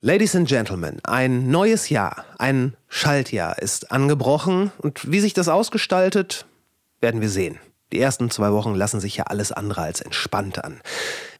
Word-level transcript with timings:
Ladies 0.00 0.36
and 0.36 0.46
Gentlemen, 0.46 1.00
ein 1.02 1.50
neues 1.50 1.88
Jahr, 1.88 2.24
ein 2.38 2.76
Schaltjahr 2.86 3.58
ist 3.58 3.90
angebrochen 3.90 4.70
und 4.78 5.10
wie 5.10 5.18
sich 5.18 5.34
das 5.34 5.48
ausgestaltet, 5.48 6.46
werden 7.00 7.20
wir 7.20 7.28
sehen. 7.28 7.58
Die 7.90 7.98
ersten 7.98 8.30
zwei 8.30 8.52
Wochen 8.52 8.76
lassen 8.76 9.00
sich 9.00 9.16
ja 9.16 9.24
alles 9.24 9.50
andere 9.50 9.80
als 9.80 10.00
entspannt 10.00 10.62
an. 10.62 10.80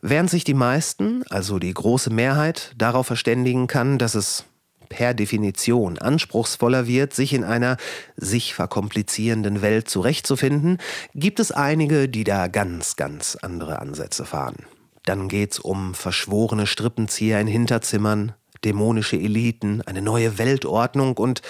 Während 0.02 0.29
sich 0.29 0.42
die 0.42 0.54
meisten, 0.54 1.22
also 1.30 1.60
die 1.60 1.72
große 1.72 2.10
Mehrheit, 2.10 2.72
darauf 2.76 3.06
verständigen 3.06 3.68
kann, 3.68 3.96
dass 3.96 4.16
es 4.16 4.44
per 4.88 5.14
Definition 5.14 5.96
anspruchsvoller 5.96 6.88
wird, 6.88 7.14
sich 7.14 7.34
in 7.34 7.45
einer 7.45 7.77
sich 8.16 8.54
verkomplizierenden 8.54 9.62
Welt 9.62 9.88
zurechtzufinden, 9.88 10.79
gibt 11.14 11.38
es 11.38 11.52
einige, 11.52 12.09
die 12.09 12.25
da 12.25 12.48
ganz, 12.48 12.96
ganz 12.96 13.36
andere 13.36 13.79
Ansätze 13.79 14.25
fahren. 14.25 14.66
Dann 15.04 15.29
geht's 15.29 15.61
um 15.61 15.95
verschworene 15.95 16.66
Strippenzieher 16.66 17.40
in 17.40 17.46
Hinterzimmern, 17.46 18.34
dämonische 18.64 19.16
Eliten, 19.16 19.82
eine 19.82 20.02
neue 20.02 20.38
Weltordnung 20.38 21.17
und 21.17 21.43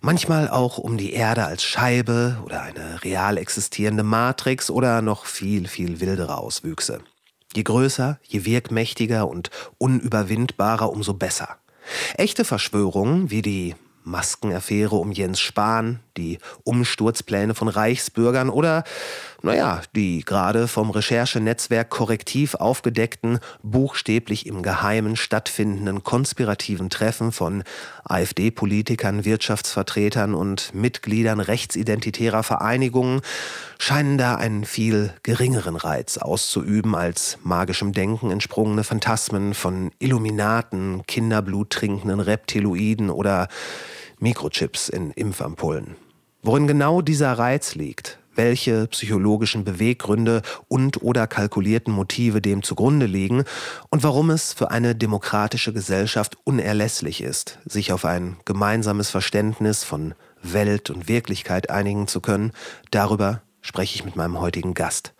manchmal 0.00 0.48
auch 0.48 0.78
um 0.78 0.96
die 0.96 1.12
Erde 1.12 1.44
als 1.44 1.62
Scheibe 1.62 2.38
oder 2.44 2.62
eine 2.62 3.02
real 3.04 3.38
existierende 3.38 4.02
Matrix 4.02 4.70
oder 4.70 5.02
noch 5.02 5.26
viel, 5.26 5.68
viel 5.68 6.00
wildere 6.00 6.38
Auswüchse. 6.38 7.00
Je 7.54 7.62
größer, 7.62 8.18
je 8.22 8.44
wirkmächtiger 8.44 9.28
und 9.28 9.50
unüberwindbarer, 9.78 10.90
umso 10.90 11.14
besser. 11.14 11.56
Echte 12.16 12.44
Verschwörungen 12.44 13.30
wie 13.30 13.42
die 13.42 13.74
Maskenaffäre 14.04 14.96
um 14.96 15.12
Jens 15.12 15.40
Spahn, 15.40 16.00
die 16.16 16.38
Umsturzpläne 16.64 17.54
von 17.54 17.68
Reichsbürgern 17.68 18.48
oder, 18.50 18.84
naja, 19.42 19.80
die 19.96 20.22
gerade 20.24 20.68
vom 20.68 20.90
Recherchenetzwerk 20.90 21.88
korrektiv 21.90 22.54
aufgedeckten, 22.54 23.38
buchstäblich 23.62 24.46
im 24.46 24.62
Geheimen 24.62 25.16
stattfindenden 25.16 26.02
konspirativen 26.04 26.90
Treffen 26.90 27.32
von 27.32 27.64
AfD-Politikern, 28.04 29.24
Wirtschaftsvertretern 29.24 30.34
und 30.34 30.74
Mitgliedern 30.74 31.40
rechtsidentitärer 31.40 32.42
Vereinigungen 32.42 33.22
scheinen 33.78 34.18
da 34.18 34.34
einen 34.34 34.64
viel 34.64 35.14
geringeren 35.22 35.76
Reiz 35.76 36.18
auszuüben 36.18 36.94
als 36.94 37.38
magischem 37.42 37.92
Denken 37.92 38.30
entsprungene 38.30 38.84
Phantasmen 38.84 39.54
von 39.54 39.90
Illuminaten, 39.98 41.02
Kinderblut 41.06 41.70
trinkenden 41.70 42.20
Reptiloiden 42.20 43.10
oder 43.10 43.48
Mikrochips 44.18 44.90
in 44.90 45.12
Impfampullen. 45.12 45.96
Worin 46.42 46.66
genau 46.66 47.02
dieser 47.02 47.32
Reiz 47.32 47.74
liegt, 47.74 48.19
welche 48.40 48.86
psychologischen 48.86 49.64
Beweggründe 49.64 50.40
und 50.66 51.02
oder 51.02 51.26
kalkulierten 51.26 51.92
Motive 51.92 52.40
dem 52.40 52.62
zugrunde 52.62 53.04
liegen 53.04 53.44
und 53.90 54.02
warum 54.02 54.30
es 54.30 54.54
für 54.54 54.70
eine 54.70 54.94
demokratische 54.94 55.74
Gesellschaft 55.74 56.38
unerlässlich 56.44 57.20
ist, 57.20 57.58
sich 57.66 57.92
auf 57.92 58.06
ein 58.06 58.38
gemeinsames 58.46 59.10
Verständnis 59.10 59.84
von 59.84 60.14
Welt 60.42 60.88
und 60.88 61.06
Wirklichkeit 61.06 61.68
einigen 61.68 62.08
zu 62.08 62.22
können, 62.22 62.52
darüber 62.90 63.42
spreche 63.60 63.94
ich 63.94 64.04
mit 64.04 64.16
meinem 64.16 64.40
heutigen 64.40 64.74
Gast. 64.74 65.12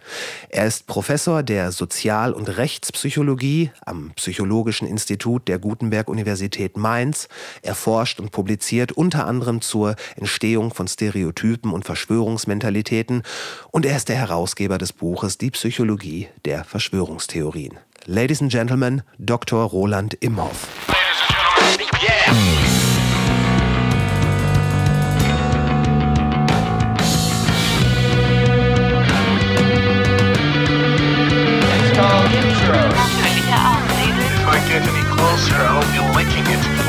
Er 0.48 0.66
ist 0.66 0.86
Professor 0.86 1.42
der 1.42 1.72
Sozial- 1.72 2.32
und 2.32 2.56
Rechtspsychologie 2.56 3.70
am 3.84 4.12
Psychologischen 4.16 4.86
Institut 4.86 5.48
der 5.48 5.58
Gutenberg-Universität 5.58 6.76
Mainz. 6.76 7.28
Er 7.62 7.74
forscht 7.74 8.20
und 8.20 8.32
publiziert 8.32 8.92
unter 8.92 9.26
anderem 9.26 9.60
zur 9.60 9.96
Entstehung 10.16 10.72
von 10.72 10.88
Stereotypen 10.88 11.72
und 11.72 11.84
Verschwörungsmentalitäten 11.84 13.22
und 13.70 13.86
er 13.86 13.96
ist 13.96 14.08
der 14.08 14.16
Herausgeber 14.16 14.78
des 14.78 14.92
Buches 14.92 15.38
Die 15.38 15.50
Psychologie 15.50 16.28
der 16.44 16.64
Verschwörungstheorien. 16.64 17.78
Ladies 18.06 18.40
and 18.40 18.50
Gentlemen, 18.50 19.02
Dr. 19.18 19.62
Roland 19.64 20.14
Imhoff. 20.14 20.68
Ladies 20.88 21.20
and 21.28 21.98
Gentlemen, 21.98 22.54
yeah. 22.54 22.59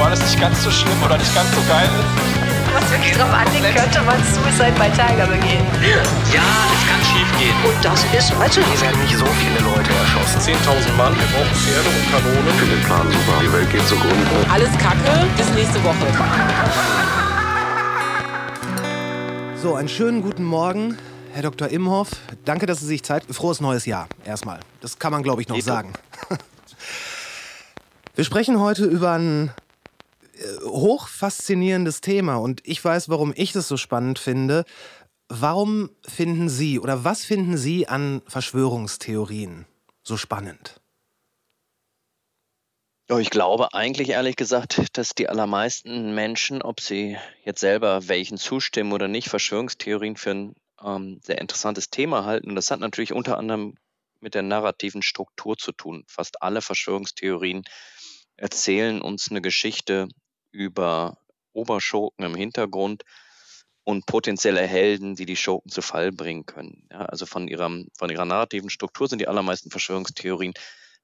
Wo 0.02 0.06
alles 0.06 0.20
nicht 0.22 0.40
ganz 0.40 0.64
so 0.64 0.72
schlimm 0.72 0.98
oder 1.04 1.16
nicht 1.18 1.34
ganz 1.36 1.48
so 1.54 1.62
geil 1.70 1.86
ist. 1.86 2.74
Was 2.74 2.90
wirklich 2.92 3.12
drauf 3.14 3.32
anliegt, 3.32 3.76
könnte 3.76 4.02
man 4.02 4.18
Suicide 4.24 4.74
bei 4.80 4.90
Tiger 4.90 5.28
begehen. 5.28 5.66
Ja, 6.34 6.42
es 6.42 6.84
kann 6.90 7.02
schief 7.06 7.30
gehen. 7.38 7.54
Und 7.64 7.86
das 7.86 8.04
ist 8.18 8.34
Mathe. 8.40 8.62
Hier 8.66 8.82
werden 8.82 9.00
nicht 9.02 9.16
so 9.16 9.26
viele 9.26 9.60
Leute 9.60 9.92
erschossen. 9.94 10.40
10.000 10.58 10.94
Mann, 10.98 11.14
wir 11.14 11.28
brauchen 11.30 11.54
Pferde 11.54 11.90
und 11.90 12.12
Kanonen. 12.12 12.54
Finde 12.58 12.76
den 12.76 12.84
Plan 12.86 13.12
super. 13.12 13.42
Die 13.44 13.54
Welt 13.54 13.72
geht 13.72 13.88
zugrunde. 13.88 14.26
Alles 14.50 14.72
Kacke, 14.80 15.28
bis 15.38 15.50
nächste 15.54 15.84
Woche. 15.84 16.08
So, 19.62 19.76
einen 19.76 19.90
schönen 19.90 20.24
guten 20.24 20.46
Morgen, 20.46 20.98
Herr 21.34 21.44
Dr. 21.44 21.68
Imhoff. 21.68 22.10
Danke, 22.46 22.66
dass 22.66 22.80
Sie 22.80 22.88
sich 22.88 23.04
Zeit. 23.04 23.24
Frohes 23.30 23.62
neues 23.62 23.86
Jahr 23.86 24.08
erstmal. 24.26 24.62
Das 24.80 24.98
kann 24.98 25.12
man, 25.12 25.22
glaube 25.22 25.44
ich, 25.44 25.50
noch 25.50 25.58
Eto. 25.58 25.66
sagen. 25.66 25.94
Wir 28.16 28.26
sprechen 28.26 28.60
heute 28.60 28.86
über 28.86 29.12
ein 29.12 29.52
hochfaszinierendes 30.64 32.02
Thema 32.02 32.36
und 32.36 32.62
ich 32.64 32.84
weiß, 32.84 33.10
warum 33.10 33.34
ich 33.36 33.52
das 33.52 33.68
so 33.68 33.78
spannend 33.78 34.20
finde. 34.20 34.66
Warum 35.30 35.90
finden 36.06 36.50
Sie 36.50 36.80
oder 36.80 37.04
was 37.04 37.24
finden 37.24 37.58
Sie 37.58 37.88
an 37.88 38.22
Verschwörungstheorien 38.28 39.66
so 40.04 40.18
spannend? 40.18 40.82
ich 43.20 43.30
glaube 43.30 43.74
eigentlich 43.74 44.10
ehrlich 44.10 44.38
gesagt, 44.38 44.98
dass 44.98 45.14
die 45.16 45.28
allermeisten 45.28 46.16
Menschen, 46.16 46.62
ob 46.62 46.80
sie 46.80 47.18
jetzt 47.44 47.60
selber 47.60 48.08
welchen 48.08 48.38
zustimmen 48.38 48.94
oder 48.94 49.10
nicht, 49.10 49.28
Verschwörungstheorien 49.28 50.16
für 50.16 50.32
ein 50.32 50.56
ähm, 50.82 51.20
sehr 51.22 51.40
interessantes 51.40 51.90
Thema 51.90 52.24
halten. 52.24 52.50
Und 52.50 52.56
das 52.56 52.72
hat 52.72 52.80
natürlich 52.80 53.12
unter 53.12 53.38
anderem 53.38 53.76
mit 54.22 54.34
der 54.34 54.44
narrativen 54.44 55.02
Struktur 55.02 55.58
zu 55.58 55.72
tun. 55.74 56.06
Fast 56.08 56.42
alle 56.42 56.62
Verschwörungstheorien 56.62 57.64
erzählen 58.38 59.02
uns 59.02 59.30
eine 59.30 59.42
Geschichte 59.42 60.08
über 60.52 61.18
Oberschurken 61.54 62.26
im 62.26 62.36
Hintergrund 62.36 63.04
und 63.84 64.06
potenzielle 64.06 64.62
Helden, 64.62 65.16
die 65.16 65.26
die 65.26 65.36
Schurken 65.36 65.72
zu 65.72 65.82
Fall 65.82 66.12
bringen 66.12 66.46
können. 66.46 66.88
Ja, 66.92 67.06
also 67.06 67.26
von, 67.26 67.48
ihrem, 67.48 67.90
von 67.98 68.10
ihrer 68.10 68.26
narrativen 68.26 68.70
Struktur 68.70 69.08
sind 69.08 69.20
die 69.20 69.28
allermeisten 69.28 69.72
Verschwörungstheorien, 69.72 70.54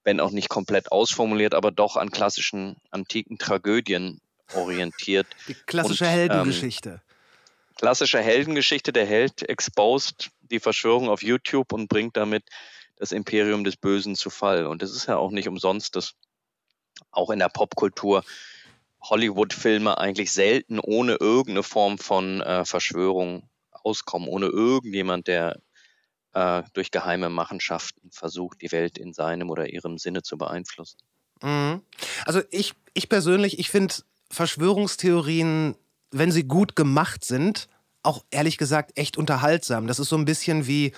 wenn 0.04 0.20
auch 0.20 0.32
nicht 0.32 0.50
komplett 0.50 0.92
ausformuliert, 0.92 1.54
aber 1.54 1.72
doch 1.72 1.98
an 1.98 2.12
klassischen 2.12 2.78
antiken 2.92 3.38
Tragödien 3.38 4.22
orientiert. 4.54 5.28
Die 5.48 5.54
klassische 5.54 6.06
und, 6.06 6.12
Heldengeschichte. 6.12 6.90
Ähm, 6.90 7.76
klassische 7.76 8.22
Heldengeschichte, 8.22 8.94
der 8.94 9.06
Held 9.06 9.48
exposed 9.50 10.30
die 10.42 10.60
Verschwörung 10.60 11.10
auf 11.10 11.22
YouTube 11.22 11.74
und 11.74 11.90
bringt 11.90 12.16
damit 12.16 12.44
das 12.96 13.12
Imperium 13.12 13.64
des 13.64 13.76
Bösen 13.76 14.16
zu 14.16 14.30
Fall. 14.30 14.66
Und 14.66 14.82
das 14.82 14.92
ist 14.92 15.08
ja 15.08 15.18
auch 15.18 15.32
nicht 15.32 15.48
umsonst, 15.48 15.96
dass 15.96 16.14
auch 17.12 17.30
in 17.30 17.40
der 17.40 17.50
Popkultur 17.50 18.24
Hollywood-Filme 19.02 19.98
eigentlich 19.98 20.32
selten 20.32 20.80
ohne 20.80 21.18
irgendeine 21.20 21.64
Form 21.64 21.98
von 21.98 22.42
äh, 22.42 22.66
Verschwörung 22.66 23.50
auskommen, 23.72 24.28
ohne 24.28 24.48
irgendjemand, 24.48 25.28
der 25.28 25.60
äh, 26.34 26.64
durch 26.74 26.92
geheime 26.92 27.30
Machenschaften 27.30 28.12
versucht, 28.12 28.62
die 28.62 28.72
Welt 28.72 28.98
in 28.98 29.14
seinem 29.14 29.50
oder 29.50 29.70
ihrem 29.70 29.98
Sinne 29.98 30.24
zu 30.24 30.38
beeinflussen. 30.38 30.98
Mhm. 31.42 31.82
Also 32.26 32.42
ich, 32.52 32.74
ich 32.94 33.10
persönlich, 33.10 33.60
ich 33.60 33.70
finde 33.70 33.96
Verschwörungstheorien, 34.30 35.76
wenn 36.12 36.32
sie 36.32 36.44
gut 36.44 36.76
gemacht 36.76 37.24
sind, 37.24 37.68
auch 38.04 38.24
ehrlich 38.32 38.58
gesagt 38.58 38.98
echt 38.98 39.18
unterhaltsam. 39.18 39.88
Das 39.88 40.00
ist 40.00 40.10
so 40.10 40.18
ein 40.18 40.26
bisschen 40.26 40.68
wie 40.68 40.94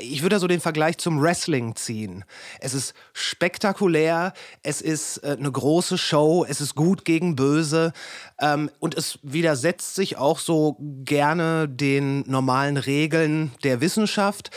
ich 0.00 0.22
würde 0.22 0.36
da 0.36 0.40
so 0.40 0.46
den 0.46 0.60
Vergleich 0.60 0.98
zum 0.98 1.20
Wrestling 1.20 1.76
ziehen. 1.76 2.24
Es 2.60 2.72
ist 2.72 2.94
spektakulär, 3.12 4.32
es 4.62 4.80
ist 4.80 5.18
äh, 5.18 5.36
eine 5.38 5.52
große 5.52 5.98
Show, 5.98 6.46
es 6.48 6.60
ist 6.60 6.74
gut 6.74 7.04
gegen 7.04 7.36
böse 7.36 7.92
ähm, 8.40 8.70
und 8.78 8.96
es 8.96 9.18
widersetzt 9.22 9.94
sich 9.94 10.16
auch 10.16 10.38
so 10.38 10.76
gerne 10.80 11.68
den 11.68 12.20
normalen 12.30 12.78
Regeln 12.78 13.52
der 13.62 13.80
Wissenschaft. 13.80 14.50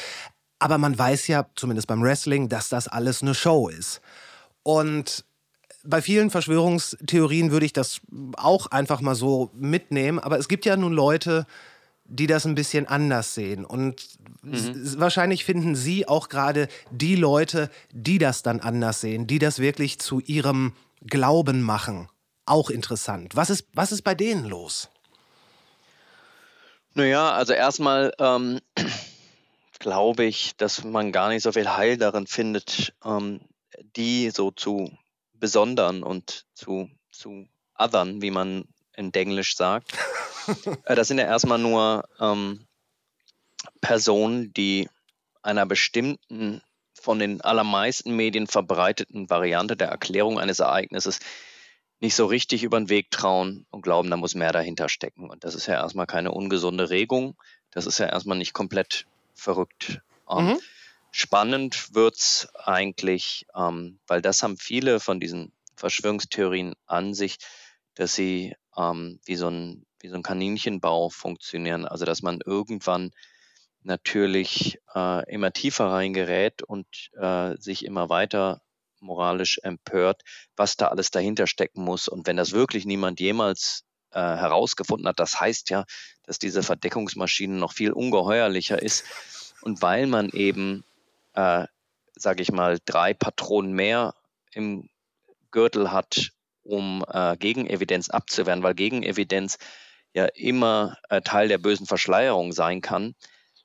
Aber 0.59 0.77
man 0.77 0.97
weiß 0.97 1.27
ja, 1.27 1.47
zumindest 1.55 1.87
beim 1.87 2.01
Wrestling, 2.01 2.49
dass 2.49 2.69
das 2.69 2.87
alles 2.87 3.21
eine 3.21 3.35
Show 3.35 3.67
ist. 3.67 4.01
Und 4.63 5.25
bei 5.83 6.01
vielen 6.01 6.29
Verschwörungstheorien 6.29 7.51
würde 7.51 7.65
ich 7.65 7.73
das 7.73 8.01
auch 8.35 8.67
einfach 8.67 9.01
mal 9.01 9.15
so 9.15 9.51
mitnehmen. 9.53 10.19
Aber 10.19 10.39
es 10.39 10.47
gibt 10.47 10.65
ja 10.65 10.75
nun 10.77 10.93
Leute, 10.93 11.45
die 12.07 12.27
das 12.27 12.45
ein 12.45 12.55
bisschen 12.55 12.87
anders 12.87 13.33
sehen. 13.33 13.65
Und 13.65 14.07
mhm. 14.41 14.99
wahrscheinlich 14.99 15.45
finden 15.45 15.75
Sie 15.75 16.07
auch 16.07 16.29
gerade 16.29 16.67
die 16.91 17.15
Leute, 17.15 17.69
die 17.91 18.17
das 18.17 18.43
dann 18.43 18.59
anders 18.59 19.01
sehen, 19.01 19.27
die 19.27 19.39
das 19.39 19.59
wirklich 19.59 19.99
zu 19.99 20.19
ihrem 20.21 20.73
Glauben 21.05 21.61
machen, 21.61 22.09
auch 22.45 22.69
interessant. 22.69 23.35
Was 23.35 23.49
ist, 23.49 23.67
was 23.73 23.91
ist 23.91 24.03
bei 24.03 24.15
denen 24.15 24.45
los? 24.45 24.89
Naja, 26.93 27.31
also 27.31 27.53
erstmal 27.53 28.13
ähm, 28.17 28.59
glaube 29.79 30.23
ich, 30.23 30.55
dass 30.57 30.83
man 30.83 31.11
gar 31.11 31.29
nicht 31.29 31.43
so 31.43 31.51
viel 31.51 31.69
Heil 31.69 31.97
darin 31.97 32.25
findet, 32.25 32.93
ähm, 33.05 33.41
die 33.95 34.31
so 34.31 34.51
zu 34.51 34.91
besondern 35.33 36.01
und 36.01 36.45
zu, 36.55 36.89
zu 37.11 37.47
othern, 37.77 38.21
wie 38.21 38.31
man 38.31 38.65
in 38.97 39.13
Englisch 39.13 39.55
sagt. 39.55 39.93
Äh, 40.85 40.95
das 40.95 41.09
sind 41.09 41.17
ja 41.17 41.25
erstmal 41.25 41.59
nur 41.59 42.07
ähm, 42.21 42.65
Personen, 43.81 44.53
die 44.53 44.87
einer 45.41 45.65
bestimmten, 45.65 46.61
von 46.93 47.19
den 47.19 47.41
allermeisten 47.41 48.15
Medien 48.15 48.47
verbreiteten 48.47 49.29
Variante 49.29 49.75
der 49.75 49.89
Erklärung 49.89 50.39
eines 50.39 50.59
Ereignisses 50.59 51.19
nicht 51.99 52.15
so 52.15 52.25
richtig 52.25 52.63
über 52.63 52.79
den 52.79 52.89
Weg 52.89 53.11
trauen 53.11 53.65
und 53.71 53.81
glauben, 53.81 54.09
da 54.09 54.17
muss 54.17 54.35
mehr 54.35 54.51
dahinter 54.51 54.87
stecken. 54.87 55.29
Und 55.29 55.43
das 55.43 55.55
ist 55.55 55.67
ja 55.67 55.75
erstmal 55.75 56.05
keine 56.05 56.31
ungesunde 56.31 56.89
Regung. 56.89 57.35
Das 57.71 57.85
ist 57.85 57.97
ja 57.97 58.07
erstmal 58.07 58.37
nicht 58.37 58.53
komplett 58.53 59.05
verrückt. 59.33 60.01
Ähm, 60.29 60.45
mhm. 60.45 60.59
Spannend 61.11 61.95
wird's 61.95 62.47
eigentlich, 62.53 63.47
ähm, 63.55 63.99
weil 64.07 64.21
das 64.21 64.43
haben 64.43 64.57
viele 64.57 64.99
von 64.99 65.19
diesen 65.19 65.51
Verschwörungstheorien 65.75 66.75
an 66.85 67.13
sich, 67.13 67.37
dass 67.95 68.13
sie 68.13 68.55
ähm, 68.77 69.19
wie, 69.25 69.35
so 69.35 69.49
ein, 69.49 69.85
wie 69.99 70.09
so 70.09 70.15
ein 70.15 70.23
Kaninchenbau 70.23 71.09
funktionieren. 71.09 71.85
Also 71.85 72.05
dass 72.05 72.21
man 72.21 72.39
irgendwann 72.45 73.11
natürlich 73.83 74.79
äh, 74.93 75.33
immer 75.33 75.51
tiefer 75.51 75.87
reingerät 75.87 76.61
und 76.61 76.87
äh, 77.19 77.55
sich 77.57 77.85
immer 77.85 78.09
weiter 78.09 78.61
moralisch 78.99 79.59
empört, 79.63 80.23
was 80.55 80.75
da 80.75 80.87
alles 80.87 81.11
dahinter 81.11 81.47
stecken 81.47 81.83
muss. 81.83 82.07
Und 82.07 82.27
wenn 82.27 82.37
das 82.37 82.51
wirklich 82.51 82.85
niemand 82.85 83.19
jemals 83.19 83.85
äh, 84.11 84.19
herausgefunden 84.19 85.07
hat, 85.07 85.19
das 85.19 85.39
heißt 85.39 85.69
ja, 85.69 85.85
dass 86.23 86.39
diese 86.39 86.63
Verdeckungsmaschine 86.63 87.55
noch 87.55 87.73
viel 87.73 87.91
ungeheuerlicher 87.91 88.81
ist. 88.81 89.05
Und 89.61 89.81
weil 89.81 90.07
man 90.07 90.29
eben, 90.29 90.83
äh, 91.33 91.65
sage 92.15 92.41
ich 92.41 92.51
mal, 92.51 92.79
drei 92.85 93.13
Patronen 93.13 93.73
mehr 93.73 94.13
im 94.51 94.89
Gürtel 95.51 95.91
hat, 95.91 96.31
um 96.67 97.03
äh, 97.07 97.37
Gegenevidenz 97.37 98.09
abzuwehren, 98.09 98.63
weil 98.63 98.75
Gegenevidenz 98.75 99.57
ja 100.13 100.25
immer 100.25 100.97
äh, 101.09 101.21
Teil 101.21 101.47
der 101.47 101.57
bösen 101.57 101.85
Verschleierung 101.85 102.51
sein 102.51 102.81
kann, 102.81 103.15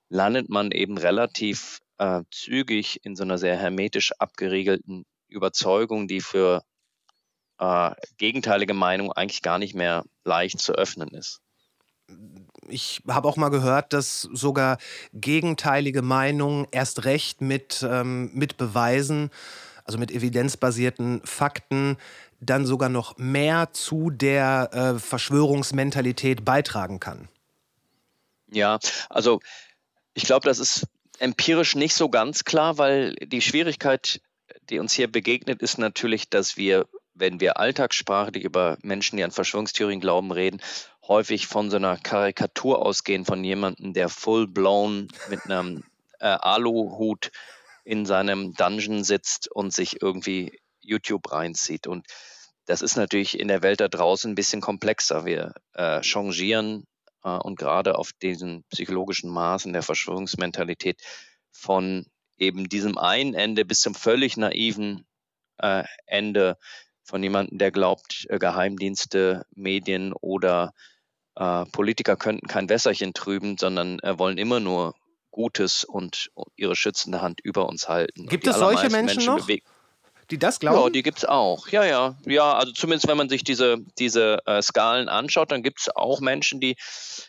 landet 0.08 0.48
man 0.48 0.70
eben 0.70 0.98
relativ 0.98 1.80
äh, 1.98 2.22
zügig 2.30 3.04
in 3.04 3.16
so 3.16 3.24
einer 3.24 3.38
sehr 3.38 3.56
hermetisch 3.56 4.12
abgeriegelten 4.18 5.04
Überzeugung, 5.28 6.08
die 6.08 6.20
für 6.20 6.62
äh, 7.58 7.90
gegenteilige 8.18 8.74
Meinung 8.74 9.12
eigentlich 9.12 9.42
gar 9.42 9.58
nicht 9.58 9.74
mehr 9.74 10.04
leicht 10.24 10.60
zu 10.60 10.72
öffnen 10.74 11.08
ist. 11.10 11.40
Ich 12.68 13.00
habe 13.08 13.28
auch 13.28 13.36
mal 13.36 13.48
gehört, 13.48 13.92
dass 13.92 14.22
sogar 14.22 14.78
gegenteilige 15.12 16.02
Meinungen 16.02 16.66
erst 16.70 17.04
recht 17.04 17.40
mit, 17.40 17.86
ähm, 17.88 18.30
mit 18.34 18.56
Beweisen, 18.56 19.30
also 19.84 19.98
mit 19.98 20.10
evidenzbasierten 20.10 21.22
Fakten, 21.24 21.96
dann 22.42 22.66
sogar 22.66 22.88
noch 22.88 23.16
mehr 23.18 23.72
zu 23.72 24.10
der 24.10 24.70
äh, 24.72 24.98
Verschwörungsmentalität 24.98 26.44
beitragen 26.44 27.00
kann. 27.00 27.28
Ja, 28.50 28.78
also 29.08 29.40
ich 30.14 30.24
glaube, 30.24 30.46
das 30.46 30.58
ist 30.58 30.86
empirisch 31.18 31.76
nicht 31.76 31.94
so 31.94 32.08
ganz 32.08 32.44
klar, 32.44 32.78
weil 32.78 33.14
die 33.14 33.40
Schwierigkeit, 33.40 34.20
die 34.68 34.78
uns 34.78 34.92
hier 34.92 35.10
begegnet, 35.10 35.62
ist 35.62 35.78
natürlich, 35.78 36.28
dass 36.28 36.56
wir, 36.56 36.86
wenn 37.14 37.40
wir 37.40 37.58
alltagssprachlich 37.58 38.42
über 38.42 38.76
Menschen, 38.82 39.16
die 39.16 39.24
an 39.24 39.30
Verschwörungstheorien 39.30 40.00
glauben, 40.00 40.32
reden, 40.32 40.60
häufig 41.06 41.46
von 41.46 41.70
so 41.70 41.76
einer 41.76 41.96
Karikatur 41.96 42.84
ausgehen 42.84 43.24
von 43.24 43.42
jemandem, 43.42 43.92
der 43.92 44.08
full-blown 44.08 45.08
mit 45.30 45.44
einem 45.44 45.84
äh, 46.18 46.26
Aluhut 46.26 47.30
in 47.84 48.06
seinem 48.06 48.54
Dungeon 48.54 49.04
sitzt 49.04 49.50
und 49.50 49.72
sich 49.72 50.02
irgendwie 50.02 50.60
YouTube 50.80 51.32
reinzieht. 51.32 51.86
Und 51.86 52.06
das 52.66 52.82
ist 52.82 52.96
natürlich 52.96 53.38
in 53.38 53.48
der 53.48 53.62
Welt 53.62 53.80
da 53.80 53.88
draußen 53.88 54.30
ein 54.30 54.34
bisschen 54.34 54.60
komplexer. 54.60 55.24
Wir 55.24 55.54
äh, 55.74 56.00
changieren 56.02 56.84
äh, 57.24 57.30
und 57.30 57.58
gerade 57.58 57.98
auf 57.98 58.12
diesen 58.12 58.64
psychologischen 58.70 59.30
Maßen 59.30 59.72
der 59.72 59.82
Verschwörungsmentalität 59.82 61.00
von 61.50 62.06
eben 62.36 62.68
diesem 62.68 62.98
einen 62.98 63.34
Ende 63.34 63.64
bis 63.64 63.80
zum 63.80 63.94
völlig 63.94 64.36
naiven 64.36 65.06
äh, 65.58 65.84
Ende 66.06 66.56
von 67.04 67.22
jemandem, 67.22 67.58
der 67.58 67.70
glaubt, 67.70 68.26
äh, 68.28 68.38
Geheimdienste, 68.38 69.44
Medien 69.54 70.12
oder 70.12 70.72
äh, 71.36 71.64
Politiker 71.66 72.16
könnten 72.16 72.46
kein 72.46 72.68
Wässerchen 72.68 73.14
trüben, 73.14 73.58
sondern 73.58 73.98
äh, 74.00 74.18
wollen 74.18 74.38
immer 74.38 74.60
nur 74.60 74.94
Gutes 75.30 75.84
und 75.84 76.30
ihre 76.56 76.76
schützende 76.76 77.22
Hand 77.22 77.40
über 77.42 77.66
uns 77.66 77.88
halten. 77.88 78.26
Gibt 78.26 78.46
es 78.46 78.56
solche 78.56 78.90
Menschen, 78.90 79.24
Menschen 79.24 79.24
noch? 79.24 79.48
Die 80.30 80.38
das 80.38 80.60
glauben? 80.60 80.80
Ja, 80.80 80.90
die 80.90 81.02
gibt 81.02 81.18
es 81.18 81.24
auch. 81.24 81.68
Ja, 81.68 81.84
ja. 81.84 82.16
Ja, 82.24 82.54
also 82.54 82.72
zumindest 82.72 83.08
wenn 83.08 83.16
man 83.16 83.28
sich 83.28 83.44
diese, 83.44 83.78
diese 83.98 84.38
äh, 84.46 84.62
Skalen 84.62 85.08
anschaut, 85.08 85.52
dann 85.52 85.62
gibt 85.62 85.80
es 85.80 85.94
auch 85.94 86.20
Menschen, 86.20 86.60
die 86.60 86.76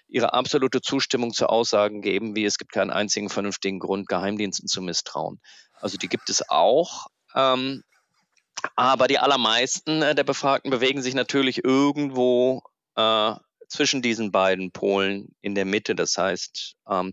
ihre 0.08 0.34
absolute 0.34 0.82
Zustimmung 0.82 1.34
zu 1.34 1.48
Aussagen 1.48 2.02
geben, 2.02 2.36
wie 2.36 2.46
es 2.46 2.58
gibt 2.58 2.72
keinen 2.72 2.92
einzigen 2.92 3.30
vernünftigen 3.30 3.80
Grund, 3.80 4.08
Geheimdiensten 4.08 4.68
zu 4.68 4.82
misstrauen. 4.82 5.42
Also 5.74 5.98
die 5.98 6.08
gibt 6.08 6.30
es 6.30 6.50
auch. 6.50 7.08
Ähm, 7.36 7.84
aber 8.76 9.08
die 9.08 9.20
allermeisten 9.20 10.02
äh, 10.02 10.16
der 10.16 10.24
Befragten 10.24 10.72
bewegen 10.72 11.02
sich 11.02 11.14
natürlich 11.14 11.64
irgendwo 11.64 12.62
äh, 12.96 13.34
zwischen 13.68 14.02
diesen 14.02 14.32
beiden 14.32 14.72
Polen 14.72 15.36
in 15.42 15.56
der 15.56 15.66
Mitte. 15.66 15.96
Das 15.96 16.18
heißt, 16.18 16.76
ähm, 16.90 17.12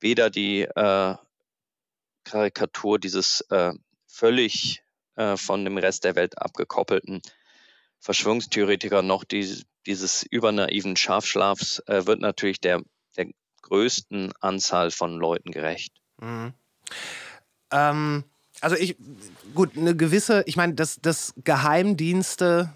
weder 0.00 0.30
die 0.30 0.62
äh, 0.62 1.14
Karikatur 2.24 2.98
dieses 2.98 3.42
äh, 3.50 3.72
völlig 4.06 4.82
äh, 5.20 5.36
von 5.36 5.64
dem 5.64 5.76
Rest 5.76 6.04
der 6.04 6.16
Welt 6.16 6.40
abgekoppelten 6.40 7.20
Verschwörungstheoretiker 7.98 9.02
noch 9.02 9.24
die, 9.24 9.62
dieses 9.84 10.22
übernaiven 10.22 10.96
Schafschlafs 10.96 11.80
äh, 11.80 12.06
wird 12.06 12.20
natürlich 12.20 12.60
der, 12.60 12.80
der 13.18 13.26
größten 13.60 14.32
Anzahl 14.40 14.90
von 14.90 15.18
Leuten 15.18 15.50
gerecht. 15.50 15.92
Mhm. 16.22 16.54
Ähm, 17.70 18.24
also 18.62 18.76
ich, 18.76 18.96
gut, 19.54 19.76
eine 19.76 19.94
gewisse, 19.94 20.42
ich 20.46 20.56
meine, 20.56 20.72
dass, 20.72 21.00
dass 21.02 21.34
Geheimdienste 21.44 22.72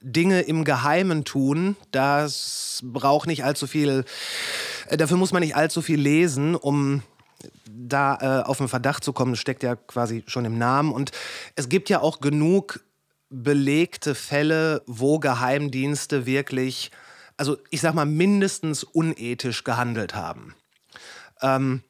Dinge 0.00 0.40
im 0.40 0.64
Geheimen 0.64 1.26
tun, 1.26 1.76
das 1.90 2.80
braucht 2.82 3.26
nicht 3.26 3.44
allzu 3.44 3.66
viel, 3.66 4.06
äh, 4.88 4.96
dafür 4.96 5.18
muss 5.18 5.32
man 5.32 5.42
nicht 5.42 5.56
allzu 5.56 5.82
viel 5.82 6.00
lesen, 6.00 6.54
um 6.54 7.02
da 7.66 8.18
äh, 8.42 8.44
auf 8.44 8.58
den 8.58 8.68
Verdacht 8.68 9.04
zu 9.04 9.12
kommen, 9.12 9.36
steckt 9.36 9.62
ja 9.62 9.76
quasi 9.76 10.24
schon 10.26 10.44
im 10.44 10.58
Namen. 10.58 10.92
Und 10.92 11.12
es 11.56 11.68
gibt 11.68 11.88
ja 11.88 12.00
auch 12.00 12.20
genug 12.20 12.80
belegte 13.30 14.14
Fälle, 14.14 14.82
wo 14.86 15.18
Geheimdienste 15.18 16.26
wirklich, 16.26 16.90
also 17.36 17.56
ich 17.70 17.80
sag 17.80 17.94
mal, 17.94 18.06
mindestens 18.06 18.84
unethisch 18.84 19.64
gehandelt 19.64 20.14
haben. 20.14 20.54
Ähm, 21.40 21.82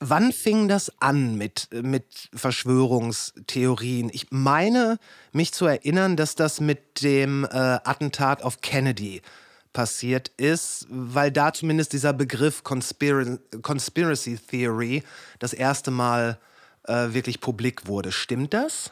wann 0.00 0.32
fing 0.32 0.68
das 0.68 0.92
an 1.00 1.36
mit, 1.36 1.68
mit 1.72 2.30
Verschwörungstheorien? 2.34 4.10
Ich 4.12 4.28
meine, 4.30 4.98
mich 5.32 5.52
zu 5.52 5.66
erinnern, 5.66 6.16
dass 6.16 6.34
das 6.34 6.60
mit 6.60 7.02
dem 7.02 7.44
äh, 7.44 7.48
Attentat 7.48 8.42
auf 8.42 8.60
Kennedy 8.60 9.22
passiert 9.78 10.32
ist, 10.38 10.88
weil 10.90 11.30
da 11.30 11.52
zumindest 11.52 11.92
dieser 11.92 12.12
Begriff 12.12 12.64
Conspir 12.64 13.38
Conspiracy 13.62 14.36
Theory 14.36 15.04
das 15.38 15.52
erste 15.52 15.92
Mal 15.92 16.40
äh, 16.88 17.14
wirklich 17.14 17.38
publik 17.40 17.86
wurde. 17.86 18.10
Stimmt 18.10 18.54
das? 18.54 18.90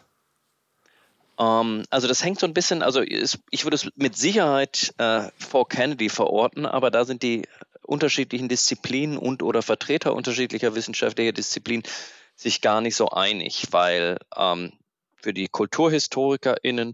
Um, 1.34 1.80
ähm, 1.80 1.82
also 1.90 2.06
das 2.06 2.22
hängt 2.22 2.38
so 2.38 2.46
ein 2.46 2.54
bisschen, 2.54 2.84
also 2.84 3.02
ich 3.02 3.64
würde 3.64 3.74
es 3.74 3.88
mit 3.96 4.16
Sicherheit 4.16 4.94
äh, 4.98 5.28
vor 5.36 5.68
Kennedy 5.68 6.08
verorten, 6.08 6.66
aber 6.66 6.92
da 6.92 7.04
sind 7.04 7.24
die 7.24 7.48
unterschiedlichen 7.82 8.48
Disziplinen 8.48 9.18
und 9.18 9.42
oder 9.42 9.62
Vertreter 9.62 10.14
unterschiedlicher 10.14 10.76
wissenschaftlicher 10.76 11.32
Disziplinen 11.32 11.82
sich 12.36 12.60
gar 12.60 12.80
nicht 12.80 12.94
so 12.94 13.08
einig, 13.08 13.66
weil 13.72 14.18
ähm, 14.36 14.72
für 15.16 15.34
die 15.34 15.48
KulturhistorikerInnen 15.48 16.92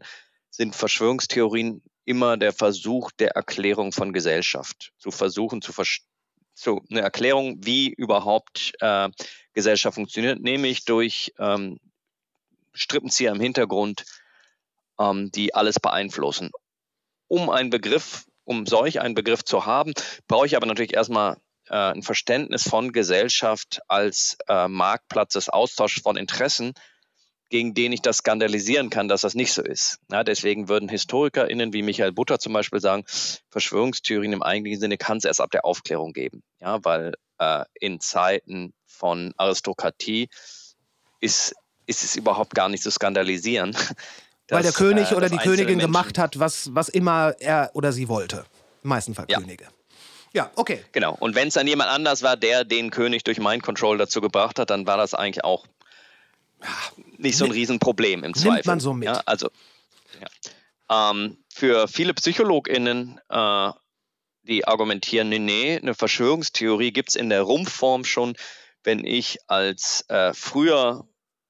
sind 0.49 0.75
Verschwörungstheorien 0.75 1.82
immer 2.04 2.37
der 2.37 2.52
Versuch 2.52 3.11
der 3.12 3.30
Erklärung 3.32 3.92
von 3.92 4.12
Gesellschaft, 4.12 4.92
zu 4.99 5.11
versuchen 5.11 5.62
zu 5.62 5.73
so 6.54 6.80
eine 6.90 7.00
Erklärung, 7.00 7.59
wie 7.61 7.88
überhaupt 7.88 8.73
äh, 8.80 9.09
Gesellschaft 9.54 9.94
funktioniert, 9.94 10.40
nämlich 10.40 10.85
durch 10.85 11.32
ähm, 11.38 11.78
Strippenzieher 12.75 13.32
im 13.32 13.40
Hintergrund, 13.40 14.04
ähm, 14.99 15.30
die 15.30 15.54
alles 15.54 15.80
beeinflussen. 15.80 16.50
Um 17.28 17.49
einen 17.49 17.71
Begriff, 17.71 18.26
um 18.44 18.66
solch 18.66 19.00
einen 19.00 19.14
Begriff 19.14 19.44
zu 19.44 19.66
haben, 19.66 19.92
brauche 20.28 20.47
ich 20.47 20.56
aber 20.56 20.66
natürlich 20.66 20.94
erstmal 20.94 21.37
äh, 21.68 21.75
ein 21.75 22.02
Verständnis 22.02 22.64
von 22.68 22.92
Gesellschaft 22.92 23.80
als 23.88 24.37
äh, 24.49 24.68
Marktplatz 24.68 25.32
des 25.35 25.49
Austauschs 25.49 26.02
von 26.02 26.16
Interessen 26.16 26.75
gegen 27.52 27.75
den 27.75 27.92
ich 27.92 28.00
das 28.00 28.16
skandalisieren 28.16 28.88
kann, 28.88 29.09
dass 29.09 29.21
das 29.21 29.35
nicht 29.35 29.52
so 29.52 29.62
ist. 29.62 29.99
Ja, 30.11 30.25
deswegen 30.25 30.71
würden 30.71 30.88
HistorikerInnen 30.88 31.75
wie 31.75 31.82
Michael 31.82 32.11
Butter 32.11 32.38
zum 32.38 32.54
Beispiel 32.54 32.80
sagen, 32.80 33.04
Verschwörungstheorien 33.50 34.32
im 34.32 34.42
eigentlichen 34.42 34.80
Sinne 34.80 34.97
kann 34.97 35.18
es 35.18 35.26
erst 35.26 35.42
ab 35.42 35.50
der 35.50 35.66
Aufklärung 35.66 36.14
geben. 36.14 36.42
Ja, 36.61 36.82
weil 36.82 37.12
äh, 37.38 37.64
in 37.78 38.00
Zeiten 38.00 38.73
von 38.87 39.35
Aristokratie 39.37 40.30
ist, 41.21 41.54
ist 41.85 42.02
es 42.02 42.16
überhaupt 42.16 42.54
gar 42.54 42.71
nicht 42.71 42.82
zu 42.82 42.90
skandalisieren. 42.90 43.76
Weil 44.49 44.62
der 44.62 44.73
dass, 44.73 44.75
König 44.78 45.11
äh, 45.12 45.14
oder 45.14 45.28
dass 45.28 45.38
die 45.38 45.44
Königin 45.44 45.76
Menschen- 45.76 45.80
gemacht 45.80 46.18
hat, 46.18 46.38
was, 46.38 46.75
was 46.75 46.88
immer 46.88 47.35
er 47.38 47.71
oder 47.75 47.92
sie 47.92 48.09
wollte. 48.09 48.44
Im 48.82 48.88
meisten 48.88 49.14
Fall 49.14 49.26
Ja. 49.28 49.38
Könige. 49.38 49.68
Ja, 50.35 50.50
okay. 50.56 50.82
Genau. 50.92 51.14
Und 51.21 51.35
wenn 51.35 51.49
es 51.49 51.54
dann 51.54 51.66
jemand 51.66 51.90
anders 51.90 52.23
war, 52.23 52.37
der 52.37 52.64
den 52.64 52.90
König 52.90 53.25
durch 53.25 53.38
Mind 53.38 53.62
Control 53.62 53.99
dazu 53.99 54.21
gebracht 54.23 54.59
hat, 54.59 54.71
dann 54.71 54.87
war 54.87 54.97
das 54.97 55.12
eigentlich 55.14 55.44
auch 55.44 55.66
nicht 57.16 57.37
so 57.37 57.45
ein 57.45 57.50
Riesenproblem 57.50 58.25
im 58.25 58.35
Zweifel. 58.35 58.62
man 58.66 58.81
so 58.81 58.92
mit. 58.92 59.07
Ja, 59.07 59.23
also, 59.26 59.50
ja. 60.21 61.11
Ähm, 61.11 61.38
für 61.49 61.88
viele 61.88 62.14
PsychologInnen, 62.14 63.21
äh, 63.28 63.71
die 64.42 64.66
argumentieren, 64.66 65.28
nee, 65.28 65.38
nee, 65.38 65.76
eine 65.76 65.95
Verschwörungstheorie 65.95 66.92
gibt 66.92 67.11
es 67.11 67.14
in 67.14 67.31
der 67.31 67.42
Rumpfform 67.42 68.04
schon, 68.04 68.35
wenn 68.83 69.04
ich 69.04 69.38
als 69.47 70.04
äh, 70.09 70.33
früher 70.35 71.07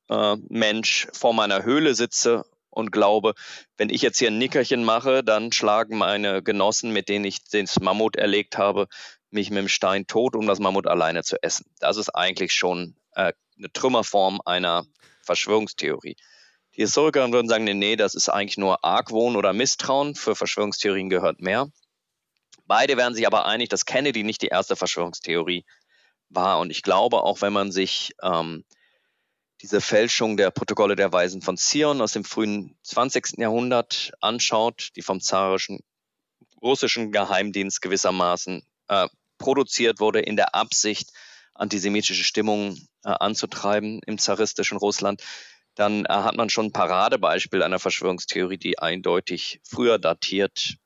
äh, 0.09 0.37
Mensch 0.49 1.09
vor 1.13 1.33
meiner 1.33 1.65
Höhle 1.65 1.95
sitze 1.95 2.45
und 2.69 2.93
glaube, 2.93 3.35
wenn 3.77 3.91
ich 3.91 4.03
jetzt 4.03 4.19
hier 4.19 4.29
ein 4.29 4.39
Nickerchen 4.39 4.85
mache, 4.85 5.25
dann 5.25 5.53
schlagen 5.53 5.97
meine 5.97 6.43
Genossen, 6.43 6.93
mit 6.93 7.09
denen 7.09 7.25
ich 7.25 7.45
das 7.45 7.81
Mammut 7.81 8.17
erlegt 8.17 8.59
habe, 8.59 8.89
mich 9.31 9.51
mit 9.51 9.61
dem 9.61 9.69
Stein 9.69 10.07
tot, 10.07 10.37
um 10.37 10.47
das 10.47 10.59
Mammut 10.59 10.87
alleine 10.87 11.23
zu 11.23 11.43
essen. 11.43 11.67
Das 11.81 11.97
ist 11.97 12.11
eigentlich 12.11 12.53
schon 12.53 12.97
äh, 13.15 13.33
eine 13.63 13.73
Trümmerform 13.73 14.41
einer 14.45 14.85
Verschwörungstheorie. 15.23 16.17
Die 16.75 16.81
Historiker 16.81 17.31
würden 17.31 17.49
sagen, 17.49 17.65
nee, 17.65 17.75
nee, 17.75 17.97
das 17.97 18.15
ist 18.15 18.29
eigentlich 18.29 18.59
nur 18.59 18.85
Argwohn 18.85 19.37
oder 19.37 19.53
Misstrauen. 19.53 20.15
Für 20.15 20.35
Verschwörungstheorien 20.35 21.11
gehört 21.11 21.41
mehr. 21.41 21.69
Beide 22.67 22.97
werden 22.97 23.15
sich 23.15 23.27
aber 23.27 23.47
einig, 23.47 23.69
dass 23.69 23.85
Kennedy 23.85 24.23
nicht 24.23 24.43
die 24.43 24.49
erste 24.49 24.77
Verschwörungstheorie 24.77 25.65
war. 26.31 26.59
Und 26.61 26.71
ich 26.71 26.83
glaube, 26.83 27.23
auch 27.23 27.43
wenn 27.43 27.53
man 27.53 27.73
sich 27.73 28.13
ähm, 28.23 28.65
diese 29.61 29.81
Fälschung 29.81 30.37
der 30.37 30.51
Protokolle 30.51 30.97
der 30.97 31.13
Weisen 31.13 31.43
von 31.43 31.57
Zion 31.57 32.01
aus 32.01 32.13
dem 32.13 32.25
frühen 32.25 32.77
20. 32.83 33.39
Jahrhundert 33.39 34.13
anschaut, 34.21 34.91
die 34.97 35.03
vom 35.03 35.21
zarischen 35.21 35.81
russischen 36.63 37.13
Geheimdienst 37.13 37.83
gewissermaßen 37.83 38.63
äh, 38.89 39.09
produziert 39.39 40.01
wurde, 40.01 40.21
in 40.21 40.37
der 40.37 40.55
Absicht, 40.55 41.11
antisemitische 41.63 42.25
Stimmungen 42.25 42.89
äh, 43.05 43.11
anzutreiben 43.11 44.01
im 44.05 44.19
zaristischen 44.19 44.79
Russland, 44.79 45.23
dann 45.77 46.05
äh, 46.05 46.09
hat 46.09 46.37
man 46.37 46.51
schon 46.51 46.67
ein 46.67 46.73
Paradebeispiel 46.73 47.63
einer 47.63 47.79
Verschwörungstheorie, 47.79 48.59
die 48.59 48.79
eindeutig 48.79 49.61
früher 49.65 49.99
datiert 49.99 50.77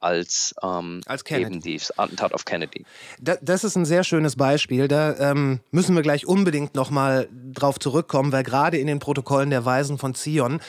als, 0.00 0.54
ähm, 0.62 1.00
Als 1.06 1.24
Kennedy. 1.24 1.70
eben 1.70 1.78
das 1.78 1.98
Attentat 1.98 2.34
auf 2.34 2.44
Kennedy. 2.44 2.84
Da, 3.20 3.36
das 3.40 3.64
ist 3.64 3.76
ein 3.76 3.84
sehr 3.84 4.04
schönes 4.04 4.36
Beispiel. 4.36 4.88
Da 4.88 5.30
ähm, 5.30 5.60
müssen 5.70 5.94
wir 5.94 6.02
gleich 6.02 6.26
unbedingt 6.26 6.74
nochmal 6.74 7.28
drauf 7.52 7.78
zurückkommen, 7.78 8.32
weil 8.32 8.42
gerade 8.42 8.78
in 8.78 8.88
den 8.88 8.98
Protokollen 8.98 9.50
der 9.50 9.64
Weisen 9.64 9.98
von 9.98 10.14
Zion, 10.14 10.60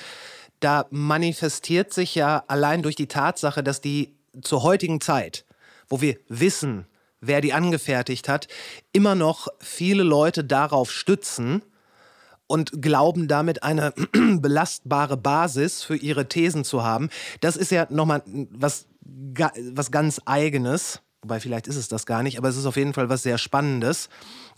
da 0.60 0.86
manifestiert 0.92 1.94
sich 1.94 2.16
ja 2.16 2.44
allein 2.48 2.84
durch 2.84 2.96
die 2.96 3.08
Tatsache, 3.08 3.64
dass 3.64 3.82
die 3.82 4.16
zur 4.42 4.64
heutigen 4.64 5.02
Zeit, 5.02 5.46
wo 5.90 6.00
wir 6.00 6.18
wissen, 6.30 6.86
wer 7.26 7.42
die 7.42 7.54
angefertigt 7.54 8.30
hat, 8.30 8.48
immer 8.92 9.16
noch 9.16 9.48
viele 9.60 10.04
Leute 10.04 10.44
darauf 10.44 10.92
stützen 10.92 11.64
und 12.48 12.82
glauben 12.82 13.28
damit 13.28 13.64
eine 13.64 13.94
belastbare 14.14 15.18
Basis 15.18 15.84
für 15.84 15.96
ihre 15.96 16.28
Thesen 16.28 16.64
zu 16.64 16.84
haben. 16.84 17.10
Das 17.40 17.56
ist 17.56 17.72
ja 17.72 17.88
nochmal 17.90 18.24
was, 18.52 18.88
was 19.02 19.92
ganz 19.92 20.22
eigenes. 20.26 21.02
Wobei 21.22 21.40
vielleicht 21.40 21.68
ist 21.68 21.78
es 21.78 21.88
das 21.88 22.06
gar 22.06 22.22
nicht, 22.22 22.38
aber 22.38 22.50
es 22.50 22.58
ist 22.58 22.66
auf 22.66 22.76
jeden 22.76 22.94
Fall 22.94 23.10
was 23.10 23.24
sehr 23.24 23.38
Spannendes. 23.38 24.10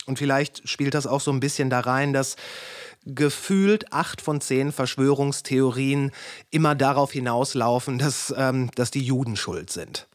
Und 0.06 0.18
vielleicht 0.18 0.68
spielt 0.68 0.94
das 0.94 1.06
auch 1.06 1.20
so 1.20 1.30
ein 1.30 1.40
bisschen 1.40 1.70
da 1.70 1.80
rein, 1.80 2.12
dass 2.12 2.36
gefühlt 3.06 3.92
acht 3.92 4.20
von 4.20 4.40
zehn 4.40 4.72
Verschwörungstheorien 4.72 6.10
immer 6.50 6.74
darauf 6.74 7.12
hinauslaufen, 7.12 7.98
dass, 7.98 8.34
ähm, 8.36 8.70
dass 8.74 8.90
die 8.90 9.02
Juden 9.02 9.36
schuld 9.36 9.70
sind. 9.70 10.08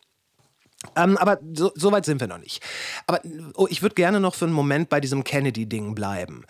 Ähm, 0.96 1.18
aber 1.18 1.40
so, 1.54 1.72
so 1.76 1.92
weit 1.92 2.06
sind 2.06 2.20
wir 2.20 2.28
noch 2.28 2.40
nicht. 2.40 2.64
Aber 3.08 3.22
oh, 3.56 3.68
ich 3.70 3.82
würde 3.82 3.96
gerne 3.96 4.20
noch 4.20 4.36
für 4.36 4.46
einen 4.46 4.54
Moment 4.54 4.90
bei 4.90 5.00
diesem 5.00 5.24
Kennedy-Ding 5.24 5.96
bleiben. 5.96 6.44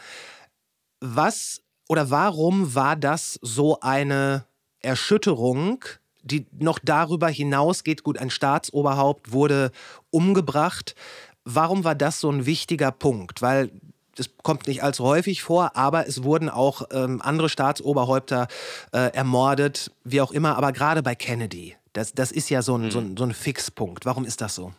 Was 1.00 1.62
oder 1.90 2.10
warum 2.10 2.74
war 2.74 2.96
das 2.96 3.38
so 3.42 3.80
eine 3.82 4.46
Erschütterung, 4.80 5.84
die 6.24 6.46
noch 6.58 6.80
darüber 6.80 7.28
hinausgeht? 7.28 8.04
Gut, 8.04 8.18
ein 8.18 8.30
Staatsoberhaupt 8.30 9.32
wurde 9.34 9.72
umgebracht. 10.10 10.96
Warum 11.44 11.84
war 11.84 11.96
das 11.96 12.20
so 12.20 12.32
ein 12.32 12.46
wichtiger 12.46 12.92
Punkt? 12.92 13.42
Weil 13.42 13.72
das 14.16 14.30
kommt 14.44 14.68
nicht 14.68 14.84
allzu 14.84 15.04
häufig 15.04 15.42
vor, 15.42 15.76
aber 15.76 16.08
es 16.08 16.24
wurden 16.24 16.50
auch 16.50 16.84
ähm, 16.92 17.22
andere 17.22 17.50
Staatsoberhäupter 17.50 18.48
äh, 18.94 19.14
ermordet, 19.14 19.92
wie 20.04 20.22
auch 20.22 20.32
immer. 20.32 20.58
Aber 20.58 20.72
gerade 20.72 21.02
bei 21.02 21.16
Kennedy, 21.16 21.76
das, 21.94 22.14
das 22.14 22.32
ist 22.32 22.50
ja 22.50 22.62
so 22.62 22.78
ein, 22.78 22.92
so, 22.92 23.00
ein, 23.00 23.18
so 23.18 23.24
ein 23.24 23.34
Fixpunkt. 23.34 24.06
Warum 24.06 24.26
ist 24.26 24.42
das 24.42 24.56
so? 24.56 24.74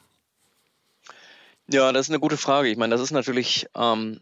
Ja, 1.69 1.93
das 1.93 2.07
ist 2.07 2.11
eine 2.11 2.21
gute 2.21 2.37
Frage. 2.37 2.69
Ich 2.69 2.77
meine, 2.77 2.95
das 2.95 3.01
ist 3.01 3.13
natürlich 3.13 3.67
ähm, 3.77 4.21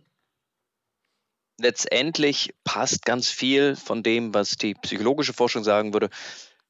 letztendlich 1.58 2.54
passt 2.64 3.04
ganz 3.04 3.28
viel 3.28 3.76
von 3.76 4.02
dem, 4.02 4.34
was 4.34 4.50
die 4.50 4.74
psychologische 4.74 5.32
Forschung 5.32 5.64
sagen 5.64 5.92
würde, 5.92 6.10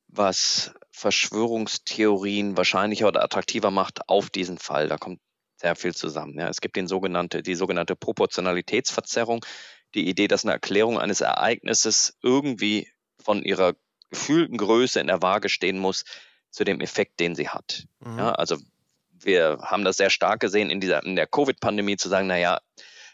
was 0.08 0.72
Verschwörungstheorien 0.90 2.56
wahrscheinlicher 2.56 3.08
oder 3.08 3.22
attraktiver 3.22 3.70
macht 3.70 4.08
auf 4.08 4.30
diesen 4.30 4.58
Fall. 4.58 4.88
Da 4.88 4.98
kommt 4.98 5.20
sehr 5.56 5.76
viel 5.76 5.94
zusammen. 5.94 6.38
Ja, 6.38 6.48
es 6.48 6.60
gibt 6.60 6.76
den 6.76 6.88
sogenannte, 6.88 7.42
die 7.42 7.54
sogenannte 7.54 7.96
Proportionalitätsverzerrung, 7.96 9.44
die 9.94 10.08
Idee, 10.08 10.28
dass 10.28 10.44
eine 10.44 10.52
Erklärung 10.52 10.98
eines 10.98 11.20
Ereignisses 11.20 12.16
irgendwie 12.22 12.88
von 13.22 13.42
ihrer 13.42 13.74
gefühlten 14.10 14.56
Größe 14.56 15.00
in 15.00 15.06
der 15.06 15.22
Waage 15.22 15.48
stehen 15.48 15.78
muss 15.78 16.04
zu 16.50 16.64
dem 16.64 16.80
Effekt, 16.80 17.20
den 17.20 17.34
sie 17.34 17.48
hat. 17.48 17.84
Ja, 18.04 18.32
also 18.32 18.56
wir 19.12 19.58
haben 19.62 19.84
das 19.84 19.96
sehr 19.96 20.10
stark 20.10 20.40
gesehen 20.40 20.70
in 20.70 20.80
dieser 20.80 21.04
in 21.04 21.16
der 21.16 21.26
Covid-Pandemie 21.26 21.96
zu 21.96 22.08
sagen, 22.08 22.26
naja, 22.26 22.60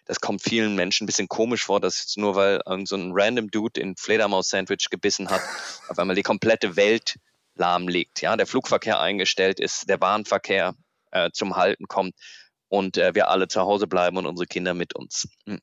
das 0.07 0.21
kommt 0.21 0.43
vielen 0.43 0.77
Menschen 0.77 1.05
ein 1.05 1.07
bisschen 1.07 1.29
komisch 1.29 1.65
vor, 1.65 1.81
dass 1.81 1.99
jetzt 1.99 2.17
nur 2.17 2.37
weil 2.37 2.61
irgend 2.65 2.89
so 2.89 2.97
ein 2.97 3.11
random 3.13 3.51
Dude 3.51 3.81
in 3.81 3.97
Fledermaus-Sandwich 3.97 4.89
gebissen 4.91 5.29
hat, 5.29 5.41
auf 5.89 5.99
einmal 5.99 6.17
die 6.17 6.23
komplette 6.23 6.77
Welt 6.77 7.17
lahmlegt. 7.57 8.23
Ja, 8.23 8.37
der 8.37 8.47
Flugverkehr 8.47 9.01
eingestellt 9.01 9.59
ist, 9.59 9.89
der 9.89 9.97
Bahnverkehr 9.97 10.75
äh, 11.11 11.31
zum 11.33 11.57
Halten 11.57 11.89
kommt 11.89 12.15
und 12.69 12.97
äh, 12.97 13.15
wir 13.15 13.29
alle 13.29 13.49
zu 13.49 13.61
Hause 13.61 13.87
bleiben 13.87 14.17
und 14.17 14.27
unsere 14.27 14.47
Kinder 14.47 14.75
mit 14.75 14.95
uns. 14.95 15.29
Hm. 15.47 15.61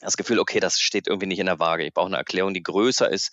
Das 0.00 0.18
Gefühl, 0.18 0.38
okay, 0.38 0.60
das 0.60 0.78
steht 0.78 1.06
irgendwie 1.08 1.26
nicht 1.26 1.38
in 1.38 1.46
der 1.46 1.58
Waage. 1.58 1.84
Ich 1.84 1.94
brauche 1.94 2.06
eine 2.06 2.18
Erklärung, 2.18 2.52
die 2.52 2.62
größer 2.62 3.10
ist 3.10 3.32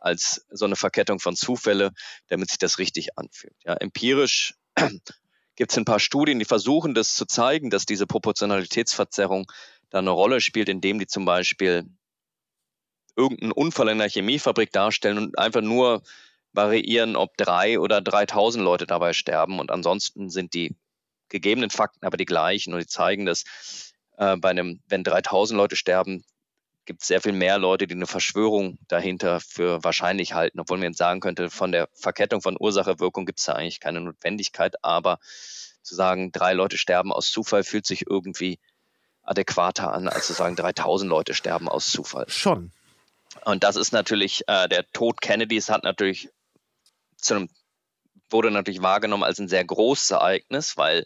als 0.00 0.46
so 0.50 0.64
eine 0.64 0.76
Verkettung 0.76 1.20
von 1.20 1.36
Zufälle, 1.36 1.92
damit 2.28 2.50
sich 2.50 2.58
das 2.58 2.78
richtig 2.78 3.16
anfühlt. 3.16 3.54
Ja, 3.64 3.74
empirisch 3.74 4.54
gibt 5.56 5.72
es 5.72 5.78
ein 5.78 5.84
paar 5.84 6.00
Studien, 6.00 6.38
die 6.38 6.44
versuchen, 6.44 6.94
das 6.94 7.14
zu 7.14 7.26
zeigen, 7.26 7.70
dass 7.70 7.86
diese 7.86 8.06
Proportionalitätsverzerrung 8.06 9.50
da 9.90 9.98
eine 9.98 10.10
Rolle 10.10 10.40
spielt, 10.40 10.68
indem 10.68 10.98
die 10.98 11.06
zum 11.06 11.24
Beispiel 11.24 11.86
irgendeinen 13.16 13.52
Unfall 13.52 13.88
in 13.88 13.98
der 13.98 14.08
Chemiefabrik 14.08 14.72
darstellen 14.72 15.18
und 15.18 15.38
einfach 15.38 15.60
nur 15.60 16.02
variieren, 16.52 17.16
ob 17.16 17.36
drei 17.36 17.78
oder 17.78 18.00
3000 18.00 18.64
Leute 18.64 18.86
dabei 18.86 19.12
sterben. 19.12 19.60
Und 19.60 19.70
ansonsten 19.70 20.30
sind 20.30 20.54
die 20.54 20.76
gegebenen 21.28 21.70
Fakten 21.70 22.04
aber 22.04 22.16
die 22.16 22.24
gleichen 22.24 22.72
und 22.72 22.80
die 22.80 22.86
zeigen, 22.86 23.26
dass 23.26 23.44
äh, 24.16 24.36
bei 24.36 24.50
einem, 24.50 24.80
wenn 24.88 25.04
3000 25.04 25.56
Leute 25.56 25.76
sterben, 25.76 26.24
gibt 26.84 27.02
es 27.02 27.08
sehr 27.08 27.20
viel 27.20 27.32
mehr 27.32 27.58
Leute, 27.58 27.86
die 27.86 27.94
eine 27.94 28.06
Verschwörung 28.06 28.78
dahinter 28.88 29.40
für 29.40 29.82
wahrscheinlich 29.84 30.34
halten, 30.34 30.60
obwohl 30.60 30.78
man 30.78 30.88
jetzt 30.88 30.98
sagen 30.98 31.20
könnte, 31.20 31.50
von 31.50 31.72
der 31.72 31.88
Verkettung 31.92 32.40
von 32.42 32.56
Ursache-Wirkung 32.58 33.26
gibt 33.26 33.38
es 33.38 33.46
da 33.46 33.52
eigentlich 33.52 33.80
keine 33.80 34.00
Notwendigkeit, 34.00 34.82
aber 34.82 35.18
zu 35.82 35.94
sagen, 35.94 36.32
drei 36.32 36.52
Leute 36.52 36.78
sterben 36.78 37.12
aus 37.12 37.30
Zufall 37.30 37.64
fühlt 37.64 37.86
sich 37.86 38.06
irgendwie 38.08 38.58
adäquater 39.22 39.92
an, 39.92 40.08
als 40.08 40.26
zu 40.26 40.32
sagen, 40.32 40.56
3000 40.56 41.08
Leute 41.08 41.34
sterben 41.34 41.68
aus 41.68 41.90
Zufall. 41.90 42.28
Schon. 42.28 42.72
Und 43.44 43.64
das 43.64 43.76
ist 43.76 43.92
natürlich, 43.92 44.42
äh, 44.48 44.68
der 44.68 44.86
Tod 44.92 45.20
Kennedys 45.20 45.68
hat 45.70 45.84
natürlich 45.84 46.28
zu 47.16 47.34
einem, 47.34 47.48
wurde 48.28 48.50
natürlich 48.50 48.82
wahrgenommen 48.82 49.22
als 49.22 49.38
ein 49.38 49.48
sehr 49.48 49.64
großes 49.64 50.10
Ereignis, 50.10 50.76
weil 50.76 51.04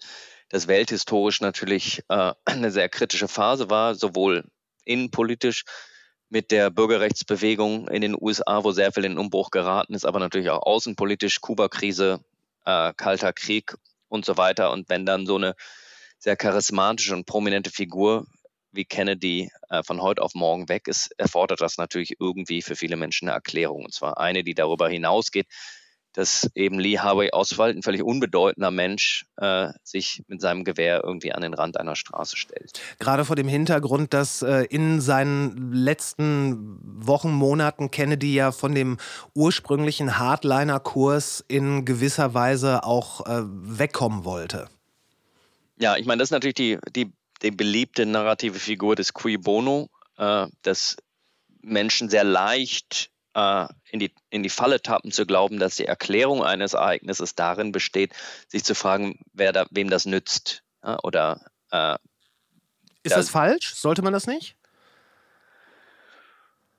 das 0.49 0.69
welthistorisch 0.69 1.40
natürlich 1.40 2.02
äh, 2.09 2.33
eine 2.45 2.71
sehr 2.71 2.88
kritische 2.88 3.28
Phase 3.28 3.71
war, 3.71 3.95
sowohl 3.95 4.45
innenpolitisch 4.85 5.64
mit 6.29 6.50
der 6.50 6.71
Bürgerrechtsbewegung 6.71 7.88
in 7.88 8.03
den 8.03 8.17
USA, 8.19 8.64
wo 8.64 8.73
sehr 8.73 8.93
viel 8.93 9.05
in 9.05 9.19
Umbruch 9.19 9.50
geraten 9.50 9.95
ist, 9.95 10.05
aber 10.05 10.19
natürlich 10.19 10.50
auch 10.50 10.62
außenpolitisch, 10.62 11.41
Kuba-Krise, 11.41 12.21
äh, 12.64 12.93
Kalter 12.97 13.33
Krieg 13.33 13.75
und 14.09 14.25
so 14.25 14.37
weiter. 14.37 14.73
Und 14.73 14.88
wenn 14.88 15.07
dann 15.07 15.26
so 15.26 15.37
eine 15.37 15.55
sehr 16.19 16.37
charismatische 16.37 17.14
und 17.14 17.26
prominente 17.26 17.71
Figur 17.71 18.26
wie 18.73 18.85
Kennedy 18.85 19.50
äh, 19.71 19.83
von 19.85 20.03
heute 20.03 20.23
auf 20.23 20.35
morgen 20.35 20.69
weg 20.69 20.88
ist, 20.88 21.12
erfordert 21.19 21.61
das 21.61 21.76
natürlich 21.76 22.17
irgendwie 22.19 22.62
für 22.62 22.76
viele 22.76 22.97
Menschen 22.97 23.29
eine 23.29 23.37
Erklärung. 23.37 23.85
Und 23.85 23.95
zwar 23.95 24.19
eine, 24.19 24.43
die 24.43 24.55
darüber 24.55 24.88
hinausgeht, 24.88 25.47
dass 26.14 26.49
eben 26.54 26.78
Lee 26.78 26.99
Harvey 26.99 27.30
Oswald, 27.33 27.76
ein 27.76 27.83
völlig 27.83 28.02
unbedeutender 28.02 28.71
Mensch, 28.71 29.26
äh, 29.37 29.68
sich 29.83 30.23
mit 30.28 30.40
seinem 30.40 30.64
Gewehr 30.64 31.02
irgendwie 31.04 31.33
an 31.33 31.42
den 31.42 31.54
Rand 31.54 31.78
einer 31.78 31.97
Straße 31.97 32.37
stellt. 32.37 32.80
Gerade 33.00 33.25
vor 33.25 33.37
dem 33.37 33.49
Hintergrund, 33.49 34.14
dass 34.14 34.40
äh, 34.42 34.64
in 34.71 35.00
seinen 35.00 35.73
letzten 35.73 36.78
Wochen, 36.80 37.33
Monaten 37.33 37.90
Kennedy 37.90 38.35
ja 38.35 38.52
von 38.52 38.75
dem 38.75 38.97
ursprünglichen 39.35 40.18
Hardliner-Kurs 40.18 41.44
in 41.49 41.85
gewisser 41.85 42.33
Weise 42.33 42.85
auch 42.85 43.26
äh, 43.26 43.42
wegkommen 43.44 44.25
wollte. 44.25 44.68
Ja, 45.78 45.97
ich 45.97 46.06
meine, 46.06 46.21
das 46.21 46.28
ist 46.28 46.33
natürlich 46.33 46.54
die, 46.54 46.78
die, 46.94 47.12
die 47.42 47.50
beliebte 47.50 48.06
narrative 48.06 48.61
Figur 48.61 48.94
des 48.94 49.12
Cui 49.12 49.37
Bono, 49.37 49.88
äh, 50.16 50.47
dass 50.62 50.97
Menschen 51.61 52.09
sehr 52.09 52.25
leicht 52.25 53.11
äh, 53.35 53.67
in, 53.91 54.00
die, 54.00 54.14
in 54.31 54.43
die 54.43 54.49
Falle 54.49 54.81
tappen, 54.81 55.12
zu 55.12 55.26
glauben, 55.26 55.59
dass 55.59 55.76
die 55.76 55.87
Erklärung 55.87 56.45
eines 56.45 56.75
Ereignisses 56.75 57.35
darin 57.35 57.73
besteht, 57.73 58.12
sich 58.49 58.64
zu 58.64 58.75
fragen, 58.75 59.21
wer 59.33 59.53
da, 59.53 59.67
wem 59.71 59.91
das 59.91 60.07
nützt. 60.07 60.62
Ja, 60.83 60.99
oder 61.03 61.41
äh, 61.71 61.97
ist 63.03 63.12
das, 63.12 63.26
das 63.26 63.31
falsch? 63.31 63.75
Sollte 63.75 64.03
man 64.03 64.12
das 64.12 64.26
nicht? 64.26 64.57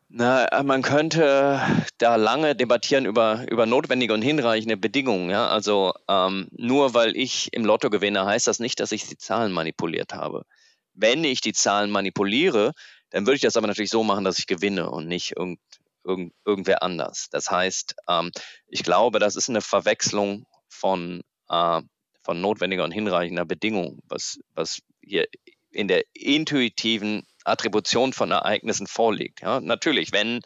Na, 0.09 0.45
äh, 0.45 0.63
man 0.63 0.81
könnte 0.81 1.59
da 1.97 2.15
lange 2.15 2.55
debattieren 2.55 3.05
über, 3.05 3.45
über 3.49 3.65
notwendige 3.65 4.13
und 4.13 4.21
hinreichende 4.21 4.77
Bedingungen. 4.77 5.29
Ja? 5.29 5.47
Also 5.47 5.93
ähm, 6.07 6.47
nur 6.51 6.93
weil 6.93 7.15
ich 7.17 7.51
im 7.53 7.65
Lotto 7.65 7.89
gewinne, 7.89 8.25
heißt 8.25 8.47
das 8.47 8.59
nicht, 8.59 8.79
dass 8.79 8.91
ich 8.91 9.07
die 9.07 9.17
Zahlen 9.17 9.51
manipuliert 9.51 10.13
habe. 10.13 10.45
Wenn 10.93 11.23
ich 11.23 11.41
die 11.41 11.53
Zahlen 11.53 11.91
manipuliere, 11.91 12.71
dann 13.09 13.25
würde 13.25 13.35
ich 13.35 13.41
das 13.41 13.57
aber 13.57 13.67
natürlich 13.67 13.91
so 13.91 14.03
machen, 14.03 14.23
dass 14.23 14.39
ich 14.39 14.47
gewinne 14.47 14.89
und 14.89 15.07
nicht 15.07 15.33
irgend, 15.37 15.59
irgend, 16.05 16.33
irgendwer 16.45 16.83
anders. 16.83 17.27
Das 17.31 17.49
heißt, 17.49 17.95
ähm, 18.07 18.31
ich 18.67 18.83
glaube, 18.83 19.19
das 19.19 19.35
ist 19.35 19.49
eine 19.49 19.61
Verwechslung 19.61 20.45
von, 20.69 21.21
äh, 21.49 21.81
von 22.23 22.41
notwendiger 22.41 22.83
und 22.83 22.91
hinreichender 22.91 23.45
Bedingung, 23.45 23.99
was, 24.07 24.39
was 24.53 24.79
hier 25.01 25.25
in 25.71 25.87
der 25.87 26.03
intuitiven 26.13 27.25
Attribution 27.43 28.13
von 28.13 28.31
Ereignissen 28.31 28.87
vorliegt. 28.87 29.41
Ja, 29.41 29.59
natürlich, 29.59 30.11
wenn, 30.11 30.41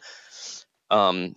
ähm, 0.90 1.34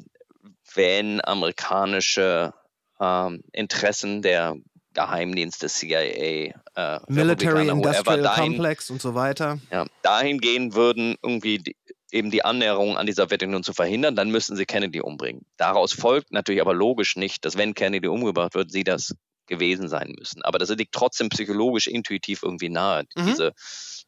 wenn 0.73 1.23
amerikanische 1.23 2.53
ähm, 2.99 3.43
Interessen 3.51 4.21
der 4.21 4.55
Geheimdienste, 4.93 5.67
CIA, 5.67 6.53
äh, 6.75 6.99
Military 7.07 7.67
Industrial 7.67 8.21
dahin, 8.21 8.53
Complex 8.53 8.89
und 8.89 9.01
so 9.01 9.15
weiter. 9.15 9.59
Ja, 9.71 9.85
dahin 10.01 10.39
gehen 10.39 10.75
würden, 10.75 11.15
irgendwie 11.23 11.59
die, 11.59 11.75
eben 12.13 12.31
die 12.31 12.45
Annäherung 12.45 12.97
an 12.97 13.07
die 13.07 13.13
Sowjetunion 13.13 13.63
zu 13.63 13.73
verhindern, 13.73 14.15
dann 14.15 14.29
müssten 14.29 14.55
sie 14.55 14.65
Kennedy 14.65 15.01
umbringen. 15.01 15.45
Daraus 15.57 15.93
folgt 15.93 16.31
natürlich 16.31 16.61
aber 16.61 16.73
logisch 16.73 17.15
nicht, 17.15 17.43
dass 17.43 17.57
wenn 17.57 17.73
Kennedy 17.73 18.07
umgebracht 18.07 18.53
wird, 18.53 18.71
sie 18.71 18.83
das 18.83 19.15
gewesen 19.47 19.89
sein 19.89 20.13
müssen. 20.17 20.41
Aber 20.43 20.59
das 20.59 20.69
liegt 20.69 20.93
trotzdem 20.93 21.29
psychologisch 21.29 21.87
intuitiv 21.87 22.43
irgendwie 22.43 22.69
nahe, 22.69 23.03
mhm. 23.15 23.25
diese, 23.25 23.53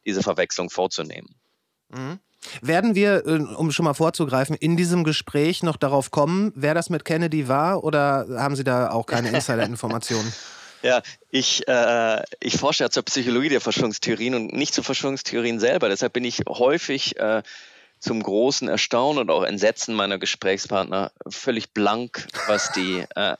diese 0.06 0.22
Verwechslung 0.22 0.70
vorzunehmen. 0.70 1.34
Mhm. 1.88 2.20
Werden 2.62 2.94
wir, 2.94 3.26
äh, 3.26 3.40
um 3.56 3.72
schon 3.72 3.84
mal 3.84 3.94
vorzugreifen, 3.94 4.56
in 4.56 4.76
diesem 4.76 5.04
Gespräch 5.04 5.62
noch 5.62 5.76
darauf 5.76 6.10
kommen, 6.10 6.52
wer 6.54 6.74
das 6.74 6.90
mit 6.90 7.04
Kennedy 7.04 7.48
war 7.48 7.82
oder 7.82 8.26
haben 8.38 8.56
Sie 8.56 8.64
da 8.64 8.90
auch 8.90 9.06
keine 9.06 9.30
Insider-Informationen? 9.30 10.32
Ja, 10.82 11.02
ich, 11.30 11.66
äh, 11.66 12.22
ich 12.38 12.58
forsche 12.58 12.84
ja 12.84 12.90
zur 12.90 13.02
Psychologie 13.02 13.48
der 13.48 13.62
Verschwörungstheorien 13.62 14.34
und 14.34 14.52
nicht 14.52 14.72
zu 14.72 14.84
Verschwörungstheorien 14.84 15.58
selber. 15.58 15.88
Deshalb 15.88 16.12
bin 16.12 16.22
ich 16.22 16.42
häufig 16.48 17.18
äh, 17.18 17.42
zum 17.98 18.22
großen 18.22 18.68
Erstaunen 18.68 19.20
und 19.20 19.30
auch 19.30 19.42
Entsetzen 19.42 19.94
meiner 19.94 20.18
Gesprächspartner 20.18 21.12
völlig 21.28 21.72
blank, 21.72 22.26
was 22.46 22.72
die, 22.72 23.04
äh, 23.14 23.36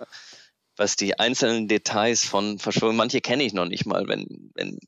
was 0.77 0.97
die 0.97 1.19
einzelnen 1.19 1.69
Details 1.69 2.25
von 2.25 2.59
Verschwörungen, 2.59 2.97
manche 2.97 3.21
kenne 3.21 3.45
ich 3.45 3.53
noch 3.53 3.67
nicht 3.67 3.87
mal, 3.87 4.09
wenn, 4.09 4.51
wenn 4.55 4.79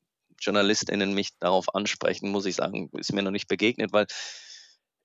JournalistInnen 0.40 1.14
mich 1.14 1.30
darauf 1.38 1.74
ansprechen, 1.74 2.30
muss 2.30 2.46
ich 2.46 2.56
sagen, 2.56 2.90
ist 2.96 3.12
mir 3.12 3.22
noch 3.22 3.30
nicht 3.30 3.48
begegnet, 3.48 3.92
weil 3.92 4.06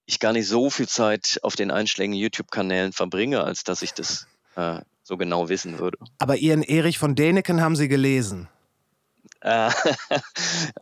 ich 0.06 0.20
gar 0.20 0.34
nicht 0.34 0.48
so 0.48 0.70
viel 0.70 0.88
Zeit 0.88 1.40
auf 1.44 1.56
den 1.56 1.72
einschlägigen 1.72 2.18
YouTube-Kanälen 2.18 2.92
verbringe, 2.92 3.44
als 3.44 3.64
dass 3.64 3.82
ich 3.82 3.94
das 3.94 4.28
äh, 4.56 4.80
so 5.04 5.18
genau 5.18 5.50
wissen 5.50 5.80
würde. 5.80 5.98
Aber 6.20 6.38
Ihren 6.38 6.64
Erich 6.64 6.98
von 6.98 7.16
Däniken 7.16 7.62
haben 7.62 7.76
Sie 7.76 7.88
gelesen? 7.88 8.50
Äh, 9.44 9.70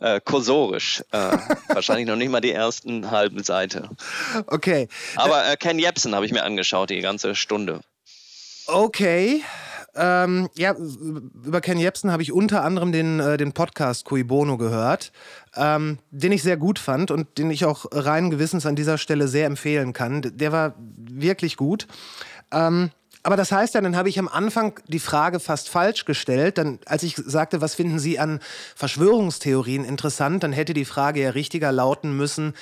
äh, 0.00 0.20
kursorisch. 0.20 1.02
Äh, 1.10 1.36
wahrscheinlich 1.68 2.06
noch 2.06 2.16
nicht 2.16 2.30
mal 2.30 2.40
die 2.40 2.52
ersten 2.52 3.10
halben 3.10 3.42
Seite. 3.42 3.90
Okay. 4.46 4.88
Aber 5.16 5.50
äh, 5.50 5.56
Ken 5.56 5.78
Jebsen 5.78 6.14
habe 6.14 6.24
ich 6.26 6.32
mir 6.32 6.44
angeschaut, 6.44 6.90
die 6.90 7.00
ganze 7.00 7.34
Stunde. 7.34 7.80
Okay. 8.66 9.42
Ähm, 9.94 10.48
ja, 10.56 10.74
über 11.44 11.60
Ken 11.60 11.78
Jebsen 11.78 12.10
habe 12.10 12.22
ich 12.22 12.32
unter 12.32 12.64
anderem 12.64 12.92
den, 12.92 13.20
äh, 13.20 13.36
den 13.36 13.52
Podcast 13.52 14.06
Cui 14.06 14.24
Bono 14.24 14.56
gehört, 14.56 15.12
ähm, 15.54 15.98
den 16.10 16.32
ich 16.32 16.42
sehr 16.42 16.56
gut 16.56 16.78
fand 16.78 17.10
und 17.10 17.36
den 17.36 17.50
ich 17.50 17.66
auch 17.66 17.84
rein 17.92 18.30
Gewissens 18.30 18.64
an 18.64 18.76
dieser 18.76 18.96
Stelle 18.96 19.28
sehr 19.28 19.46
empfehlen 19.46 19.92
kann. 19.92 20.22
Der 20.22 20.52
war 20.52 20.74
wirklich 20.78 21.56
gut. 21.56 21.88
Ähm, 22.52 22.90
aber 23.22 23.36
das 23.36 23.52
heißt 23.52 23.74
ja, 23.74 23.80
dann 23.80 23.96
habe 23.96 24.08
ich 24.08 24.18
am 24.18 24.28
Anfang 24.28 24.80
die 24.88 24.98
Frage 24.98 25.38
fast 25.38 25.68
falsch 25.68 26.04
gestellt. 26.04 26.58
Dann, 26.58 26.80
als 26.86 27.04
ich 27.04 27.14
sagte, 27.16 27.60
was 27.60 27.74
finden 27.74 27.98
Sie 27.98 28.18
an 28.18 28.40
Verschwörungstheorien 28.74 29.84
interessant, 29.84 30.42
dann 30.42 30.52
hätte 30.52 30.74
die 30.74 30.84
Frage 30.84 31.22
ja 31.22 31.30
richtiger 31.30 31.70
lauten 31.70 32.16
müssen, 32.16 32.54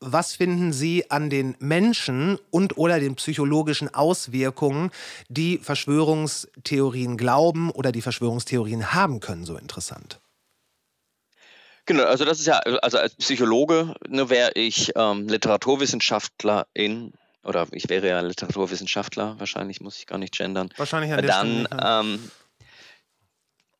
was 0.00 0.34
finden 0.34 0.72
Sie 0.72 1.10
an 1.10 1.30
den 1.30 1.56
Menschen 1.60 2.38
und 2.50 2.78
oder 2.78 2.98
den 3.00 3.14
psychologischen 3.14 3.92
Auswirkungen, 3.94 4.90
die 5.28 5.58
Verschwörungstheorien 5.58 7.16
glauben 7.16 7.70
oder 7.70 7.92
die 7.92 8.02
Verschwörungstheorien 8.02 8.92
haben 8.92 9.20
können, 9.20 9.44
so 9.44 9.56
interessant? 9.56 10.20
Genau, 11.86 12.04
also 12.04 12.24
das 12.24 12.38
ist 12.38 12.46
ja, 12.46 12.58
also 12.58 12.98
als 12.98 13.14
Psychologe 13.14 13.94
ne, 14.08 14.28
wäre 14.28 14.52
ich 14.54 14.92
ähm, 14.94 15.26
Literaturwissenschaftlerin 15.26 17.14
oder 17.48 17.66
ich 17.72 17.88
wäre 17.88 18.08
ja 18.08 18.20
Literaturwissenschaftler, 18.20 19.36
wahrscheinlich 19.38 19.80
muss 19.80 19.98
ich 19.98 20.06
gar 20.06 20.18
nicht 20.18 20.36
gendern. 20.36 20.68
Wahrscheinlich 20.76 21.12
an 21.12 21.26
dann, 21.26 21.68
ähm, 21.82 22.30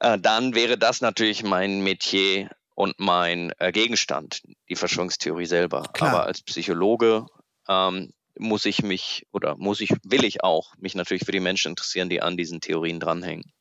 äh, 0.01 0.19
dann 0.19 0.55
wäre 0.55 0.79
das 0.79 1.03
natürlich 1.03 1.43
mein 1.43 1.83
Metier 1.83 2.51
und 2.75 2.99
mein 2.99 3.53
äh, 3.59 3.71
Gegenstand, 3.71 4.43
die 4.69 4.77
Verschwörungstheorie 4.77 5.47
selber. 5.47 5.83
Klar. 5.93 6.11
Aber 6.11 6.27
als 6.27 6.43
Psychologe 6.43 7.27
ähm, 7.69 8.13
muss 8.39 8.65
ich 8.65 8.83
mich 8.83 9.27
oder 9.33 9.57
muss 9.57 9.81
ich, 9.81 9.91
will 10.03 10.25
ich 10.25 10.43
auch 10.43 10.75
mich 10.79 10.95
natürlich 10.95 11.25
für 11.25 11.33
die 11.33 11.41
Menschen 11.41 11.71
interessieren, 11.71 12.09
die 12.09 12.23
an 12.23 12.37
diesen 12.37 12.61
Theorien 12.61 13.01
dranhängen. 13.01 13.53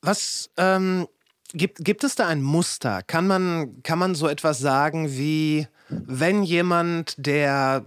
Was 0.00 0.50
ähm, 0.56 1.06
gibt, 1.52 1.84
gibt 1.84 2.04
es 2.04 2.14
da 2.14 2.28
ein 2.28 2.42
Muster? 2.42 3.02
Kann 3.02 3.26
man, 3.26 3.82
kann 3.82 3.98
man 3.98 4.14
so 4.14 4.28
etwas 4.28 4.58
sagen 4.58 5.10
wie, 5.10 5.66
wenn 5.88 6.42
jemand, 6.44 7.14
der 7.18 7.84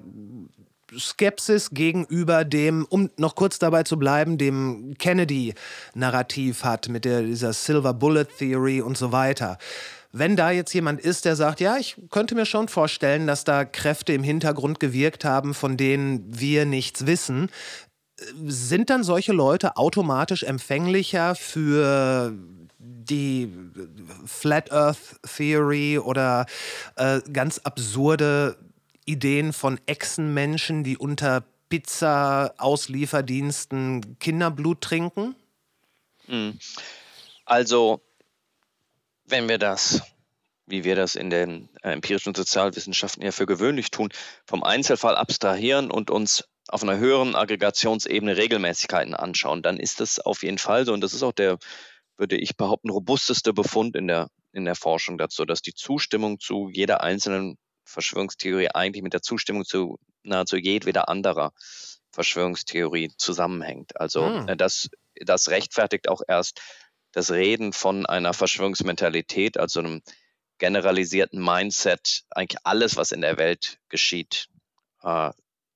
Skepsis 0.97 1.71
gegenüber 1.71 2.45
dem, 2.45 2.85
um 2.89 3.09
noch 3.17 3.35
kurz 3.35 3.59
dabei 3.59 3.83
zu 3.83 3.97
bleiben, 3.97 4.37
dem 4.37 4.95
Kennedy-Narrativ 4.97 6.63
hat, 6.63 6.89
mit 6.89 7.05
der, 7.05 7.23
dieser 7.23 7.53
Silver 7.53 7.93
Bullet 7.93 8.25
Theory 8.37 8.81
und 8.81 8.97
so 8.97 9.11
weiter. 9.11 9.57
Wenn 10.11 10.35
da 10.35 10.51
jetzt 10.51 10.73
jemand 10.73 11.01
ist, 11.01 11.25
der 11.25 11.35
sagt, 11.35 11.59
ja, 11.59 11.77
ich 11.77 11.97
könnte 12.09 12.35
mir 12.35 12.45
schon 12.45 12.69
vorstellen, 12.69 13.27
dass 13.27 13.43
da 13.43 13.65
Kräfte 13.65 14.13
im 14.13 14.23
Hintergrund 14.23 14.79
gewirkt 14.79 15.25
haben, 15.25 15.53
von 15.53 15.77
denen 15.77 16.25
wir 16.27 16.65
nichts 16.65 17.05
wissen, 17.05 17.49
sind 18.45 18.89
dann 18.89 19.03
solche 19.03 19.33
Leute 19.33 19.77
automatisch 19.77 20.43
empfänglicher 20.43 21.35
für 21.35 22.33
die 22.79 23.53
Flat 24.25 24.71
Earth 24.71 25.19
Theory 25.35 25.99
oder 25.99 26.45
äh, 26.95 27.21
ganz 27.31 27.59
absurde 27.59 28.57
Ideen 29.07 29.53
von 29.53 29.79
Echsenmenschen, 29.87 30.83
die 30.83 30.97
unter 30.97 31.43
Pizza-Auslieferdiensten 31.69 34.19
Kinderblut 34.19 34.81
trinken? 34.81 35.35
Hm. 36.25 36.59
Also, 37.45 38.01
wenn 39.25 39.49
wir 39.49 39.57
das, 39.57 40.03
wie 40.65 40.83
wir 40.83 40.95
das 40.95 41.15
in 41.15 41.29
den 41.29 41.69
äh, 41.81 41.91
empirischen 41.91 42.35
Sozialwissenschaften 42.35 43.23
ja 43.23 43.31
für 43.31 43.45
gewöhnlich 43.45 43.91
tun, 43.91 44.09
vom 44.45 44.63
Einzelfall 44.63 45.15
abstrahieren 45.15 45.89
und 45.89 46.09
uns 46.09 46.43
auf 46.67 46.83
einer 46.83 46.97
höheren 46.97 47.35
Aggregationsebene 47.35 48.35
Regelmäßigkeiten 48.35 49.13
anschauen, 49.13 49.61
dann 49.61 49.79
ist 49.79 50.01
das 50.01 50.19
auf 50.19 50.43
jeden 50.43 50.57
Fall 50.57 50.85
so. 50.85 50.91
Und 50.93 50.99
das 51.01 51.13
ist 51.13 51.23
auch 51.23 51.31
der, 51.31 51.57
würde 52.17 52.37
ich 52.37 52.57
behaupten, 52.57 52.89
robusteste 52.89 53.53
Befund 53.53 53.95
in 53.95 54.07
der, 54.07 54.29
in 54.51 54.65
der 54.65 54.75
Forschung 54.75 55.17
dazu, 55.17 55.45
dass 55.45 55.61
die 55.61 55.73
Zustimmung 55.73 56.39
zu 56.39 56.69
jeder 56.69 57.01
einzelnen 57.01 57.57
Verschwörungstheorie 57.87 58.69
eigentlich 58.69 59.03
mit 59.03 59.13
der 59.13 59.21
Zustimmung 59.21 59.65
zu 59.65 59.97
nahezu 60.23 60.57
jedweder 60.57 61.09
anderer 61.09 61.53
Verschwörungstheorie 62.11 63.11
zusammenhängt. 63.17 63.99
Also 63.99 64.25
hm. 64.25 64.57
das, 64.57 64.89
das 65.15 65.49
rechtfertigt 65.49 66.09
auch 66.09 66.21
erst 66.27 66.61
das 67.11 67.31
Reden 67.31 67.73
von 67.73 68.05
einer 68.05 68.33
Verschwörungsmentalität, 68.33 69.57
also 69.57 69.79
einem 69.79 70.01
generalisierten 70.57 71.43
Mindset, 71.43 72.23
eigentlich 72.29 72.59
alles, 72.63 72.95
was 72.95 73.11
in 73.11 73.21
der 73.21 73.37
Welt 73.37 73.79
geschieht, 73.89 74.49
äh, 75.03 75.31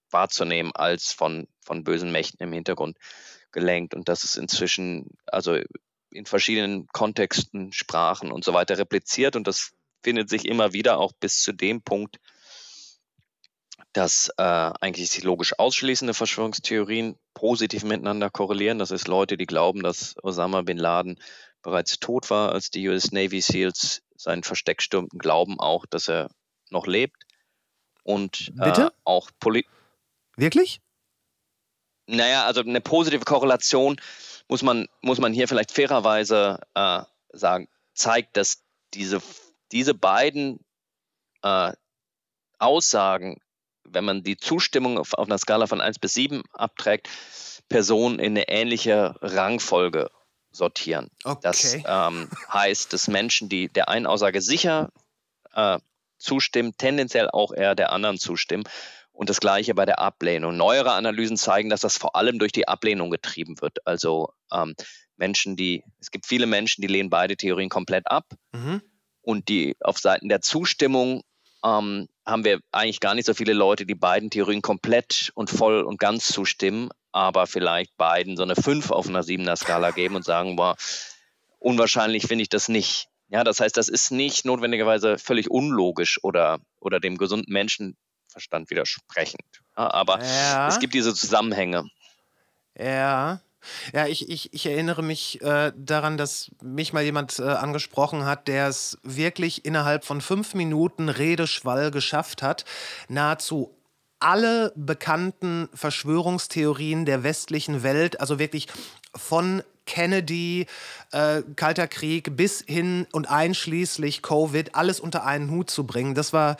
wahrzunehmen 0.10 0.71
als 0.74 1.13
von, 1.13 1.47
von 1.62 1.84
bösen 1.84 2.12
Mächten 2.12 2.43
im 2.43 2.54
Hintergrund 2.54 2.97
gelenkt. 3.52 3.93
Und 3.93 4.10
das 4.10 4.24
ist 4.24 4.36
inzwischen, 4.36 5.17
also 5.28 5.60
in 6.10 6.26
verschiedenen 6.26 6.88
Kontexten, 6.88 7.71
Sprachen 7.71 8.32
und 8.32 8.43
so 8.43 8.54
weiter 8.54 8.78
repliziert. 8.78 9.36
Und 9.36 9.47
das 9.47 9.71
findet 10.04 10.30
sich 10.30 10.46
immer 10.46 10.74
wieder 10.74 10.98
auch 10.98 11.12
bis 11.14 11.42
zu 11.42 11.52
dem 11.54 11.82
Punkt, 11.82 12.20
dass 13.94 14.30
äh, 14.38 14.44
eigentlich 14.44 15.10
sich 15.10 15.24
logisch 15.24 15.58
ausschließende 15.60 16.14
Verschwörungstheorien 16.14 17.18
positiv 17.34 17.84
miteinander 17.84 18.30
korrelieren. 18.30 18.80
Das 18.80 18.92
ist 18.92 19.08
Leute, 19.08 19.38
die 19.38 19.46
glauben, 19.46 19.84
dass 19.84 20.16
Osama 20.24 20.62
bin 20.62 20.78
Laden 20.78 21.20
bereits 21.62 22.00
tot 22.00 22.30
war, 22.30 22.54
als 22.54 22.72
die 22.72 22.88
US 22.88 23.12
Navy 23.12 23.42
SEALs 23.42 24.02
sein 24.16 24.44
Versteck 24.44 24.82
stürmten, 24.82 25.20
glauben 25.20 25.60
auch, 25.60 25.86
dass 25.86 26.08
er 26.08 26.30
noch 26.70 26.88
lebt. 26.88 27.24
Und 28.04 28.52
äh, 28.60 28.88
auch 29.04 29.30
Poli 29.40 29.66
Wirklich? 30.38 30.82
Naja, 32.08 32.46
also 32.46 32.62
eine 32.62 32.82
positive 32.82 33.26
Korrelation 33.26 34.00
muss 34.48 34.64
man, 34.64 34.88
muss 35.02 35.20
man 35.20 35.34
hier 35.34 35.48
vielleicht 35.48 35.72
fairerweise 35.72 36.60
äh, 36.74 37.04
sagen, 37.32 37.70
zeigt, 37.94 38.38
dass 38.38 38.64
diese, 38.94 39.22
diese 39.72 39.94
beiden 39.94 40.64
äh, 41.44 41.72
Aussagen, 42.60 43.42
wenn 43.84 44.06
man 44.06 44.24
die 44.24 44.38
Zustimmung 44.38 44.98
auf, 44.98 45.14
auf 45.14 45.28
einer 45.28 45.38
Skala 45.38 45.68
von 45.68 45.82
1 45.82 46.00
bis 46.00 46.14
7 46.14 46.44
abträgt, 46.54 47.10
Personen 47.70 48.20
in 48.20 48.34
eine 48.34 48.50
ähnliche 48.50 49.16
Rangfolge 49.22 50.10
sortieren. 50.52 51.10
Okay. 51.24 51.40
Das 51.42 51.74
ähm, 51.74 52.30
heißt, 52.52 52.94
dass 52.94 53.08
Menschen, 53.08 53.50
die 53.50 53.70
der 53.70 53.90
einen 53.90 54.06
Aussage 54.06 54.42
sicher 54.42 54.92
äh, 55.54 55.80
zustimmen, 56.18 56.74
tendenziell 56.78 57.30
auch 57.30 57.54
eher 57.54 57.76
der 57.76 57.92
anderen 57.92 58.20
zustimmen. 58.20 58.64
Und 59.14 59.30
das 59.30 59.40
gleiche 59.40 59.76
bei 59.76 59.86
der 59.86 60.00
Ablehnung. 60.00 60.56
Neuere 60.56 60.94
Analysen 60.94 61.38
zeigen, 61.38 61.70
dass 61.70 61.82
das 61.82 61.98
vor 61.98 62.16
allem 62.16 62.40
durch 62.40 62.52
die 62.52 62.68
Ablehnung 62.68 63.12
getrieben 63.12 63.62
wird. 63.62 63.86
Also 63.86 64.34
ähm, 64.52 64.74
Menschen, 65.18 65.56
die, 65.56 65.84
es 66.00 66.12
gibt 66.12 66.26
viele 66.26 66.48
Menschen, 66.48 66.82
die 66.82 66.88
lehnen 66.88 67.10
beide 67.10 67.38
Theorien 67.38 67.70
komplett 67.70 68.10
ab. 68.10 68.26
Mhm. 68.54 68.82
Und 69.32 69.48
die 69.48 69.78
auf 69.80 69.98
Seiten 69.98 70.28
der 70.28 70.41
Zustimmung 70.41 71.24
ähm, 71.63 72.10
haben 72.26 72.44
wir 72.44 72.60
eigentlich 72.74 73.00
gar 73.00 73.15
nicht 73.15 73.26
so 73.26 73.34
viele 73.34 73.54
Leute, 73.54 73.86
die 73.86 73.96
beiden 73.96 74.30
Theorien 74.30 74.62
komplett 74.62 75.32
und 75.36 75.50
voll 75.50 75.84
und 75.84 76.00
ganz 76.00 76.28
zustimmen, 76.28 76.89
aber 77.13 77.48
vielleicht 77.48 77.96
beiden 77.96 78.36
so 78.36 78.44
eine 78.44 78.58
5 78.58 78.91
auf 78.91 79.08
einer 79.08 79.24
7er 79.24 79.56
Skala 79.56 79.91
geben 79.91 80.17
und 80.17 80.26
sagen, 80.26 80.58
boah, 80.58 80.76
unwahrscheinlich 81.60 82.28
finde 82.28 82.41
ich 82.41 82.50
das 82.50 82.67
nicht. 82.67 83.08
Ja, 83.30 83.46
das 83.46 83.62
heißt, 83.62 83.78
das 83.78 83.88
ist 83.88 84.12
nicht 84.12 84.44
notwendigerweise 84.44 85.17
völlig 85.17 85.50
unlogisch 85.50 86.20
oder, 86.24 86.60
oder 86.82 87.00
dem 87.00 87.17
gesunden 87.17 87.54
Menschenverstand 87.54 88.70
widersprechend. 88.70 89.46
Ja, 89.78 89.94
aber 89.94 90.22
ja. 90.22 90.67
es 90.67 90.82
gibt 90.82 90.94
diese 90.94 91.15
Zusammenhänge. 91.15 91.86
Ja. 92.78 93.39
Ja, 93.93 94.08
ich, 94.08 94.30
ich, 94.30 94.54
ich 94.54 94.65
erinnere 94.65 95.04
mich 95.04 95.41
äh, 95.41 95.71
daran, 95.76 96.17
dass 96.17 96.52
mich 96.62 96.93
mal 96.93 97.04
jemand 97.04 97.39
äh, 97.39 97.43
angesprochen 97.43 98.26
hat, 98.26 98.47
der 98.47 98.67
es 98.67 98.97
wirklich 99.04 99.65
innerhalb 99.65 100.06
von 100.06 100.21
fünf 100.21 100.54
Minuten 100.54 101.10
Redeschwall 101.10 101.91
geschafft 101.91 102.41
hat, 102.41 102.65
nahezu 103.08 103.76
alle 104.19 104.71
bekannten 104.76 105.67
Verschwörungstheorien 105.74 107.06
der 107.06 107.24
westlichen 107.24 107.84
Welt, 107.84 108.19
also 108.21 108.39
wirklich 108.39 108.67
von 109.15 109.63
Kennedy, 109.86 110.67
äh, 111.12 111.41
Kalter 111.56 111.88
Krieg 111.88 112.38
bis 112.38 112.63
hin 112.65 113.08
und 113.12 113.30
einschließlich 113.30 114.21
Covid, 114.21 114.76
alles 114.76 115.00
unter 115.00 115.26
einen 115.26 115.50
Hut 115.50 115.69
zu 115.69 115.86
bringen. 115.86 116.13
Das 116.13 116.34
war, 116.34 116.58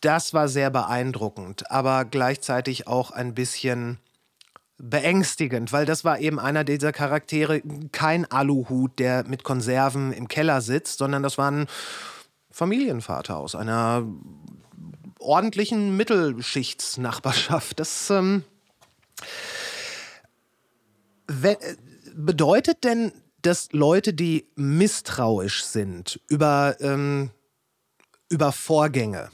das 0.00 0.34
war 0.34 0.48
sehr 0.48 0.70
beeindruckend, 0.70 1.70
aber 1.70 2.04
gleichzeitig 2.04 2.88
auch 2.88 3.10
ein 3.10 3.34
bisschen 3.34 3.98
beängstigend, 4.78 5.72
weil 5.72 5.86
das 5.86 6.04
war 6.04 6.18
eben 6.18 6.38
einer 6.40 6.64
dieser 6.64 6.92
Charaktere, 6.92 7.62
kein 7.92 8.30
Aluhut, 8.30 8.98
der 8.98 9.24
mit 9.24 9.44
Konserven 9.44 10.12
im 10.12 10.28
Keller 10.28 10.60
sitzt, 10.60 10.98
sondern 10.98 11.22
das 11.22 11.38
war 11.38 11.50
ein 11.50 11.66
Familienvater 12.50 13.36
aus 13.36 13.54
einer 13.54 14.04
ordentlichen 15.18 15.96
Mittelschichtsnachbarschaft. 15.96 17.80
Das 17.80 18.10
ähm, 18.10 18.44
bedeutet 22.14 22.84
denn, 22.84 23.12
dass 23.42 23.72
Leute, 23.72 24.14
die 24.14 24.46
misstrauisch 24.56 25.64
sind 25.64 26.20
über, 26.28 26.76
ähm, 26.80 27.30
über 28.28 28.52
Vorgänge 28.52 29.30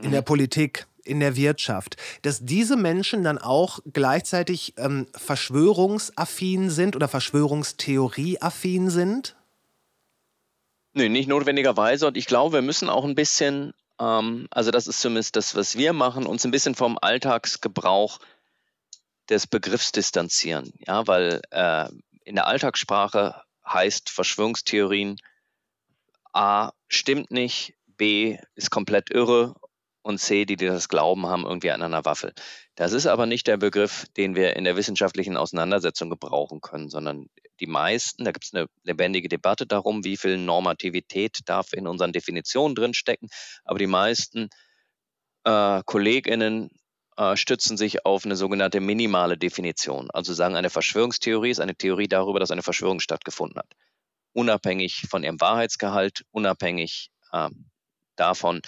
in 0.00 0.10
der 0.10 0.22
mhm. 0.22 0.26
Politik, 0.26 0.86
in 1.04 1.20
der 1.20 1.36
Wirtschaft, 1.36 1.96
dass 2.22 2.44
diese 2.44 2.76
Menschen 2.76 3.22
dann 3.22 3.38
auch 3.38 3.80
gleichzeitig 3.92 4.74
ähm, 4.76 5.06
verschwörungsaffin 5.14 6.70
sind 6.70 6.96
oder 6.96 7.08
Verschwörungstheorieaffin 7.08 8.90
sind? 8.90 9.36
Nö, 10.94 11.08
nicht 11.08 11.28
notwendigerweise. 11.28 12.06
Und 12.06 12.16
ich 12.16 12.26
glaube, 12.26 12.54
wir 12.54 12.62
müssen 12.62 12.88
auch 12.88 13.04
ein 13.04 13.14
bisschen, 13.14 13.74
ähm, 14.00 14.46
also 14.50 14.70
das 14.70 14.86
ist 14.86 15.00
zumindest 15.00 15.36
das, 15.36 15.54
was 15.54 15.76
wir 15.76 15.92
machen, 15.92 16.26
uns 16.26 16.44
ein 16.44 16.50
bisschen 16.50 16.74
vom 16.74 16.98
Alltagsgebrauch 17.00 18.20
des 19.28 19.46
Begriffs 19.46 19.92
distanzieren. 19.92 20.72
Ja, 20.86 21.06
weil 21.06 21.42
äh, 21.50 21.88
in 22.24 22.36
der 22.36 22.46
Alltagssprache 22.46 23.42
heißt 23.66 24.10
Verschwörungstheorien 24.10 25.16
A 26.32 26.72
stimmt 26.88 27.30
nicht, 27.30 27.74
B 27.96 28.38
ist 28.54 28.70
komplett 28.70 29.10
irre 29.10 29.54
und 30.04 30.18
C, 30.18 30.44
die, 30.44 30.56
das 30.56 30.88
Glauben 30.88 31.26
haben, 31.26 31.44
irgendwie 31.44 31.70
an 31.70 31.82
einer 31.82 32.04
Waffel. 32.04 32.32
Das 32.76 32.92
ist 32.92 33.06
aber 33.06 33.26
nicht 33.26 33.46
der 33.46 33.56
Begriff, 33.56 34.06
den 34.16 34.36
wir 34.36 34.54
in 34.54 34.64
der 34.64 34.76
wissenschaftlichen 34.76 35.36
Auseinandersetzung 35.36 36.10
gebrauchen 36.10 36.60
können, 36.60 36.90
sondern 36.90 37.26
die 37.60 37.66
meisten, 37.66 38.24
da 38.24 38.32
gibt 38.32 38.44
es 38.44 38.54
eine 38.54 38.66
lebendige 38.82 39.28
Debatte 39.28 39.66
darum, 39.66 40.04
wie 40.04 40.16
viel 40.16 40.36
Normativität 40.36 41.40
darf 41.46 41.72
in 41.72 41.86
unseren 41.86 42.12
Definitionen 42.12 42.74
drinstecken, 42.74 43.28
aber 43.64 43.78
die 43.78 43.86
meisten 43.86 44.50
äh, 45.44 45.82
KollegInnen 45.84 46.70
äh, 47.16 47.36
stützen 47.36 47.76
sich 47.76 48.04
auf 48.04 48.26
eine 48.26 48.36
sogenannte 48.36 48.80
minimale 48.80 49.38
Definition. 49.38 50.10
Also 50.12 50.34
sagen, 50.34 50.56
eine 50.56 50.70
Verschwörungstheorie 50.70 51.50
ist 51.50 51.60
eine 51.60 51.76
Theorie 51.76 52.08
darüber, 52.08 52.40
dass 52.40 52.50
eine 52.50 52.62
Verschwörung 52.62 53.00
stattgefunden 53.00 53.58
hat. 53.58 53.72
Unabhängig 54.34 55.06
von 55.08 55.24
ihrem 55.24 55.40
Wahrheitsgehalt, 55.40 56.24
unabhängig 56.30 57.10
äh, 57.32 57.48
davon, 58.16 58.60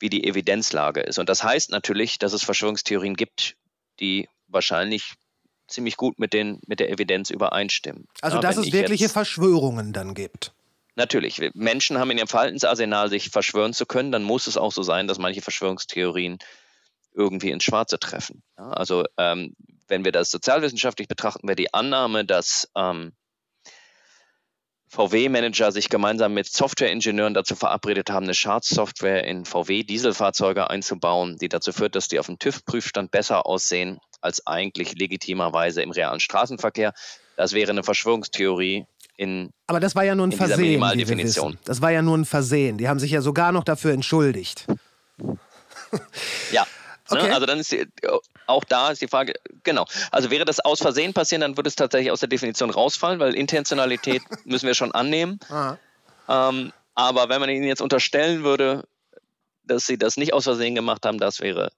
wie 0.00 0.08
die 0.08 0.26
Evidenzlage 0.26 1.00
ist. 1.00 1.18
Und 1.18 1.28
das 1.28 1.44
heißt 1.44 1.70
natürlich, 1.70 2.18
dass 2.18 2.32
es 2.32 2.42
Verschwörungstheorien 2.42 3.14
gibt, 3.14 3.56
die 4.00 4.28
wahrscheinlich 4.48 5.14
ziemlich 5.68 5.96
gut 5.96 6.18
mit, 6.18 6.32
den, 6.32 6.60
mit 6.66 6.80
der 6.80 6.90
Evidenz 6.90 7.30
übereinstimmen. 7.30 8.08
Also 8.22 8.38
ja, 8.38 8.40
dass 8.40 8.56
es 8.56 8.72
wirkliche 8.72 9.04
jetzt, 9.04 9.12
Verschwörungen 9.12 9.92
dann 9.92 10.14
gibt. 10.14 10.52
Natürlich. 10.96 11.40
Menschen 11.54 11.98
haben 11.98 12.10
in 12.10 12.18
ihrem 12.18 12.28
Verhaltensarsenal, 12.28 13.08
sich 13.08 13.30
verschwören 13.30 13.72
zu 13.72 13.86
können. 13.86 14.10
Dann 14.10 14.24
muss 14.24 14.46
es 14.46 14.56
auch 14.56 14.72
so 14.72 14.82
sein, 14.82 15.06
dass 15.06 15.18
manche 15.18 15.42
Verschwörungstheorien 15.42 16.38
irgendwie 17.14 17.50
ins 17.50 17.64
Schwarze 17.64 17.98
treffen. 17.98 18.42
Ja, 18.58 18.70
also 18.70 19.04
ähm, 19.16 19.54
wenn 19.88 20.04
wir 20.04 20.12
das 20.12 20.30
sozialwissenschaftlich 20.30 21.08
betrachten, 21.08 21.46
wäre 21.46 21.56
die 21.56 21.72
Annahme, 21.72 22.24
dass 22.24 22.68
ähm, 22.76 23.12
VW-Manager 24.90 25.70
sich 25.70 25.88
gemeinsam 25.88 26.34
mit 26.34 26.48
Softwareingenieuren 26.48 27.32
dazu 27.32 27.54
verabredet 27.54 28.10
haben, 28.10 28.24
eine 28.24 28.34
Schadsoftware 28.34 29.24
in 29.24 29.44
VW-Dieselfahrzeuge 29.44 30.68
einzubauen, 30.68 31.38
die 31.38 31.48
dazu 31.48 31.72
führt, 31.72 31.94
dass 31.94 32.08
die 32.08 32.18
auf 32.18 32.26
dem 32.26 32.40
TÜV-Prüfstand 32.40 33.12
besser 33.12 33.46
aussehen 33.46 34.00
als 34.20 34.46
eigentlich 34.48 34.94
legitimerweise 34.98 35.82
im 35.82 35.92
realen 35.92 36.18
Straßenverkehr. 36.18 36.92
Das 37.36 37.52
wäre 37.52 37.70
eine 37.70 37.84
Verschwörungstheorie 37.84 38.84
in 39.16 39.50
Aber 39.68 39.78
das 39.78 39.94
war 39.94 40.04
ja 40.04 40.14
nur 40.16 40.26
ein 40.26 40.32
Versehen. 40.32 40.80
Definition. 40.98 41.58
Das 41.64 41.80
war 41.80 41.92
ja 41.92 42.02
nur 42.02 42.18
ein 42.18 42.24
Versehen. 42.24 42.76
Die 42.76 42.88
haben 42.88 42.98
sich 42.98 43.12
ja 43.12 43.22
sogar 43.22 43.52
noch 43.52 43.64
dafür 43.64 43.92
entschuldigt. 43.92 44.66
ja? 46.52 46.66
Okay. 47.12 47.26
Ne? 47.26 47.34
Also 47.34 47.46
dann 47.46 47.58
ist 47.58 47.72
die, 47.72 47.88
auch 48.50 48.64
da 48.64 48.90
ist 48.90 49.00
die 49.00 49.08
Frage, 49.08 49.34
genau. 49.62 49.86
Also 50.10 50.30
wäre 50.30 50.44
das 50.44 50.60
aus 50.60 50.80
Versehen 50.80 51.14
passieren, 51.14 51.40
dann 51.40 51.56
würde 51.56 51.68
es 51.68 51.76
tatsächlich 51.76 52.10
aus 52.10 52.20
der 52.20 52.28
Definition 52.28 52.70
rausfallen, 52.70 53.20
weil 53.20 53.34
Intentionalität 53.34 54.22
müssen 54.44 54.66
wir 54.66 54.74
schon 54.74 54.92
annehmen. 54.92 55.40
Ähm, 56.28 56.72
aber 56.94 57.28
wenn 57.28 57.40
man 57.40 57.50
ihnen 57.50 57.64
jetzt 57.64 57.80
unterstellen 57.80 58.44
würde, 58.44 58.86
dass 59.64 59.86
sie 59.86 59.98
das 59.98 60.16
nicht 60.16 60.32
aus 60.32 60.44
Versehen 60.44 60.74
gemacht 60.74 61.06
haben, 61.06 61.18
das 61.18 61.40
wäre 61.40 61.72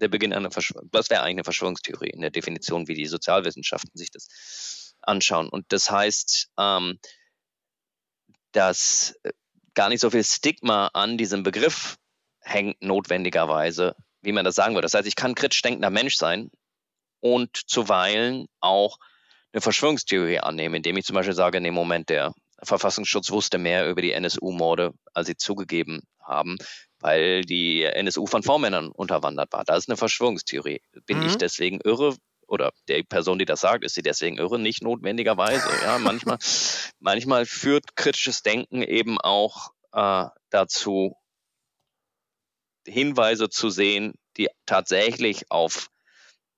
der 0.00 0.08
Beginn 0.08 0.32
einer 0.32 0.50
Verschwörung. 0.50 0.88
Das 0.92 1.10
wäre 1.10 1.22
eigentlich 1.22 1.36
eine 1.36 1.44
Verschwörungstheorie 1.44 2.10
in 2.10 2.20
der 2.20 2.30
Definition, 2.30 2.88
wie 2.88 2.94
die 2.94 3.06
Sozialwissenschaften 3.06 3.92
sich 3.94 4.10
das 4.10 4.94
anschauen. 5.02 5.48
Und 5.48 5.66
das 5.68 5.90
heißt, 5.90 6.50
ähm, 6.58 6.98
dass 8.52 9.18
gar 9.74 9.88
nicht 9.88 10.00
so 10.00 10.10
viel 10.10 10.24
Stigma 10.24 10.88
an 10.88 11.18
diesem 11.18 11.42
Begriff 11.42 11.96
hängt 12.40 12.82
notwendigerweise, 12.82 13.96
wie 14.26 14.32
man 14.32 14.44
das 14.44 14.56
sagen 14.56 14.74
würde. 14.74 14.84
Das 14.84 14.94
heißt, 14.94 15.06
ich 15.06 15.16
kann 15.16 15.34
kritisch 15.34 15.62
denkender 15.62 15.90
Mensch 15.90 16.16
sein 16.16 16.50
und 17.20 17.56
zuweilen 17.66 18.46
auch 18.60 18.98
eine 19.52 19.60
Verschwörungstheorie 19.60 20.40
annehmen, 20.40 20.74
indem 20.74 20.96
ich 20.96 21.04
zum 21.06 21.14
Beispiel 21.14 21.34
sage, 21.34 21.58
in 21.58 21.64
dem 21.64 21.74
Moment 21.74 22.10
der 22.10 22.32
Verfassungsschutz 22.62 23.30
wusste 23.30 23.58
mehr 23.58 23.88
über 23.88 24.02
die 24.02 24.12
NSU-Morde, 24.12 24.92
als 25.14 25.28
sie 25.28 25.36
zugegeben 25.36 26.00
haben, 26.22 26.56
weil 27.00 27.42
die 27.42 27.84
NSU 27.84 28.26
von 28.26 28.42
V-Männern 28.42 28.88
unterwandert 28.88 29.52
war. 29.52 29.64
Das 29.64 29.78
ist 29.78 29.88
eine 29.88 29.96
Verschwörungstheorie. 29.96 30.80
Bin 31.06 31.18
Mhm. 31.18 31.26
ich 31.26 31.36
deswegen 31.36 31.80
irre? 31.84 32.16
Oder 32.48 32.70
der 32.88 33.02
Person, 33.02 33.38
die 33.38 33.44
das 33.44 33.60
sagt, 33.60 33.84
ist 33.84 33.94
sie 33.94 34.02
deswegen 34.02 34.38
irre? 34.38 34.58
Nicht 34.58 34.82
notwendigerweise. 34.82 35.68
Ja, 35.84 35.98
manchmal, 35.98 36.38
manchmal 37.00 37.46
führt 37.46 37.96
kritisches 37.96 38.42
Denken 38.42 38.82
eben 38.82 39.20
auch 39.20 39.70
äh, 39.92 40.26
dazu, 40.50 41.16
Hinweise 42.86 43.48
zu 43.48 43.70
sehen, 43.70 44.14
die 44.36 44.48
tatsächlich 44.64 45.50
auf 45.50 45.90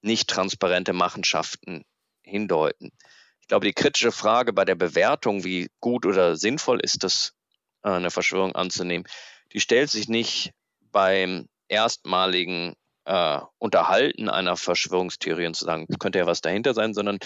nicht 0.00 0.28
transparente 0.28 0.92
Machenschaften 0.92 1.84
hindeuten. 2.22 2.92
Ich 3.40 3.48
glaube, 3.48 3.66
die 3.66 3.72
kritische 3.72 4.12
Frage 4.12 4.52
bei 4.52 4.64
der 4.64 4.74
Bewertung, 4.74 5.44
wie 5.44 5.68
gut 5.80 6.06
oder 6.06 6.36
sinnvoll 6.36 6.80
ist 6.80 7.02
es, 7.04 7.34
äh, 7.82 7.90
eine 7.90 8.10
Verschwörung 8.10 8.54
anzunehmen, 8.54 9.06
die 9.52 9.60
stellt 9.60 9.90
sich 9.90 10.08
nicht 10.08 10.52
beim 10.92 11.48
erstmaligen 11.68 12.74
äh, 13.04 13.40
Unterhalten 13.58 14.28
einer 14.28 14.56
Verschwörungstheorie 14.56 15.46
und 15.46 15.54
zu 15.54 15.64
sagen, 15.64 15.86
es 15.88 15.98
könnte 15.98 16.18
ja 16.18 16.26
was 16.26 16.42
dahinter 16.42 16.74
sein, 16.74 16.92
sondern 16.94 17.18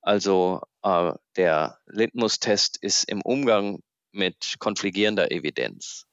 also 0.00 0.62
äh, 0.82 1.12
der 1.36 1.78
Litmus-Test 1.86 2.78
ist 2.80 3.04
im 3.04 3.20
Umgang 3.22 3.80
mit 4.12 4.54
konfligierender 4.58 5.30
Evidenz. 5.30 6.06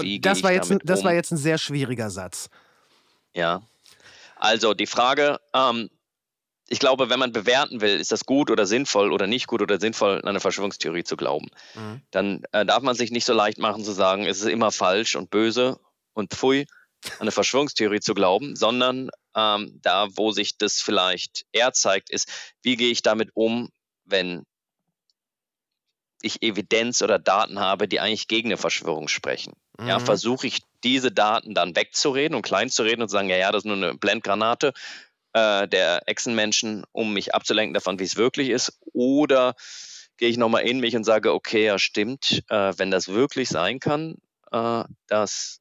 Wie 0.00 0.16
Und 0.16 0.26
das, 0.26 0.42
war 0.42 0.52
jetzt, 0.52 0.70
ein- 0.70 0.80
das 0.84 1.00
um? 1.00 1.06
war 1.06 1.14
jetzt 1.14 1.30
ein 1.32 1.36
sehr 1.36 1.58
schwieriger 1.58 2.10
Satz. 2.10 2.48
Ja. 3.34 3.62
Also 4.36 4.74
die 4.74 4.86
Frage, 4.86 5.40
ähm, 5.54 5.90
ich 6.68 6.78
glaube, 6.78 7.10
wenn 7.10 7.18
man 7.18 7.32
bewerten 7.32 7.80
will, 7.80 7.98
ist 8.00 8.12
das 8.12 8.24
gut 8.24 8.50
oder 8.50 8.66
sinnvoll 8.66 9.12
oder 9.12 9.26
nicht 9.26 9.46
gut 9.46 9.60
oder 9.62 9.78
sinnvoll, 9.80 10.18
an 10.22 10.28
eine 10.28 10.40
Verschwörungstheorie 10.40 11.04
zu 11.04 11.16
glauben, 11.16 11.48
Mhm. 11.74 12.02
dann 12.10 12.42
äh, 12.52 12.64
darf 12.64 12.82
man 12.82 12.94
sich 12.94 13.10
nicht 13.10 13.24
so 13.24 13.32
leicht 13.34 13.58
machen 13.58 13.84
zu 13.84 13.92
sagen, 13.92 14.24
es 14.24 14.40
ist 14.40 14.48
immer 14.48 14.72
falsch 14.72 15.16
und 15.16 15.30
böse 15.30 15.78
und 16.14 16.32
pfui, 16.32 16.66
an 17.14 17.22
eine 17.22 17.30
Verschwörungstheorie 17.32 18.00
zu 18.00 18.14
glauben, 18.14 18.54
sondern 18.56 19.10
ähm, 19.34 19.78
da, 19.82 20.08
wo 20.16 20.30
sich 20.32 20.56
das 20.58 20.80
vielleicht 20.80 21.44
eher 21.52 21.72
zeigt, 21.72 22.10
ist, 22.10 22.28
wie 22.62 22.76
gehe 22.76 22.90
ich 22.90 23.02
damit 23.02 23.30
um, 23.34 23.70
wenn 24.04 24.44
ich 26.22 26.42
Evidenz 26.42 27.02
oder 27.02 27.18
Daten 27.18 27.58
habe, 27.58 27.88
die 27.88 27.98
eigentlich 28.00 28.28
gegen 28.28 28.48
eine 28.48 28.56
Verschwörung 28.56 29.08
sprechen. 29.08 29.52
Ja, 29.86 29.98
Mhm. 29.98 30.04
versuche 30.04 30.46
ich 30.46 30.60
diese 30.84 31.10
Daten 31.12 31.54
dann 31.54 31.76
wegzureden 31.76 32.34
und 32.36 32.42
klein 32.42 32.70
zu 32.70 32.82
reden 32.82 33.02
und 33.02 33.08
zu 33.08 33.14
sagen, 33.14 33.28
ja, 33.28 33.36
ja, 33.36 33.52
das 33.52 33.60
ist 33.62 33.66
nur 33.66 33.76
eine 33.76 33.94
Blendgranate 33.94 34.72
äh, 35.32 35.68
der 35.68 36.08
Echsenmenschen, 36.08 36.84
um 36.92 37.12
mich 37.12 37.34
abzulenken 37.34 37.74
davon, 37.74 37.98
wie 37.98 38.04
es 38.04 38.16
wirklich 38.16 38.50
ist. 38.50 38.78
Oder 38.92 39.54
gehe 40.18 40.28
ich 40.28 40.36
nochmal 40.36 40.62
in 40.62 40.80
mich 40.80 40.96
und 40.96 41.04
sage, 41.04 41.32
okay, 41.32 41.66
ja, 41.66 41.78
stimmt, 41.78 42.44
äh, 42.48 42.72
wenn 42.76 42.90
das 42.90 43.08
wirklich 43.08 43.48
sein 43.48 43.80
kann, 43.80 44.16
äh, 44.52 44.84
dass 45.08 45.60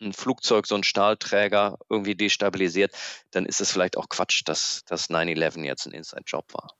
ein 0.00 0.12
Flugzeug 0.12 0.66
so 0.66 0.74
ein 0.76 0.84
Stahlträger 0.84 1.78
irgendwie 1.88 2.14
destabilisiert, 2.14 2.92
dann 3.32 3.46
ist 3.46 3.60
es 3.60 3.72
vielleicht 3.72 3.96
auch 3.96 4.08
Quatsch, 4.08 4.42
dass 4.44 4.82
das 4.86 5.10
9-11 5.10 5.64
jetzt 5.64 5.86
ein 5.86 5.92
Inside-Job 5.92 6.52
war. 6.54 6.77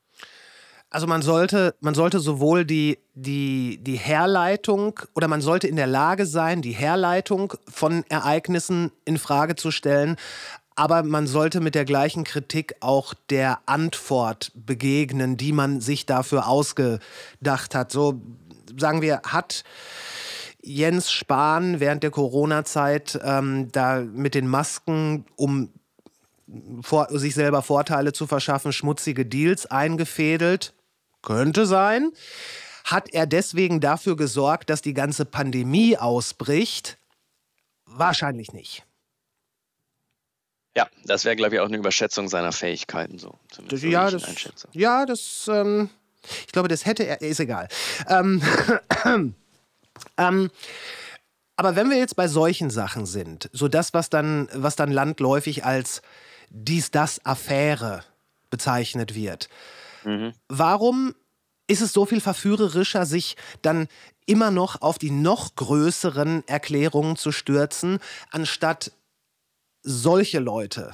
Also 0.91 1.07
man 1.07 1.21
sollte, 1.21 1.75
man 1.81 1.95
sollte 1.95 2.19
sowohl 2.19 2.65
die, 2.65 2.99
die, 3.15 3.79
die 3.83 3.97
Herleitung 3.97 4.99
oder 5.15 5.29
man 5.29 5.43
sollte 5.43 5.69
in 5.69 5.77
der 5.77 5.87
Lage 5.87 6.25
sein, 6.25 6.63
die 6.63 6.73
Herleitung 6.73 7.53
von 7.69 8.05
Ereignissen 8.09 8.91
in 9.05 9.19
Frage 9.19 9.55
zu 9.55 9.71
stellen, 9.71 10.17
aber 10.77 11.03
man 11.03 11.27
sollte 11.27 11.61
mit 11.61 11.75
der 11.75 11.85
gleichen 11.85 12.25
Kritik 12.25 12.77
auch 12.81 13.13
der 13.29 13.59
Antwort 13.67 14.53
begegnen, 14.55 15.37
die 15.37 15.53
man 15.53 15.81
sich 15.81 16.07
dafür 16.07 16.47
ausgedacht 16.47 17.75
hat. 17.75 17.93
So 17.93 18.23
sagen 18.79 19.03
wir, 19.03 19.21
hat 19.27 19.65
Jens 20.63 21.11
Spahn 21.11 21.81
während 21.81 22.03
der 22.03 22.13
Corona-Zeit 22.13 23.19
ähm, 23.25 23.71
da 23.73 24.01
mit 24.01 24.35
den 24.35 24.47
Masken, 24.47 25.27
um 25.37 25.71
vor, 26.81 27.09
sich 27.11 27.35
selber 27.35 27.63
Vorteile 27.63 28.13
zu 28.13 28.27
verschaffen, 28.27 28.73
schmutzige 28.73 29.27
Deals 29.27 29.67
eingefädelt? 29.67 30.73
Könnte 31.29 31.67
sein. 31.67 32.13
Hat 32.85 33.13
er 33.13 33.27
deswegen 33.27 33.81
dafür 33.81 34.17
gesorgt, 34.17 34.71
dass 34.71 34.81
die 34.81 34.95
ganze 34.95 35.27
Pandemie 35.27 35.99
ausbricht? 35.99 36.97
Wahrscheinlich 37.85 38.55
nicht. 38.55 38.87
Ja, 40.75 40.89
das 41.05 41.27
wäre, 41.27 41.37
glaube 41.37 41.55
ich, 41.55 41.61
auch 41.61 41.67
eine 41.67 41.77
Überschätzung 41.77 42.31
seiner 42.31 42.53
Fähigkeiten. 42.53 43.19
So, 43.19 43.39
wie 43.59 43.91
ja, 43.91 44.11
das, 44.11 44.25
ja, 44.73 45.05
das, 45.05 45.51
ähm, 45.53 45.91
ich 46.47 46.53
glaube, 46.53 46.69
das 46.69 46.87
hätte 46.87 47.07
er, 47.07 47.21
ist 47.21 47.41
egal. 47.41 47.69
Ähm, 48.09 48.41
ähm, 50.17 50.51
aber 51.57 51.77
wenn 51.77 51.91
wir 51.91 51.99
jetzt 51.99 52.17
bei 52.17 52.29
solchen 52.29 52.71
Sachen 52.71 53.05
sind, 53.05 53.51
so 53.53 53.69
das, 53.69 53.93
was 53.93 54.09
dann, 54.09 54.49
was 54.55 54.77
dann 54.77 54.91
landläufig 54.91 55.67
als 55.67 56.01
dies-das-Affäre 56.49 58.03
bezeichnet 58.49 59.15
wird, 59.15 59.51
warum 60.49 61.15
ist 61.67 61.83
es 61.83 61.93
so 61.93 62.07
viel 62.07 62.21
verführerischer, 62.21 63.07
sich 63.07 63.37
dann 63.63 63.89
immer 64.27 64.51
noch 64.51 64.81
auf 64.81 64.99
die 64.99 65.11
noch 65.11 65.55
größeren 65.55 66.47
Erklärungen 66.49 67.17
zu 67.17 67.31
stürzen, 67.31 67.99
anstatt 68.31 68.93
solche 69.83 70.39
Leute 70.39 70.93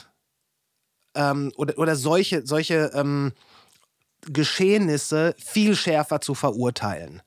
ähm, 1.14 1.52
oder, 1.56 1.78
oder 1.78 1.96
solche, 1.96 2.46
solche 2.46 2.90
ähm, 2.94 3.32
Geschehnisse 4.22 5.34
viel 5.38 5.76
schärfer 5.76 6.20
zu 6.20 6.34
verurteilen. 6.34 7.22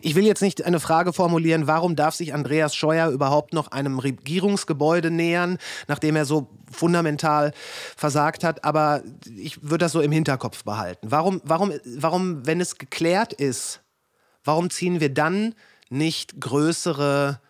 Ich 0.00 0.14
will 0.14 0.24
jetzt 0.24 0.42
nicht 0.42 0.64
eine 0.64 0.80
Frage 0.80 1.12
formulieren, 1.12 1.66
warum 1.66 1.96
darf 1.96 2.14
sich 2.14 2.34
Andreas 2.34 2.74
Scheuer 2.74 3.08
überhaupt 3.10 3.52
noch 3.52 3.68
einem 3.68 3.98
Regierungsgebäude 3.98 5.10
nähern, 5.10 5.58
nachdem 5.88 6.16
er 6.16 6.24
so 6.24 6.48
fundamental 6.70 7.52
versagt 7.96 8.44
hat, 8.44 8.64
aber 8.64 9.02
ich 9.36 9.62
würde 9.62 9.84
das 9.84 9.92
so 9.92 10.00
im 10.00 10.12
Hinterkopf 10.12 10.64
behalten. 10.64 11.10
Warum, 11.10 11.40
warum, 11.44 11.72
warum, 11.96 12.46
wenn 12.46 12.60
es 12.60 12.78
geklärt 12.78 13.32
ist, 13.32 13.80
warum 14.44 14.70
ziehen 14.70 15.00
wir 15.00 15.12
dann 15.12 15.54
nicht 15.88 16.40
größere 16.40 17.40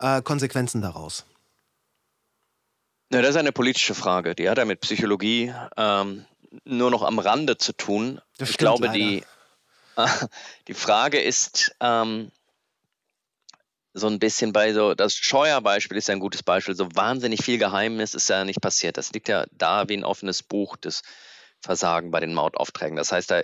äh, 0.00 0.22
Konsequenzen 0.22 0.82
daraus? 0.82 1.24
Ja, 3.12 3.20
das 3.20 3.30
ist 3.30 3.36
eine 3.36 3.52
politische 3.52 3.94
Frage. 3.94 4.34
Die 4.34 4.48
hat 4.48 4.58
ja 4.58 4.64
mit 4.64 4.80
Psychologie 4.80 5.52
ähm, 5.76 6.24
nur 6.64 6.90
noch 6.90 7.02
am 7.02 7.18
Rande 7.18 7.56
zu 7.56 7.72
tun. 7.72 8.20
Das 8.38 8.50
ich 8.50 8.56
glaube, 8.56 8.86
leider. 8.86 8.98
die, 8.98 9.24
die 10.68 10.74
Frage 10.74 11.20
ist 11.20 11.74
ähm, 11.80 12.30
so 13.92 14.08
ein 14.08 14.18
bisschen 14.18 14.52
bei 14.52 14.72
so, 14.72 14.94
das 14.94 15.14
Scheuer-Beispiel 15.14 15.96
ist 15.96 16.08
ja 16.08 16.14
ein 16.14 16.20
gutes 16.20 16.42
Beispiel. 16.42 16.74
So 16.74 16.88
wahnsinnig 16.94 17.44
viel 17.44 17.58
Geheimnis 17.58 18.14
ist 18.14 18.28
ja 18.28 18.44
nicht 18.44 18.60
passiert. 18.60 18.96
Das 18.96 19.12
liegt 19.12 19.28
ja 19.28 19.46
da 19.52 19.88
wie 19.88 19.96
ein 19.96 20.04
offenes 20.04 20.42
Buch, 20.42 20.76
das 20.76 21.02
Versagen 21.60 22.10
bei 22.10 22.20
den 22.20 22.34
Mautaufträgen. 22.34 22.96
Das 22.96 23.12
heißt, 23.12 23.30
da, 23.30 23.42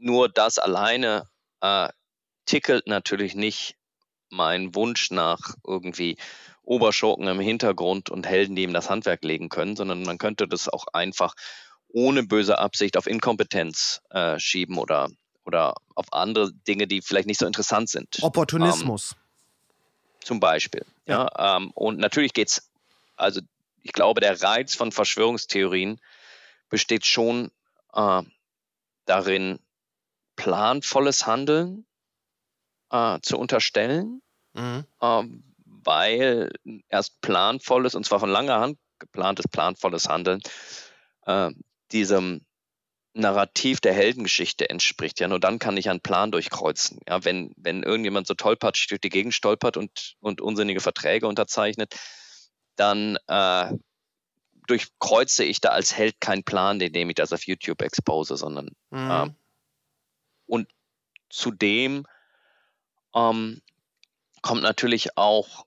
nur 0.00 0.28
das 0.28 0.58
alleine 0.58 1.28
äh, 1.60 1.88
tickelt 2.44 2.86
natürlich 2.88 3.34
nicht 3.34 3.76
mein 4.28 4.74
Wunsch 4.74 5.10
nach 5.10 5.54
irgendwie 5.66 6.16
Oberschurken 6.62 7.28
im 7.28 7.38
Hintergrund 7.38 8.10
und 8.10 8.26
Helden, 8.26 8.56
die 8.56 8.64
ihm 8.64 8.72
das 8.72 8.90
Handwerk 8.90 9.24
legen 9.24 9.48
können, 9.48 9.76
sondern 9.76 10.02
man 10.02 10.18
könnte 10.18 10.48
das 10.48 10.68
auch 10.68 10.86
einfach 10.92 11.34
ohne 11.88 12.24
böse 12.24 12.58
Absicht 12.58 12.96
auf 12.96 13.06
Inkompetenz 13.06 14.02
äh, 14.10 14.38
schieben 14.40 14.76
oder, 14.76 15.08
oder 15.46 15.74
auf 15.94 16.12
andere 16.12 16.52
Dinge, 16.52 16.86
die 16.86 17.00
vielleicht 17.00 17.26
nicht 17.26 17.40
so 17.40 17.46
interessant 17.46 17.88
sind. 17.88 18.18
Opportunismus. 18.22 19.16
Zum 20.20 20.40
Beispiel. 20.40 20.84
Ja. 21.06 21.28
ähm, 21.38 21.70
und 21.70 21.98
natürlich 21.98 22.32
geht 22.34 22.48
es, 22.48 22.70
also 23.16 23.40
ich 23.82 23.92
glaube, 23.92 24.20
der 24.20 24.42
Reiz 24.42 24.74
von 24.74 24.90
Verschwörungstheorien 24.90 26.00
besteht 26.68 27.06
schon 27.06 27.52
äh, 27.94 28.22
darin, 29.04 29.60
planvolles 30.34 31.26
Handeln 31.26 31.86
äh, 32.90 33.18
zu 33.22 33.38
unterstellen, 33.38 34.20
Mhm. 34.56 34.84
ähm, 35.02 35.44
weil 35.64 36.50
erst 36.88 37.20
planvolles, 37.20 37.94
und 37.94 38.06
zwar 38.06 38.20
von 38.20 38.30
langer 38.30 38.58
Hand 38.58 38.78
geplantes, 38.98 39.46
planvolles 39.48 40.08
Handeln, 40.08 40.40
äh, 41.26 41.50
diesem 41.92 42.44
Narrativ 43.16 43.80
der 43.80 43.94
Heldengeschichte 43.94 44.68
entspricht. 44.68 45.20
Ja, 45.20 45.28
nur 45.28 45.40
dann 45.40 45.58
kann 45.58 45.76
ich 45.76 45.88
einen 45.88 46.00
Plan 46.00 46.30
durchkreuzen. 46.30 47.00
Ja, 47.08 47.24
wenn, 47.24 47.52
wenn 47.56 47.82
irgendjemand 47.82 48.26
so 48.26 48.34
tollpatschig 48.34 48.88
durch 48.88 49.00
die 49.00 49.08
Gegend 49.08 49.34
stolpert 49.34 49.76
und, 49.76 50.16
und 50.20 50.40
unsinnige 50.40 50.80
Verträge 50.80 51.26
unterzeichnet, 51.26 51.94
dann 52.76 53.16
äh, 53.26 53.72
durchkreuze 54.66 55.44
ich 55.44 55.60
da 55.60 55.70
als 55.70 55.96
Held 55.96 56.20
keinen 56.20 56.44
Plan, 56.44 56.80
indem 56.80 57.08
ich 57.08 57.14
das 57.14 57.32
auf 57.32 57.46
YouTube 57.46 57.82
expose, 57.82 58.36
sondern 58.36 58.70
Mhm. 58.90 59.10
ähm, 59.10 59.34
und 60.46 60.68
zudem 61.28 62.06
ähm, 63.14 63.60
kommt 64.42 64.62
natürlich 64.62 65.16
auch 65.16 65.66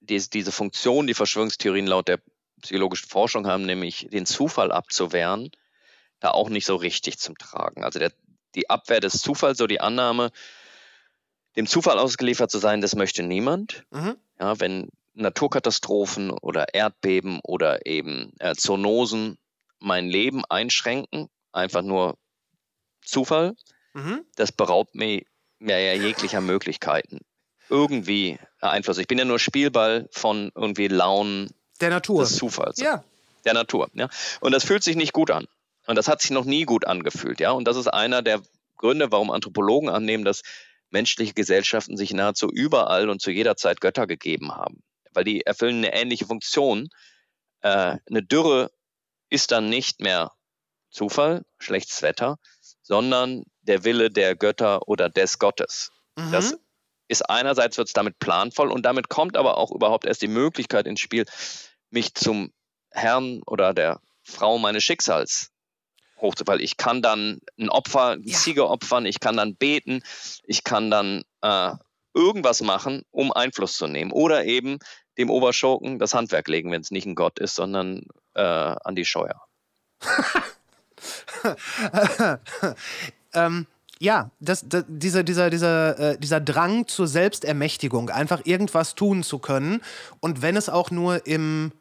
dies, 0.00 0.30
diese 0.30 0.52
Funktion, 0.52 1.06
die 1.06 1.14
Verschwörungstheorien 1.14 1.86
laut 1.86 2.08
der 2.08 2.20
psychologischen 2.60 3.08
Forschung 3.08 3.46
haben, 3.46 3.66
nämlich 3.66 4.08
den 4.10 4.26
Zufall 4.26 4.72
abzuwehren, 4.72 5.50
da 6.20 6.30
auch 6.30 6.48
nicht 6.48 6.66
so 6.66 6.76
richtig 6.76 7.18
zum 7.18 7.36
Tragen. 7.38 7.84
Also 7.84 7.98
der, 7.98 8.12
die 8.54 8.70
Abwehr 8.70 9.00
des 9.00 9.20
Zufalls, 9.20 9.58
so 9.58 9.66
die 9.66 9.80
Annahme, 9.80 10.30
dem 11.56 11.66
Zufall 11.66 11.98
ausgeliefert 11.98 12.50
zu 12.50 12.58
sein, 12.58 12.80
das 12.80 12.94
möchte 12.96 13.22
niemand. 13.22 13.84
Mhm. 13.90 14.16
Ja, 14.40 14.58
wenn 14.60 14.88
Naturkatastrophen 15.14 16.30
oder 16.30 16.74
Erdbeben 16.74 17.40
oder 17.42 17.86
eben 17.86 18.32
äh, 18.38 18.54
Zoonosen 18.54 19.38
mein 19.80 20.08
Leben 20.08 20.44
einschränken, 20.48 21.28
einfach 21.52 21.82
nur 21.82 22.16
Zufall, 23.04 23.54
Mhm. 23.94 24.24
das 24.36 24.52
beraubt 24.52 24.94
mir, 24.94 25.22
mir 25.58 25.80
ja 25.80 25.94
jeglicher 25.94 26.40
Möglichkeiten. 26.40 27.20
Irgendwie 27.68 28.38
Einfluss. 28.60 28.98
Ich 28.98 29.08
bin 29.08 29.18
ja 29.18 29.24
nur 29.24 29.38
Spielball 29.38 30.08
von 30.12 30.52
irgendwie 30.54 30.88
Launen 30.88 31.50
Der 31.80 31.90
Natur. 31.90 32.22
des 32.22 32.36
Zufalls, 32.36 32.78
Ja. 32.80 33.02
der 33.44 33.54
Natur. 33.54 33.88
Ja? 33.94 34.08
Und 34.40 34.52
das 34.52 34.64
fühlt 34.64 34.82
sich 34.84 34.94
nicht 34.96 35.12
gut 35.12 35.30
an. 35.30 35.46
Und 35.88 35.96
das 35.96 36.06
hat 36.06 36.20
sich 36.20 36.30
noch 36.30 36.44
nie 36.44 36.64
gut 36.64 36.86
angefühlt. 36.86 37.40
Ja? 37.40 37.52
Und 37.52 37.66
das 37.66 37.78
ist 37.78 37.88
einer 37.88 38.20
der 38.20 38.42
Gründe, 38.76 39.10
warum 39.10 39.30
Anthropologen 39.30 39.88
annehmen, 39.88 40.22
dass 40.22 40.42
menschliche 40.90 41.32
Gesellschaften 41.32 41.96
sich 41.96 42.12
nahezu 42.12 42.48
überall 42.50 43.08
und 43.08 43.22
zu 43.22 43.30
jeder 43.30 43.56
Zeit 43.56 43.80
Götter 43.80 44.06
gegeben 44.06 44.54
haben. 44.54 44.82
Weil 45.14 45.24
die 45.24 45.46
erfüllen 45.46 45.78
eine 45.78 45.94
ähnliche 45.94 46.26
Funktion. 46.26 46.90
Äh, 47.62 47.96
eine 48.06 48.22
Dürre 48.22 48.70
ist 49.30 49.50
dann 49.50 49.70
nicht 49.70 50.00
mehr 50.00 50.30
Zufall, 50.90 51.46
schlechtes 51.58 52.02
Wetter, 52.02 52.36
sondern 52.82 53.44
der 53.62 53.84
Wille 53.84 54.10
der 54.10 54.36
Götter 54.36 54.88
oder 54.88 55.08
des 55.08 55.38
Gottes. 55.38 55.90
Mhm. 56.16 56.32
Das 56.32 56.54
ist 57.08 57.30
einerseits 57.30 57.78
wird 57.78 57.88
es 57.88 57.94
damit 57.94 58.18
planvoll 58.18 58.70
und 58.70 58.82
damit 58.84 59.08
kommt 59.08 59.38
aber 59.38 59.56
auch 59.56 59.70
überhaupt 59.70 60.04
erst 60.04 60.20
die 60.20 60.28
Möglichkeit 60.28 60.86
ins 60.86 61.00
Spiel, 61.00 61.24
mich 61.88 62.12
zum 62.14 62.52
Herrn 62.90 63.40
oder 63.46 63.72
der 63.72 64.02
Frau 64.22 64.58
meines 64.58 64.84
Schicksals 64.84 65.50
hochzufahren. 66.20 66.62
Ich 66.62 66.76
kann 66.76 67.02
dann 67.02 67.40
ein 67.58 67.68
Opfer, 67.68 68.10
eine 68.10 68.24
Ja. 68.24 68.36
Ziege 68.36 68.68
opfern, 68.68 69.06
ich 69.06 69.20
kann 69.20 69.36
dann 69.36 69.56
beten, 69.56 70.02
ich 70.44 70.64
kann 70.64 70.90
dann 70.90 71.24
äh, 71.42 71.72
irgendwas 72.14 72.62
machen, 72.62 73.02
um 73.10 73.32
Einfluss 73.32 73.76
zu 73.76 73.86
nehmen. 73.86 74.12
Oder 74.12 74.44
eben 74.44 74.78
dem 75.18 75.30
Oberschurken 75.30 75.98
das 75.98 76.14
Handwerk 76.14 76.48
legen, 76.48 76.70
wenn 76.70 76.80
es 76.80 76.90
nicht 76.90 77.06
ein 77.06 77.14
Gott 77.14 77.38
ist, 77.38 77.54
sondern 77.54 78.06
äh, 78.34 78.42
an 78.42 78.94
die 78.94 79.04
Scheuer. 79.04 79.42
ähm, 83.34 83.66
ja, 84.00 84.30
das, 84.40 84.64
das, 84.68 84.84
dieser, 84.86 85.24
dieser, 85.24 85.50
dieser, 85.50 85.98
äh, 85.98 86.18
dieser 86.18 86.40
Drang 86.40 86.86
zur 86.86 87.08
Selbstermächtigung, 87.08 88.10
einfach 88.10 88.42
irgendwas 88.44 88.94
tun 88.94 89.22
zu 89.22 89.38
können 89.38 89.82
und 90.20 90.42
wenn 90.42 90.56
es 90.56 90.68
auch 90.68 90.90
nur 90.90 91.26
im, 91.26 91.72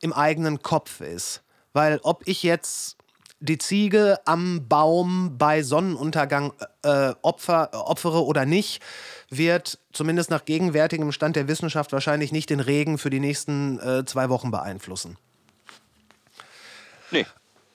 im 0.00 0.12
eigenen 0.12 0.62
Kopf 0.62 1.00
ist. 1.00 1.42
Weil 1.72 2.00
ob 2.02 2.26
ich 2.26 2.42
jetzt 2.42 2.96
die 3.40 3.58
Ziege 3.58 4.18
am 4.26 4.68
Baum 4.68 5.36
bei 5.38 5.62
Sonnenuntergang 5.62 6.52
äh, 6.82 7.14
opfer, 7.22 7.70
opfere 7.72 8.24
oder 8.24 8.46
nicht, 8.46 8.82
wird 9.30 9.78
zumindest 9.92 10.30
nach 10.30 10.44
gegenwärtigem 10.44 11.10
Stand 11.12 11.36
der 11.36 11.48
Wissenschaft 11.48 11.92
wahrscheinlich 11.92 12.32
nicht 12.32 12.50
den 12.50 12.60
Regen 12.60 12.98
für 12.98 13.10
die 13.10 13.20
nächsten 13.20 13.78
äh, 13.80 14.04
zwei 14.04 14.28
Wochen 14.28 14.50
beeinflussen. 14.50 15.16
Nee, 17.10 17.26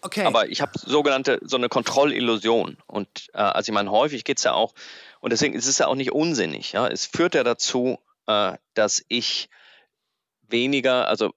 Okay. 0.06 0.24
Aber 0.24 0.48
ich 0.50 0.62
habe 0.62 0.72
sogenannte 0.76 1.40
so 1.42 1.58
eine 1.58 1.68
Kontrollillusion. 1.68 2.78
Und 2.86 3.08
äh, 3.34 3.40
also 3.40 3.72
ich 3.72 3.74
meine, 3.74 3.90
häufig 3.90 4.24
geht 4.24 4.38
es 4.38 4.44
ja 4.44 4.54
auch, 4.54 4.76
und 5.20 5.32
deswegen 5.32 5.56
ist 5.56 5.66
es 5.66 5.80
ja 5.80 5.88
auch 5.88 5.96
nicht 5.96 6.12
unsinnig. 6.12 6.74
Ja? 6.74 6.88
Es 6.88 7.08
führt 7.08 7.34
ja 7.34 7.44
dazu, 7.44 7.98
äh, 8.28 8.54
dass 8.76 9.04
ich 9.08 9.50
weniger, 10.48 11.08
also 11.08 11.34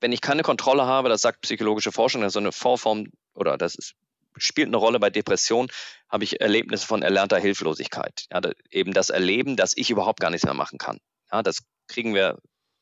wenn 0.00 0.10
ich 0.10 0.22
keine 0.22 0.42
Kontrolle 0.42 0.86
habe, 0.86 1.10
das 1.10 1.20
sagt 1.20 1.42
psychologische 1.42 1.92
Forschung, 1.92 2.22
das 2.22 2.30
ist 2.30 2.34
so 2.34 2.40
eine 2.40 2.52
Vorform 2.52 3.08
oder 3.34 3.56
das 3.56 3.74
ist, 3.74 3.94
spielt 4.36 4.68
eine 4.68 4.76
Rolle 4.76 4.98
bei 4.98 5.10
Depression, 5.10 5.68
habe 6.08 6.24
ich 6.24 6.40
Erlebnisse 6.40 6.86
von 6.86 7.02
erlernter 7.02 7.38
Hilflosigkeit. 7.38 8.26
Ja, 8.30 8.40
da, 8.40 8.52
eben 8.70 8.92
das 8.92 9.10
Erleben, 9.10 9.56
dass 9.56 9.76
ich 9.76 9.90
überhaupt 9.90 10.20
gar 10.20 10.30
nichts 10.30 10.44
mehr 10.44 10.54
machen 10.54 10.78
kann. 10.78 10.98
Ja, 11.30 11.42
das 11.42 11.58
kriegen 11.88 12.14
wir 12.14 12.38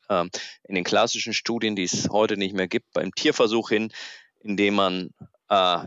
ähm, 0.08 0.30
in 0.64 0.74
den 0.74 0.84
klassischen 0.84 1.32
Studien, 1.32 1.76
die 1.76 1.84
es 1.84 2.08
heute 2.10 2.36
nicht 2.36 2.54
mehr 2.54 2.68
gibt, 2.68 2.92
beim 2.92 3.12
Tierversuch 3.14 3.70
hin, 3.70 3.92
indem 4.40 4.74
man 4.74 5.10
äh, 5.48 5.86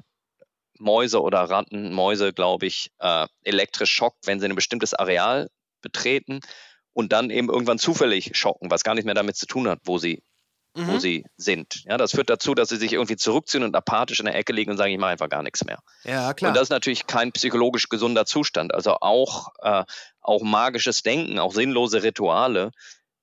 Mäuse 0.79 1.21
oder 1.21 1.39
Ratten, 1.39 1.93
Mäuse, 1.93 2.33
glaube 2.33 2.65
ich, 2.65 2.89
äh, 2.99 3.27
elektrisch 3.43 3.91
schockt, 3.91 4.27
wenn 4.27 4.39
sie 4.39 4.47
ein 4.47 4.55
bestimmtes 4.55 4.93
Areal 4.93 5.49
betreten 5.81 6.39
und 6.93 7.11
dann 7.11 7.29
eben 7.29 7.49
irgendwann 7.49 7.79
zufällig 7.79 8.31
schocken, 8.33 8.71
was 8.71 8.83
gar 8.83 8.95
nicht 8.95 9.05
mehr 9.05 9.15
damit 9.15 9.35
zu 9.35 9.45
tun 9.45 9.67
hat, 9.67 9.79
wo 9.85 9.97
sie, 9.97 10.23
Mhm. 10.75 10.87
wo 10.87 10.97
sie 10.97 11.25
sind. 11.37 11.83
Ja, 11.85 11.97
das 11.97 12.11
führt 12.11 12.29
dazu, 12.29 12.55
dass 12.55 12.69
sie 12.69 12.77
sich 12.77 12.93
irgendwie 12.93 13.15
zurückziehen 13.15 13.63
und 13.63 13.75
apathisch 13.75 14.19
in 14.19 14.25
der 14.25 14.35
Ecke 14.35 14.53
liegen 14.53 14.71
und 14.71 14.77
sagen, 14.77 14.91
ich 14.91 14.97
mache 14.97 15.11
einfach 15.11 15.29
gar 15.29 15.43
nichts 15.43 15.63
mehr. 15.65 15.79
ja, 16.03 16.33
klar. 16.33 16.49
Und 16.49 16.55
das 16.55 16.63
ist 16.63 16.69
natürlich 16.69 17.05
kein 17.05 17.31
psychologisch 17.31 17.89
gesunder 17.89 18.25
Zustand. 18.25 18.73
Also 18.73 18.97
auch, 19.01 19.49
äh, 19.61 19.83
auch 20.21 20.41
magisches 20.41 21.03
Denken, 21.03 21.37
auch 21.37 21.53
sinnlose 21.53 22.01
Rituale 22.01 22.71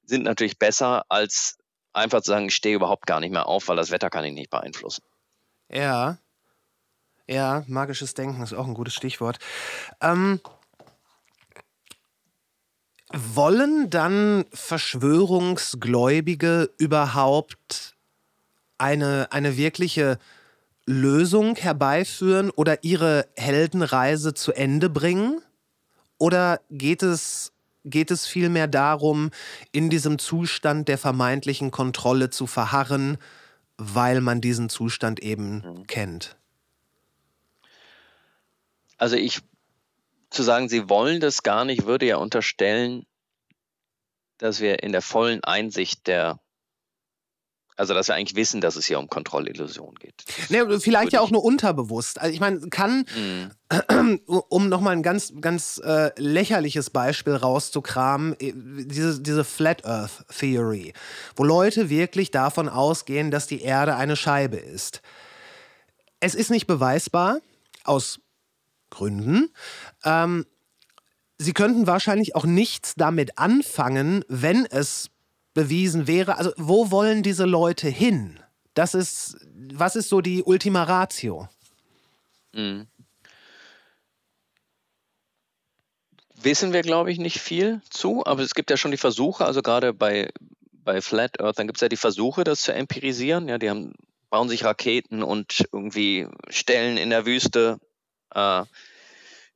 sind 0.04 0.22
natürlich 0.24 0.58
besser, 0.58 1.04
als 1.08 1.58
einfach 1.92 2.20
zu 2.20 2.30
sagen, 2.30 2.46
ich 2.46 2.54
stehe 2.54 2.76
überhaupt 2.76 3.06
gar 3.06 3.20
nicht 3.20 3.32
mehr 3.32 3.46
auf, 3.46 3.68
weil 3.68 3.76
das 3.76 3.90
Wetter 3.90 4.10
kann 4.10 4.24
ich 4.24 4.32
nicht 4.32 4.50
beeinflussen. 4.50 5.02
Ja. 5.68 6.18
Ja, 7.26 7.64
magisches 7.66 8.14
Denken 8.14 8.42
ist 8.42 8.52
auch 8.52 8.66
ein 8.66 8.74
gutes 8.74 8.94
Stichwort. 8.94 9.38
Ähm, 10.00 10.40
wollen 13.12 13.90
dann 13.90 14.44
Verschwörungsgläubige 14.52 16.70
überhaupt 16.78 17.96
eine, 18.78 19.28
eine 19.30 19.56
wirkliche 19.56 20.18
Lösung 20.86 21.56
herbeiführen 21.56 22.50
oder 22.50 22.84
ihre 22.84 23.26
Heldenreise 23.36 24.34
zu 24.34 24.52
Ende 24.52 24.90
bringen? 24.90 25.40
Oder 26.18 26.60
geht 26.70 27.02
es, 27.02 27.52
geht 27.84 28.10
es 28.10 28.26
vielmehr 28.26 28.68
darum, 28.68 29.30
in 29.72 29.90
diesem 29.90 30.18
Zustand 30.18 30.88
der 30.88 30.98
vermeintlichen 30.98 31.70
Kontrolle 31.70 32.30
zu 32.30 32.46
verharren, 32.46 33.18
weil 33.76 34.20
man 34.20 34.40
diesen 34.40 34.68
Zustand 34.68 35.20
eben 35.20 35.86
kennt? 35.86 36.36
Also 38.98 39.16
ich 39.16 39.40
zu 40.30 40.42
sagen, 40.42 40.68
sie 40.68 40.88
wollen 40.88 41.20
das 41.20 41.42
gar 41.42 41.64
nicht, 41.64 41.86
würde 41.86 42.06
ja 42.06 42.16
unterstellen, 42.16 43.04
dass 44.38 44.60
wir 44.60 44.82
in 44.82 44.92
der 44.92 45.02
vollen 45.02 45.44
Einsicht 45.44 46.06
der, 46.06 46.40
also 47.76 47.94
dass 47.94 48.08
wir 48.08 48.14
eigentlich 48.14 48.36
wissen, 48.36 48.60
dass 48.60 48.76
es 48.76 48.86
hier 48.86 48.98
um 48.98 49.08
Kontrollillusion 49.08 49.94
geht. 49.96 50.24
Ne, 50.48 50.80
vielleicht 50.80 51.12
ja 51.12 51.20
auch 51.20 51.30
nur 51.30 51.44
unterbewusst. 51.44 52.20
Also 52.20 52.32
ich 52.32 52.40
meine, 52.40 52.60
kann, 52.68 53.04
Mhm. 53.14 53.50
um 54.26 54.68
nochmal 54.68 54.94
ein 54.94 55.02
ganz, 55.02 55.32
ganz 55.40 55.80
äh, 55.84 56.10
lächerliches 56.20 56.90
Beispiel 56.90 57.34
rauszukramen, 57.34 58.34
äh, 58.40 58.52
diese, 58.54 59.20
diese 59.20 59.44
Flat 59.44 59.84
Earth 59.84 60.24
Theory, 60.28 60.92
wo 61.36 61.44
Leute 61.44 61.90
wirklich 61.90 62.30
davon 62.30 62.68
ausgehen, 62.68 63.30
dass 63.30 63.46
die 63.46 63.62
Erde 63.62 63.96
eine 63.96 64.16
Scheibe 64.16 64.56
ist. 64.56 65.02
Es 66.20 66.34
ist 66.34 66.50
nicht 66.50 66.66
beweisbar, 66.66 67.40
aus 67.84 68.20
Gründen. 68.90 69.50
Ähm, 70.04 70.46
sie 71.38 71.52
könnten 71.52 71.86
wahrscheinlich 71.86 72.34
auch 72.34 72.44
nichts 72.44 72.94
damit 72.96 73.38
anfangen, 73.38 74.24
wenn 74.28 74.66
es 74.66 75.10
bewiesen 75.54 76.06
wäre. 76.06 76.36
Also, 76.36 76.52
wo 76.56 76.90
wollen 76.90 77.22
diese 77.22 77.44
Leute 77.44 77.88
hin? 77.88 78.40
Das 78.74 78.94
ist, 78.94 79.36
was 79.72 79.96
ist 79.96 80.08
so 80.08 80.20
die 80.20 80.42
Ultima 80.42 80.84
Ratio? 80.84 81.48
Mhm. 82.52 82.86
Wissen 86.42 86.72
wir, 86.72 86.82
glaube 86.82 87.12
ich, 87.12 87.18
nicht 87.18 87.38
viel 87.38 87.82
zu, 87.90 88.24
aber 88.24 88.42
es 88.42 88.54
gibt 88.54 88.70
ja 88.70 88.76
schon 88.76 88.92
die 88.92 88.96
Versuche, 88.96 89.44
also 89.44 89.60
gerade 89.60 89.92
bei, 89.92 90.30
bei 90.72 91.02
Flat 91.02 91.38
Earth, 91.40 91.58
dann 91.58 91.66
gibt 91.66 91.76
es 91.76 91.82
ja 91.82 91.88
die 91.88 91.96
Versuche, 91.96 92.44
das 92.44 92.62
zu 92.62 92.72
empirisieren. 92.72 93.48
Ja, 93.48 93.58
die 93.58 93.68
haben, 93.68 93.92
bauen 94.30 94.48
sich 94.48 94.64
Raketen 94.64 95.22
und 95.22 95.64
irgendwie 95.72 96.26
stellen 96.48 96.96
in 96.96 97.10
der 97.10 97.26
Wüste 97.26 97.78
äh, 98.34 98.62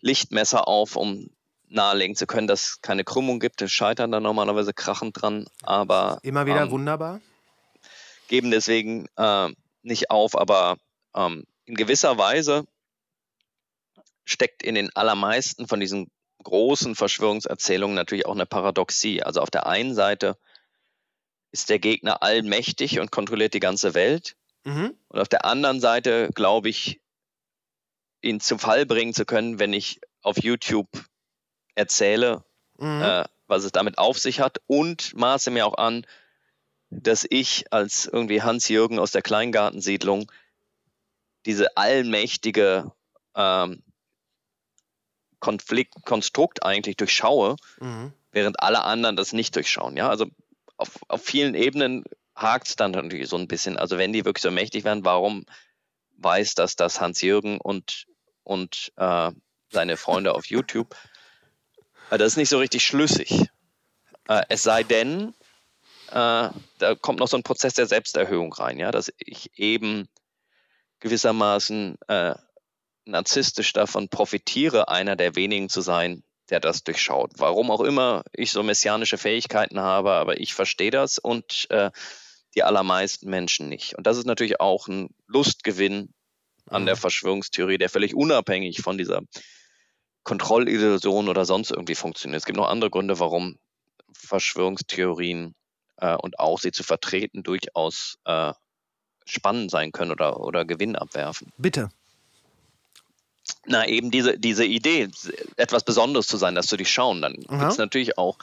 Lichtmesser 0.04 0.68
auf, 0.68 0.96
um 0.96 1.30
nahelegen 1.68 2.14
zu 2.14 2.26
können, 2.26 2.46
dass 2.46 2.64
es 2.64 2.80
keine 2.82 3.04
Krümmung 3.04 3.40
gibt. 3.40 3.60
Die 3.60 3.68
scheitern 3.68 4.12
dann 4.12 4.22
normalerweise 4.22 4.74
krachend 4.74 5.20
dran, 5.20 5.46
aber 5.62 6.18
Immer 6.22 6.44
wieder 6.44 6.62
ähm, 6.62 6.70
wunderbar. 6.70 7.20
geben 8.28 8.50
deswegen 8.50 9.06
äh, 9.16 9.48
nicht 9.82 10.10
auf, 10.10 10.36
aber 10.36 10.76
ähm, 11.16 11.44
in 11.64 11.74
gewisser 11.74 12.18
Weise 12.18 12.66
steckt 14.26 14.62
in 14.62 14.74
den 14.74 14.94
allermeisten 14.94 15.66
von 15.66 15.80
diesen 15.80 16.10
großen 16.42 16.94
Verschwörungserzählungen 16.94 17.94
natürlich 17.96 18.26
auch 18.26 18.34
eine 18.34 18.46
Paradoxie. 18.46 19.22
Also 19.22 19.40
auf 19.40 19.50
der 19.50 19.66
einen 19.66 19.94
Seite 19.94 20.36
ist 21.50 21.70
der 21.70 21.78
Gegner 21.78 22.22
allmächtig 22.22 23.00
und 23.00 23.10
kontrolliert 23.10 23.54
die 23.54 23.60
ganze 23.60 23.94
Welt. 23.94 24.36
Mhm. 24.64 24.94
Und 25.08 25.20
auf 25.20 25.28
der 25.28 25.46
anderen 25.46 25.80
Seite 25.80 26.28
glaube 26.34 26.68
ich, 26.68 27.00
ihn 28.24 28.40
zum 28.40 28.58
Fall 28.58 28.86
bringen 28.86 29.14
zu 29.14 29.24
können, 29.24 29.58
wenn 29.58 29.72
ich 29.72 30.00
auf 30.22 30.42
YouTube 30.42 30.88
erzähle, 31.74 32.44
Mhm. 32.78 33.02
äh, 33.02 33.24
was 33.46 33.64
es 33.64 33.72
damit 33.72 33.98
auf 33.98 34.18
sich 34.18 34.40
hat 34.40 34.60
und 34.66 35.14
maße 35.14 35.50
mir 35.50 35.66
auch 35.66 35.78
an, 35.78 36.06
dass 36.90 37.26
ich 37.28 37.72
als 37.72 38.06
irgendwie 38.06 38.42
Hans-Jürgen 38.42 38.98
aus 38.98 39.10
der 39.10 39.22
Kleingartensiedlung 39.22 40.30
diese 41.46 41.76
allmächtige 41.76 42.92
ähm, 43.36 43.82
Konflikt, 45.40 45.94
Konstrukt 46.04 46.64
eigentlich 46.64 46.96
durchschaue, 46.96 47.56
Mhm. 47.80 48.12
während 48.32 48.60
alle 48.60 48.82
anderen 48.82 49.16
das 49.16 49.32
nicht 49.32 49.54
durchschauen. 49.54 49.96
Ja, 49.96 50.08
also 50.08 50.26
auf, 50.76 50.98
auf 51.08 51.22
vielen 51.22 51.54
Ebenen 51.54 52.04
hakt 52.34 52.68
es 52.68 52.76
dann 52.76 52.92
natürlich 52.92 53.28
so 53.28 53.36
ein 53.36 53.46
bisschen. 53.48 53.76
Also 53.76 53.98
wenn 53.98 54.12
die 54.12 54.24
wirklich 54.24 54.42
so 54.42 54.50
mächtig 54.50 54.84
werden, 54.84 55.04
warum 55.04 55.44
weiß 56.16 56.54
das 56.54 56.76
das 56.76 57.00
Hans-Jürgen 57.00 57.60
und, 57.60 58.06
und 58.44 58.92
äh, 58.96 59.30
seine 59.70 59.96
Freunde 59.96 60.34
auf 60.34 60.46
YouTube? 60.46 60.94
Äh, 62.10 62.18
das 62.18 62.28
ist 62.32 62.36
nicht 62.36 62.48
so 62.48 62.58
richtig 62.58 62.84
schlüssig. 62.84 63.48
Äh, 64.28 64.42
es 64.48 64.62
sei 64.62 64.82
denn, 64.82 65.34
äh, 66.10 66.48
da 66.78 66.94
kommt 67.00 67.18
noch 67.18 67.28
so 67.28 67.36
ein 67.36 67.42
Prozess 67.42 67.74
der 67.74 67.86
Selbsterhöhung 67.86 68.52
rein, 68.52 68.78
ja, 68.78 68.90
dass 68.90 69.12
ich 69.18 69.50
eben 69.58 70.08
gewissermaßen 71.00 71.98
äh, 72.08 72.34
narzisstisch 73.04 73.72
davon 73.72 74.08
profitiere, 74.08 74.88
einer 74.88 75.16
der 75.16 75.36
wenigen 75.36 75.68
zu 75.68 75.80
sein, 75.80 76.22
der 76.50 76.60
das 76.60 76.84
durchschaut. 76.84 77.32
Warum 77.36 77.70
auch 77.70 77.80
immer 77.80 78.22
ich 78.32 78.50
so 78.50 78.62
messianische 78.62 79.18
Fähigkeiten 79.18 79.80
habe, 79.80 80.12
aber 80.12 80.40
ich 80.40 80.54
verstehe 80.54 80.90
das 80.90 81.18
und 81.18 81.66
äh, 81.70 81.90
die 82.54 82.62
allermeisten 82.62 83.28
Menschen 83.28 83.68
nicht. 83.68 83.94
Und 83.96 84.06
das 84.06 84.16
ist 84.16 84.26
natürlich 84.26 84.60
auch 84.60 84.88
ein 84.88 85.10
Lustgewinn 85.26 86.14
an 86.68 86.82
mhm. 86.82 86.86
der 86.86 86.96
Verschwörungstheorie, 86.96 87.78
der 87.78 87.90
völlig 87.90 88.14
unabhängig 88.14 88.80
von 88.80 88.98
dieser 88.98 89.22
Kontrollillusion 90.22 91.28
oder 91.28 91.44
sonst 91.44 91.70
irgendwie 91.70 91.94
funktioniert. 91.94 92.38
Es 92.38 92.46
gibt 92.46 92.56
noch 92.56 92.68
andere 92.68 92.90
Gründe, 92.90 93.18
warum 93.20 93.58
Verschwörungstheorien 94.12 95.54
äh, 95.98 96.16
und 96.16 96.38
auch 96.38 96.58
sie 96.58 96.72
zu 96.72 96.82
vertreten 96.82 97.42
durchaus 97.42 98.18
äh, 98.24 98.52
spannend 99.26 99.70
sein 99.70 99.92
können 99.92 100.10
oder, 100.10 100.40
oder 100.40 100.64
Gewinn 100.64 100.96
abwerfen. 100.96 101.52
Bitte. 101.56 101.90
Na, 103.66 103.86
eben 103.86 104.10
diese, 104.10 104.38
diese 104.38 104.64
Idee, 104.64 105.08
etwas 105.56 105.84
Besonderes 105.84 106.26
zu 106.26 106.36
sein, 106.38 106.54
das 106.54 106.66
zu 106.66 106.76
durchschauen. 106.76 107.20
Dann 107.20 107.34
gibt 107.34 107.62
es 107.62 107.78
natürlich 107.78 108.16
auch 108.16 108.38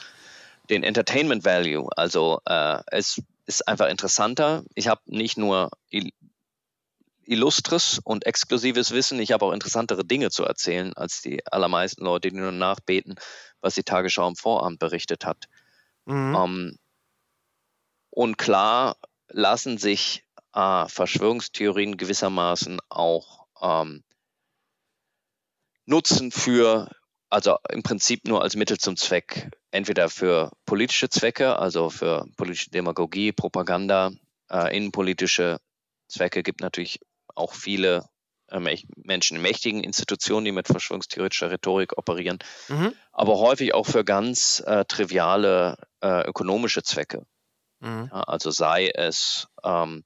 den 0.70 0.84
Entertainment 0.84 1.44
Value. 1.44 1.88
Also 1.96 2.40
äh, 2.46 2.78
es 2.86 3.20
ist 3.46 3.66
einfach 3.66 3.88
interessanter. 3.88 4.64
Ich 4.74 4.86
habe 4.88 5.00
nicht 5.06 5.36
nur 5.36 5.70
illustres 7.32 8.00
und 8.02 8.26
exklusives 8.26 8.92
Wissen, 8.92 9.18
ich 9.18 9.32
habe 9.32 9.44
auch 9.44 9.52
interessantere 9.52 10.04
Dinge 10.04 10.30
zu 10.30 10.44
erzählen 10.44 10.92
als 10.94 11.22
die 11.22 11.44
allermeisten 11.46 12.04
Leute, 12.04 12.30
die 12.30 12.36
nur 12.36 12.52
nachbeten, 12.52 13.14
was 13.60 13.74
die 13.74 13.82
Tagesschau 13.82 14.26
am 14.26 14.36
Vorabend 14.36 14.78
berichtet 14.78 15.24
hat. 15.24 15.48
Mhm. 16.04 16.34
Ähm, 16.34 16.78
und 18.10 18.36
klar 18.38 18.96
lassen 19.28 19.78
sich 19.78 20.24
äh, 20.54 20.86
Verschwörungstheorien 20.86 21.96
gewissermaßen 21.96 22.80
auch 22.88 23.46
ähm, 23.60 24.04
nutzen 25.86 26.30
für, 26.30 26.90
also 27.30 27.56
im 27.70 27.82
Prinzip 27.82 28.26
nur 28.26 28.42
als 28.42 28.56
Mittel 28.56 28.78
zum 28.78 28.96
Zweck, 28.96 29.50
entweder 29.70 30.08
für 30.08 30.50
politische 30.66 31.08
Zwecke, 31.08 31.58
also 31.58 31.90
für 31.90 32.26
politische 32.36 32.70
Demagogie, 32.70 33.32
Propaganda, 33.32 34.10
äh, 34.50 34.76
innenpolitische 34.76 35.58
Zwecke 36.08 36.42
gibt 36.42 36.60
natürlich 36.60 37.00
auch 37.34 37.54
viele 37.54 38.04
äh, 38.48 38.60
Menschen 38.96 39.36
in 39.36 39.42
mächtigen 39.42 39.82
Institutionen, 39.82 40.44
die 40.44 40.52
mit 40.52 40.66
verschwörungstheoretischer 40.66 41.50
Rhetorik 41.50 41.96
operieren, 41.96 42.38
mhm. 42.68 42.94
aber 43.12 43.38
häufig 43.38 43.74
auch 43.74 43.86
für 43.86 44.04
ganz 44.04 44.62
äh, 44.66 44.84
triviale 44.84 45.76
äh, 46.00 46.26
ökonomische 46.26 46.82
Zwecke. 46.82 47.24
Mhm. 47.80 48.10
Ja, 48.12 48.20
also 48.22 48.50
sei 48.50 48.90
es, 48.94 49.48
ähm, 49.64 50.04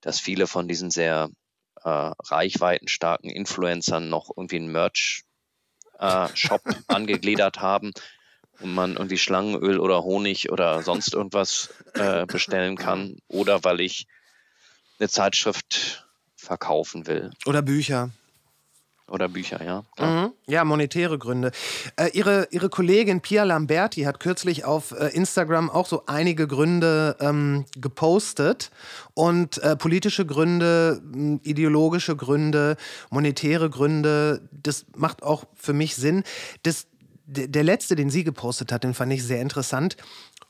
dass 0.00 0.20
viele 0.20 0.46
von 0.46 0.68
diesen 0.68 0.90
sehr 0.90 1.28
äh, 1.84 1.88
reichweitenstarken 1.88 3.30
Influencern 3.30 4.08
noch 4.08 4.30
irgendwie 4.36 4.56
einen 4.56 4.72
Merch-Shop 4.72 6.62
äh, 6.66 6.74
angegliedert 6.88 7.60
haben 7.60 7.92
und 8.60 8.74
man 8.74 8.94
irgendwie 8.94 9.18
Schlangenöl 9.18 9.78
oder 9.78 10.02
Honig 10.02 10.50
oder 10.50 10.82
sonst 10.82 11.14
irgendwas 11.14 11.70
äh, 11.94 12.26
bestellen 12.26 12.76
kann 12.76 13.18
oder 13.28 13.64
weil 13.64 13.80
ich 13.80 14.06
eine 14.98 15.08
Zeitschrift 15.08 16.07
verkaufen 16.48 17.06
will. 17.06 17.30
Oder 17.46 17.60
Bücher. 17.60 18.10
Oder 19.06 19.28
Bücher, 19.28 19.62
ja. 19.64 19.84
Mhm. 19.98 20.32
Ja, 20.46 20.64
monetäre 20.64 21.18
Gründe. 21.18 21.50
Äh, 21.96 22.08
ihre, 22.12 22.48
ihre 22.50 22.68
Kollegin 22.68 23.20
Pia 23.20 23.44
Lamberti 23.44 24.02
hat 24.02 24.20
kürzlich 24.20 24.64
auf 24.64 24.92
äh, 24.92 25.08
Instagram 25.08 25.70
auch 25.70 25.86
so 25.86 26.04
einige 26.06 26.46
Gründe 26.46 27.16
ähm, 27.20 27.64
gepostet. 27.76 28.70
Und 29.14 29.58
äh, 29.58 29.76
politische 29.76 30.26
Gründe, 30.26 31.00
ideologische 31.42 32.16
Gründe, 32.16 32.76
monetäre 33.10 33.70
Gründe, 33.70 34.48
das 34.52 34.86
macht 34.96 35.22
auch 35.22 35.44
für 35.54 35.72
mich 35.72 35.96
Sinn. 35.96 36.22
Das, 36.62 36.86
der 37.26 37.64
letzte, 37.64 37.94
den 37.94 38.10
sie 38.10 38.24
gepostet 38.24 38.72
hat, 38.72 38.84
den 38.84 38.94
fand 38.94 39.12
ich 39.12 39.24
sehr 39.24 39.40
interessant. 39.40 39.96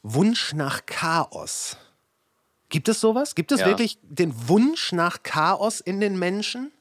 Wunsch 0.02 0.52
nach 0.54 0.86
Chaos. 0.86 1.76
Gibt 2.68 2.88
es 2.88 3.00
sowas? 3.00 3.34
Gibt 3.34 3.52
es 3.52 3.60
ja. 3.60 3.66
wirklich 3.66 3.98
den 4.02 4.48
Wunsch 4.48 4.92
nach 4.92 5.22
Chaos 5.22 5.80
in 5.80 6.00
den 6.00 6.18
Menschen? 6.18 6.72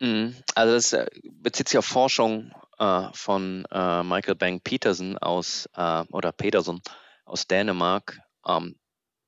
Mhm. 0.00 0.36
Also 0.54 0.74
das 0.74 0.92
äh, 0.92 1.06
bezieht 1.24 1.68
sich 1.68 1.78
auf 1.78 1.86
Forschung 1.86 2.52
äh, 2.78 3.08
von 3.12 3.64
äh, 3.70 4.02
Michael 4.02 4.36
Bang 4.36 4.60
Peterson 4.60 5.18
aus 5.18 5.68
äh, 5.74 6.04
oder 6.10 6.32
Peterson 6.32 6.80
aus 7.24 7.46
Dänemark. 7.46 8.18
Ähm, 8.46 8.76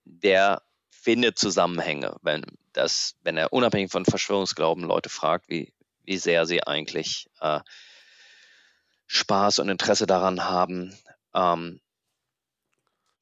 der 0.05 0.62
findet 0.90 1.38
Zusammenhänge, 1.38 2.16
wenn 2.22 2.44
das, 2.72 3.16
wenn 3.22 3.36
er 3.36 3.53
unabhängig 3.53 3.90
von 3.90 4.05
Verschwörungsglauben 4.05 4.84
Leute 4.84 5.09
fragt, 5.09 5.48
wie, 5.48 5.72
wie 6.05 6.18
sehr 6.18 6.46
sie 6.46 6.62
eigentlich 6.62 7.28
äh, 7.40 7.61
Spaß 9.07 9.59
und 9.59 9.68
Interesse 9.68 10.07
daran 10.07 10.44
haben, 10.44 10.96
ähm, 11.34 11.80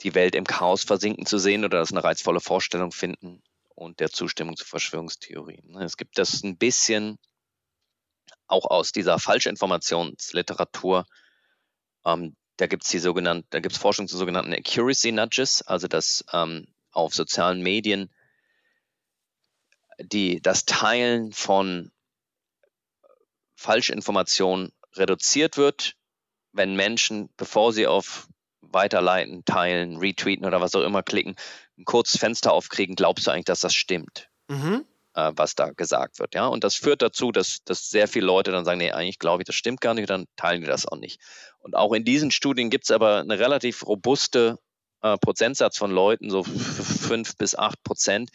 die 0.03 0.15
Welt 0.15 0.35
im 0.35 0.45
Chaos 0.45 0.85
versinken 0.85 1.27
zu 1.27 1.39
sehen 1.39 1.65
oder 1.65 1.79
das 1.79 1.91
eine 1.91 2.05
reizvolle 2.05 2.41
Vorstellung 2.41 2.93
finden 2.93 3.43
und 3.75 4.01
der 4.01 4.11
Zustimmung 4.11 4.57
zu 4.57 4.65
Verschwörungstheorien. 4.65 5.77
Es 5.77 5.97
gibt 5.97 6.19
das 6.19 6.43
ein 6.43 6.57
bisschen 6.57 7.19
auch 8.47 8.65
aus 8.65 8.93
dieser 8.93 9.19
Falschinformationsliteratur. 9.19 11.07
Ähm, 12.05 12.37
da 12.57 12.67
gibt 12.67 12.85
es 12.85 12.91
die 12.91 12.99
sogenannten, 12.99 13.47
da 13.51 13.61
gibt 13.61 13.75
es 13.75 13.81
Forschung 13.81 14.09
zu 14.09 14.17
sogenannten 14.17 14.53
Accuracy 14.53 15.13
Nudges, 15.13 15.63
also 15.63 15.87
dass 15.87 16.25
ähm, 16.33 16.67
auf 16.91 17.15
sozialen 17.15 17.63
Medien 17.63 18.11
die, 20.01 20.41
das 20.41 20.65
Teilen 20.65 21.33
von 21.33 21.93
Falschinformationen 23.55 24.73
reduziert 24.95 25.57
wird, 25.57 25.95
wenn 26.53 26.75
Menschen, 26.75 27.29
bevor 27.37 27.73
sie 27.73 27.87
auf 27.87 28.29
Weiterleiten, 28.73 29.45
Teilen, 29.45 29.97
Retweeten 29.97 30.47
oder 30.47 30.61
was 30.61 30.75
auch 30.75 30.83
immer 30.83 31.03
klicken, 31.03 31.37
ein 31.79 31.85
kurzes 31.85 32.21
Fenster 32.21 32.53
aufkriegen, 32.53 32.97
glaubst 32.97 33.27
du 33.27 33.31
eigentlich, 33.31 33.47
dass 33.47 33.61
das 33.61 33.75
stimmt? 33.75 34.29
Mhm 34.49 34.85
äh, 35.19 35.33
was 35.35 35.55
da 35.55 35.71
gesagt 35.71 36.21
wird. 36.21 36.35
Ja? 36.35 36.47
Und 36.47 36.65
das 36.65 36.77
führt 36.77 37.03
dazu, 37.03 37.33
dass, 37.33 37.65
dass 37.65 37.91
sehr 37.91 38.07
viele 38.07 38.27
Leute 38.27 38.53
dann 38.53 38.65
sagen, 38.65 38.79
nee, 38.79 38.93
eigentlich 38.93 39.19
glaube 39.19 39.43
ich, 39.43 39.47
das 39.47 39.57
stimmt 39.57 39.81
gar 39.81 39.95
nicht, 39.95 40.09
dann 40.09 40.27
teilen 40.37 40.61
die 40.61 40.69
das 40.69 40.87
auch 40.87 40.97
nicht. 40.97 41.21
Und 41.59 41.75
auch 41.75 41.93
in 41.93 42.05
diesen 42.05 42.31
Studien 42.31 42.71
gibt 42.71 42.85
es 42.85 42.91
aber 42.91 43.19
eine 43.19 43.39
relativ 43.39 43.87
robuste 43.87 44.59
äh, 45.03 45.17
Prozentsatz 45.19 45.77
von 45.77 45.91
Leuten, 45.91 46.31
so 46.31 46.45
fünf 46.45 47.37
bis 47.37 47.57
acht 47.57 47.83
Prozent, 47.83 48.31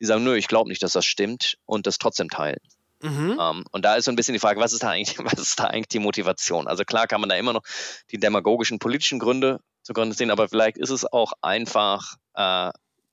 die 0.00 0.04
sagen, 0.04 0.24
nö, 0.24 0.36
ich 0.36 0.48
glaube 0.48 0.68
nicht, 0.68 0.82
dass 0.82 0.92
das 0.92 1.06
stimmt 1.06 1.58
und 1.64 1.86
das 1.86 1.98
trotzdem 1.98 2.28
teilen. 2.28 2.60
Mhm. 3.02 3.32
Um, 3.32 3.38
ähm, 3.38 3.64
und 3.72 3.84
da 3.84 3.96
ist 3.96 4.06
so 4.06 4.10
ein 4.10 4.16
bisschen 4.16 4.32
die 4.32 4.40
Frage, 4.40 4.60
was 4.60 4.72
ist, 4.72 4.82
da 4.82 4.90
eigentlich, 4.90 5.18
was 5.24 5.38
ist 5.38 5.60
da 5.60 5.64
eigentlich 5.64 5.88
die 5.88 5.98
Motivation? 5.98 6.66
Also 6.66 6.84
klar 6.84 7.06
kann 7.06 7.20
man 7.20 7.28
da 7.28 7.36
immer 7.36 7.52
noch 7.52 7.62
die 8.10 8.18
demagogischen 8.18 8.78
politischen 8.78 9.18
Gründe 9.18 9.60
zugrunde 9.82 10.16
sehen, 10.16 10.30
aber 10.30 10.48
vielleicht 10.48 10.78
ist 10.78 10.90
es 10.90 11.04
auch 11.04 11.32
einfach 11.42 12.16
äh, 12.34 12.70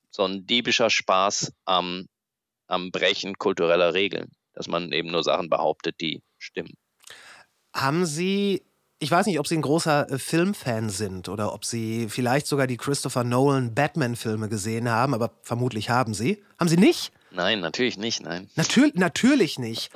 so 0.09 0.25
ein 0.25 0.45
diebischer 0.45 0.89
Spaß 0.89 1.51
am 1.65 2.07
am 2.67 2.91
Brechen 2.91 3.37
kultureller 3.37 3.93
Regeln, 3.93 4.31
dass 4.53 4.67
man 4.67 4.91
eben 4.91 5.11
nur 5.11 5.23
Sachen 5.23 5.49
behauptet, 5.49 5.99
die 6.01 6.23
stimmen. 6.37 6.73
Haben 7.73 8.05
Sie 8.05 8.63
ich 8.99 9.11
weiß 9.11 9.25
nicht, 9.25 9.37
ob 9.37 9.47
Sie 9.47 9.57
ein 9.57 9.61
großer 9.61 10.09
äh, 10.09 10.17
Filmfan 10.17 10.89
sind 10.89 11.27
oder 11.27 11.53
ob 11.53 11.65
Sie 11.65 12.07
vielleicht 12.07 12.47
sogar 12.47 12.67
die 12.67 12.77
Christopher 12.77 13.25
Nolan 13.25 13.75
Batman-Filme 13.75 14.47
gesehen 14.47 14.89
haben, 14.89 15.13
aber 15.13 15.31
vermutlich 15.41 15.89
haben 15.89 16.13
Sie. 16.13 16.41
Haben 16.57 16.69
Sie 16.69 16.77
nicht? 16.77 17.11
Nein, 17.33 17.59
natürlich 17.59 17.97
nicht, 17.97 18.21
nein. 18.21 18.49
Natür 18.55 18.91
natürlich 18.93 19.59
nicht. 19.59 19.91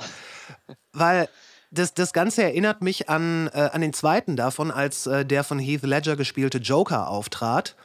Weil 0.92 1.30
das, 1.72 1.94
das 1.94 2.14
Ganze 2.14 2.44
erinnert 2.44 2.82
mich 2.82 3.10
an, 3.10 3.50
äh, 3.54 3.70
an 3.72 3.82
den 3.82 3.94
zweiten 3.94 4.36
davon, 4.36 4.72
als 4.72 5.08
äh, 5.08 5.26
der 5.26 5.44
von 5.44 5.60
Heath 5.60 5.84
Ledger 5.84 6.16
gespielte 6.16 6.58
Joker 6.58 7.10
auftrat. 7.10 7.76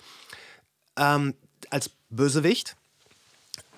Ähm, 0.96 1.34
als 1.70 1.90
Bösewicht 2.10 2.76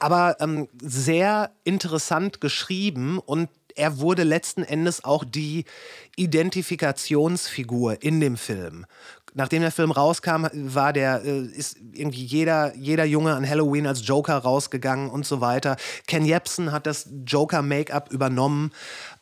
aber 0.05 0.37
ähm, 0.41 0.69
sehr 0.83 1.51
interessant 1.65 2.41
geschrieben 2.43 3.19
und 3.19 3.49
er 3.75 3.99
wurde 3.99 4.23
letzten 4.23 4.63
Endes 4.63 5.03
auch 5.03 5.25
die 5.25 5.65
Identifikationsfigur 6.17 8.03
in 8.03 8.21
dem 8.21 8.37
Film. 8.37 8.85
Nachdem 9.35 9.63
der 9.63 9.73
Film 9.73 9.91
rauskam, 9.91 10.47
war 10.53 10.93
der, 10.93 11.25
äh, 11.25 11.43
ist 11.43 11.77
irgendwie 11.93 12.25
jeder, 12.25 12.75
jeder 12.77 13.05
Junge 13.05 13.35
an 13.35 13.49
Halloween 13.49 13.87
als 13.87 14.07
Joker 14.07 14.39
rausgegangen 14.39 15.11
und 15.11 15.27
so 15.27 15.41
weiter. 15.41 15.77
Ken 16.07 16.25
Jebsen 16.25 16.71
hat 16.71 16.87
das 16.87 17.09
Joker-Make-up 17.27 18.13
übernommen. 18.13 18.71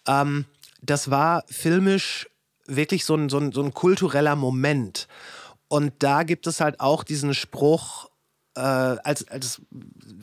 Ähm, 0.06 0.44
das 0.82 1.10
war 1.10 1.44
filmisch 1.48 2.28
wirklich 2.66 3.06
so 3.06 3.14
ein, 3.14 3.30
so 3.30 3.38
ein, 3.38 3.52
so 3.52 3.62
ein 3.62 3.72
kultureller 3.72 4.36
Moment. 4.36 5.08
Und 5.68 5.94
da 6.02 6.22
gibt 6.22 6.46
es 6.46 6.60
halt 6.60 6.80
auch 6.80 7.04
diesen 7.04 7.32
Spruch, 7.32 8.10
äh, 8.56 8.60
als, 8.60 9.28
als 9.28 9.60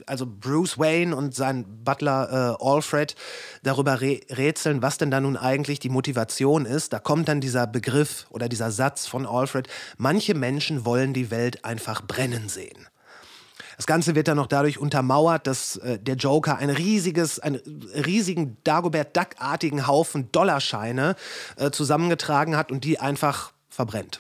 also 0.06 0.26
Bruce 0.26 0.78
Wayne 0.78 1.16
und 1.16 1.36
sein 1.36 1.66
Butler 1.84 2.58
äh, 2.60 2.64
Alfred 2.64 3.16
darüber 3.64 4.02
rätseln, 4.02 4.82
was 4.82 4.98
denn 4.98 5.12
da 5.12 5.20
nun 5.20 5.38
eigentlich 5.38 5.80
die 5.80 5.90
Motivation 5.90 6.66
ist, 6.66 6.94
da 6.94 7.00
kommt 7.00 7.28
dann 7.28 7.42
dieser 7.42 7.68
Begriff 7.68 8.28
oder 8.30 8.50
dieser 8.50 8.72
Satz 8.72 9.08
von 9.08 9.26
Alfred, 9.26 9.68
manche 9.98 10.34
Menschen 10.34 10.86
wollen 10.86 11.14
die 11.14 11.32
Welt 11.32 11.66
einfach 11.66 12.02
brennen 12.02 12.50
sehen. 12.50 12.88
Das 13.78 13.88
Ganze 13.88 14.14
wird 14.14 14.28
dann 14.28 14.36
noch 14.36 14.48
dadurch 14.48 14.78
untermauert, 14.78 15.48
dass 15.48 15.78
äh, 15.78 15.98
der 16.00 16.16
Joker 16.16 16.58
ein 16.58 16.70
riesiges, 16.70 17.40
einen 17.40 17.62
riesigen 18.06 18.58
Dagobert 18.66 19.16
Duck-artigen 19.16 19.88
Haufen 19.88 20.32
Dollarscheine 20.32 21.16
äh, 21.56 21.72
zusammengetragen 21.72 22.58
hat 22.58 22.72
und 22.72 22.84
die 22.84 23.00
einfach 23.00 23.54
verbrennt 23.70 24.20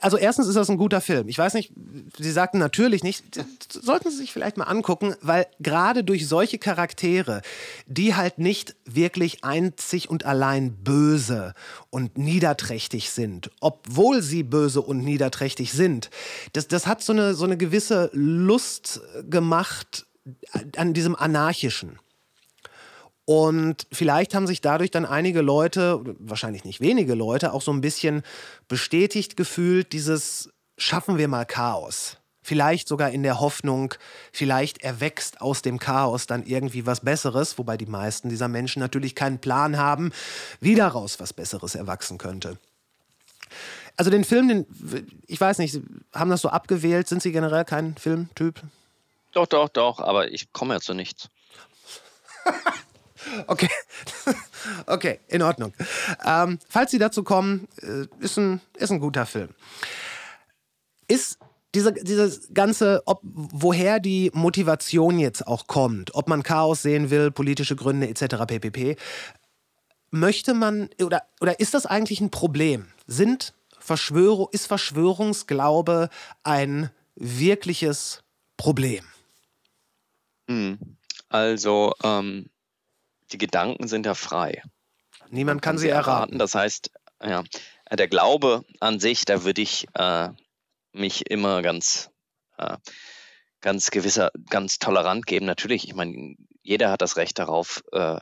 also 0.00 0.16
erstens 0.16 0.48
ist 0.48 0.56
das 0.56 0.68
ein 0.70 0.76
guter 0.76 1.00
Film. 1.00 1.28
Ich 1.28 1.38
weiß 1.38 1.54
nicht, 1.54 1.72
Sie 2.16 2.32
sagten 2.32 2.58
natürlich 2.58 3.04
nicht, 3.04 3.24
sollten 3.70 4.10
Sie 4.10 4.16
sich 4.16 4.32
vielleicht 4.32 4.56
mal 4.56 4.64
angucken, 4.64 5.14
weil 5.20 5.46
gerade 5.60 6.02
durch 6.02 6.26
solche 6.26 6.58
Charaktere, 6.58 7.42
die 7.86 8.16
halt 8.16 8.38
nicht 8.38 8.74
wirklich 8.84 9.44
einzig 9.44 10.10
und 10.10 10.26
allein 10.26 10.82
böse 10.82 11.54
und 11.90 12.18
niederträchtig 12.18 13.10
sind, 13.10 13.50
obwohl 13.60 14.20
sie 14.20 14.42
böse 14.42 14.82
und 14.82 15.04
niederträchtig 15.04 15.72
sind, 15.72 16.10
das, 16.54 16.66
das 16.66 16.86
hat 16.86 17.02
so 17.02 17.12
eine, 17.12 17.34
so 17.34 17.44
eine 17.44 17.56
gewisse 17.56 18.10
Lust 18.12 19.00
gemacht 19.30 20.06
an 20.76 20.92
diesem 20.92 21.14
Anarchischen. 21.14 21.98
Und 23.28 23.86
vielleicht 23.92 24.34
haben 24.34 24.46
sich 24.46 24.62
dadurch 24.62 24.90
dann 24.90 25.04
einige 25.04 25.42
Leute, 25.42 26.00
wahrscheinlich 26.18 26.64
nicht 26.64 26.80
wenige 26.80 27.12
Leute, 27.12 27.52
auch 27.52 27.60
so 27.60 27.70
ein 27.70 27.82
bisschen 27.82 28.22
bestätigt 28.68 29.36
gefühlt, 29.36 29.92
dieses 29.92 30.48
schaffen 30.78 31.18
wir 31.18 31.28
mal 31.28 31.44
Chaos. 31.44 32.16
Vielleicht 32.40 32.88
sogar 32.88 33.10
in 33.10 33.22
der 33.22 33.38
Hoffnung, 33.38 33.92
vielleicht 34.32 34.78
erwächst 34.78 35.42
aus 35.42 35.60
dem 35.60 35.78
Chaos 35.78 36.26
dann 36.26 36.42
irgendwie 36.46 36.86
was 36.86 37.00
Besseres, 37.00 37.58
wobei 37.58 37.76
die 37.76 37.84
meisten 37.84 38.30
dieser 38.30 38.48
Menschen 38.48 38.80
natürlich 38.80 39.14
keinen 39.14 39.40
Plan 39.40 39.76
haben, 39.76 40.10
wie 40.60 40.74
daraus 40.74 41.20
was 41.20 41.34
Besseres 41.34 41.74
erwachsen 41.74 42.16
könnte. 42.16 42.56
Also 43.98 44.10
den 44.10 44.24
Film, 44.24 44.48
den, 44.48 44.66
ich 45.26 45.38
weiß 45.38 45.58
nicht, 45.58 45.82
haben 46.14 46.30
das 46.30 46.40
so 46.40 46.48
abgewählt? 46.48 47.08
Sind 47.08 47.22
Sie 47.22 47.32
generell 47.32 47.66
kein 47.66 47.94
Filmtyp? 47.98 48.62
Doch, 49.32 49.46
doch, 49.46 49.68
doch, 49.68 50.00
aber 50.00 50.32
ich 50.32 50.50
komme 50.54 50.72
ja 50.72 50.80
zu 50.80 50.94
nichts. 50.94 51.28
Okay, 53.46 53.68
okay, 54.86 55.20
in 55.28 55.42
Ordnung. 55.42 55.72
Ähm, 56.24 56.58
falls 56.68 56.90
Sie 56.90 56.98
dazu 56.98 57.22
kommen, 57.22 57.68
äh, 57.82 58.06
ist, 58.20 58.38
ein, 58.38 58.60
ist 58.76 58.90
ein 58.90 59.00
guter 59.00 59.26
Film. 59.26 59.50
Ist 61.06 61.38
diese, 61.74 61.92
dieses 61.92 62.52
ganze, 62.54 63.02
ob, 63.06 63.20
woher 63.22 64.00
die 64.00 64.30
Motivation 64.34 65.18
jetzt 65.18 65.46
auch 65.46 65.66
kommt, 65.66 66.14
ob 66.14 66.28
man 66.28 66.42
Chaos 66.42 66.82
sehen 66.82 67.10
will, 67.10 67.30
politische 67.30 67.76
Gründe 67.76 68.08
etc. 68.08 68.46
ppp. 68.46 68.96
Möchte 70.10 70.54
man 70.54 70.88
oder, 71.02 71.22
oder 71.40 71.60
ist 71.60 71.74
das 71.74 71.84
eigentlich 71.84 72.20
ein 72.20 72.30
Problem? 72.30 72.86
Sind 73.06 73.52
Verschwörung, 73.78 74.48
ist 74.52 74.66
Verschwörungsglaube 74.66 76.08
ein 76.42 76.90
wirkliches 77.14 78.22
Problem? 78.56 79.04
Hm. 80.48 80.78
Also 81.28 81.92
ähm, 82.02 82.46
die 83.32 83.38
Gedanken 83.38 83.88
sind 83.88 84.06
ja 84.06 84.14
frei. 84.14 84.62
Niemand 85.30 85.62
kann, 85.62 85.74
kann, 85.74 85.78
sie 85.78 85.88
erraten. 85.88 86.10
erraten. 86.10 86.38
Das 86.38 86.54
heißt, 86.54 86.90
ja, 87.22 87.44
der 87.90 88.08
Glaube 88.08 88.64
an 88.80 89.00
sich, 89.00 89.24
da 89.24 89.44
würde 89.44 89.62
ich 89.62 89.86
äh, 89.94 90.28
mich 90.92 91.30
immer 91.30 91.62
ganz, 91.62 92.10
äh, 92.56 92.76
ganz 93.60 93.90
gewisser, 93.90 94.30
ganz 94.48 94.78
tolerant 94.78 95.26
geben. 95.26 95.46
Natürlich, 95.46 95.88
ich 95.88 95.94
meine, 95.94 96.36
jeder 96.62 96.90
hat 96.90 97.02
das 97.02 97.16
Recht 97.16 97.38
darauf, 97.38 97.82
äh, 97.92 98.20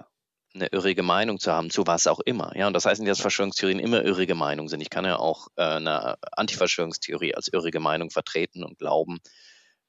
eine 0.55 0.69
irrige 0.69 1.03
Meinung 1.03 1.39
zu 1.39 1.53
haben, 1.53 1.71
zu 1.71 1.87
was 1.87 2.07
auch 2.07 2.21
immer. 2.21 2.57
Ja, 2.57 2.67
und 2.67 2.73
das 2.73 2.87
heißt 2.87 3.01
nicht, 3.01 3.11
dass 3.11 3.21
Verschwörungstheorien 3.21 3.79
immer 3.79 4.03
irrige 4.03 4.35
Meinungen 4.35 4.69
sind. 4.69 4.81
Ich 4.81 4.91
kann 4.91 5.05
ja 5.05 5.17
auch 5.17 5.49
äh, 5.57 5.63
eine 5.63 6.17
Antiverschwörungstheorie 6.33 7.35
als 7.35 7.49
irrige 7.49 7.79
Meinung 7.79 8.11
vertreten 8.11 8.65
und 8.65 8.79
glauben, 8.79 9.19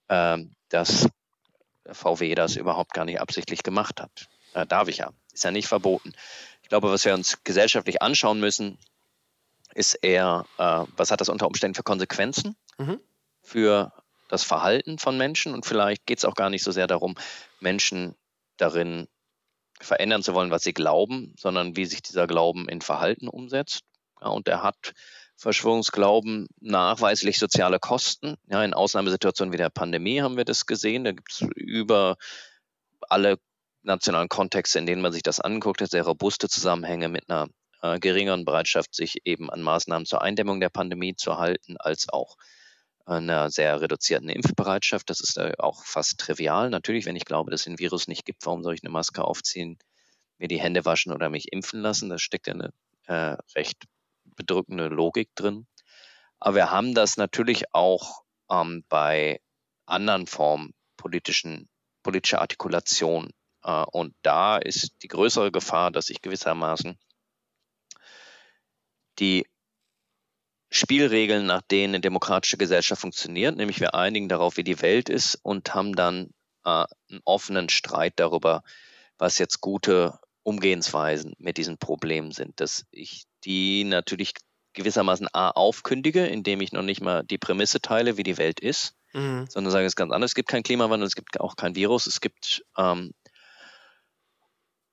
äh, 0.09 0.37
dass 0.69 1.07
VW 1.89 2.35
das 2.35 2.57
überhaupt 2.57 2.93
gar 2.93 3.05
nicht 3.05 3.21
absichtlich 3.21 3.63
gemacht 3.63 4.01
hat. 4.01 4.27
Äh, 4.53 4.65
darf 4.65 4.87
ich 4.87 4.97
ja. 4.97 5.11
Ist 5.33 5.43
ja 5.43 5.51
nicht 5.51 5.67
verboten. 5.67 6.13
Ich 6.63 6.69
glaube, 6.69 6.91
was 6.91 7.05
wir 7.05 7.13
uns 7.13 7.43
gesellschaftlich 7.43 8.01
anschauen 8.01 8.39
müssen, 8.39 8.77
ist 9.73 9.93
eher, 9.93 10.45
äh, 10.57 10.83
was 10.95 11.11
hat 11.11 11.21
das 11.21 11.29
unter 11.29 11.47
Umständen 11.47 11.75
für 11.75 11.83
Konsequenzen 11.83 12.55
mhm. 12.77 12.99
für 13.41 13.93
das 14.29 14.43
Verhalten 14.43 14.97
von 14.97 15.17
Menschen? 15.17 15.53
Und 15.53 15.65
vielleicht 15.65 16.05
geht 16.05 16.17
es 16.17 16.25
auch 16.25 16.35
gar 16.35 16.49
nicht 16.49 16.63
so 16.63 16.71
sehr 16.71 16.87
darum, 16.87 17.15
Menschen 17.59 18.15
darin 18.57 19.07
verändern 19.79 20.23
zu 20.23 20.33
wollen, 20.33 20.51
was 20.51 20.63
sie 20.63 20.73
glauben, 20.73 21.35
sondern 21.37 21.75
wie 21.75 21.85
sich 21.85 22.01
dieser 22.01 22.27
Glauben 22.27 22.67
in 22.67 22.81
Verhalten 22.81 23.27
umsetzt. 23.27 23.83
Ja, 24.19 24.29
und 24.29 24.47
er 24.47 24.63
hat 24.63 24.93
Verschwörungsglauben 25.35 26.47
nachweislich 26.59 27.37
soziale 27.37 27.79
Kosten. 27.79 28.35
Ja, 28.47 28.63
in 28.63 28.73
Ausnahmesituationen 28.73 29.53
wie 29.53 29.57
der 29.57 29.69
Pandemie 29.69 30.21
haben 30.21 30.37
wir 30.37 30.45
das 30.45 30.65
gesehen. 30.65 31.03
Da 31.03 31.11
gibt 31.11 31.31
es 31.31 31.41
über 31.55 32.17
alle 33.01 33.37
nationalen 33.87 34.29
Kontexte, 34.29 34.77
in 34.77 34.85
denen 34.85 35.01
man 35.01 35.11
sich 35.11 35.23
das 35.23 35.39
anguckt, 35.39 35.81
sehr 35.89 36.03
robuste 36.03 36.47
Zusammenhänge 36.47 37.09
mit 37.09 37.29
einer 37.29 37.47
äh, 37.81 37.99
geringeren 37.99 38.45
Bereitschaft, 38.45 38.93
sich 38.93 39.25
eben 39.25 39.49
an 39.49 39.61
Maßnahmen 39.61 40.05
zur 40.05 40.21
Eindämmung 40.21 40.59
der 40.59 40.69
Pandemie 40.69 41.15
zu 41.15 41.37
halten, 41.37 41.77
als 41.77 42.09
auch 42.09 42.35
einer 43.05 43.49
sehr 43.49 43.81
reduzierten 43.81 44.29
Impfbereitschaft. 44.29 45.09
Das 45.09 45.21
ist 45.21 45.37
äh, 45.37 45.53
auch 45.57 45.83
fast 45.83 46.19
trivial. 46.19 46.69
Natürlich, 46.69 47.05
wenn 47.05 47.15
ich 47.15 47.25
glaube, 47.25 47.49
dass 47.49 47.61
es 47.61 47.65
den 47.65 47.79
Virus 47.79 48.07
nicht 48.07 48.25
gibt, 48.25 48.45
warum 48.45 48.63
soll 48.63 48.75
ich 48.75 48.83
eine 48.83 48.91
Maske 48.91 49.23
aufziehen, 49.23 49.79
mir 50.37 50.47
die 50.47 50.59
Hände 50.59 50.85
waschen 50.85 51.13
oder 51.13 51.29
mich 51.29 51.51
impfen 51.51 51.81
lassen? 51.81 52.09
Da 52.09 52.19
steckt 52.19 52.47
ja 52.47 52.53
eine 52.53 52.73
äh, 53.07 53.37
recht 53.55 53.85
bedrückende 54.25 54.87
Logik 54.87 55.29
drin. 55.35 55.65
Aber 56.39 56.55
wir 56.55 56.71
haben 56.71 56.93
das 56.93 57.17
natürlich 57.17 57.73
auch 57.73 58.23
ähm, 58.51 58.83
bei 58.89 59.39
anderen 59.85 60.27
Formen 60.27 60.73
politischen, 60.97 61.69
politischer 62.03 62.41
Artikulation 62.41 63.31
und 63.61 64.13
da 64.21 64.57
ist 64.57 64.91
die 65.01 65.07
größere 65.07 65.51
Gefahr, 65.51 65.91
dass 65.91 66.05
sich 66.05 66.21
gewissermaßen 66.21 66.97
die 69.19 69.45
Spielregeln, 70.69 71.45
nach 71.45 71.61
denen 71.61 71.95
eine 71.95 72.01
demokratische 72.01 72.57
Gesellschaft 72.57 73.01
funktioniert, 73.01 73.55
nämlich 73.55 73.79
wir 73.79 73.95
einigen 73.95 74.27
darauf, 74.27 74.57
wie 74.57 74.63
die 74.63 74.81
Welt 74.81 75.09
ist 75.09 75.39
und 75.41 75.73
haben 75.73 75.95
dann 75.95 76.29
äh, 76.65 76.85
einen 77.09 77.21
offenen 77.23 77.69
Streit 77.69 78.13
darüber, 78.17 78.63
was 79.17 79.37
jetzt 79.37 79.61
gute 79.61 80.19
Umgehensweisen 80.43 81.33
mit 81.39 81.57
diesen 81.57 81.77
Problemen 81.77 82.31
sind, 82.31 82.59
dass 82.59 82.85
ich 82.91 83.23
die 83.43 83.85
natürlich 83.85 84.33
gewissermaßen 84.73 85.27
A 85.33 85.49
aufkündige, 85.49 86.27
indem 86.27 86.61
ich 86.61 86.71
noch 86.71 86.83
nicht 86.83 87.01
mal 87.01 87.23
die 87.23 87.37
Prämisse 87.37 87.81
teile, 87.81 88.17
wie 88.17 88.23
die 88.23 88.37
Welt 88.37 88.59
ist, 88.59 88.93
mhm. 89.13 89.45
sondern 89.49 89.71
sage 89.71 89.85
es 89.85 89.95
ganz 89.95 90.11
anders. 90.11 90.31
Es 90.31 90.35
gibt 90.35 90.49
keinen 90.49 90.63
Klimawandel, 90.63 91.07
es 91.07 91.15
gibt 91.15 91.39
auch 91.39 91.55
kein 91.55 91.75
Virus, 91.75 92.07
es 92.07 92.21
gibt 92.21 92.63
ähm, 92.77 93.11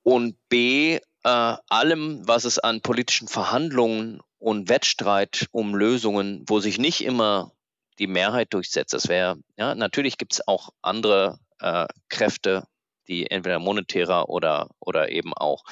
und 0.05 0.37
B, 0.49 1.01
äh, 1.25 1.57
allem, 1.69 2.29
was 2.29 2.45
es 2.45 2.61
an 2.61 2.83
politischen 2.83 3.27
Verhandlungen 3.27 4.21
und 4.39 4.69
Wettstreit 4.69 5.49
um 5.51 5.75
Lösungen, 5.75 6.45
wo 6.47 6.61
sich 6.61 6.79
nicht 6.79 7.03
immer 7.03 7.53
die 7.99 8.07
Mehrheit 8.07 8.53
durchsetzt. 8.53 8.93
Das 8.93 9.09
wäre, 9.09 9.39
ja, 9.57 9.75
natürlich 9.75 10.19
gibt 10.19 10.35
es 10.35 10.47
auch 10.47 10.69
andere 10.83 11.41
äh, 11.61 11.87
Kräfte, 12.11 12.67
die 13.09 13.31
entweder 13.31 13.59
monetärer 13.59 14.29
oder, 14.29 14.69
oder 14.79 15.11
eben 15.11 15.33
auch 15.33 15.65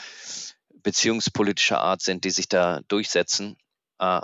beziehungspolitischer 0.83 1.81
Art 1.81 2.01
sind, 2.01 2.25
die 2.25 2.31
sich 2.31 2.49
da 2.49 2.81
durchsetzen. 2.89 3.57
Äh, 3.99 4.23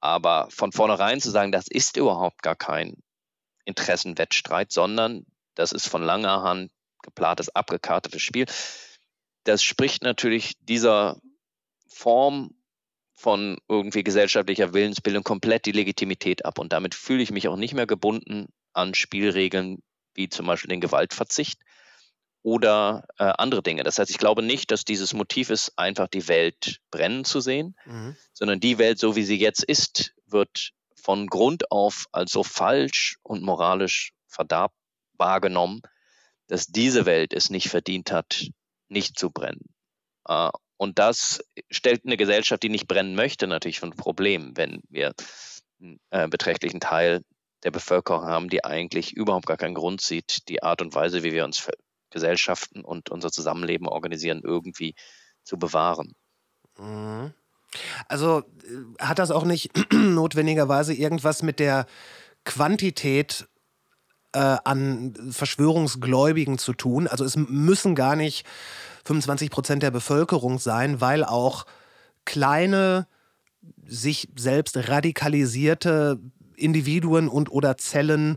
aber 0.00 0.48
von 0.50 0.72
vornherein 0.72 1.20
zu 1.20 1.30
sagen, 1.30 1.52
das 1.52 1.66
ist 1.68 1.96
überhaupt 1.96 2.42
gar 2.42 2.54
kein 2.54 3.02
Interessenwettstreit, 3.64 4.72
sondern 4.72 5.24
das 5.54 5.72
ist 5.72 5.88
von 5.88 6.02
langer 6.02 6.42
Hand 6.42 6.70
geplantes, 7.02 7.48
abgekartetes 7.54 8.22
Spiel 8.22 8.46
das 9.48 9.62
spricht 9.62 10.02
natürlich 10.02 10.54
dieser 10.60 11.20
Form 11.88 12.54
von 13.14 13.58
irgendwie 13.68 14.04
gesellschaftlicher 14.04 14.74
Willensbildung 14.74 15.24
komplett 15.24 15.64
die 15.64 15.72
Legitimität 15.72 16.44
ab. 16.44 16.58
Und 16.58 16.72
damit 16.72 16.94
fühle 16.94 17.22
ich 17.22 17.30
mich 17.30 17.48
auch 17.48 17.56
nicht 17.56 17.74
mehr 17.74 17.86
gebunden 17.86 18.48
an 18.72 18.94
Spielregeln 18.94 19.82
wie 20.14 20.28
zum 20.28 20.46
Beispiel 20.46 20.68
den 20.68 20.80
Gewaltverzicht 20.80 21.60
oder 22.42 23.06
äh, 23.18 23.24
andere 23.24 23.62
Dinge. 23.62 23.84
Das 23.84 23.98
heißt, 23.98 24.10
ich 24.10 24.18
glaube 24.18 24.42
nicht, 24.42 24.70
dass 24.70 24.84
dieses 24.84 25.14
Motiv 25.14 25.50
ist, 25.50 25.72
einfach 25.76 26.08
die 26.08 26.28
Welt 26.28 26.80
brennen 26.90 27.24
zu 27.24 27.40
sehen, 27.40 27.74
mhm. 27.86 28.16
sondern 28.32 28.60
die 28.60 28.78
Welt, 28.78 28.98
so 28.98 29.16
wie 29.16 29.24
sie 29.24 29.38
jetzt 29.38 29.64
ist, 29.64 30.14
wird 30.26 30.72
von 30.94 31.26
Grund 31.26 31.72
auf 31.72 32.06
als 32.12 32.32
so 32.32 32.44
falsch 32.44 33.16
und 33.22 33.42
moralisch 33.42 34.12
verdarb 34.26 34.72
wahrgenommen, 35.16 35.80
dass 36.48 36.66
diese 36.66 37.06
Welt 37.06 37.32
es 37.32 37.50
nicht 37.50 37.68
verdient 37.68 38.12
hat, 38.12 38.50
nicht 38.88 39.18
zu 39.18 39.30
brennen. 39.30 39.66
Äh, 40.26 40.50
und 40.76 40.98
das 40.98 41.42
stellt 41.70 42.04
eine 42.04 42.16
Gesellschaft, 42.16 42.62
die 42.62 42.68
nicht 42.68 42.86
brennen 42.86 43.14
möchte, 43.14 43.46
natürlich 43.46 43.80
von 43.80 43.90
Problem, 43.90 44.56
wenn 44.56 44.80
wir 44.88 45.12
einen 45.80 45.98
äh, 46.10 46.28
beträchtlichen 46.28 46.80
Teil 46.80 47.22
der 47.64 47.70
Bevölkerung 47.72 48.24
haben, 48.24 48.48
die 48.48 48.64
eigentlich 48.64 49.12
überhaupt 49.12 49.46
gar 49.46 49.56
keinen 49.56 49.74
Grund 49.74 50.00
sieht, 50.00 50.48
die 50.48 50.62
Art 50.62 50.80
und 50.80 50.94
Weise, 50.94 51.24
wie 51.24 51.32
wir 51.32 51.44
uns 51.44 51.68
Gesellschaften 52.10 52.84
und 52.84 53.10
unser 53.10 53.30
Zusammenleben 53.30 53.88
organisieren, 53.88 54.40
irgendwie 54.44 54.94
zu 55.42 55.58
bewahren. 55.58 56.14
Mhm. 56.78 57.34
Also 58.06 58.40
äh, 58.40 59.04
hat 59.04 59.18
das 59.18 59.30
auch 59.30 59.44
nicht 59.44 59.70
notwendigerweise 59.92 60.94
irgendwas 60.94 61.42
mit 61.42 61.58
der 61.58 61.86
Quantität 62.44 63.48
äh, 64.32 64.56
an 64.64 65.14
Verschwörungsgläubigen 65.30 66.58
zu 66.58 66.72
tun? 66.72 67.06
Also 67.06 67.24
es 67.24 67.36
müssen 67.36 67.94
gar 67.94 68.16
nicht 68.16 68.46
25 69.04 69.50
Prozent 69.50 69.82
der 69.82 69.90
Bevölkerung 69.90 70.58
sein, 70.58 71.00
weil 71.00 71.24
auch 71.24 71.64
kleine, 72.24 73.06
sich 73.86 74.28
selbst 74.36 74.76
radikalisierte 74.88 76.20
Individuen 76.56 77.28
und 77.28 77.50
oder 77.50 77.76
Zellen 77.76 78.36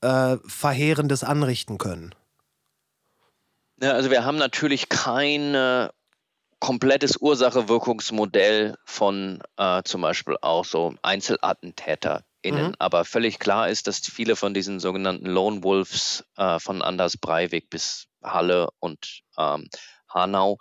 äh, 0.00 0.36
Verheerendes 0.46 1.24
anrichten 1.24 1.78
können. 1.78 2.14
Ja, 3.82 3.92
also 3.92 4.10
wir 4.10 4.24
haben 4.24 4.36
natürlich 4.36 4.88
kein 4.88 5.54
äh, 5.54 5.88
komplettes 6.60 7.16
Ursache-Wirkungsmodell 7.16 8.76
von 8.84 9.42
äh, 9.56 9.82
zum 9.84 10.02
Beispiel 10.02 10.36
auch 10.42 10.64
so 10.64 10.94
Einzelattentäter 11.02 12.22
innen. 12.42 12.68
Mhm. 12.68 12.74
Aber 12.78 13.04
völlig 13.04 13.38
klar 13.38 13.68
ist, 13.68 13.86
dass 13.86 14.00
viele 14.00 14.36
von 14.36 14.54
diesen 14.54 14.80
sogenannten 14.80 15.26
Lone 15.26 15.62
Wolves 15.62 16.24
äh, 16.36 16.58
von 16.58 16.82
Anders 16.82 17.16
Breivik 17.16 17.70
bis 17.70 18.06
Halle 18.22 18.68
und 18.78 19.22
ähm, 19.38 19.68
Hanau 20.08 20.58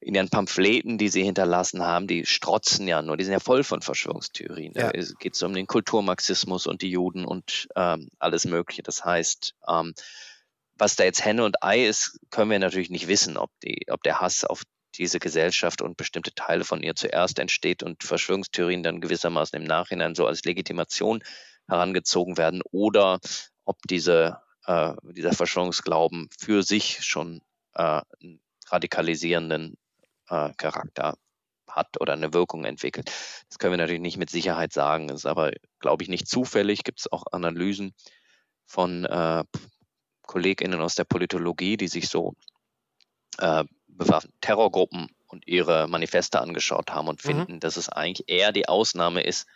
in 0.00 0.14
ihren 0.14 0.30
Pamphleten, 0.30 0.96
die 0.96 1.08
sie 1.08 1.22
hinterlassen 1.22 1.82
haben, 1.82 2.06
die 2.06 2.24
strotzen 2.24 2.88
ja 2.88 3.02
nur, 3.02 3.18
die 3.18 3.24
sind 3.24 3.34
ja 3.34 3.40
voll 3.40 3.62
von 3.64 3.82
Verschwörungstheorien. 3.82 4.72
Ja. 4.74 4.90
Da 4.90 4.98
geht 5.18 5.34
es 5.34 5.42
um 5.42 5.52
den 5.52 5.66
Kulturmarxismus 5.66 6.66
und 6.66 6.80
die 6.80 6.90
Juden 6.90 7.26
und 7.26 7.68
ähm, 7.76 8.08
alles 8.18 8.46
Mögliche. 8.46 8.82
Das 8.82 9.04
heißt, 9.04 9.54
ähm, 9.68 9.94
was 10.78 10.96
da 10.96 11.04
jetzt 11.04 11.24
Henne 11.24 11.44
und 11.44 11.62
Ei 11.62 11.84
ist, 11.86 12.18
können 12.30 12.50
wir 12.50 12.58
natürlich 12.58 12.88
nicht 12.88 13.08
wissen, 13.08 13.36
ob, 13.36 13.50
die, 13.62 13.86
ob 13.90 14.02
der 14.02 14.20
Hass 14.20 14.44
auf 14.44 14.62
diese 14.96 15.18
Gesellschaft 15.18 15.82
und 15.82 15.96
bestimmte 15.96 16.34
Teile 16.34 16.64
von 16.64 16.82
ihr 16.82 16.94
zuerst 16.94 17.38
entsteht 17.38 17.82
und 17.82 18.02
Verschwörungstheorien 18.02 18.82
dann 18.82 19.00
gewissermaßen 19.00 19.60
im 19.60 19.66
Nachhinein 19.66 20.14
so 20.14 20.26
als 20.26 20.44
Legitimation 20.44 21.22
herangezogen 21.68 22.36
werden 22.36 22.62
oder 22.70 23.20
ob 23.64 23.78
diese, 23.88 24.38
äh, 24.66 24.94
dieser 25.02 25.32
Verschwörungsglauben 25.32 26.28
für 26.38 26.62
sich 26.62 27.04
schon 27.04 27.40
äh, 27.74 28.02
einen 28.20 28.40
radikalisierenden 28.68 29.76
äh, 30.28 30.52
Charakter 30.56 31.16
hat 31.68 32.00
oder 32.00 32.14
eine 32.14 32.32
Wirkung 32.32 32.64
entwickelt. 32.64 33.12
Das 33.48 33.58
können 33.58 33.72
wir 33.72 33.78
natürlich 33.78 34.00
nicht 34.00 34.16
mit 34.16 34.30
Sicherheit 34.30 34.72
sagen, 34.72 35.08
ist 35.08 35.26
aber, 35.26 35.52
glaube 35.78 36.02
ich, 36.02 36.08
nicht 36.08 36.26
zufällig. 36.26 36.82
Gibt 36.82 37.00
es 37.00 37.12
auch 37.12 37.24
Analysen 37.30 37.94
von 38.66 39.04
äh, 39.04 39.44
KollegInnen 40.22 40.80
aus 40.80 40.94
der 40.94 41.04
Politologie, 41.04 41.76
die 41.76 41.88
sich 41.88 42.08
so 42.08 42.34
äh, 43.38 43.64
bewaffneten 44.00 44.40
Terrorgruppen 44.40 45.08
und 45.26 45.46
ihre 45.46 45.86
Manifeste 45.86 46.40
angeschaut 46.40 46.90
haben 46.90 47.06
und 47.06 47.22
mhm. 47.22 47.28
finden, 47.28 47.52
mhm. 47.54 47.60
dass 47.60 47.76
es 47.76 47.88
eigentlich 47.88 48.28
eher 48.28 48.50
die 48.50 48.68
Ausnahme 48.68 49.22
ist, 49.22 49.46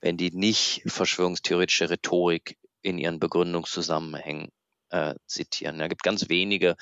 wenn 0.00 0.16
die 0.16 0.30
nicht 0.30 0.82
verschwörungstheoretische 0.86 1.88
Rhetorik 1.88 2.58
in 2.82 2.98
ihren 2.98 3.20
Begründungszusammenhängen 3.20 4.50
äh, 4.90 5.14
zitieren. 5.26 5.78
Da 5.78 5.88
gibt 5.88 6.02
ganz 6.02 6.28
wenige 6.28 6.76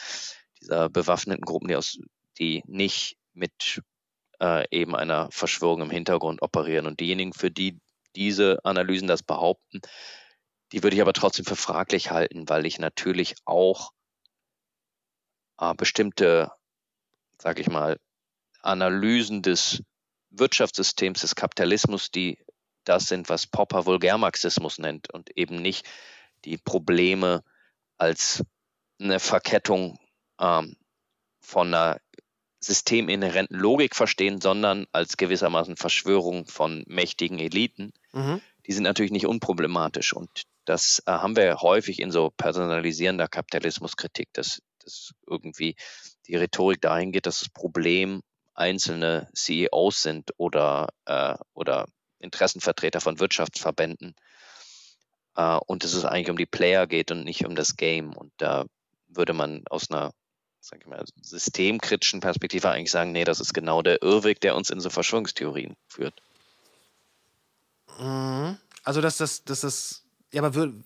dieser 0.60 0.88
bewaffneten 0.88 1.44
Gruppen, 1.44 1.68
die, 1.68 1.76
aus, 1.76 1.98
die 2.38 2.62
nicht 2.66 3.16
mit 3.34 3.82
äh, 4.40 4.64
eben 4.70 4.96
einer 4.96 5.30
Verschwörung 5.30 5.82
im 5.82 5.90
Hintergrund 5.90 6.40
operieren. 6.40 6.86
Und 6.86 7.00
diejenigen, 7.00 7.32
für 7.32 7.50
die 7.50 7.78
diese 8.16 8.64
Analysen 8.64 9.08
das 9.08 9.22
behaupten, 9.22 9.80
die 10.72 10.82
würde 10.82 10.96
ich 10.96 11.02
aber 11.02 11.12
trotzdem 11.12 11.44
für 11.44 11.56
fraglich 11.56 12.10
halten, 12.10 12.48
weil 12.48 12.64
ich 12.66 12.78
natürlich 12.78 13.34
auch 13.44 13.92
äh, 15.60 15.74
bestimmte 15.74 16.50
sage 17.40 17.62
ich 17.62 17.68
mal, 17.68 17.98
Analysen 18.60 19.42
des 19.42 19.82
Wirtschaftssystems, 20.30 21.20
des 21.20 21.34
Kapitalismus, 21.34 22.10
die 22.10 22.38
das 22.84 23.06
sind, 23.06 23.28
was 23.28 23.46
Popper 23.46 23.86
Vulgärmarxismus 23.86 24.78
nennt 24.78 25.12
und 25.12 25.36
eben 25.36 25.60
nicht 25.60 25.86
die 26.44 26.58
Probleme 26.58 27.42
als 27.96 28.42
eine 29.00 29.20
Verkettung 29.20 29.98
ähm, 30.40 30.76
von 31.40 31.68
einer 31.68 32.00
systeminhärenten 32.60 33.56
Logik 33.56 33.94
verstehen, 33.94 34.40
sondern 34.40 34.86
als 34.92 35.16
gewissermaßen 35.16 35.76
Verschwörung 35.76 36.46
von 36.46 36.84
mächtigen 36.88 37.38
Eliten. 37.38 37.92
Mhm. 38.12 38.40
Die 38.66 38.72
sind 38.72 38.82
natürlich 38.84 39.12
nicht 39.12 39.26
unproblematisch 39.26 40.12
und 40.12 40.42
das 40.64 41.02
äh, 41.06 41.12
haben 41.12 41.36
wir 41.36 41.60
häufig 41.60 42.00
in 42.00 42.10
so 42.10 42.30
personalisierender 42.30 43.28
Kapitalismuskritik, 43.28 44.28
dass, 44.32 44.60
dass 44.80 45.12
irgendwie 45.26 45.76
die 46.28 46.36
Rhetorik 46.36 46.80
dahin 46.80 47.12
geht, 47.12 47.26
dass 47.26 47.40
das 47.40 47.48
Problem 47.48 48.22
einzelne 48.54 49.28
CEOs 49.34 50.02
sind 50.02 50.30
oder, 50.36 50.88
äh, 51.06 51.36
oder 51.54 51.86
Interessenvertreter 52.18 53.00
von 53.00 53.20
Wirtschaftsverbänden 53.20 54.14
äh, 55.36 55.58
und 55.66 55.84
dass 55.84 55.94
es 55.94 56.04
eigentlich 56.04 56.30
um 56.30 56.36
die 56.36 56.46
Player 56.46 56.86
geht 56.86 57.10
und 57.10 57.24
nicht 57.24 57.44
um 57.46 57.54
das 57.54 57.76
Game. 57.76 58.14
Und 58.14 58.32
da 58.38 58.66
würde 59.06 59.32
man 59.32 59.62
aus 59.70 59.90
einer 59.90 60.12
sag 60.60 60.80
ich 60.80 60.86
mal, 60.86 61.04
systemkritischen 61.22 62.20
Perspektive 62.20 62.70
eigentlich 62.70 62.90
sagen, 62.90 63.12
nee, 63.12 63.24
das 63.24 63.40
ist 63.40 63.54
genau 63.54 63.82
der 63.82 64.02
Irrweg, 64.02 64.40
der 64.40 64.56
uns 64.56 64.70
in 64.70 64.80
so 64.80 64.90
Verschwörungstheorien 64.90 65.76
führt. 65.86 66.20
Mhm. 67.98 68.58
Also, 68.84 69.00
dass 69.00 69.16
das, 69.18 69.44
dass 69.44 69.60
das, 69.60 70.04
ja, 70.32 70.42
aber 70.42 70.54
würde, 70.54 70.84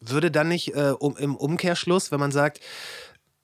würde 0.00 0.30
dann 0.30 0.48
nicht 0.48 0.74
äh, 0.74 0.94
um, 0.98 1.16
im 1.16 1.36
Umkehrschluss, 1.36 2.10
wenn 2.10 2.20
man 2.20 2.32
sagt, 2.32 2.60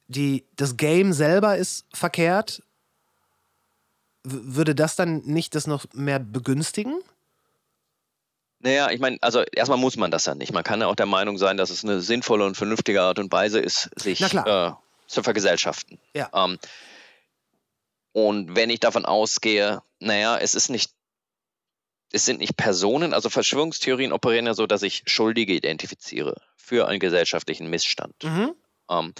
die, 0.08 0.44
das 0.56 0.76
Game 0.76 1.12
selber 1.12 1.56
ist 1.56 1.86
verkehrt, 1.92 2.62
würde 4.24 4.74
das 4.74 4.96
dann 4.96 5.18
nicht 5.24 5.54
das 5.54 5.66
noch 5.66 5.86
mehr 5.92 6.18
begünstigen? 6.18 7.00
Naja, 8.60 8.90
ich 8.90 8.98
meine, 8.98 9.18
also 9.20 9.42
erstmal 9.42 9.78
muss 9.78 9.96
man 9.96 10.10
das 10.10 10.26
ja 10.26 10.34
nicht. 10.34 10.52
Man 10.52 10.64
kann 10.64 10.80
ja 10.80 10.88
auch 10.88 10.96
der 10.96 11.06
Meinung 11.06 11.38
sein, 11.38 11.56
dass 11.56 11.70
es 11.70 11.84
eine 11.84 12.00
sinnvolle 12.00 12.44
und 12.44 12.56
vernünftige 12.56 13.02
Art 13.02 13.18
und 13.20 13.30
Weise 13.30 13.60
ist, 13.60 13.90
sich 13.96 14.20
äh, 14.20 14.72
zu 15.06 15.22
vergesellschaften. 15.22 15.98
Ja. 16.12 16.28
Ähm, 16.34 16.58
und 18.12 18.56
wenn 18.56 18.70
ich 18.70 18.80
davon 18.80 19.04
ausgehe, 19.04 19.80
naja, 20.00 20.38
es 20.38 20.56
ist 20.56 20.70
nicht, 20.70 20.90
es 22.10 22.24
sind 22.24 22.40
nicht 22.40 22.56
Personen, 22.56 23.14
also 23.14 23.30
Verschwörungstheorien 23.30 24.12
operieren 24.12 24.46
ja 24.46 24.54
so, 24.54 24.66
dass 24.66 24.82
ich 24.82 25.04
Schuldige 25.06 25.52
identifiziere 25.52 26.40
für 26.56 26.88
einen 26.88 26.98
gesellschaftlichen 26.98 27.70
Missstand. 27.70 28.14
Mhm. 28.24 28.54
Ähm, 28.90 29.14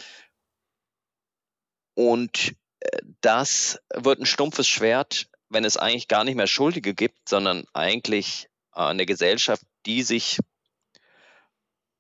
und 1.99 2.55
äh, 2.79 2.99
das 3.23 3.81
wird 3.93 4.21
ein 4.21 4.27
stumpfes 4.27 4.69
Schwert, 4.69 5.27
wenn 5.49 5.65
es 5.65 5.77
eigentlich 5.77 6.07
gar 6.07 6.23
nicht 6.23 6.37
mehr 6.37 6.47
Schuldige 6.47 6.95
gibt, 6.95 7.29
sondern 7.29 7.65
eigentlich 7.73 8.47
äh, 8.73 8.83
eine 8.83 9.05
Gesellschaft, 9.05 9.65
die 9.85 10.05
sich 10.05 10.39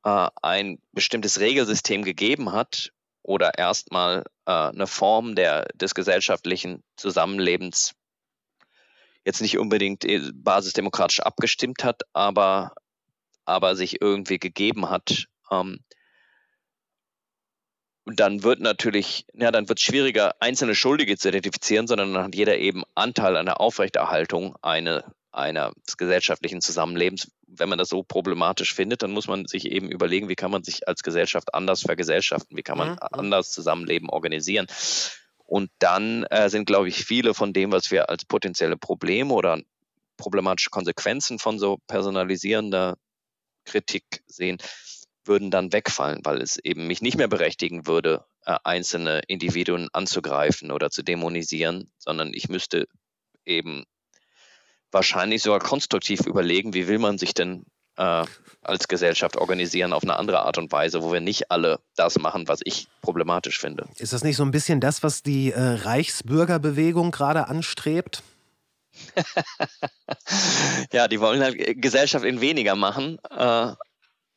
äh, 0.04 0.28
ein 0.40 0.78
bestimmtes 0.92 1.40
Regelsystem 1.40 2.04
gegeben 2.04 2.52
hat 2.52 2.92
oder 3.24 3.58
erstmal 3.58 4.24
eine 4.46 4.86
Form 4.86 5.34
der, 5.34 5.66
des 5.74 5.94
gesellschaftlichen 5.94 6.82
Zusammenlebens 6.96 7.92
jetzt 9.26 9.42
nicht 9.42 9.58
unbedingt 9.58 10.06
basisdemokratisch 10.32 11.20
abgestimmt 11.20 11.84
hat, 11.84 12.04
aber, 12.14 12.72
aber 13.44 13.76
sich 13.76 14.00
irgendwie 14.00 14.38
gegeben 14.38 14.88
hat, 14.88 15.26
ähm, 15.50 15.80
und 18.08 18.20
dann 18.20 18.42
wird 18.42 18.60
natürlich, 18.60 19.26
ja, 19.34 19.50
dann 19.50 19.68
wird 19.68 19.78
es 19.78 19.84
schwieriger, 19.84 20.34
einzelne 20.40 20.74
Schuldige 20.74 21.18
zu 21.18 21.28
identifizieren, 21.28 21.86
sondern 21.86 22.14
dann 22.14 22.24
hat 22.24 22.34
jeder 22.34 22.56
eben 22.56 22.84
Anteil 22.94 23.36
an 23.36 23.44
der 23.44 23.60
Aufrechterhaltung 23.60 24.56
eine, 24.62 25.04
eines 25.30 25.74
gesellschaftlichen 25.98 26.62
Zusammenlebens. 26.62 27.30
Wenn 27.46 27.68
man 27.68 27.76
das 27.76 27.90
so 27.90 28.02
problematisch 28.02 28.72
findet, 28.72 29.02
dann 29.02 29.10
muss 29.10 29.28
man 29.28 29.44
sich 29.44 29.66
eben 29.66 29.90
überlegen, 29.90 30.30
wie 30.30 30.36
kann 30.36 30.50
man 30.50 30.64
sich 30.64 30.88
als 30.88 31.02
Gesellschaft 31.02 31.52
anders 31.52 31.82
vergesellschaften, 31.82 32.56
wie 32.56 32.62
kann 32.62 32.78
man 32.78 32.92
mhm. 32.92 32.98
anders 33.12 33.50
Zusammenleben 33.50 34.08
organisieren. 34.08 34.68
Und 35.44 35.70
dann 35.78 36.24
äh, 36.30 36.48
sind, 36.48 36.64
glaube 36.64 36.88
ich, 36.88 37.04
viele 37.04 37.34
von 37.34 37.52
dem, 37.52 37.72
was 37.72 37.90
wir 37.90 38.08
als 38.08 38.24
potenzielle 38.24 38.78
Probleme 38.78 39.34
oder 39.34 39.60
problematische 40.16 40.70
Konsequenzen 40.70 41.38
von 41.38 41.58
so 41.58 41.76
personalisierender 41.86 42.96
Kritik 43.66 44.22
sehen, 44.26 44.56
würden 45.28 45.50
dann 45.50 45.72
wegfallen, 45.72 46.20
weil 46.24 46.40
es 46.40 46.56
eben 46.58 46.86
mich 46.86 47.02
nicht 47.02 47.16
mehr 47.16 47.28
berechtigen 47.28 47.86
würde, 47.86 48.24
äh, 48.44 48.56
einzelne 48.64 49.20
Individuen 49.28 49.88
anzugreifen 49.92 50.72
oder 50.72 50.90
zu 50.90 51.02
dämonisieren, 51.02 51.90
sondern 51.98 52.32
ich 52.34 52.48
müsste 52.48 52.86
eben 53.44 53.84
wahrscheinlich 54.90 55.42
sogar 55.42 55.60
konstruktiv 55.60 56.26
überlegen, 56.26 56.74
wie 56.74 56.88
will 56.88 56.98
man 56.98 57.18
sich 57.18 57.34
denn 57.34 57.64
äh, 57.96 58.24
als 58.62 58.88
Gesellschaft 58.88 59.36
organisieren 59.36 59.92
auf 59.92 60.02
eine 60.02 60.16
andere 60.16 60.40
Art 60.40 60.58
und 60.58 60.72
Weise, 60.72 61.02
wo 61.02 61.12
wir 61.12 61.20
nicht 61.20 61.50
alle 61.50 61.80
das 61.96 62.18
machen, 62.18 62.48
was 62.48 62.60
ich 62.64 62.88
problematisch 63.02 63.58
finde. 63.58 63.88
Ist 63.96 64.12
das 64.12 64.24
nicht 64.24 64.36
so 64.36 64.44
ein 64.44 64.50
bisschen 64.50 64.80
das, 64.80 65.02
was 65.02 65.22
die 65.22 65.52
äh, 65.52 65.60
Reichsbürgerbewegung 65.60 67.10
gerade 67.10 67.48
anstrebt? 67.48 68.22
ja, 70.92 71.08
die 71.08 71.20
wollen 71.20 71.42
halt 71.42 71.56
Gesellschaft 71.80 72.24
in 72.24 72.40
weniger 72.40 72.74
machen. 72.74 73.18
Äh, 73.30 73.72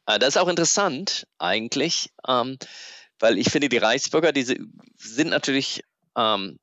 das 0.06 0.30
ist 0.30 0.38
auch 0.38 0.48
interessant 0.48 1.28
eigentlich, 1.38 2.10
ähm, 2.28 2.58
weil 3.20 3.38
ich 3.38 3.50
finde, 3.50 3.70
die 3.70 3.78
Reichsbürger, 3.78 4.32
die 4.32 4.44
sind 4.44 5.30
natürlich 5.30 5.84
ähm, 6.18 6.60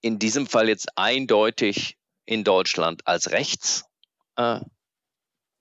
in 0.00 0.18
diesem 0.18 0.46
Fall 0.46 0.68
jetzt 0.68 0.88
eindeutig 0.96 1.96
in 2.26 2.44
Deutschland 2.44 3.06
als 3.06 3.30
rechts 3.30 3.84
äh, 4.36 4.60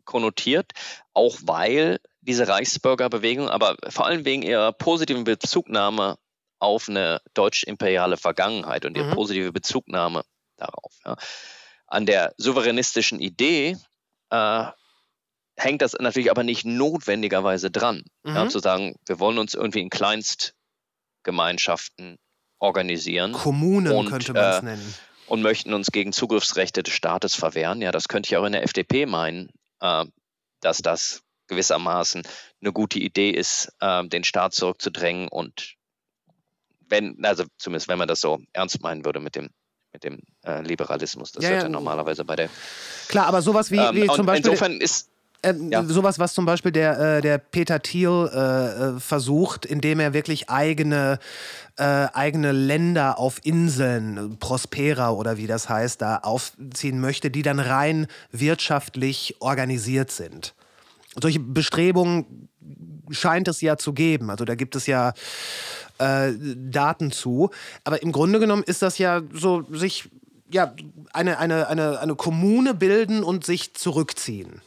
konnotiert, 0.05 0.73
auch 1.13 1.37
weil 1.43 1.99
diese 2.21 2.47
Reichsbürgerbewegung, 2.47 3.49
aber 3.49 3.77
vor 3.89 4.05
allem 4.05 4.25
wegen 4.25 4.43
ihrer 4.43 4.71
positiven 4.71 5.23
Bezugnahme 5.23 6.17
auf 6.59 6.87
eine 6.87 7.21
deutsch-imperiale 7.33 8.17
Vergangenheit 8.17 8.85
und 8.85 8.95
ihre 8.95 9.07
mhm. 9.07 9.15
positive 9.15 9.51
Bezugnahme 9.51 10.23
darauf. 10.57 10.93
Ja. 11.05 11.17
An 11.87 12.05
der 12.05 12.33
souveränistischen 12.37 13.19
Idee 13.19 13.77
äh, 14.29 14.65
hängt 15.55 15.81
das 15.81 15.95
natürlich 15.99 16.31
aber 16.31 16.43
nicht 16.43 16.65
notwendigerweise 16.65 17.71
dran, 17.71 18.03
mhm. 18.23 18.35
ja, 18.35 18.49
zu 18.49 18.59
sagen, 18.59 18.95
wir 19.05 19.19
wollen 19.19 19.37
uns 19.37 19.53
irgendwie 19.53 19.81
in 19.81 19.89
Kleinstgemeinschaften 19.89 22.17
organisieren. 22.59 23.31
Kommunen 23.33 23.91
und, 23.91 24.09
könnte 24.09 24.33
man 24.33 24.43
es 24.43 24.59
äh, 24.59 24.63
nennen. 24.63 24.95
Und 25.27 25.41
möchten 25.41 25.73
uns 25.73 25.91
gegen 25.91 26.11
Zugriffsrechte 26.11 26.83
des 26.83 26.93
Staates 26.93 27.33
verwehren. 27.33 27.81
Ja, 27.81 27.91
das 27.91 28.09
könnte 28.09 28.27
ich 28.27 28.37
auch 28.37 28.45
in 28.45 28.51
der 28.51 28.63
FDP 28.63 29.05
meinen, 29.05 29.49
äh, 29.79 30.05
dass 30.59 30.79
das 30.79 31.21
gewissermaßen 31.47 32.23
eine 32.61 32.71
gute 32.71 32.99
Idee 32.99 33.31
ist, 33.31 33.73
äh, 33.79 34.07
den 34.07 34.23
Staat 34.23 34.53
zurückzudrängen 34.53 35.27
und 35.27 35.75
wenn, 36.87 37.25
also 37.25 37.45
zumindest 37.57 37.87
wenn 37.87 37.97
man 37.97 38.07
das 38.07 38.21
so 38.21 38.39
ernst 38.53 38.81
meinen 38.81 39.05
würde 39.05 39.19
mit 39.19 39.35
dem 39.35 39.49
mit 39.93 40.03
dem 40.03 40.19
äh, 40.43 40.61
Liberalismus. 40.61 41.31
Das 41.31 41.43
ja, 41.43 41.51
wird 41.51 41.63
ja 41.63 41.69
normalerweise 41.69 42.25
bei 42.25 42.35
der. 42.35 42.49
Klar, 43.07 43.27
aber 43.27 43.41
sowas 43.41 43.69
wie, 43.69 43.77
ähm, 43.77 43.95
wie 43.95 44.07
zum 44.07 44.25
Beispiel. 44.25 44.51
Insofern 44.51 44.81
ist. 44.81 45.09
Äh, 45.43 45.53
ja. 45.69 45.83
Sowas, 45.83 46.19
was 46.19 46.33
zum 46.33 46.45
Beispiel 46.45 46.71
der, 46.71 47.17
äh, 47.17 47.21
der 47.21 47.37
Peter 47.37 47.81
Thiel 47.81 48.29
äh, 48.33 48.37
äh, 48.37 48.99
versucht, 48.99 49.65
indem 49.65 49.99
er 49.99 50.13
wirklich 50.13 50.49
eigene, 50.49 51.19
äh, 51.77 51.83
eigene 51.83 52.53
Länder 52.53 53.19
auf 53.19 53.41
Inseln, 53.43 54.37
Prospera 54.39 55.11
oder 55.11 55.37
wie 55.37 55.47
das 55.47 55.67
heißt, 55.67 56.01
da 56.01 56.17
aufziehen 56.17 56.99
möchte, 56.99 57.29
die 57.29 57.41
dann 57.41 57.59
rein 57.59 58.07
wirtschaftlich 58.31 59.35
organisiert 59.39 60.11
sind. 60.11 60.55
Solche 61.21 61.39
Bestrebungen 61.39 62.47
scheint 63.11 63.47
es 63.49 63.59
ja 63.59 63.77
zu 63.77 63.93
geben. 63.93 64.29
Also 64.29 64.45
da 64.45 64.55
gibt 64.55 64.75
es 64.77 64.87
ja 64.87 65.13
äh, 65.97 66.31
Daten 66.39 67.11
zu. 67.11 67.49
Aber 67.83 68.01
im 68.01 68.13
Grunde 68.13 68.39
genommen 68.39 68.63
ist 68.63 68.81
das 68.81 68.97
ja 68.97 69.21
so, 69.33 69.63
sich 69.71 70.09
ja, 70.49 70.73
eine, 71.11 71.37
eine, 71.37 71.67
eine, 71.67 71.99
eine 71.99 72.15
Kommune 72.15 72.73
bilden 72.73 73.23
und 73.23 73.45
sich 73.45 73.73
zurückziehen. 73.73 74.61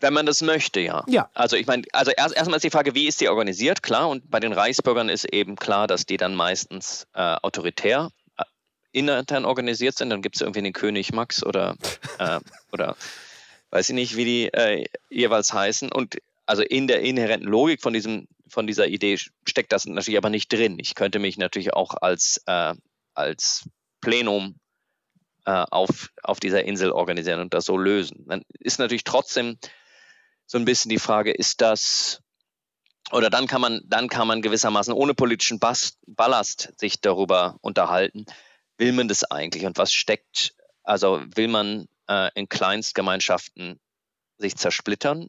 Wenn 0.00 0.12
man 0.12 0.26
das 0.26 0.42
möchte, 0.42 0.80
ja. 0.80 1.04
Ja. 1.08 1.30
Also 1.34 1.56
ich 1.56 1.66
meine, 1.66 1.84
also 1.92 2.10
erst, 2.10 2.34
erstmal 2.34 2.56
ist 2.56 2.64
die 2.64 2.70
Frage, 2.70 2.94
wie 2.94 3.06
ist 3.06 3.20
die 3.20 3.28
organisiert? 3.28 3.82
Klar, 3.82 4.08
und 4.08 4.30
bei 4.30 4.40
den 4.40 4.52
Reichsbürgern 4.52 5.08
ist 5.08 5.26
eben 5.26 5.56
klar, 5.56 5.86
dass 5.86 6.06
die 6.06 6.16
dann 6.16 6.34
meistens 6.34 7.06
äh, 7.14 7.36
autoritär 7.42 8.10
äh, 8.38 8.44
intern 8.92 9.44
organisiert 9.44 9.96
sind. 9.96 10.10
Dann 10.10 10.22
gibt 10.22 10.36
es 10.36 10.42
irgendwie 10.42 10.62
den 10.62 10.72
König 10.72 11.12
Max 11.12 11.44
oder, 11.44 11.76
äh, 12.18 12.40
oder 12.72 12.96
weiß 13.70 13.90
ich 13.90 13.94
nicht, 13.94 14.16
wie 14.16 14.24
die 14.24 14.52
äh, 14.52 14.86
jeweils 15.10 15.52
heißen. 15.52 15.92
Und 15.92 16.16
also 16.46 16.62
in 16.62 16.88
der 16.88 17.02
inhärenten 17.02 17.48
Logik 17.48 17.82
von 17.82 17.92
diesem 17.92 18.26
von 18.50 18.66
dieser 18.66 18.88
Idee 18.88 19.16
steckt 19.46 19.72
das 19.72 19.86
natürlich 19.86 20.18
aber 20.18 20.30
nicht 20.30 20.52
drin. 20.52 20.78
Ich 20.80 20.94
könnte 20.94 21.18
mich 21.18 21.38
natürlich 21.38 21.72
auch 21.72 21.94
als, 22.00 22.42
äh, 22.46 22.74
als 23.14 23.68
Plenum 24.00 24.56
äh, 25.46 25.64
auf, 25.70 26.10
auf 26.22 26.40
dieser 26.40 26.64
Insel 26.64 26.90
organisieren 26.90 27.40
und 27.40 27.54
das 27.54 27.64
so 27.64 27.76
lösen. 27.76 28.24
Dann 28.26 28.42
ist 28.58 28.78
natürlich 28.78 29.04
trotzdem 29.04 29.58
so 30.50 30.58
ein 30.58 30.64
bisschen 30.64 30.88
die 30.88 30.98
Frage, 30.98 31.30
ist 31.30 31.60
das 31.60 32.24
oder 33.12 33.30
dann 33.30 33.46
kann 33.46 33.60
man, 33.60 33.82
dann 33.84 34.08
kann 34.08 34.26
man 34.26 34.42
gewissermaßen 34.42 34.92
ohne 34.92 35.14
politischen 35.14 35.60
Ballast 35.60 36.72
sich 36.76 37.00
darüber 37.00 37.56
unterhalten, 37.60 38.26
will 38.76 38.92
man 38.92 39.06
das 39.06 39.22
eigentlich 39.22 39.64
und 39.64 39.78
was 39.78 39.92
steckt, 39.92 40.56
also 40.82 41.22
will 41.36 41.46
man 41.46 41.86
äh, 42.08 42.30
in 42.34 42.48
Kleinstgemeinschaften 42.48 43.78
sich 44.38 44.56
zersplittern? 44.56 45.28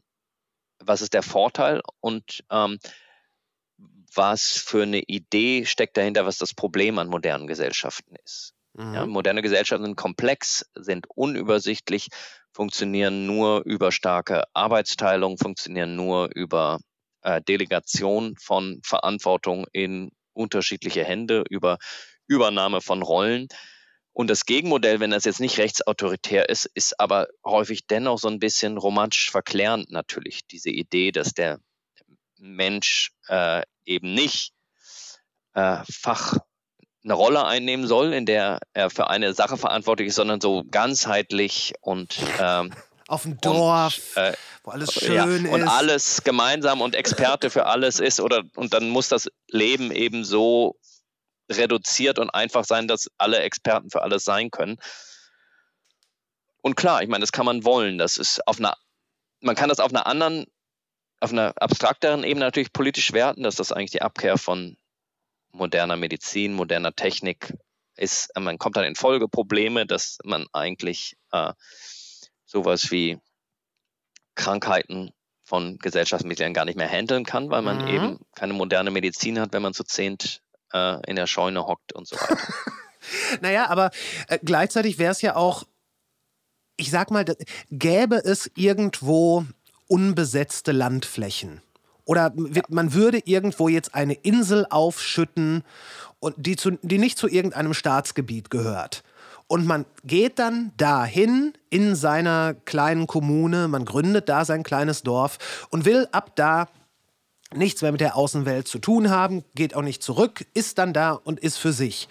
Was 0.80 1.02
ist 1.02 1.14
der 1.14 1.22
Vorteil? 1.22 1.82
Und 2.00 2.42
ähm, 2.50 2.80
was 4.12 4.50
für 4.50 4.82
eine 4.82 5.02
Idee 5.02 5.66
steckt 5.66 5.96
dahinter, 5.96 6.26
was 6.26 6.38
das 6.38 6.52
Problem 6.52 6.98
an 6.98 7.06
modernen 7.06 7.46
Gesellschaften 7.46 8.16
ist. 8.24 8.54
Mhm. 8.74 8.94
Ja, 8.94 9.06
moderne 9.06 9.42
Gesellschaften 9.42 9.84
sind 9.84 9.96
komplex, 9.96 10.66
sind 10.74 11.06
unübersichtlich, 11.14 12.08
funktionieren 12.52 13.26
nur 13.26 13.62
über 13.64 13.92
starke 13.92 14.44
Arbeitsteilung, 14.54 15.38
funktionieren 15.38 15.96
nur 15.96 16.30
über 16.34 16.78
äh, 17.22 17.40
Delegation 17.42 18.36
von 18.40 18.80
Verantwortung 18.84 19.66
in 19.72 20.10
unterschiedliche 20.32 21.04
Hände, 21.04 21.44
über 21.48 21.78
Übernahme 22.26 22.80
von 22.80 23.02
Rollen. 23.02 23.48
Und 24.14 24.28
das 24.28 24.44
Gegenmodell, 24.44 25.00
wenn 25.00 25.10
das 25.10 25.24
jetzt 25.24 25.40
nicht 25.40 25.58
rechtsautoritär 25.58 26.48
ist, 26.48 26.66
ist 26.74 27.00
aber 27.00 27.28
häufig 27.44 27.86
dennoch 27.86 28.18
so 28.18 28.28
ein 28.28 28.38
bisschen 28.38 28.76
romantisch 28.76 29.30
verklärend 29.30 29.90
natürlich. 29.90 30.46
Diese 30.46 30.70
Idee, 30.70 31.12
dass 31.12 31.32
der 31.32 31.60
Mensch 32.38 33.12
äh, 33.28 33.62
eben 33.86 34.12
nicht 34.12 34.52
äh, 35.54 35.78
Fach 35.90 36.38
eine 37.04 37.14
Rolle 37.14 37.44
einnehmen 37.44 37.86
soll, 37.86 38.12
in 38.12 38.26
der 38.26 38.60
er 38.72 38.90
für 38.90 39.08
eine 39.10 39.34
Sache 39.34 39.56
verantwortlich 39.56 40.08
ist, 40.08 40.16
sondern 40.16 40.40
so 40.40 40.64
ganzheitlich 40.70 41.72
und 41.80 42.16
ähm, 42.38 42.72
auf 43.08 43.22
dem 43.22 43.40
Dorf, 43.40 43.98
und, 44.16 44.22
äh, 44.22 44.32
wo 44.62 44.70
alles 44.70 44.92
schön 44.92 45.14
ja, 45.14 45.24
ist. 45.26 45.46
Und 45.46 45.68
alles 45.68 46.22
gemeinsam 46.22 46.80
und 46.80 46.94
Experte 46.94 47.50
für 47.50 47.66
alles 47.66 47.98
ist. 47.98 48.20
Oder 48.20 48.44
und 48.54 48.72
dann 48.72 48.88
muss 48.88 49.08
das 49.08 49.28
Leben 49.48 49.90
eben 49.90 50.24
so 50.24 50.76
reduziert 51.50 52.18
und 52.18 52.30
einfach 52.30 52.64
sein, 52.64 52.88
dass 52.88 53.10
alle 53.18 53.40
Experten 53.40 53.90
für 53.90 54.02
alles 54.02 54.24
sein 54.24 54.50
können. 54.50 54.78
Und 56.62 56.76
klar, 56.76 57.02
ich 57.02 57.08
meine, 57.08 57.22
das 57.22 57.32
kann 57.32 57.46
man 57.46 57.64
wollen. 57.64 57.98
Das 57.98 58.16
ist 58.16 58.46
auf 58.46 58.58
einer, 58.58 58.76
man 59.40 59.56
kann 59.56 59.68
das 59.68 59.80
auf 59.80 59.90
einer 59.92 60.06
anderen 60.06 60.46
auf 61.20 61.30
einer 61.30 61.52
abstrakteren 61.56 62.24
Ebene 62.24 62.44
natürlich 62.44 62.72
politisch 62.72 63.12
werten, 63.12 63.44
dass 63.44 63.54
das 63.54 63.70
eigentlich 63.70 63.92
die 63.92 64.02
Abkehr 64.02 64.38
von 64.38 64.76
moderner 65.52 65.96
Medizin, 65.96 66.54
moderner 66.54 66.94
Technik 66.94 67.54
ist. 67.96 68.30
Man 68.38 68.58
kommt 68.58 68.76
dann 68.76 68.84
in 68.84 68.96
Folgeprobleme, 68.96 69.86
dass 69.86 70.18
man 70.24 70.46
eigentlich 70.52 71.16
äh, 71.30 71.52
sowas 72.44 72.90
wie 72.90 73.18
Krankheiten 74.34 75.12
von 75.44 75.78
Gesellschaftsmitgliedern 75.78 76.54
gar 76.54 76.64
nicht 76.64 76.76
mehr 76.76 76.88
handeln 76.88 77.24
kann, 77.24 77.50
weil 77.50 77.62
man 77.62 77.82
mhm. 77.82 77.88
eben 77.88 78.18
keine 78.34 78.54
moderne 78.54 78.90
Medizin 78.90 79.38
hat, 79.38 79.52
wenn 79.52 79.62
man 79.62 79.74
zu 79.74 79.84
zehnt 79.84 80.40
äh, 80.72 80.98
in 81.08 81.16
der 81.16 81.26
Scheune 81.26 81.66
hockt 81.66 81.92
und 81.92 82.06
so 82.06 82.16
weiter. 82.16 82.38
naja, 83.40 83.68
aber 83.68 83.90
äh, 84.28 84.38
gleichzeitig 84.42 84.98
wäre 84.98 85.12
es 85.12 85.20
ja 85.22 85.36
auch, 85.36 85.64
ich 86.76 86.90
sag 86.90 87.10
mal, 87.10 87.24
gäbe 87.70 88.16
es 88.16 88.50
irgendwo 88.54 89.44
unbesetzte 89.88 90.72
Landflächen. 90.72 91.60
Oder 92.04 92.32
man 92.68 92.94
würde 92.94 93.20
irgendwo 93.24 93.68
jetzt 93.68 93.94
eine 93.94 94.14
Insel 94.14 94.66
aufschütten, 94.68 95.62
und 96.22 96.36
die, 96.38 96.54
zu, 96.54 96.78
die 96.82 96.98
nicht 96.98 97.18
zu 97.18 97.28
irgendeinem 97.28 97.74
Staatsgebiet 97.74 98.48
gehört. 98.48 99.02
Und 99.48 99.66
man 99.66 99.84
geht 100.04 100.38
dann 100.38 100.70
dahin 100.76 101.52
in 101.68 101.96
seiner 101.96 102.54
kleinen 102.64 103.08
Kommune, 103.08 103.66
man 103.66 103.84
gründet 103.84 104.28
da 104.28 104.44
sein 104.44 104.62
kleines 104.62 105.02
Dorf 105.02 105.66
und 105.70 105.84
will 105.84 106.08
ab 106.12 106.30
da 106.36 106.68
nichts 107.54 107.82
mehr 107.82 107.90
mit 107.90 108.00
der 108.00 108.16
Außenwelt 108.16 108.68
zu 108.68 108.78
tun 108.78 109.10
haben, 109.10 109.44
geht 109.56 109.74
auch 109.74 109.82
nicht 109.82 110.02
zurück, 110.02 110.46
ist 110.54 110.78
dann 110.78 110.92
da 110.92 111.10
und 111.12 111.40
ist 111.40 111.58
für 111.58 111.72
sich. 111.72 112.08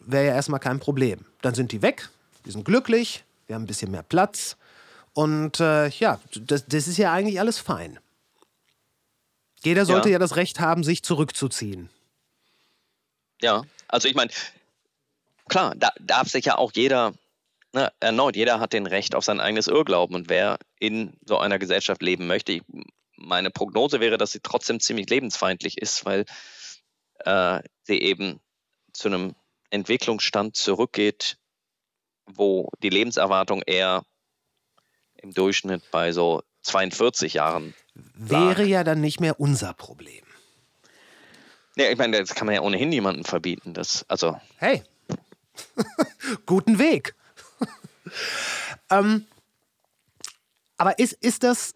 Wäre 0.00 0.26
ja 0.26 0.34
erstmal 0.34 0.60
kein 0.60 0.80
Problem. 0.80 1.26
Dann 1.42 1.54
sind 1.54 1.72
die 1.72 1.82
weg, 1.82 2.08
die 2.46 2.50
sind 2.50 2.64
glücklich, 2.64 3.22
wir 3.46 3.54
haben 3.54 3.64
ein 3.64 3.68
bisschen 3.68 3.90
mehr 3.90 4.02
Platz 4.02 4.56
und 5.12 5.60
äh, 5.60 5.88
ja, 5.88 6.18
das, 6.40 6.64
das, 6.66 6.88
ist 6.88 6.96
ja 6.96 7.12
eigentlich 7.12 7.38
alles 7.38 7.58
fein. 7.58 7.98
Jeder 9.64 9.84
sollte 9.86 10.08
ja. 10.08 10.14
ja 10.14 10.18
das 10.18 10.36
Recht 10.36 10.60
haben, 10.60 10.84
sich 10.84 11.02
zurückzuziehen. 11.02 11.90
Ja, 13.40 13.62
also 13.88 14.08
ich 14.08 14.14
meine, 14.14 14.30
klar, 15.48 15.74
da 15.76 15.90
darf 16.00 16.28
sich 16.28 16.44
ja 16.44 16.56
auch 16.58 16.72
jeder, 16.74 17.12
ne, 17.72 17.92
erneut, 18.00 18.36
jeder 18.36 18.60
hat 18.60 18.72
den 18.72 18.86
Recht 18.86 19.14
auf 19.14 19.24
sein 19.24 19.40
eigenes 19.40 19.66
Irrglauben. 19.66 20.14
Und 20.14 20.28
wer 20.28 20.58
in 20.78 21.16
so 21.24 21.38
einer 21.38 21.58
Gesellschaft 21.58 22.02
leben 22.02 22.26
möchte, 22.26 22.52
ich, 22.52 22.62
meine 23.16 23.50
Prognose 23.50 24.00
wäre, 24.00 24.18
dass 24.18 24.32
sie 24.32 24.40
trotzdem 24.40 24.80
ziemlich 24.80 25.08
lebensfeindlich 25.08 25.78
ist, 25.78 26.04
weil 26.04 26.24
äh, 27.20 27.60
sie 27.82 27.98
eben 28.00 28.40
zu 28.92 29.08
einem 29.08 29.34
Entwicklungsstand 29.70 30.56
zurückgeht, 30.56 31.36
wo 32.26 32.70
die 32.82 32.90
Lebenserwartung 32.90 33.62
eher 33.66 34.04
im 35.16 35.32
Durchschnitt 35.32 35.90
bei 35.90 36.12
so 36.12 36.42
42 36.62 37.34
Jahren. 37.34 37.74
Wäre 38.14 38.64
ja 38.64 38.84
dann 38.84 39.00
nicht 39.00 39.20
mehr 39.20 39.40
unser 39.40 39.74
Problem. 39.74 40.24
Ja, 41.76 41.90
ich 41.90 41.98
meine, 41.98 42.18
das 42.18 42.34
kann 42.34 42.46
man 42.46 42.56
ja 42.56 42.62
ohnehin 42.62 42.88
niemandem 42.88 43.24
verbieten. 43.24 43.72
Das, 43.72 44.04
also, 44.08 44.40
Hey, 44.56 44.82
guten 46.46 46.78
Weg. 46.78 47.14
ähm, 48.90 49.26
aber 50.76 50.98
ist, 50.98 51.12
ist 51.14 51.42
das. 51.42 51.74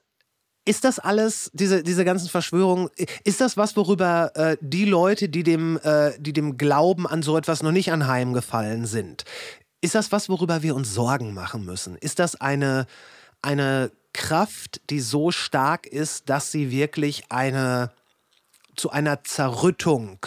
Ist 0.64 0.84
das 0.84 1.00
alles, 1.00 1.50
diese, 1.54 1.82
diese 1.82 2.04
ganzen 2.04 2.28
Verschwörungen, 2.28 2.88
ist 3.24 3.40
das 3.40 3.56
was, 3.56 3.76
worüber 3.76 4.30
äh, 4.36 4.56
die 4.60 4.84
Leute, 4.84 5.28
die 5.28 5.42
dem, 5.42 5.76
äh, 5.82 6.12
die 6.20 6.32
dem 6.32 6.56
Glauben 6.56 7.04
an 7.04 7.24
so 7.24 7.36
etwas 7.36 7.64
noch 7.64 7.72
nicht 7.72 7.90
anheimgefallen 7.90 8.86
sind, 8.86 9.24
ist 9.80 9.96
das 9.96 10.12
was, 10.12 10.28
worüber 10.28 10.62
wir 10.62 10.76
uns 10.76 10.94
Sorgen 10.94 11.34
machen 11.34 11.64
müssen? 11.64 11.96
Ist 11.96 12.20
das 12.20 12.40
eine, 12.40 12.86
eine 13.42 13.90
Kraft, 14.12 14.80
die 14.90 15.00
so 15.00 15.30
stark 15.30 15.86
ist, 15.86 16.28
dass 16.28 16.52
sie 16.52 16.70
wirklich 16.70 17.30
eine, 17.30 17.92
zu 18.76 18.90
einer 18.90 19.24
Zerrüttung 19.24 20.26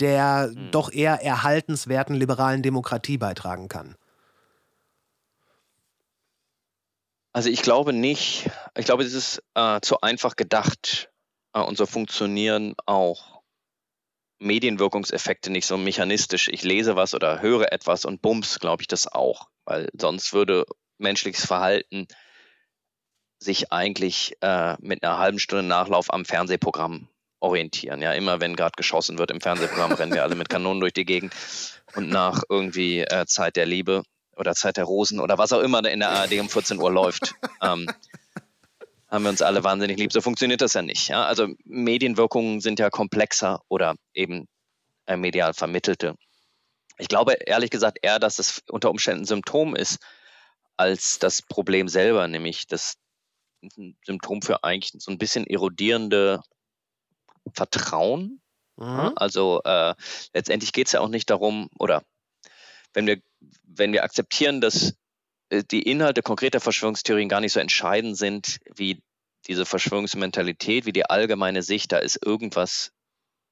der 0.00 0.50
doch 0.70 0.90
eher 0.90 1.22
erhaltenswerten 1.22 2.16
liberalen 2.16 2.62
Demokratie 2.62 3.18
beitragen 3.18 3.68
kann? 3.68 3.96
Also 7.32 7.48
ich 7.48 7.62
glaube 7.62 7.92
nicht, 7.92 8.50
ich 8.76 8.86
glaube, 8.86 9.04
es 9.04 9.12
ist 9.12 9.42
äh, 9.54 9.80
zu 9.80 10.00
einfach 10.00 10.34
gedacht 10.34 11.10
äh, 11.52 11.60
und 11.60 11.76
so 11.76 11.86
funktionieren 11.86 12.74
auch 12.86 13.42
Medienwirkungseffekte 14.40 15.50
nicht 15.50 15.66
so 15.66 15.76
mechanistisch. 15.76 16.48
Ich 16.48 16.64
lese 16.64 16.96
was 16.96 17.14
oder 17.14 17.40
höre 17.40 17.72
etwas 17.72 18.04
und 18.04 18.20
bums, 18.20 18.58
glaube 18.58 18.82
ich 18.82 18.88
das 18.88 19.06
auch, 19.06 19.48
weil 19.64 19.88
sonst 19.92 20.32
würde 20.32 20.64
menschliches 20.98 21.46
Verhalten 21.46 22.08
sich 23.40 23.72
eigentlich 23.72 24.36
äh, 24.42 24.76
mit 24.80 25.02
einer 25.02 25.18
halben 25.18 25.38
Stunde 25.38 25.64
Nachlauf 25.64 26.12
am 26.12 26.24
Fernsehprogramm 26.24 27.08
orientieren. 27.40 28.02
Ja, 28.02 28.12
immer 28.12 28.40
wenn 28.40 28.54
gerade 28.54 28.74
geschossen 28.76 29.18
wird 29.18 29.30
im 29.30 29.40
Fernsehprogramm, 29.40 29.92
rennen 29.92 30.12
wir 30.12 30.22
alle 30.22 30.34
mit 30.34 30.50
Kanonen 30.50 30.80
durch 30.80 30.92
die 30.92 31.06
Gegend 31.06 31.32
und 31.94 32.10
nach 32.10 32.42
irgendwie 32.48 33.00
äh, 33.00 33.24
Zeit 33.26 33.56
der 33.56 33.66
Liebe 33.66 34.02
oder 34.36 34.54
Zeit 34.54 34.76
der 34.76 34.84
Rosen 34.84 35.20
oder 35.20 35.38
was 35.38 35.52
auch 35.52 35.60
immer 35.60 35.84
in 35.86 36.00
der 36.00 36.10
ARD 36.10 36.38
um 36.40 36.48
14 36.48 36.78
Uhr 36.78 36.92
läuft, 36.92 37.34
ähm, 37.62 37.90
haben 39.08 39.24
wir 39.24 39.30
uns 39.30 39.42
alle 39.42 39.64
wahnsinnig 39.64 39.98
lieb. 39.98 40.12
So 40.12 40.20
funktioniert 40.20 40.60
das 40.60 40.74
ja 40.74 40.82
nicht. 40.82 41.08
Ja? 41.08 41.24
Also 41.24 41.48
Medienwirkungen 41.64 42.60
sind 42.60 42.78
ja 42.78 42.90
komplexer 42.90 43.60
oder 43.68 43.94
eben 44.14 44.46
äh, 45.06 45.16
medial 45.16 45.54
vermittelte. 45.54 46.14
Ich 46.98 47.08
glaube 47.08 47.32
ehrlich 47.32 47.70
gesagt 47.70 47.98
eher, 48.02 48.18
dass 48.18 48.38
es 48.38 48.62
unter 48.68 48.90
Umständen 48.90 49.22
ein 49.22 49.26
Symptom 49.26 49.74
ist, 49.74 49.98
als 50.76 51.18
das 51.18 51.42
Problem 51.42 51.88
selber, 51.88 52.28
nämlich 52.28 52.66
das 52.66 52.94
ein 53.62 53.96
Symptom 54.04 54.42
für 54.42 54.64
eigentlich 54.64 54.92
so 55.02 55.10
ein 55.10 55.18
bisschen 55.18 55.46
erodierende 55.46 56.42
Vertrauen. 57.52 58.40
Mhm. 58.76 59.12
Also 59.16 59.62
äh, 59.64 59.94
letztendlich 60.32 60.72
geht 60.72 60.86
es 60.86 60.92
ja 60.92 61.00
auch 61.00 61.08
nicht 61.08 61.30
darum, 61.30 61.68
oder 61.78 62.02
wenn 62.92 63.06
wir, 63.06 63.20
wenn 63.64 63.92
wir 63.92 64.04
akzeptieren, 64.04 64.60
dass 64.60 64.94
äh, 65.50 65.62
die 65.70 65.82
Inhalte 65.82 66.22
konkreter 66.22 66.60
Verschwörungstheorien 66.60 67.28
gar 67.28 67.40
nicht 67.40 67.52
so 67.52 67.60
entscheidend 67.60 68.16
sind, 68.16 68.58
wie 68.74 69.02
diese 69.46 69.66
Verschwörungsmentalität, 69.66 70.86
wie 70.86 70.92
die 70.92 71.06
allgemeine 71.06 71.62
Sicht, 71.62 71.92
da 71.92 71.98
ist 71.98 72.24
irgendwas 72.24 72.92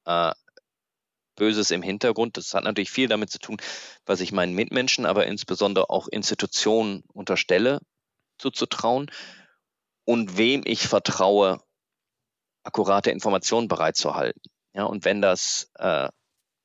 äh, 0.05 0.31
Böses 1.35 1.71
im 1.71 1.81
Hintergrund. 1.81 2.37
Das 2.37 2.53
hat 2.53 2.63
natürlich 2.63 2.91
viel 2.91 3.07
damit 3.07 3.31
zu 3.31 3.39
tun, 3.39 3.57
was 4.05 4.19
ich 4.19 4.31
meinen 4.31 4.53
Mitmenschen, 4.53 5.05
aber 5.05 5.25
insbesondere 5.25 5.89
auch 5.89 6.07
Institutionen 6.07 7.03
unterstelle, 7.13 7.79
zuzutrauen 8.37 9.09
und 10.05 10.37
wem 10.37 10.63
ich 10.65 10.87
vertraue, 10.87 11.61
akkurate 12.63 13.11
Informationen 13.11 13.67
bereitzuhalten. 13.67 14.41
Ja, 14.73 14.83
und 14.83 15.05
wenn 15.05 15.21
das 15.21 15.71
äh, 15.75 16.09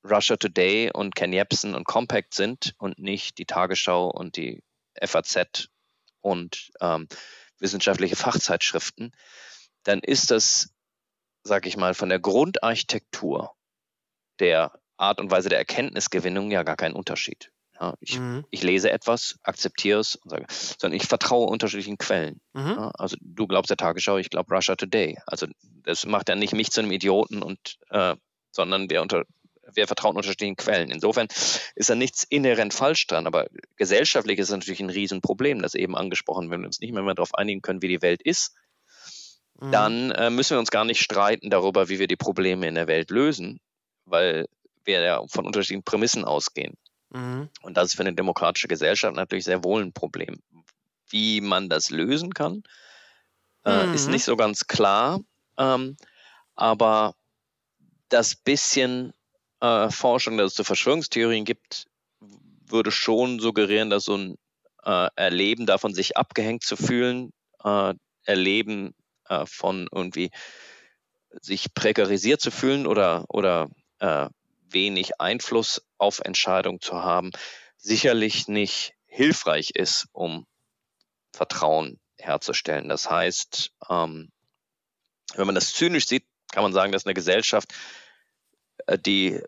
Russia 0.05 0.37
Today 0.37 0.91
und 0.93 1.15
Ken 1.15 1.33
Jebsen 1.33 1.75
und 1.75 1.85
Compact 1.85 2.35
sind 2.35 2.75
und 2.79 2.99
nicht 2.99 3.39
die 3.39 3.47
Tagesschau 3.47 4.11
und 4.11 4.37
die 4.37 4.63
FAZ 5.03 5.69
und 6.21 6.71
ähm, 6.81 7.09
wissenschaftliche 7.59 8.17
Fachzeitschriften, 8.17 9.13
dann 9.85 10.01
ist 10.01 10.31
das, 10.31 10.71
sag 11.43 11.67
ich 11.67 11.77
mal, 11.77 11.95
von 11.95 12.09
der 12.09 12.21
Grundarchitektur 12.21 13.55
der 14.41 14.79
Art 14.97 15.21
und 15.21 15.31
Weise 15.31 15.49
der 15.49 15.59
Erkenntnisgewinnung 15.59 16.51
ja 16.51 16.63
gar 16.63 16.77
kein 16.77 16.93
Unterschied. 16.93 17.51
Ja, 17.81 17.95
ich, 18.01 18.19
Mhm. 18.19 18.45
ich 18.51 18.63
lese 18.63 18.91
etwas, 18.91 19.37
akzeptiere 19.43 20.01
es 20.01 20.15
und 20.17 20.31
sage, 20.31 20.47
sondern 20.79 20.97
ich 20.97 21.07
vertraue 21.07 21.49
unterschiedlichen 21.49 21.99
Quellen. 21.99 22.41
Mhm. 22.53 22.67
Ja, 22.77 22.91
also 22.99 23.17
du 23.21 23.47
glaubst 23.47 23.71
der 23.71 23.77
Tagesschau, 23.77 24.17
ich 24.19 24.31
glaube 24.31 24.55
Russia 24.55 24.77
Today. 24.77 25.19
Also 25.27 25.47
das 25.83 26.07
macht 26.07 26.29
ja 26.29 26.37
nicht 26.37 26.53
mich 26.55 26.71
zu 26.71 26.81
einem 26.81 26.93
Idioten 26.93 27.43
und 27.43 27.77
äh, 27.91 28.15
sondern 28.53 28.91
wir 28.91 29.03
unter 29.03 29.25
wir 29.73 29.87
vertrauen 29.87 30.15
unterschiedlichen 30.17 30.57
Quellen. 30.57 30.91
Insofern 30.91 31.27
ist 31.75 31.89
da 31.89 31.95
nichts 31.95 32.23
inhärent 32.23 32.75
falsch 32.75 33.07
dran, 33.07 33.27
aber 33.27 33.47
gesellschaftlich 33.77 34.39
ist 34.39 34.49
es 34.51 34.55
natürlich 34.55 34.81
ein 34.81 34.91
Riesenproblem, 34.91 35.63
das 35.63 35.75
eben 35.75 35.97
angesprochen, 35.97 36.51
wenn 36.51 36.61
wir 36.61 36.67
uns 36.67 36.81
nicht 36.81 36.93
mehr, 36.93 37.03
mehr 37.03 37.15
darauf 37.15 37.35
einigen 37.35 37.63
können, 37.63 37.81
wie 37.83 37.89
die 37.89 38.03
Welt 38.03 38.23
ist, 38.23 38.55
Mhm. 39.61 39.71
dann 39.73 40.11
äh, 40.11 40.31
müssen 40.31 40.57
wir 40.57 40.59
uns 40.59 40.71
gar 40.71 40.85
nicht 40.85 41.01
streiten 41.01 41.49
darüber, 41.49 41.89
wie 41.89 41.99
wir 41.99 42.09
die 42.09 42.17
Probleme 42.17 42.67
in 42.67 42.75
der 42.75 42.89
Welt 42.89 43.11
lösen, 43.11 43.61
weil 44.05 44.47
wir 44.85 45.01
ja 45.01 45.23
von 45.29 45.47
unterschiedlichen 45.47 45.85
Prämissen 45.85 46.25
ausgehen. 46.25 46.75
Mhm. 47.15 47.49
Und 47.63 47.77
das 47.77 47.89
ist 47.89 47.95
für 47.95 48.03
eine 48.03 48.15
demokratische 48.15 48.69
Gesellschaft 48.69 49.15
natürlich 49.15 49.45
sehr 49.45 49.65
wohl 49.65 49.83
ein 49.83 49.93
Problem. 49.93 50.43
Wie 51.09 51.41
man 51.41 51.69
das 51.69 51.91
lösen 51.91 52.35
kann, 52.35 52.65
äh, 53.65 53.89
ist 53.95 54.07
Mhm. 54.07 54.13
nicht 54.15 54.25
so 54.25 54.37
ganz 54.37 54.67
klar. 54.67 55.21
Ähm, 55.57 55.97
aber 56.57 57.15
das 58.09 58.35
bisschen 58.35 59.13
äh, 59.61 59.91
Forschung, 59.91 60.37
das 60.37 60.49
es 60.53 60.55
zu 60.55 60.65
Verschwörungstheorien 60.65 61.45
gibt, 61.45 61.87
würde 62.67 62.91
schon 62.91 63.39
suggerieren, 63.39 63.91
dass 63.91 64.05
so 64.05 64.17
ein 64.17 64.37
äh, 64.85 65.09
Erleben 65.15 65.67
davon, 65.67 65.95
sich 65.95 66.17
abgehängt 66.17 66.65
zu 66.65 66.77
fühlen, 66.77 67.33
äh, 67.63 67.95
Erleben 68.25 68.95
äh, 69.29 69.47
von 69.47 69.87
irgendwie 69.93 70.31
sich 71.41 71.73
prekarisiert 71.75 72.41
zu 72.41 72.51
fühlen 72.51 72.87
oder, 72.87 73.25
oder 73.29 73.69
äh, 74.01 74.29
wenig 74.75 75.21
Einfluss 75.21 75.83
auf 75.99 76.21
Entscheidungen 76.21 76.81
zu 76.81 77.03
haben, 77.03 77.31
sicherlich 77.77 78.49
nicht 78.49 78.95
hilfreich 79.07 79.71
ist, 79.71 80.07
um 80.13 80.47
Vertrauen 81.33 82.01
herzustellen. 82.19 82.89
Das 82.89 83.11
heißt, 83.11 83.73
ähm, 83.89 84.31
wenn 85.35 85.47
man 85.47 85.55
das 85.55 85.73
zynisch 85.73 86.07
sieht, 86.07 86.27
kann 86.53 86.63
man 86.63 86.73
sagen, 86.73 86.93
dass 86.93 87.07
eine 87.07 87.15
Gesellschaft, 87.15 87.75
äh, 88.87 88.99
die 88.99 89.41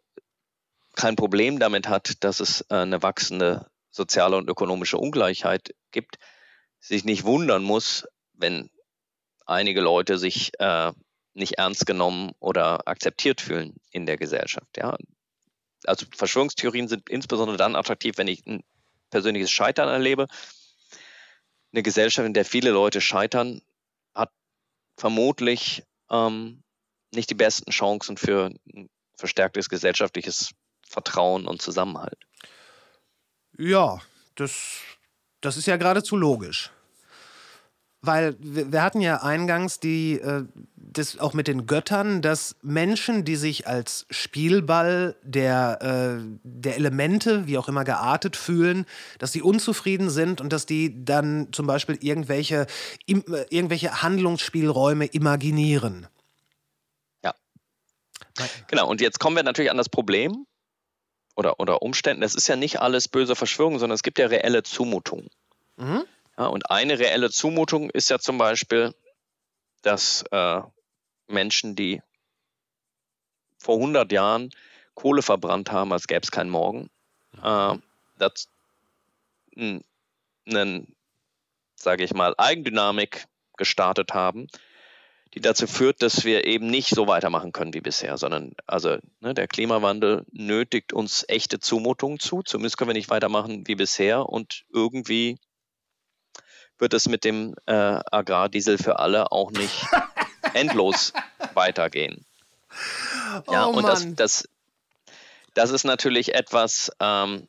kein 0.95 1.17
Problem 1.17 1.59
damit 1.59 1.89
hat, 1.89 2.25
dass 2.25 2.41
es 2.41 2.63
äh, 2.63 2.77
eine 2.77 3.03
wachsende 3.03 3.71
soziale 3.91 4.37
und 4.37 4.49
ökonomische 4.49 4.99
Ungleichheit 4.99 5.75
gibt, 5.91 6.19
sich 6.81 7.05
nicht 7.05 7.25
wundern 7.25 7.63
muss, 7.63 8.07
wenn 8.33 8.71
einige 9.47 9.81
Leute 9.81 10.19
sich 10.19 10.53
äh, 10.59 10.93
nicht 11.35 11.59
ernst 11.59 11.87
genommen 11.87 12.33
oder 12.41 12.89
akzeptiert 12.89 13.41
fühlen 13.41 13.77
in 13.91 14.07
der 14.07 14.17
Gesellschaft. 14.17 14.77
Ja? 14.77 14.97
Also 15.89 16.07
Verschwörungstheorien 16.15 16.89
sind 16.89 17.09
insbesondere 17.09 17.57
dann 17.57 17.77
attraktiv, 17.77 18.19
wenn 18.19 18.29
ich 18.29 18.45
ein 18.47 18.63
persönliches 19.11 19.51
Scheitern 19.51 19.89
erlebe. 19.89 20.27
Eine 21.73 21.83
Gesellschaft, 21.83 22.27
in 22.27 22.35
der 22.35 22.45
viele 22.45 22.71
Leute 22.71 23.01
scheitern, 23.01 23.63
hat 24.15 24.31
vermutlich 24.97 25.83
ähm, 26.11 26.63
nicht 27.15 27.31
die 27.31 27.35
besten 27.35 27.71
Chancen 27.71 28.17
für 28.17 28.53
ein 28.75 28.89
verstärktes 29.17 29.69
gesellschaftliches 29.69 30.51
Vertrauen 30.89 31.47
und 31.47 31.63
Zusammenhalt. 31.63 32.19
Ja, 33.59 34.01
das, 34.35 34.81
das 35.41 35.57
ist 35.57 35.67
ja 35.67 35.77
geradezu 35.77 36.17
logisch. 36.17 36.71
Weil 38.07 38.37
wir, 38.39 38.83
hatten 38.83 39.01
ja 39.01 39.23
eingangs 39.23 39.81
die, 39.81 40.15
äh, 40.15 40.45
das 40.77 41.19
auch 41.19 41.35
mit 41.35 41.49
den 41.49 41.67
Göttern, 41.67 42.23
dass 42.23 42.57
Menschen, 42.63 43.25
die 43.25 43.37
sich 43.37 43.67
als 43.67 44.07
Spielball 44.11 45.17
der, 45.23 46.21
äh, 46.21 46.39
der 46.43 46.77
Elemente, 46.77 47.47
wie 47.47 47.59
auch 47.59 47.69
immer 47.69 47.85
geartet 47.85 48.37
fühlen, 48.37 48.87
dass 49.19 49.33
die 49.33 49.43
unzufrieden 49.43 50.09
sind 50.11 50.41
und 50.41 50.53
dass 50.53 50.67
die 50.67 51.05
dann 51.05 51.49
zum 51.53 51.67
Beispiel 51.67 51.99
irgendwelche, 52.01 52.67
äh, 53.07 53.15
irgendwelche 53.51 54.03
Handlungsspielräume 54.03 55.07
imaginieren. 55.07 56.07
Ja. 57.25 57.35
Genau, 58.69 58.89
und 58.89 59.01
jetzt 59.01 59.19
kommen 59.19 59.37
wir 59.37 59.43
natürlich 59.43 59.71
an 59.71 59.77
das 59.79 59.89
Problem 59.89 60.47
oder, 61.35 61.61
oder 61.61 61.83
Umständen. 61.83 62.23
Es 62.23 62.35
ist 62.35 62.49
ja 62.49 62.57
nicht 62.57 62.81
alles 62.81 63.09
böse 63.09 63.37
Verschwörung, 63.37 63.79
sondern 63.79 63.95
es 63.95 64.03
gibt 64.03 64.19
ja 64.19 64.27
reelle 64.27 64.63
Zumutungen. 64.63 65.29
Mhm. 65.77 66.05
Ja, 66.39 66.47
und 66.47 66.71
eine 66.71 66.99
reelle 66.99 67.31
Zumutung 67.31 67.91
ist 67.91 68.11
ja 68.11 68.19
zum 68.19 68.39
Beispiel, 68.39 68.95
dass 69.83 70.25
äh, 70.31 70.63
Menschen, 71.29 71.77
die 71.77 72.03
vor 73.59 73.77
100 73.77 74.13
Jahren 74.13 74.51
Kohle 74.95 75.23
verbrannt 75.23 75.71
haben, 75.73 75.93
als 75.93 76.07
gäbe 76.07 76.21
es 76.23 76.31
keinen 76.31 76.51
Morgen, 76.51 76.91
äh, 77.43 77.75
das 78.19 78.49
n- 79.57 79.85
einen 80.47 80.95
sage 81.77 82.05
ich 82.05 82.15
mal, 82.15 82.35
Eigendynamik 82.39 83.27
gestartet 83.57 84.15
haben, 84.15 84.49
die 85.35 85.41
dazu 85.41 85.67
führt, 85.67 86.03
dass 86.03 86.25
wir 86.25 86.47
eben 86.47 86.69
nicht 86.69 86.91
so 86.91 87.07
weitermachen 87.07 87.53
können 87.53 87.75
wie 87.75 87.81
bisher, 87.81 88.19
sondern 88.19 88.55
also 88.67 88.99
ne, 89.21 89.35
der 89.35 89.49
Klimawandel 89.49 90.25
nötigt 90.33 90.93
uns 90.93 91.25
echte 91.29 91.61
Zumutungen 91.61 92.19
zu. 92.19 92.43
Zumindest 92.43 92.79
können 92.79 92.91
wir 92.91 92.95
nicht 92.95 93.11
weitermachen 93.11 93.67
wie 93.67 93.75
bisher 93.75 94.29
und 94.29 94.65
irgendwie 94.73 95.39
wird 96.79 96.95
es 96.95 97.09
mit 97.09 97.25
dem 97.25 97.55
äh, 97.67 97.73
Agrardiesel 98.11 98.79
für 98.79 98.99
alle 98.99 99.33
auch 99.33 99.51
nicht 99.51 99.87
endlos 100.55 101.13
weitergehen. 101.55 102.25
Ja, 103.51 103.67
Oh 103.67 103.71
und 103.71 103.89
das, 103.89 104.07
das, 104.15 104.49
das 105.55 105.71
ist 105.71 105.85
natürlich 105.85 106.35
etwas, 106.35 106.91
ähm, 107.01 107.49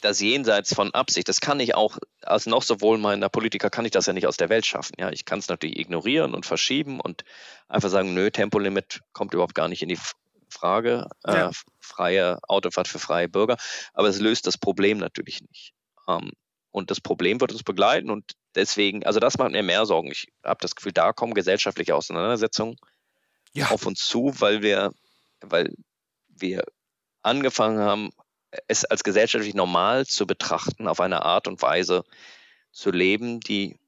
das 0.00 0.20
jenseits 0.20 0.74
von 0.74 0.94
Absicht, 0.94 1.28
das 1.28 1.40
kann 1.40 1.60
ich 1.60 1.74
auch 1.74 1.98
als 2.22 2.46
noch 2.46 2.62
so 2.62 2.80
wohlmeinender 2.80 3.28
Politiker, 3.28 3.68
kann 3.68 3.84
ich 3.84 3.90
das 3.90 4.06
ja 4.06 4.12
nicht 4.12 4.26
aus 4.26 4.36
der 4.36 4.48
Welt 4.48 4.64
schaffen. 4.64 4.94
Ja, 4.98 5.10
ich 5.10 5.24
kann 5.24 5.40
es 5.40 5.48
natürlich 5.48 5.78
ignorieren 5.78 6.34
und 6.34 6.46
verschieben 6.46 7.00
und 7.00 7.24
einfach 7.68 7.90
sagen, 7.90 8.14
nö, 8.14 8.30
Tempolimit 8.30 9.00
kommt 9.12 9.34
überhaupt 9.34 9.54
gar 9.54 9.68
nicht 9.68 9.82
in 9.82 9.88
die 9.88 9.98
Frage, 10.48 11.06
äh, 11.24 11.34
Ja. 11.34 11.50
freie 11.80 12.38
Autofahrt 12.48 12.88
für 12.88 12.98
freie 12.98 13.28
Bürger, 13.28 13.56
aber 13.92 14.08
es 14.08 14.20
löst 14.20 14.46
das 14.46 14.56
Problem 14.56 14.98
natürlich 14.98 15.42
nicht. 15.42 15.74
Ähm, 16.08 16.32
und 16.70 16.90
das 16.90 17.00
Problem 17.00 17.40
wird 17.40 17.52
uns 17.52 17.62
begleiten 17.62 18.10
und 18.10 18.32
deswegen, 18.54 19.04
also 19.04 19.20
das 19.20 19.38
macht 19.38 19.52
mir 19.52 19.62
mehr 19.62 19.86
Sorgen. 19.86 20.10
Ich 20.10 20.28
habe 20.44 20.60
das 20.60 20.74
Gefühl, 20.74 20.92
da 20.92 21.12
kommen 21.12 21.34
gesellschaftliche 21.34 21.94
Auseinandersetzungen 21.94 22.76
Ja. 23.52 23.70
auf 23.70 23.86
uns 23.86 24.00
zu, 24.06 24.32
weil 24.40 24.62
wir, 24.62 24.92
weil 25.40 25.74
wir 26.28 26.64
angefangen 27.22 27.78
haben, 27.80 28.10
es 28.68 28.84
als 28.84 29.04
gesellschaftlich 29.04 29.54
normal 29.54 30.06
zu 30.06 30.26
betrachten, 30.26 30.88
auf 30.88 31.00
eine 31.00 31.24
Art 31.24 31.46
und 31.48 31.62
Weise 31.62 32.04
zu 32.72 32.90
leben, 32.90 33.40
die 33.40 33.78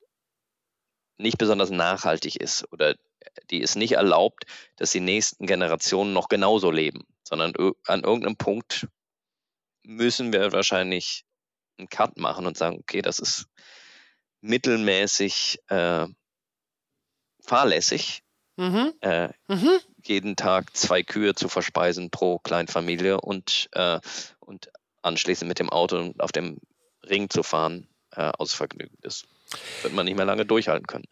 nicht 1.18 1.39
besonders 1.39 1.70
nachhaltig 1.70 2.37
ist 2.37 2.70
oder 2.72 2.97
die 3.51 3.62
es 3.62 3.76
nicht 3.76 3.93
erlaubt, 3.93 4.45
dass 4.76 4.91
die 4.91 5.01
nächsten 5.01 5.47
Generationen 5.47 6.12
noch 6.12 6.28
genauso 6.28 6.70
leben, 6.70 7.07
sondern 7.22 7.55
an 7.87 8.03
irgendeinem 8.03 8.37
Punkt 8.37 8.89
müssen 9.85 10.33
wir 10.33 10.53
wahrscheinlich 10.53 11.24
einen 11.83 11.89
Cut 11.89 12.16
machen 12.18 12.47
und 12.47 12.57
sagen, 12.57 12.78
okay, 12.78 13.03
das 13.03 13.18
ist 13.18 13.47
mittelmäßig 14.41 15.59
äh, 15.68 16.07
fahrlässig, 17.45 18.22
Mhm. 18.57 18.93
äh, 19.01 19.28
Mhm. 19.49 19.78
jeden 20.05 20.37
Tag 20.37 20.76
zwei 20.76 21.03
Kühe 21.03 21.35
zu 21.35 21.49
verspeisen 21.49 22.11
pro 22.11 22.39
Kleinfamilie 22.39 23.20
und, 23.20 23.68
äh, 23.72 23.99
und 24.41 24.68
anschließend 25.03 25.49
mit 25.49 25.59
dem 25.59 25.70
Auto 25.70 26.12
auf 26.18 26.33
dem 26.33 26.59
Ring 27.09 27.30
zu 27.30 27.43
fahren 27.43 27.89
äh, 28.14 28.30
aus 28.39 28.53
Vergnügen. 28.53 28.97
Das 29.01 29.24
wird 29.83 29.95
man 29.95 30.05
nicht 30.05 30.16
mehr 30.16 30.26
lange 30.26 30.45
durchhalten 30.47 30.87
können. 30.87 31.07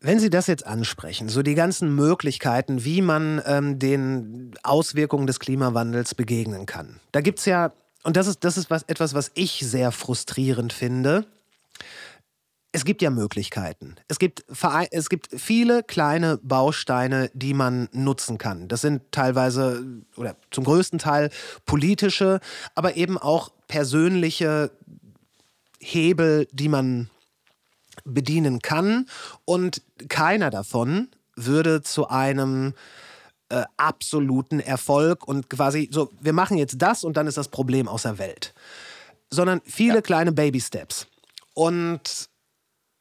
Wenn 0.00 0.20
Sie 0.20 0.28
das 0.28 0.46
jetzt 0.46 0.66
ansprechen, 0.66 1.28
so 1.28 1.42
die 1.42 1.54
ganzen 1.54 1.94
Möglichkeiten, 1.94 2.84
wie 2.84 3.00
man 3.00 3.42
ähm, 3.46 3.78
den 3.78 4.54
Auswirkungen 4.62 5.26
des 5.26 5.40
Klimawandels 5.40 6.14
begegnen 6.14 6.66
kann, 6.66 7.00
da 7.12 7.22
gibt 7.22 7.38
es 7.38 7.46
ja, 7.46 7.72
und 8.06 8.16
das 8.16 8.28
ist, 8.28 8.44
das 8.44 8.56
ist 8.56 8.70
was, 8.70 8.84
etwas, 8.84 9.14
was 9.14 9.32
ich 9.34 9.58
sehr 9.66 9.90
frustrierend 9.90 10.72
finde, 10.72 11.26
es 12.70 12.84
gibt 12.84 13.02
ja 13.02 13.10
Möglichkeiten. 13.10 13.96
Es 14.06 14.20
gibt, 14.20 14.44
es 14.90 15.08
gibt 15.08 15.28
viele 15.36 15.82
kleine 15.82 16.38
Bausteine, 16.40 17.30
die 17.34 17.52
man 17.52 17.88
nutzen 17.90 18.38
kann. 18.38 18.68
Das 18.68 18.80
sind 18.80 19.02
teilweise 19.10 19.84
oder 20.14 20.36
zum 20.52 20.62
größten 20.62 21.00
Teil 21.00 21.30
politische, 21.64 22.38
aber 22.76 22.96
eben 22.96 23.18
auch 23.18 23.50
persönliche 23.66 24.70
Hebel, 25.80 26.46
die 26.52 26.68
man 26.68 27.10
bedienen 28.04 28.60
kann. 28.60 29.08
Und 29.44 29.82
keiner 30.08 30.50
davon 30.50 31.08
würde 31.34 31.82
zu 31.82 32.08
einem 32.08 32.74
äh, 33.48 33.64
absoluten 33.76 34.60
Erfolg 34.60 35.26
und 35.26 35.48
quasi 35.48 35.88
so, 35.92 36.10
wir 36.20 36.32
machen 36.32 36.58
jetzt 36.58 36.76
das 36.78 37.04
und 37.04 37.16
dann 37.16 37.26
ist 37.26 37.36
das 37.36 37.48
Problem 37.48 37.88
aus 37.88 38.02
der 38.02 38.18
Welt. 38.18 38.54
Sondern 39.30 39.60
viele 39.64 40.02
kleine 40.02 40.32
Baby-Steps. 40.32 41.06
Und 41.54 42.28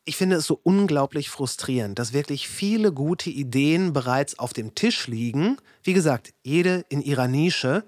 ich 0.06 0.18
finde 0.18 0.38
es 0.38 0.46
so 0.46 0.60
unglaublich 0.64 1.30
frustrierend, 1.30 1.98
dass 1.98 2.14
wirklich 2.14 2.48
viele 2.48 2.92
gute 2.92 3.30
Ideen 3.30 3.92
bereits 3.92 4.38
auf 4.38 4.54
dem 4.54 4.76
Tisch 4.76 5.08
liegen. 5.08 5.58
Wie 5.84 5.94
gesagt, 5.94 6.34
jede 6.44 6.86
in 6.90 7.02
ihrer 7.02 7.28
Nische. 7.28 7.84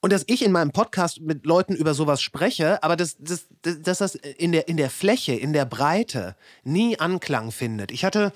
Und 0.00 0.12
dass 0.12 0.24
ich 0.28 0.42
in 0.42 0.52
meinem 0.52 0.70
Podcast 0.70 1.20
mit 1.20 1.44
Leuten 1.44 1.74
über 1.74 1.94
sowas 1.94 2.22
spreche, 2.22 2.82
aber 2.82 2.96
dass, 2.96 3.18
dass, 3.18 3.48
dass 3.62 3.82
dass 3.82 3.98
das 3.98 4.14
in 4.14 4.52
der, 4.52 4.66
in 4.66 4.76
der 4.76 4.88
Fläche, 4.88 5.34
in 5.34 5.52
der 5.52 5.66
Breite 5.66 6.36
nie 6.62 6.98
Anklang 6.98 7.50
findet. 7.50 7.90
Ich 7.90 8.04
hatte, 8.04 8.32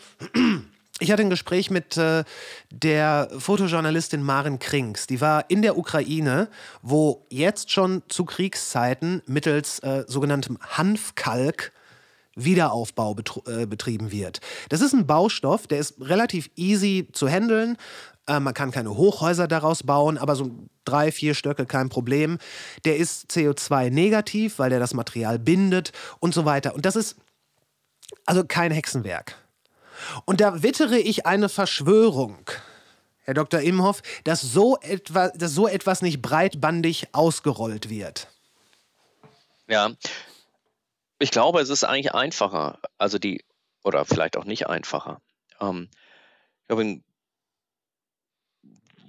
ich 1.01 1.11
hatte 1.11 1.22
ein 1.22 1.30
Gespräch 1.30 1.70
mit 1.70 1.97
äh, 1.97 2.22
der 2.70 3.28
Fotojournalistin 3.36 4.22
Maren 4.22 4.61
Krings. 4.61 5.07
Die 5.09 5.20
war 5.20 5.51
in 5.51 5.61
der 5.62 5.76
Ukraine, 5.76 6.49
wo 6.82 7.26
jetzt 7.30 7.72
schon 7.72 8.03
zu 8.09 8.24
Kriegszeiten 8.24 9.20
mittels 9.26 9.80
äh, 9.80 10.05
sogenanntem 10.07 10.59
Hanfkalk 10.61 11.72
Wiederaufbau 12.36 13.16
äh, 13.47 13.66
betrieben 13.66 14.11
wird. 14.11 14.40
Das 14.68 14.80
ist 14.80 14.92
ein 14.92 15.07
Baustoff, 15.07 15.66
der 15.66 15.78
ist 15.78 15.95
relativ 16.01 16.51
easy 16.57 17.09
zu 17.12 17.28
handeln. 17.28 17.76
Äh, 18.26 18.40
man 18.40 18.55
kann 18.55 18.70
keine 18.70 18.97
Hochhäuser 18.97 19.49
daraus 19.49 19.82
bauen, 19.82 20.18
aber 20.18 20.36
so 20.36 20.51
drei, 20.84 21.12
vier 21.12 21.34
Stöcke 21.34 21.66
kein 21.66 21.88
Problem. 21.88 22.38
Der 22.84 22.97
ist 22.97 23.30
CO2-negativ, 23.30 24.59
weil 24.59 24.70
der 24.70 24.80
das 24.80 24.95
Material 24.95 25.38
bindet 25.38 25.92
und 26.20 26.34
so 26.34 26.45
weiter. 26.45 26.74
Und 26.74 26.86
das 26.86 26.97
ist 26.97 27.16
also 28.26 28.45
kein 28.45 28.72
Hexenwerk. 28.72 29.36
Und 30.24 30.40
da 30.40 30.62
wittere 30.62 30.98
ich 30.98 31.26
eine 31.26 31.48
Verschwörung, 31.48 32.50
Herr 33.24 33.34
Dr. 33.34 33.61
Imhoff, 33.61 34.02
dass 34.24 34.40
so, 34.40 34.78
etwa, 34.80 35.28
dass 35.28 35.52
so 35.52 35.66
etwas 35.66 36.02
nicht 36.02 36.20
breitbandig 36.20 37.09
ausgerollt 37.12 37.88
wird. 37.88 38.28
Ja, 39.66 39.90
ich 41.18 41.30
glaube, 41.30 41.61
es 41.61 41.70
ist 41.70 41.84
eigentlich 41.84 42.14
einfacher. 42.14 42.78
Also 42.98 43.18
die, 43.18 43.44
oder 43.82 44.05
vielleicht 44.05 44.36
auch 44.36 44.44
nicht 44.44 44.66
einfacher. 44.66 45.20
Ähm, 45.61 45.88
ich 46.62 46.68
glaube, 46.68 47.00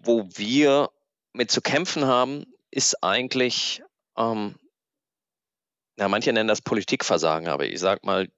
wo 0.04 0.30
wir 0.36 0.92
mit 1.34 1.52
zu 1.52 1.62
kämpfen 1.62 2.06
haben, 2.06 2.46
ist 2.72 3.04
eigentlich, 3.04 3.82
ähm, 4.18 4.56
ja, 5.98 6.08
manche 6.08 6.32
nennen 6.32 6.48
das 6.48 6.62
Politikversagen, 6.62 7.48
aber 7.48 7.66
ich 7.66 7.80
sag 7.80 8.04
mal, 8.04 8.30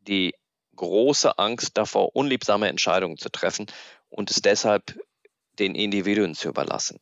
die 0.00 0.34
große 0.74 1.38
Angst 1.38 1.76
davor, 1.76 2.14
unliebsame 2.14 2.68
Entscheidungen 2.68 3.18
zu 3.18 3.28
treffen 3.30 3.66
und 4.08 4.30
es 4.30 4.42
deshalb 4.42 4.98
den 5.58 5.74
Individuen 5.74 6.34
zu 6.34 6.48
überlassen. 6.48 7.00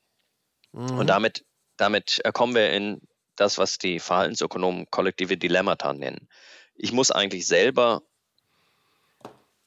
Und 0.72 1.06
damit, 1.08 1.44
damit 1.76 2.20
äh, 2.24 2.32
kommen 2.32 2.54
wir 2.54 2.70
in 2.72 3.00
das, 3.36 3.58
was 3.58 3.78
die 3.78 4.00
Verhaltensökonomen 4.00 4.90
kollektive 4.90 5.36
Dilemmata 5.36 5.92
nennen. 5.92 6.28
Ich 6.74 6.92
muss 6.92 7.10
eigentlich 7.10 7.46
selber 7.46 8.02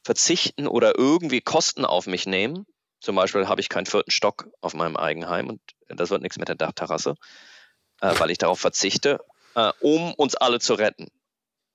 verzichten 0.03 0.67
oder 0.67 0.97
irgendwie 0.97 1.41
Kosten 1.41 1.85
auf 1.85 2.07
mich 2.07 2.25
nehmen. 2.25 2.65
Zum 3.01 3.15
Beispiel 3.15 3.47
habe 3.47 3.61
ich 3.61 3.69
keinen 3.69 3.85
vierten 3.85 4.11
Stock 4.11 4.47
auf 4.61 4.73
meinem 4.73 4.97
Eigenheim 4.97 5.49
und 5.49 5.61
das 5.87 6.09
wird 6.09 6.21
nichts 6.21 6.37
mit 6.37 6.47
der 6.47 6.55
Dachterrasse, 6.55 7.15
äh, 8.01 8.13
weil 8.19 8.31
ich 8.31 8.37
darauf 8.37 8.59
verzichte, 8.59 9.19
äh, 9.55 9.71
um 9.79 10.13
uns 10.15 10.35
alle 10.35 10.59
zu 10.59 10.73
retten. 10.73 11.07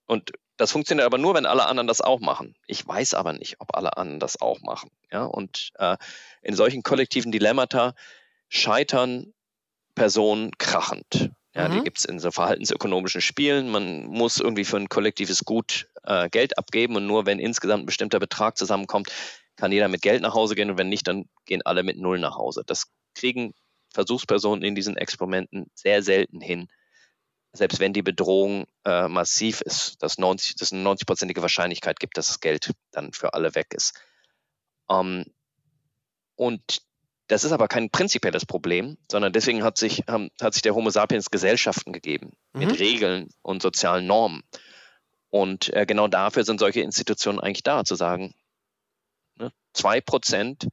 Und 0.06 0.32
das 0.60 0.72
funktioniert 0.72 1.06
aber 1.06 1.16
nur, 1.16 1.34
wenn 1.34 1.46
alle 1.46 1.66
anderen 1.66 1.86
das 1.86 2.02
auch 2.02 2.20
machen. 2.20 2.54
Ich 2.66 2.86
weiß 2.86 3.14
aber 3.14 3.32
nicht, 3.32 3.56
ob 3.60 3.74
alle 3.74 3.96
anderen 3.96 4.20
das 4.20 4.42
auch 4.42 4.60
machen. 4.60 4.90
Ja? 5.10 5.24
Und 5.24 5.70
äh, 5.78 5.96
in 6.42 6.54
solchen 6.54 6.82
kollektiven 6.82 7.32
Dilemmata 7.32 7.94
scheitern 8.50 9.32
Personen 9.94 10.50
krachend. 10.58 11.30
Ja, 11.54 11.68
Die 11.70 11.78
Mhm. 11.78 11.84
gibt 11.84 11.98
es 11.98 12.04
in 12.04 12.18
so 12.18 12.30
verhaltensökonomischen 12.30 13.22
Spielen. 13.22 13.70
Man 13.70 14.04
muss 14.04 14.36
irgendwie 14.36 14.66
für 14.66 14.76
ein 14.76 14.90
kollektives 14.90 15.46
Gut 15.46 15.88
äh, 16.04 16.28
Geld 16.28 16.58
abgeben 16.58 16.94
und 16.94 17.06
nur 17.06 17.24
wenn 17.24 17.38
insgesamt 17.38 17.84
ein 17.84 17.86
bestimmter 17.86 18.18
Betrag 18.18 18.58
zusammenkommt, 18.58 19.08
kann 19.56 19.72
jeder 19.72 19.88
mit 19.88 20.02
Geld 20.02 20.20
nach 20.20 20.34
Hause 20.34 20.54
gehen 20.56 20.70
und 20.70 20.76
wenn 20.76 20.90
nicht, 20.90 21.08
dann 21.08 21.24
gehen 21.46 21.62
alle 21.64 21.84
mit 21.84 21.96
Null 21.96 22.18
nach 22.18 22.36
Hause. 22.36 22.64
Das 22.66 22.84
kriegen 23.14 23.54
Versuchspersonen 23.94 24.62
in 24.62 24.74
diesen 24.74 24.98
Experimenten 24.98 25.70
sehr 25.74 26.02
selten 26.02 26.42
hin, 26.42 26.68
selbst 27.52 27.80
wenn 27.80 27.92
die 27.92 28.02
Bedrohung 28.02 28.66
äh, 28.84 29.08
massiv 29.08 29.60
ist, 29.60 30.02
dass, 30.02 30.18
90, 30.18 30.56
dass 30.56 30.68
es 30.68 30.72
eine 30.72 30.88
90-prozentige 30.88 31.42
Wahrscheinlichkeit 31.42 31.98
gibt, 31.98 32.16
dass 32.16 32.28
das 32.28 32.40
Geld 32.40 32.72
dann 32.92 33.12
für 33.12 33.34
alle 33.34 33.54
weg 33.54 33.74
ist. 33.74 34.00
Ähm, 34.88 35.24
und 36.36 36.82
das 37.26 37.44
ist 37.44 37.52
aber 37.52 37.68
kein 37.68 37.90
prinzipielles 37.90 38.46
Problem, 38.46 38.98
sondern 39.10 39.32
deswegen 39.32 39.62
hat 39.62 39.78
sich, 39.78 40.04
haben, 40.08 40.30
hat 40.40 40.54
sich 40.54 40.62
der 40.62 40.74
Homo 40.74 40.90
sapiens 40.90 41.30
Gesellschaften 41.30 41.92
gegeben 41.92 42.32
Mhm. 42.52 42.60
mit 42.60 42.78
Regeln 42.80 43.28
und 43.42 43.62
sozialen 43.62 44.06
Normen. 44.06 44.42
Und 45.28 45.72
äh, 45.72 45.86
genau 45.86 46.08
dafür 46.08 46.44
sind 46.44 46.58
solche 46.58 46.80
Institutionen 46.80 47.38
eigentlich 47.38 47.62
da, 47.62 47.84
zu 47.84 47.94
sagen, 47.94 48.34
ne, 49.36 49.52
zwei 49.72 50.00
Prozent 50.00 50.68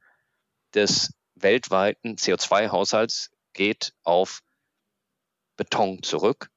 des 0.73 1.13
weltweiten 1.35 2.15
CO2-Haushalts 2.15 3.29
geht 3.53 3.93
auf 4.03 4.41
Beton 5.55 6.01
zurück. 6.01 6.49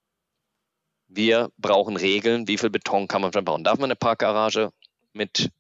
Wir 1.10 1.50
brauchen 1.58 1.96
Regeln, 1.96 2.46
wie 2.48 2.56
viel 2.56 2.70
Beton 2.70 3.08
kann 3.08 3.20
man 3.20 3.32
verbauen. 3.32 3.64
Darf 3.64 3.78
man 3.78 3.90
eine 3.90 3.96
Parkgarage 3.96 4.70
mit 5.12 5.50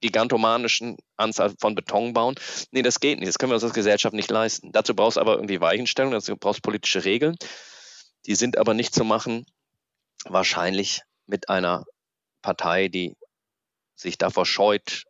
gigantomanischen 0.00 0.98
Anzahl 1.16 1.54
von 1.58 1.74
Beton 1.74 2.12
bauen? 2.12 2.34
Nee, 2.70 2.82
das 2.82 3.00
geht 3.00 3.18
nicht. 3.18 3.28
Das 3.28 3.38
können 3.38 3.50
wir 3.50 3.54
uns 3.54 3.64
als 3.64 3.72
Gesellschaft 3.72 4.14
nicht 4.14 4.30
leisten. 4.30 4.72
Dazu 4.72 4.94
brauchst 4.94 5.16
du 5.16 5.20
aber 5.22 5.34
irgendwie 5.34 5.60
Weichenstellung, 5.60 6.12
dazu 6.12 6.36
brauchst 6.36 6.58
du 6.58 6.62
politische 6.62 7.04
Regeln. 7.04 7.36
Die 8.26 8.34
sind 8.34 8.58
aber 8.58 8.74
nicht 8.74 8.94
zu 8.94 9.04
machen, 9.04 9.46
wahrscheinlich 10.24 11.02
mit 11.26 11.48
einer 11.48 11.86
Partei, 12.42 12.88
die 12.88 13.16
sich 13.94 14.18
davor 14.18 14.44
scheut, 14.44 15.04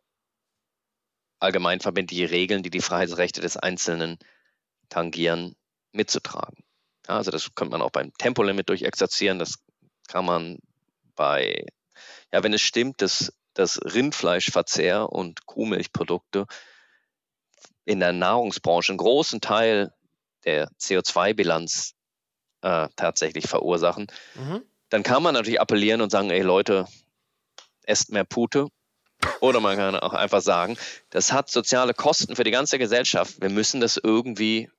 allgemeinverbindliche 1.39 2.31
Regeln, 2.31 2.63
die 2.63 2.69
die 2.69 2.81
Freiheitsrechte 2.81 3.41
des 3.41 3.57
Einzelnen 3.57 4.19
tangieren, 4.89 5.55
mitzutragen. 5.91 6.63
Also 7.07 7.31
das 7.31 7.53
könnte 7.55 7.71
man 7.71 7.81
auch 7.81 7.91
beim 7.91 8.13
Tempolimit 8.13 8.69
durchexerzieren, 8.69 9.39
das 9.39 9.59
kann 10.07 10.25
man 10.25 10.59
bei, 11.15 11.65
ja, 12.31 12.43
wenn 12.43 12.53
es 12.53 12.61
stimmt, 12.61 13.01
dass 13.01 13.31
dass 13.53 13.79
Rindfleischverzehr 13.83 15.11
und 15.11 15.45
Kuhmilchprodukte 15.45 16.45
in 17.85 17.99
der 17.99 18.13
Nahrungsbranche 18.13 18.91
einen 18.91 18.97
großen 18.97 19.41
Teil 19.41 19.93
der 20.45 20.69
CO2-Bilanz 20.79 21.93
äh, 22.61 22.87
tatsächlich 22.95 23.47
verursachen, 23.47 24.07
mhm. 24.35 24.63
dann 24.89 25.03
kann 25.03 25.23
man 25.23 25.33
natürlich 25.33 25.59
appellieren 25.59 26.01
und 26.01 26.11
sagen, 26.11 26.29
ey 26.29 26.41
Leute, 26.41 26.87
esst 27.83 28.11
mehr 28.11 28.23
Pute. 28.23 28.67
Oder 29.39 29.59
man 29.59 29.77
kann 29.77 29.95
auch 29.95 30.13
einfach 30.13 30.41
sagen, 30.41 30.77
das 31.11 31.31
hat 31.31 31.49
soziale 31.49 31.93
Kosten 31.93 32.35
für 32.35 32.43
die 32.43 32.51
ganze 32.51 32.79
Gesellschaft. 32.79 33.39
Wir 33.39 33.49
müssen 33.49 33.81
das 33.81 33.97
irgendwie 33.97 34.71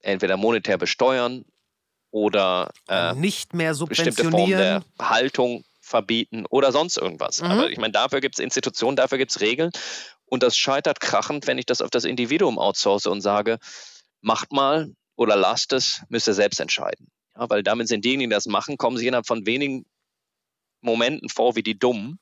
entweder 0.00 0.38
monetär 0.38 0.78
besteuern 0.78 1.44
oder 2.12 2.70
äh, 2.88 3.14
nicht 3.14 3.54
mehr 3.54 3.74
subventionieren. 3.74 4.14
Bestimmte 4.14 4.36
Formen 4.36 4.58
der 4.98 5.08
Haltung 5.08 5.64
verbieten 5.80 6.46
oder 6.48 6.70
sonst 6.70 6.96
irgendwas. 6.96 7.40
Mhm. 7.40 7.50
Aber 7.50 7.70
ich 7.70 7.78
meine, 7.78 7.92
dafür 7.92 8.20
gibt 8.20 8.36
es 8.36 8.38
Institutionen, 8.38 8.96
dafür 8.96 9.18
gibt 9.18 9.32
es 9.32 9.40
Regeln. 9.40 9.72
Und 10.26 10.42
das 10.42 10.56
scheitert 10.56 11.00
krachend, 11.00 11.46
wenn 11.46 11.58
ich 11.58 11.66
das 11.66 11.82
auf 11.82 11.90
das 11.90 12.04
Individuum 12.04 12.58
outsource 12.58 13.06
und 13.06 13.20
sage, 13.20 13.58
macht 14.20 14.52
mal 14.52 14.94
oder 15.16 15.36
lasst 15.36 15.72
es, 15.72 16.02
müsst 16.08 16.28
ihr 16.28 16.34
selbst 16.34 16.60
entscheiden. 16.60 17.08
Ja, 17.36 17.48
weil 17.50 17.62
damit 17.62 17.88
sind 17.88 18.04
diejenigen, 18.04 18.30
die 18.30 18.34
das 18.34 18.46
machen, 18.46 18.76
kommen 18.76 18.96
sie 18.96 19.06
innerhalb 19.06 19.26
von 19.26 19.46
wenigen 19.46 19.84
Momenten 20.82 21.28
vor 21.28 21.56
wie 21.56 21.62
die 21.62 21.78
Dummen. 21.78 22.18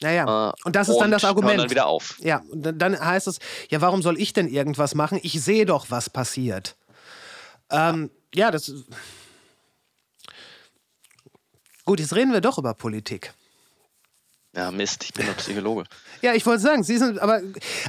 Naja, 0.00 0.50
äh, 0.50 0.52
und 0.64 0.74
das 0.74 0.88
ist 0.88 0.98
dann 0.98 1.12
das 1.12 1.24
Argument. 1.24 1.60
Dann 1.60 1.70
wieder 1.70 1.86
auf. 1.86 2.16
Ja, 2.18 2.42
dann 2.52 2.98
heißt 2.98 3.28
es, 3.28 3.38
ja, 3.70 3.80
warum 3.80 4.02
soll 4.02 4.20
ich 4.20 4.32
denn 4.32 4.48
irgendwas 4.48 4.96
machen? 4.96 5.20
Ich 5.22 5.40
sehe 5.40 5.66
doch, 5.66 5.86
was 5.90 6.10
passiert. 6.10 6.76
Ähm, 7.70 8.10
ja, 8.10 8.23
das 8.50 8.72
Gut, 11.84 12.00
jetzt 12.00 12.14
reden 12.14 12.32
wir 12.32 12.40
doch 12.40 12.58
über 12.58 12.74
Politik. 12.74 13.34
Ja, 14.56 14.70
Mist, 14.70 15.04
ich 15.04 15.12
bin 15.12 15.26
doch 15.26 15.36
Psychologe. 15.36 15.84
ja, 16.22 16.32
ich 16.34 16.46
wollte 16.46 16.62
sagen, 16.62 16.82
Sie 16.84 16.96
sind, 16.96 17.18
aber 17.18 17.42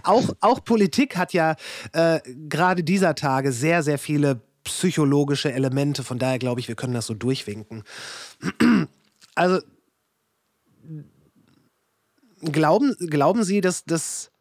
auch, 0.04 0.30
auch 0.42 0.64
Politik 0.64 1.16
hat 1.16 1.32
ja 1.32 1.56
äh, 1.94 2.20
gerade 2.50 2.84
dieser 2.84 3.16
Tage 3.16 3.52
sehr, 3.52 3.84
sehr 3.84 4.00
viele 4.00 4.42
psychologische 4.64 5.54
Elemente. 5.54 6.04
Von 6.04 6.18
daher 6.18 6.40
glaube 6.40 6.60
ich, 6.60 6.68
wir 6.68 6.76
können 6.76 6.94
das 6.94 7.06
so 7.06 7.14
durchwinken. 7.14 7.84
also, 9.36 9.62
glauben, 12.42 12.96
glauben 13.00 13.44
Sie, 13.44 13.62
dass 13.62 13.86
das. 13.86 14.32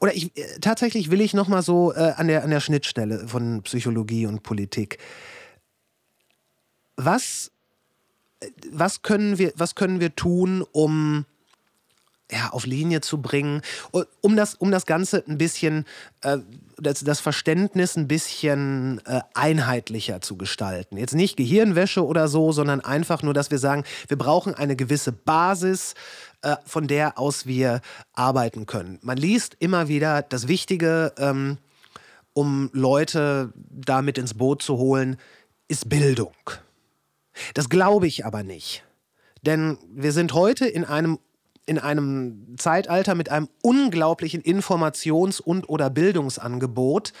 Oder 0.00 0.14
ich, 0.14 0.36
äh, 0.36 0.58
tatsächlich 0.60 1.10
will 1.10 1.20
ich 1.20 1.34
noch 1.34 1.48
mal 1.48 1.62
so 1.62 1.92
äh, 1.92 2.12
an, 2.16 2.28
der, 2.28 2.44
an 2.44 2.50
der 2.50 2.60
Schnittstelle 2.60 3.28
von 3.28 3.62
Psychologie 3.62 4.26
und 4.26 4.42
Politik. 4.42 4.98
Was 6.96 7.50
was 8.70 9.02
können 9.02 9.38
wir, 9.38 9.52
was 9.56 9.74
können 9.74 10.00
wir 10.00 10.14
tun, 10.14 10.64
um 10.72 11.24
ja, 12.30 12.50
auf 12.50 12.64
Linie 12.64 13.02
zu 13.02 13.20
bringen, 13.20 13.60
um 14.20 14.34
das, 14.34 14.54
um 14.54 14.70
das 14.70 14.86
Ganze 14.86 15.22
ein 15.28 15.36
bisschen, 15.36 15.84
äh, 16.22 16.38
das, 16.78 17.00
das 17.00 17.20
Verständnis 17.20 17.96
ein 17.96 18.08
bisschen 18.08 19.00
äh, 19.04 19.20
einheitlicher 19.34 20.22
zu 20.22 20.36
gestalten. 20.36 20.96
Jetzt 20.96 21.14
nicht 21.14 21.36
Gehirnwäsche 21.36 22.04
oder 22.04 22.28
so, 22.28 22.50
sondern 22.50 22.80
einfach 22.80 23.22
nur, 23.22 23.34
dass 23.34 23.50
wir 23.50 23.58
sagen, 23.58 23.84
wir 24.08 24.16
brauchen 24.16 24.54
eine 24.54 24.74
gewisse 24.74 25.12
Basis, 25.12 25.94
äh, 26.44 26.58
von 26.66 26.86
der 26.86 27.18
aus 27.18 27.46
wir 27.46 27.80
arbeiten 28.12 28.66
können. 28.66 28.98
Man 29.00 29.16
liest 29.16 29.56
immer 29.60 29.88
wieder 29.88 30.20
das 30.20 30.46
Wichtige, 30.46 31.14
ähm, 31.16 31.56
um 32.34 32.68
Leute 32.74 33.50
damit 33.70 34.18
ins 34.18 34.34
Boot 34.34 34.60
zu 34.62 34.76
holen, 34.76 35.16
ist 35.68 35.88
Bildung. 35.88 36.34
Das 37.54 37.70
glaube 37.70 38.06
ich 38.06 38.26
aber 38.26 38.42
nicht. 38.42 38.84
Denn 39.40 39.78
wir 39.88 40.12
sind 40.12 40.34
heute 40.34 40.66
in 40.66 40.84
einem, 40.84 41.18
in 41.64 41.78
einem 41.78 42.56
Zeitalter 42.58 43.14
mit 43.14 43.30
einem 43.30 43.48
unglaublichen 43.62 44.42
Informations- 44.42 45.40
und 45.40 45.68
oder 45.70 45.88
Bildungsangebot. 45.88 47.14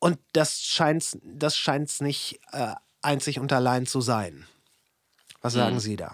Und 0.00 0.18
das 0.34 0.60
scheint 0.60 1.18
das 1.24 1.56
scheint's 1.56 2.02
nicht 2.02 2.40
äh, 2.52 2.74
einzig 3.00 3.40
und 3.40 3.54
allein 3.54 3.86
zu 3.86 4.02
sein. 4.02 4.46
Was 5.40 5.54
sagen 5.54 5.76
hm. 5.76 5.80
Sie 5.80 5.96
da? 5.96 6.12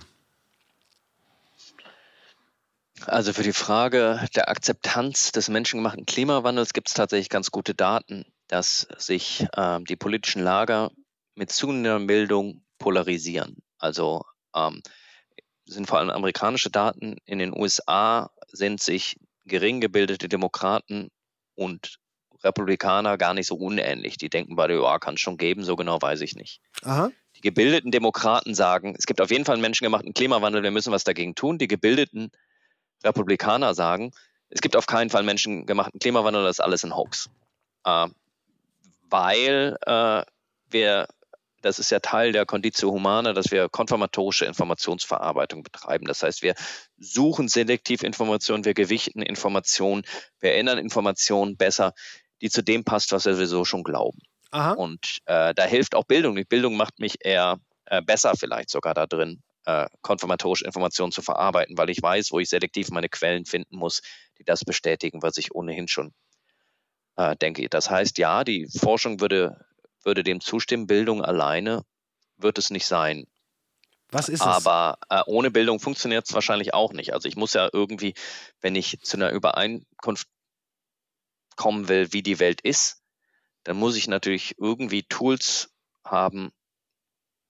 Also 3.07 3.33
für 3.33 3.43
die 3.43 3.53
Frage 3.53 4.25
der 4.35 4.49
Akzeptanz 4.49 5.33
des 5.33 5.49
menschengemachten 5.49 6.07
Klimawandels 6.07 6.73
gibt 6.73 6.89
es 6.89 6.95
tatsächlich 6.95 7.29
ganz 7.29 7.51
gute 7.51 7.75
Daten, 7.75 8.25
dass 8.49 8.87
sich 8.99 9.47
äh, 9.57 9.81
die 9.89 9.97
politischen 9.97 10.43
Lager 10.43 10.91
mit 11.35 11.51
zunehmender 11.51 12.01
Bildung 12.01 12.65
polarisieren. 12.79 13.57
Also 13.79 14.23
ähm, 14.55 14.83
sind 15.67 15.87
vor 15.87 15.99
allem 15.99 16.11
amerikanische 16.11 16.71
Daten. 16.71 17.17
In 17.25 17.39
den 17.39 17.57
USA 17.57 18.31
sind 18.49 18.81
sich 18.81 19.17
gering 19.47 19.81
gebildete 19.81 20.29
Demokraten 20.29 21.11
und 21.55 21.99
Republikaner 22.43 23.17
gar 23.17 23.35
nicht 23.35 23.47
so 23.47 23.57
unähnlich. 23.57 24.19
Die 24.19 24.29
denken 24.29 24.57
beide, 24.57 24.81
ja, 24.81 24.99
kann 24.99 25.15
es 25.15 25.21
schon 25.21 25.39
geben, 25.39 25.65
so 25.65 25.77
genau 25.77 26.01
weiß 26.01 26.21
ich 26.21 26.35
nicht. 26.35 26.61
Aha. 26.83 27.11
Die 27.37 27.41
gebildeten 27.41 27.91
Demokraten 27.91 28.55
sagen, 28.55 28.95
es 28.97 29.07
gibt 29.07 29.21
auf 29.21 29.31
jeden 29.31 29.45
Fall 29.45 29.55
einen 29.55 29.63
menschengemachten 29.63 30.15
Klimawandel, 30.15 30.63
wir 30.63 30.71
müssen 30.71 30.93
was 30.93 31.05
dagegen 31.05 31.35
tun. 31.35 31.59
Die 31.59 31.69
gebildeten 31.69 32.31
Republikaner 33.05 33.75
sagen, 33.75 34.13
es 34.49 34.61
gibt 34.61 34.77
auf 34.77 34.87
keinen 34.87 35.11
Fall 35.11 35.23
menschengemachten 35.23 36.01
Klimawandel, 36.01 36.45
das 36.45 36.59
ist 36.59 36.65
alles 36.65 36.85
ein 36.85 36.97
Hoax. 36.97 37.29
Äh, 37.85 38.09
weil 39.11 39.77
äh, 39.87 40.23
wir 40.71 41.07
das 41.65 41.79
ist 41.79 41.91
ja 41.91 41.99
Teil 41.99 42.33
der 42.33 42.45
Conditio 42.45 42.91
Humana, 42.91 43.33
dass 43.33 43.51
wir 43.51 43.69
konfirmatorische 43.69 44.45
Informationsverarbeitung 44.45 45.63
betreiben. 45.63 46.05
Das 46.07 46.23
heißt, 46.23 46.43
wir 46.43 46.55
suchen 46.99 47.49
selektiv 47.49 48.03
Informationen, 48.03 48.65
wir 48.65 48.75
gewichten 48.75 49.23
Informationen, 49.23 50.03
wir 50.41 50.53
erinnern 50.53 50.79
Informationen 50.79 51.57
besser, 51.57 51.95
die 52.43 52.51
zu 52.51 52.63
dem 52.63 52.85
passt, 52.85 53.13
was 53.13 53.25
wir 53.25 53.35
sowieso 53.35 53.65
schon 53.65 53.83
glauben. 53.83 54.19
Aha. 54.51 54.73
Und 54.73 55.19
äh, 55.25 55.55
da 55.55 55.65
hilft 55.65 55.95
auch 55.95 56.05
Bildung. 56.05 56.37
Die 56.37 56.45
Bildung 56.45 56.77
macht 56.77 57.01
mich 57.01 57.17
eher 57.25 57.59
äh, 57.87 58.03
besser 58.03 58.35
vielleicht 58.37 58.71
sogar 58.71 58.95
da 58.95 59.07
drin, 59.07 59.43
äh, 59.67 59.87
konfirmatorische 60.03 60.65
Informationen 60.65 61.13
zu 61.13 61.23
verarbeiten, 61.23 61.77
weil 61.79 61.91
ich 61.91 62.03
weiß, 62.03 62.33
wo 62.33 62.39
ich 62.39 62.49
selektiv 62.49 62.91
meine 62.91 63.09
Quellen 63.09 63.45
finden 63.45 63.77
muss, 63.77 64.03
die 64.39 64.45
das 64.45 64.65
bestätigen, 64.65 65.23
was 65.23 65.37
ich 65.37 65.55
ohnehin 65.55 65.89
schon 65.89 66.13
äh, 67.17 67.37
denke. 67.37 67.69
Das 67.69 67.91
heißt, 67.91 68.19
ja, 68.19 68.45
die 68.45 68.67
Forschung 68.67 69.21
würde 69.21 69.65
würde 70.05 70.23
dem 70.23 70.41
zustimmen, 70.41 70.87
Bildung 70.87 71.23
alleine 71.23 71.85
wird 72.37 72.59
es 72.59 72.71
nicht 72.71 72.87
sein. 72.87 73.27
Was 74.11 74.29
ist 74.29 74.41
es? 74.41 74.47
Aber 74.47 74.99
äh, 75.09 75.23
ohne 75.27 75.51
Bildung 75.51 75.81
funktioniert 75.81 76.27
es 76.27 76.35
wahrscheinlich 76.35 76.75
auch 76.75 76.93
nicht. 76.93 77.13
Also 77.15 77.29
ich 77.29 77.37
muss 77.37 77.55
ja 77.55 77.69
irgendwie, 77.73 78.15
wenn 78.61 78.75
ich 78.75 79.01
zu 79.01 79.17
einer 79.17 79.31
Übereinkunft 79.31 80.29
kommen 81.57 81.89
will, 81.89 82.13
wie 82.13 82.23
die 82.23 82.39
Welt 82.39 82.61
ist, 82.61 83.03
dann 83.65 83.77
muss 83.77 83.97
ich 83.97 84.09
natürlich 84.09 84.57
irgendwie 84.59 85.05
Tools 85.05 85.71
haben, 86.05 86.53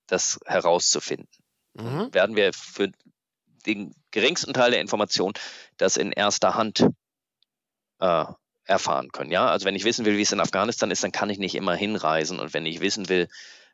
das 0.06 0.38
herauszufinden. 0.46 1.28
Mhm. 1.74 2.12
Werden 2.12 2.36
wir 2.36 2.52
für 2.52 2.90
den 3.66 3.94
geringsten 4.10 4.54
Teil 4.54 4.70
der 4.70 4.80
Information 4.80 5.32
das 5.76 5.96
in 5.96 6.12
erster 6.12 6.54
Hand 6.54 6.86
äh, 8.00 8.24
erfahren 8.64 9.10
können. 9.12 9.30
Ja, 9.30 9.46
also 9.46 9.66
wenn 9.66 9.74
ich 9.74 9.84
wissen 9.84 10.04
will, 10.04 10.16
wie 10.16 10.22
es 10.22 10.32
in 10.32 10.40
Afghanistan 10.40 10.90
ist, 10.90 11.04
dann 11.04 11.12
kann 11.12 11.30
ich 11.30 11.38
nicht 11.38 11.54
immer 11.54 11.74
hinreisen. 11.74 12.40
Und 12.40 12.54
wenn 12.54 12.66
ich 12.66 12.80
wissen 12.80 13.08
will, 13.08 13.28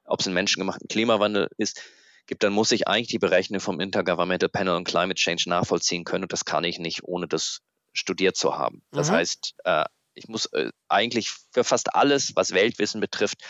ob 0.05 0.21
es 0.21 0.27
einen 0.27 0.35
menschengemachten 0.35 0.89
Klimawandel 0.89 1.49
ist, 1.57 1.83
gibt, 2.27 2.43
dann 2.43 2.53
muss 2.53 2.73
ich 2.73 2.89
eigentlich 2.89 3.09
die 3.09 3.19
Berechnung 3.19 3.61
vom 3.61 3.81
Intergovernmental 3.81 4.49
Panel 4.49 4.75
on 4.75 4.85
Climate 4.85 5.21
Change 5.21 5.49
nachvollziehen 5.49 6.05
können. 6.05 6.25
Und 6.25 6.33
das 6.33 6.45
kann 6.45 6.65
ich 6.65 6.79
nicht, 6.79 7.05
ohne 7.05 7.29
das 7.29 7.61
studiert 7.93 8.37
zu 8.37 8.57
haben. 8.57 8.83
Das 8.93 9.11
mhm. 9.11 9.15
heißt, 9.15 9.55
äh, 9.65 9.85
ich 10.15 10.29
muss 10.29 10.47
äh, 10.47 10.71
eigentlich 10.89 11.31
für 11.53 11.65
fast 11.65 11.95
alles, 11.95 12.35
was 12.37 12.53
Weltwissen 12.53 13.01
betrifft, 13.01 13.43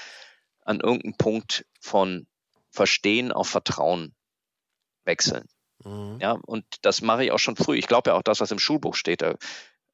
an 0.63 0.81
irgendeinem 0.81 1.17
Punkt 1.17 1.65
von 1.81 2.27
Verstehen 2.71 3.33
auf 3.33 3.49
Vertrauen 3.49 4.15
wechseln. 5.05 5.47
Mhm. 5.85 6.19
Ja, 6.21 6.39
und 6.47 6.65
das 6.83 7.01
mache 7.01 7.25
ich 7.25 7.33
auch 7.33 7.39
schon 7.39 7.57
früh. 7.57 7.77
Ich 7.77 7.87
glaube 7.87 8.11
ja 8.11 8.17
auch 8.17 8.23
das, 8.23 8.41
was 8.41 8.51
im 8.51 8.59
Schulbuch 8.59 8.95
steht. 8.95 9.23
Da 9.23 9.35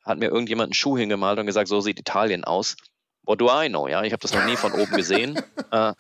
hat 0.03 0.19
mir 0.19 0.27
irgendjemand 0.29 0.69
einen 0.69 0.75
Schuh 0.75 0.97
hingemalt 0.97 1.39
und 1.39 1.47
gesagt, 1.47 1.69
so 1.69 1.81
sieht 1.81 1.99
Italien 1.99 2.45
aus. 2.45 2.77
What 3.23 3.41
do 3.41 3.49
I 3.51 3.69
know? 3.69 3.89
Ja, 3.89 4.03
ich 4.03 4.13
habe 4.13 4.23
das 4.23 4.33
noch 4.33 4.45
nie 4.45 4.57
von 4.57 4.73
oben 4.73 4.97
gesehen. 4.97 5.41
äh, 5.73 5.93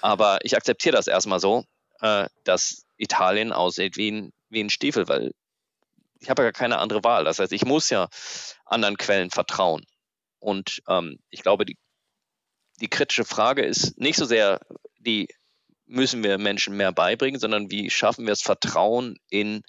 aber 0.00 0.38
ich 0.42 0.56
akzeptiere 0.56 0.96
das 0.96 1.06
erstmal 1.06 1.40
so. 1.40 1.64
äh, 2.02 2.28
dass 2.44 2.84
Italien 2.96 3.52
aussieht 3.52 3.96
wie 3.96 4.10
ein, 4.10 4.32
wie 4.50 4.62
ein 4.62 4.70
Stiefel, 4.70 5.08
weil 5.08 5.32
ich 6.20 6.28
habe 6.30 6.42
ja 6.42 6.52
keine 6.52 6.78
andere 6.78 7.02
Wahl. 7.02 7.24
Das 7.24 7.38
heißt, 7.38 7.52
ich 7.52 7.64
muss 7.64 7.90
ja 7.90 8.08
anderen 8.66 8.96
Quellen 8.98 9.30
vertrauen. 9.30 9.84
Und 10.38 10.82
ähm, 10.88 11.18
ich 11.30 11.42
glaube, 11.42 11.64
die, 11.64 11.78
die 12.80 12.88
kritische 12.88 13.24
Frage 13.24 13.62
ist 13.62 13.98
nicht 13.98 14.16
so 14.16 14.24
sehr 14.24 14.60
die, 14.98 15.28
müssen 15.92 16.24
wir 16.24 16.38
Menschen 16.38 16.76
mehr 16.76 16.92
beibringen, 16.92 17.38
sondern 17.38 17.70
wie 17.70 17.90
schaffen 17.90 18.26
wir 18.26 18.32
es, 18.32 18.42
Vertrauen 18.42 19.16
in 19.28 19.62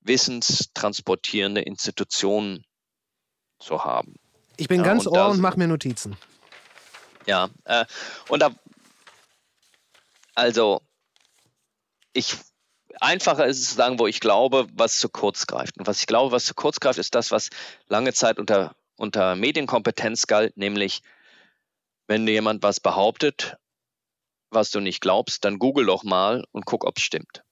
wissenstransportierende 0.00 1.60
Institutionen 1.60 2.64
zu 3.58 3.84
haben. 3.84 4.14
Ich 4.56 4.68
bin 4.68 4.80
Ja, 4.80 4.86
ganz 4.86 5.06
und 5.06 5.16
Ohr 5.16 5.28
und 5.28 5.40
mache 5.40 5.58
mir 5.58 5.66
Notizen. 5.66 6.16
Ja, 7.26 7.48
äh, 7.64 7.84
und 8.28 8.40
da, 8.40 8.50
also, 10.34 10.82
ich, 12.12 12.36
einfacher 13.00 13.46
ist 13.46 13.60
es 13.60 13.70
zu 13.70 13.74
sagen, 13.74 13.98
wo 13.98 14.06
ich 14.06 14.20
glaube, 14.20 14.66
was 14.72 14.98
zu 14.98 15.08
kurz 15.08 15.46
greift. 15.46 15.78
Und 15.78 15.86
was 15.86 16.00
ich 16.00 16.06
glaube, 16.06 16.32
was 16.32 16.44
zu 16.44 16.54
kurz 16.54 16.80
greift, 16.80 16.98
ist 16.98 17.14
das, 17.14 17.30
was 17.30 17.50
lange 17.88 18.12
Zeit 18.12 18.38
unter, 18.38 18.74
unter 18.96 19.36
Medienkompetenz 19.36 20.26
galt, 20.26 20.56
nämlich, 20.56 21.02
wenn 22.06 22.28
jemand 22.28 22.62
was 22.62 22.80
behauptet, 22.80 23.56
was 24.54 24.70
du 24.70 24.80
nicht 24.80 25.00
glaubst, 25.00 25.44
dann 25.44 25.58
google 25.58 25.86
doch 25.86 26.04
mal 26.04 26.44
und 26.52 26.64
guck, 26.64 26.84
ob 26.84 26.98
es 26.98 27.02
stimmt. 27.02 27.42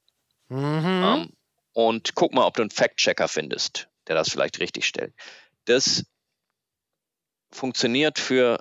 Mhm. 0.48 0.84
Ähm, 0.84 1.32
und 1.72 2.14
guck 2.14 2.34
mal, 2.34 2.46
ob 2.46 2.54
du 2.54 2.62
einen 2.62 2.70
Fact-Checker 2.70 3.28
findest, 3.28 3.88
der 4.06 4.14
das 4.14 4.30
vielleicht 4.30 4.60
richtig 4.60 4.86
stellt. 4.86 5.14
Das 5.64 6.04
funktioniert 7.50 8.18
für 8.18 8.58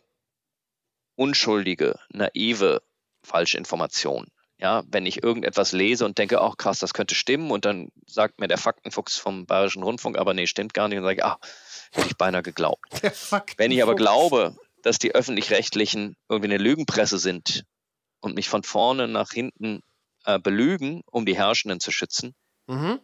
unschuldige, 1.16 2.00
naive 2.10 2.82
Falschinformationen. 3.24 4.32
Ja, 4.58 4.84
wenn 4.88 5.08
ich 5.08 5.24
irgendetwas 5.24 5.72
lese 5.72 6.06
und 6.06 6.20
denke, 6.20 6.40
ach 6.40 6.56
krass, 6.56 6.78
das 6.78 6.94
könnte 6.94 7.16
stimmen, 7.16 7.50
und 7.50 7.66
dann 7.66 7.90
sagt 8.06 8.40
mir 8.40 8.48
der 8.48 8.60
Faktenfuchs 8.60 9.18
vom 9.18 9.48
Bayerischen 9.48 9.82
Rundfunk, 9.82 10.20
aber 10.20 10.36
nee, 10.36 10.46
stimmt 10.46 10.76
gar 10.76 10.88
nicht, 10.88 11.00
und 11.00 11.04
sage 11.04 11.18
ich, 11.18 11.26
ah, 11.26 11.40
hätte 11.92 12.08
ich 12.08 12.16
beinahe 12.16 12.44
geglaubt. 12.44 12.86
Wenn 13.58 13.72
ich 13.72 13.82
aber 13.82 13.96
glaube, 13.96 14.56
dass 14.84 15.00
die 15.00 15.16
öffentlich-rechtlichen 15.16 16.16
irgendwie 16.30 16.54
eine 16.54 16.64
Lügenpresse 16.64 17.18
sind 17.18 17.66
und 18.22 18.36
mich 18.36 18.48
von 18.48 18.64
vorne 18.64 19.08
nach 19.08 19.32
hinten 19.32 19.82
äh, 20.26 20.40
belügen, 20.40 21.02
um 21.08 21.26
die 21.26 21.36
Herrschenden 21.36 21.80
zu 21.80 21.92
schützen, 21.92 22.34
Mhm. 22.68 23.00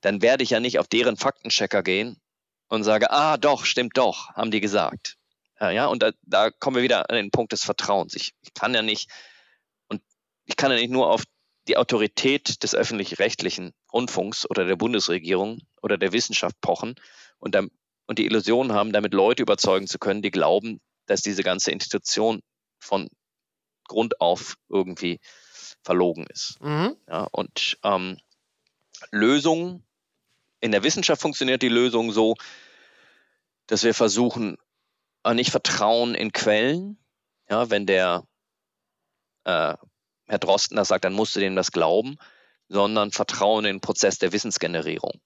dann 0.00 0.20
werde 0.22 0.42
ich 0.42 0.50
ja 0.50 0.58
nicht 0.58 0.78
auf 0.78 0.88
deren 0.88 1.16
Faktenchecker 1.16 1.82
gehen 1.82 2.20
und 2.68 2.82
sage, 2.82 3.10
ah, 3.10 3.36
doch, 3.36 3.64
stimmt 3.64 3.96
doch, 3.96 4.30
haben 4.30 4.50
die 4.50 4.60
gesagt. 4.60 5.16
Ja, 5.60 5.70
ja 5.70 5.86
und 5.86 6.02
da, 6.02 6.10
da 6.22 6.50
kommen 6.50 6.76
wir 6.76 6.82
wieder 6.82 7.08
an 7.08 7.16
den 7.16 7.30
Punkt 7.30 7.52
des 7.52 7.62
Vertrauens. 7.62 8.14
Ich, 8.14 8.32
ich 8.40 8.54
kann 8.54 8.74
ja 8.74 8.82
nicht, 8.82 9.10
und 9.88 10.02
ich 10.44 10.56
kann 10.56 10.72
ja 10.72 10.78
nicht 10.78 10.90
nur 10.90 11.10
auf 11.10 11.22
die 11.68 11.76
Autorität 11.76 12.62
des 12.64 12.74
öffentlich-rechtlichen 12.74 13.72
Rundfunks 13.92 14.48
oder 14.50 14.64
der 14.64 14.76
Bundesregierung 14.76 15.60
oder 15.80 15.96
der 15.98 16.12
Wissenschaft 16.12 16.60
pochen 16.60 16.96
und, 17.38 17.54
dann, 17.54 17.70
und 18.06 18.18
die 18.18 18.26
Illusion 18.26 18.72
haben, 18.72 18.92
damit 18.92 19.14
Leute 19.14 19.42
überzeugen 19.42 19.86
zu 19.86 19.98
können, 20.00 20.22
die 20.22 20.32
glauben, 20.32 20.80
dass 21.06 21.22
diese 21.22 21.44
ganze 21.44 21.70
Institution 21.70 22.40
von 22.80 23.08
Grund 23.92 24.20
auf 24.20 24.56
irgendwie 24.68 25.20
verlogen 25.82 26.26
ist. 26.26 26.60
Mhm. 26.60 26.96
Ja, 27.08 27.28
und 27.30 27.78
ähm, 27.84 28.18
Lösungen, 29.10 29.84
in 30.60 30.72
der 30.72 30.82
Wissenschaft 30.82 31.22
funktioniert 31.22 31.62
die 31.62 31.68
Lösung 31.68 32.12
so, 32.12 32.36
dass 33.66 33.84
wir 33.84 33.94
versuchen, 33.94 34.56
äh, 35.24 35.34
nicht 35.34 35.50
Vertrauen 35.50 36.14
in 36.14 36.32
Quellen. 36.32 36.98
Ja, 37.48 37.70
wenn 37.70 37.86
der 37.86 38.24
äh, 39.44 39.74
Herr 40.26 40.38
Drosten 40.38 40.76
das 40.76 40.88
sagt, 40.88 41.04
dann 41.04 41.14
musst 41.14 41.36
du 41.36 41.40
dem 41.40 41.56
das 41.56 41.72
glauben, 41.72 42.16
sondern 42.68 43.10
Vertrauen 43.10 43.64
in 43.64 43.76
den 43.76 43.80
Prozess 43.80 44.18
der 44.18 44.32
Wissensgenerierung. 44.32 45.20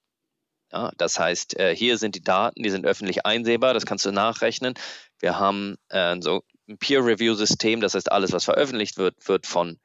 Ja, 0.71 0.91
das 0.97 1.17
heißt, 1.17 1.57
äh, 1.57 1.75
hier 1.75 1.97
sind 1.97 2.15
die 2.15 2.23
Daten, 2.23 2.61
die 2.61 2.69
sind 2.69 2.85
öffentlich 2.85 3.25
einsehbar, 3.25 3.73
das 3.73 3.85
kannst 3.85 4.05
du 4.05 4.11
nachrechnen. 4.11 4.73
Wir 5.19 5.39
haben 5.39 5.77
äh, 5.89 6.17
so 6.19 6.43
ein 6.67 6.77
Peer-Review-System, 6.77 7.81
das 7.81 7.93
heißt, 7.93 8.11
alles, 8.11 8.31
was 8.31 8.45
veröffentlicht 8.45 8.97
wird, 8.97 9.27
wird 9.27 9.47
von 9.47 9.79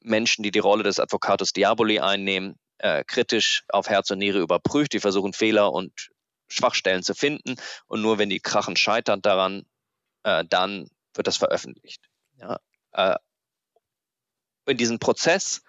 Menschen, 0.00 0.42
die 0.42 0.50
die 0.50 0.58
Rolle 0.58 0.82
des 0.82 1.00
Advocatus 1.00 1.52
Diaboli 1.52 2.00
einnehmen, 2.00 2.58
äh, 2.78 3.04
kritisch 3.04 3.64
auf 3.68 3.88
Herz 3.88 4.10
und 4.10 4.18
Niere 4.18 4.38
überprüft. 4.38 4.92
Die 4.92 5.00
versuchen 5.00 5.32
Fehler 5.32 5.72
und 5.72 6.10
Schwachstellen 6.48 7.02
zu 7.02 7.14
finden. 7.14 7.56
Und 7.86 8.02
nur 8.02 8.18
wenn 8.18 8.28
die 8.28 8.40
Krachen 8.40 8.76
scheitern 8.76 9.22
daran, 9.22 9.64
äh, 10.22 10.44
dann 10.48 10.88
wird 11.14 11.26
das 11.26 11.38
veröffentlicht. 11.38 12.02
Ja, 12.38 12.60
äh, 12.92 13.16
in 14.66 14.76
diesen 14.76 14.98
Prozess 14.98 15.62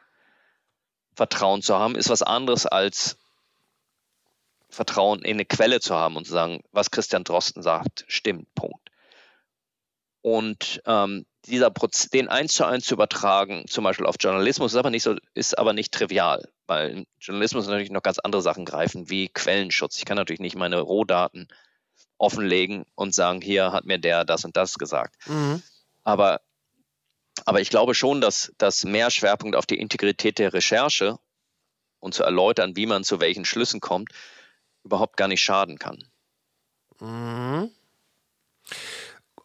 Vertrauen 1.15 1.61
zu 1.61 1.75
haben, 1.75 1.95
ist 1.95 2.09
was 2.09 2.21
anderes 2.21 2.65
als 2.65 3.17
Vertrauen 4.69 5.23
in 5.23 5.37
eine 5.37 5.45
Quelle 5.45 5.79
zu 5.79 5.95
haben 5.95 6.15
und 6.15 6.25
zu 6.25 6.33
sagen, 6.33 6.61
was 6.71 6.91
Christian 6.91 7.23
Drosten 7.23 7.63
sagt, 7.63 8.05
stimmt, 8.07 8.53
Punkt. 8.53 8.86
Und 10.21 10.81
ähm, 10.85 11.25
dieser 11.45 11.69
Proz 11.69 12.09
den 12.09 12.27
eins 12.27 12.53
zu 12.53 12.65
eins 12.65 12.85
zu 12.85 12.95
übertragen, 12.95 13.65
zum 13.67 13.83
Beispiel 13.83 14.05
auf 14.05 14.15
Journalismus, 14.19 14.73
ist 14.73 14.77
aber 14.77 14.89
nicht 14.89 15.03
so, 15.03 15.15
ist 15.33 15.57
aber 15.57 15.73
nicht 15.73 15.93
trivial, 15.93 16.49
weil 16.65 16.89
im 16.89 17.05
Journalismus 17.19 17.67
natürlich 17.67 17.91
noch 17.91 18.03
ganz 18.03 18.19
andere 18.19 18.41
Sachen 18.41 18.65
greifen, 18.65 19.09
wie 19.09 19.29
Quellenschutz. 19.29 19.97
Ich 19.97 20.05
kann 20.05 20.17
natürlich 20.17 20.41
nicht 20.41 20.55
meine 20.55 20.79
Rohdaten 20.79 21.47
offenlegen 22.17 22.85
und 22.95 23.13
sagen, 23.13 23.41
hier 23.41 23.71
hat 23.71 23.85
mir 23.85 23.99
der 23.99 24.25
das 24.25 24.43
und 24.43 24.57
das 24.57 24.75
gesagt. 24.75 25.15
Mhm. 25.27 25.61
Aber, 26.03 26.41
aber 27.45 27.61
ich 27.61 27.69
glaube 27.69 27.93
schon, 27.93 28.21
dass, 28.21 28.51
dass 28.57 28.83
mehr 28.83 29.11
Schwerpunkt 29.11 29.55
auf 29.55 29.65
die 29.65 29.79
Integrität 29.79 30.39
der 30.39 30.53
Recherche 30.53 31.19
und 31.99 32.13
zu 32.13 32.23
erläutern, 32.23 32.75
wie 32.75 32.85
man 32.85 33.03
zu 33.03 33.19
welchen 33.19 33.45
Schlüssen 33.45 33.79
kommt, 33.79 34.11
überhaupt 34.83 35.17
gar 35.17 35.27
nicht 35.27 35.41
schaden 35.41 35.77
kann. 35.77 36.03
Mhm. 36.99 37.71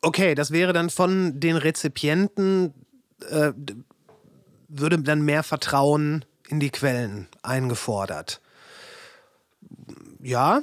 Okay, 0.03 0.35
das 0.35 0.51
wäre 0.51 0.73
dann 0.73 0.91
von 0.91 1.39
den 1.39 1.57
Rezipienten, 1.57 2.75
äh, 3.31 3.53
würde 4.69 4.99
dann 4.99 5.23
mehr 5.23 5.45
Vertrauen 5.45 6.25
in 6.49 6.59
die 6.59 6.71
Quellen 6.71 7.29
eingefordert. 7.43 8.41
Ja. 10.21 10.63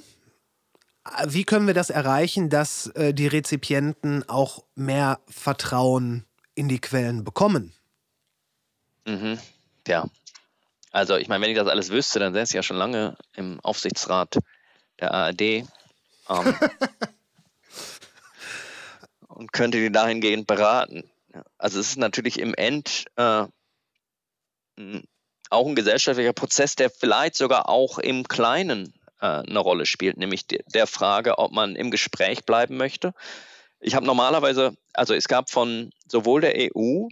Wie 1.25 1.45
können 1.45 1.67
wir 1.67 1.73
das 1.73 1.89
erreichen, 1.89 2.49
dass 2.49 2.87
äh, 2.87 3.13
die 3.13 3.27
Rezipienten 3.27 4.27
auch 4.27 4.63
mehr 4.75 5.19
Vertrauen 5.27 6.25
in 6.53 6.67
die 6.67 6.79
Quellen 6.79 7.23
bekommen? 7.23 7.73
Mhm. 9.05 9.39
Ja. 9.87 10.05
Also 10.91 11.15
ich 11.15 11.29
meine, 11.29 11.43
wenn 11.43 11.51
ich 11.51 11.57
das 11.57 11.67
alles 11.67 11.89
wüsste, 11.89 12.19
dann 12.19 12.33
säße 12.33 12.51
ich 12.51 12.55
ja 12.55 12.63
schon 12.63 12.77
lange 12.77 13.15
im 13.35 13.59
Aufsichtsrat 13.61 14.37
der 14.99 15.13
ARD 15.13 15.41
ähm, 15.41 15.65
und 19.39 19.53
könnte 19.53 19.77
die 19.77 19.89
dahingehend 19.89 20.47
beraten. 20.47 21.09
Also 21.57 21.79
es 21.79 21.91
ist 21.91 21.97
natürlich 21.97 22.39
im 22.39 22.53
End 22.53 23.05
äh, 23.15 23.45
auch 25.49 25.65
ein 25.65 25.75
gesellschaftlicher 25.75 26.33
Prozess, 26.33 26.75
der 26.75 26.89
vielleicht 26.89 27.35
sogar 27.35 27.69
auch 27.69 27.99
im 27.99 28.27
Kleinen 28.27 28.93
äh, 29.21 29.27
eine 29.27 29.59
Rolle 29.59 29.85
spielt, 29.85 30.17
nämlich 30.17 30.45
de 30.45 30.61
der 30.73 30.87
Frage, 30.87 31.37
ob 31.37 31.53
man 31.53 31.77
im 31.77 31.89
Gespräch 31.89 32.45
bleiben 32.45 32.75
möchte. 32.75 33.13
Ich 33.79 33.95
habe 33.95 34.05
normalerweise, 34.05 34.75
also 34.91 35.13
es 35.13 35.29
gab 35.29 35.49
von 35.49 35.91
sowohl 36.05 36.41
der 36.41 36.55
EU 36.75 37.07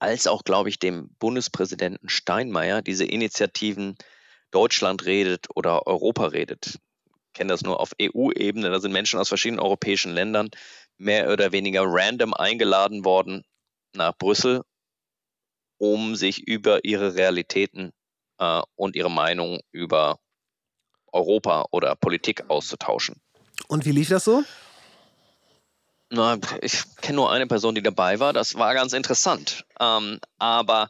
als 0.00 0.26
auch, 0.26 0.42
glaube 0.42 0.68
ich, 0.68 0.80
dem 0.80 1.10
Bundespräsidenten 1.20 2.08
Steinmeier 2.08 2.82
diese 2.82 3.04
Initiativen 3.04 3.96
Deutschland 4.50 5.06
redet 5.06 5.46
oder 5.54 5.86
Europa 5.86 6.26
redet. 6.26 6.80
Ich 7.06 7.34
kenne 7.34 7.52
das 7.52 7.62
nur 7.62 7.78
auf 7.78 7.92
EU-Ebene. 8.02 8.70
Da 8.70 8.80
sind 8.80 8.90
Menschen 8.90 9.20
aus 9.20 9.28
verschiedenen 9.28 9.60
europäischen 9.60 10.12
Ländern 10.12 10.50
mehr 10.98 11.30
oder 11.30 11.52
weniger 11.52 11.82
random 11.84 12.34
eingeladen 12.34 13.04
worden 13.04 13.44
nach 13.94 14.16
Brüssel, 14.16 14.62
um 15.78 16.16
sich 16.16 16.46
über 16.46 16.84
ihre 16.84 17.14
Realitäten 17.14 17.92
äh, 18.38 18.62
und 18.74 18.96
ihre 18.96 19.10
Meinung 19.10 19.60
über 19.72 20.18
Europa 21.12 21.66
oder 21.70 21.94
Politik 21.96 22.44
auszutauschen. 22.48 23.20
Und 23.68 23.84
wie 23.86 23.92
lief 23.92 24.08
das 24.08 24.24
so? 24.24 24.44
Na, 26.10 26.38
ich 26.62 26.82
kenne 27.02 27.16
nur 27.16 27.30
eine 27.30 27.46
Person, 27.46 27.74
die 27.74 27.82
dabei 27.82 28.18
war. 28.18 28.32
Das 28.32 28.54
war 28.54 28.74
ganz 28.74 28.92
interessant. 28.92 29.64
Ähm, 29.78 30.20
aber 30.38 30.88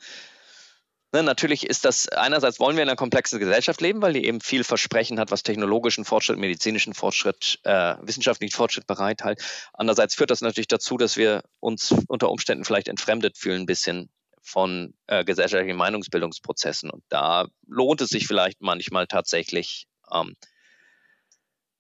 ne, 1.12 1.22
natürlich 1.22 1.66
ist 1.66 1.85
das, 1.85 2.09
einerseits 2.09 2.60
wollen 2.60 2.76
wir 2.76 2.82
in 2.82 2.89
einer 2.89 2.97
komplexen 2.97 3.39
Gesellschaft 3.39 3.80
leben, 3.80 4.02
weil 4.02 4.12
die 4.12 4.24
eben 4.24 4.40
viel 4.40 4.64
Versprechen 4.64 5.18
hat, 5.18 5.30
was 5.30 5.43
technologischen 5.43 6.05
Fortschritt, 6.05 6.39
medizinischen 6.39 6.94
Fortschritt, 6.94 7.59
äh, 7.64 7.94
wissenschaftlichen 8.02 8.55
Fortschritt 8.55 8.86
bereithält. 8.86 9.43
Andererseits 9.72 10.14
führt 10.14 10.30
das 10.30 10.40
natürlich 10.40 10.68
dazu, 10.68 10.97
dass 10.97 11.16
wir 11.16 11.43
uns 11.60 11.94
unter 12.09 12.30
Umständen 12.30 12.64
vielleicht 12.64 12.89
entfremdet 12.89 13.39
fühlen, 13.39 13.62
ein 13.62 13.66
bisschen 13.66 14.10
von 14.43 14.94
äh, 15.06 15.24
gesellschaftlichen 15.24 15.76
Meinungsbildungsprozessen. 15.76 16.90
Und 16.90 17.02
da 17.09 17.47
lohnt 17.66 18.01
es 18.01 18.10
sich 18.10 18.26
vielleicht 18.26 18.60
manchmal 18.60 19.06
tatsächlich, 19.06 19.86
ähm, 20.12 20.35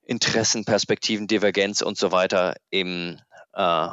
Interessen, 0.08 0.64
Perspektiven, 0.64 1.26
Divergenz 1.26 1.82
und 1.82 1.98
so 1.98 2.12
weiter 2.12 2.54
im, 2.70 3.20
äh, 3.52 3.88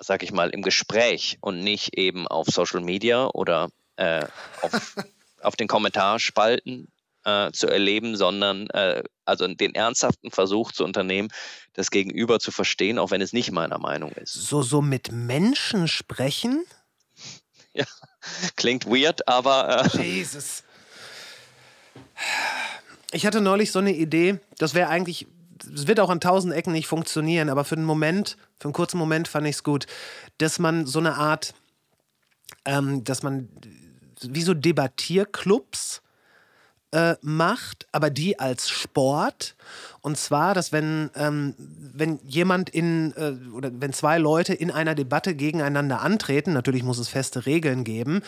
sag 0.00 0.24
ich 0.24 0.32
mal, 0.32 0.50
im 0.50 0.62
Gespräch 0.62 1.38
und 1.40 1.62
nicht 1.62 1.96
eben 1.96 2.26
auf 2.26 2.48
Social 2.48 2.80
Media 2.80 3.28
oder 3.28 3.68
äh, 3.96 4.26
auf, 4.62 4.96
auf 5.42 5.56
den 5.56 5.68
Kommentarspalten 5.68 6.88
äh, 7.24 7.52
zu 7.52 7.68
erleben, 7.68 8.16
sondern 8.16 8.68
äh, 8.70 9.02
also 9.24 9.46
den 9.46 9.74
ernsthaften 9.74 10.30
Versuch 10.30 10.72
zu 10.72 10.84
unternehmen, 10.84 11.28
das 11.74 11.90
Gegenüber 11.90 12.40
zu 12.40 12.50
verstehen, 12.50 12.98
auch 12.98 13.10
wenn 13.10 13.20
es 13.20 13.32
nicht 13.32 13.52
meiner 13.52 13.78
Meinung 13.78 14.12
ist. 14.12 14.34
So, 14.34 14.62
so 14.62 14.82
mit 14.82 15.12
Menschen 15.12 15.88
sprechen? 15.88 16.64
Ja, 17.74 17.86
klingt 18.56 18.84
weird, 18.84 19.26
aber. 19.26 19.86
Äh 19.94 20.02
Jesus. 20.02 20.62
Ich 23.12 23.24
hatte 23.24 23.40
neulich 23.40 23.72
so 23.72 23.78
eine 23.78 23.94
Idee, 23.94 24.40
das 24.58 24.74
wäre 24.74 24.90
eigentlich, 24.90 25.26
es 25.74 25.86
wird 25.86 25.98
auch 25.98 26.10
an 26.10 26.20
tausend 26.20 26.52
Ecken 26.52 26.72
nicht 26.72 26.86
funktionieren, 26.86 27.48
aber 27.48 27.64
für 27.64 27.76
einen 27.76 27.86
Moment, 27.86 28.36
für 28.58 28.66
einen 28.66 28.74
kurzen 28.74 28.98
Moment 28.98 29.26
fand 29.26 29.46
ich 29.46 29.56
es 29.56 29.62
gut, 29.64 29.86
dass 30.36 30.58
man 30.58 30.86
so 30.86 30.98
eine 30.98 31.14
Art, 31.14 31.54
ähm, 32.64 33.04
dass 33.04 33.22
man 33.22 33.48
wie 34.22 34.42
so 34.42 34.54
Debattierclubs 34.54 36.02
äh, 36.92 37.16
macht, 37.22 37.86
aber 37.92 38.10
die 38.10 38.38
als 38.38 38.68
Sport. 38.68 39.56
Und 40.00 40.18
zwar, 40.18 40.54
dass 40.54 40.72
wenn, 40.72 41.10
ähm, 41.14 41.54
wenn 41.58 42.20
jemand 42.24 42.70
in 42.70 43.12
äh, 43.16 43.32
oder 43.52 43.70
wenn 43.72 43.92
zwei 43.92 44.18
Leute 44.18 44.54
in 44.54 44.70
einer 44.70 44.94
Debatte 44.94 45.34
gegeneinander 45.34 46.02
antreten, 46.02 46.52
natürlich 46.52 46.82
muss 46.82 46.98
es 46.98 47.08
feste 47.08 47.46
Regeln 47.46 47.84
geben. 47.84 48.22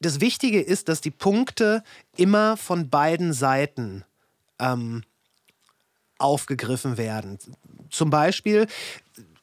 Das 0.00 0.20
Wichtige 0.20 0.60
ist, 0.60 0.88
dass 0.88 1.00
die 1.00 1.10
Punkte 1.10 1.84
immer 2.16 2.56
von 2.56 2.90
beiden 2.90 3.32
Seiten 3.32 4.04
ähm, 4.58 5.02
aufgegriffen 6.18 6.96
werden. 6.96 7.38
Zum 7.90 8.10
Beispiel, 8.10 8.66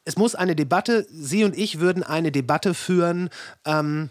es 0.05 0.17
muss 0.17 0.35
eine 0.35 0.55
Debatte, 0.55 1.05
Sie 1.09 1.43
und 1.43 1.57
ich 1.57 1.79
würden 1.79 2.03
eine 2.03 2.31
Debatte 2.31 2.73
führen, 2.73 3.29
ähm, 3.65 4.09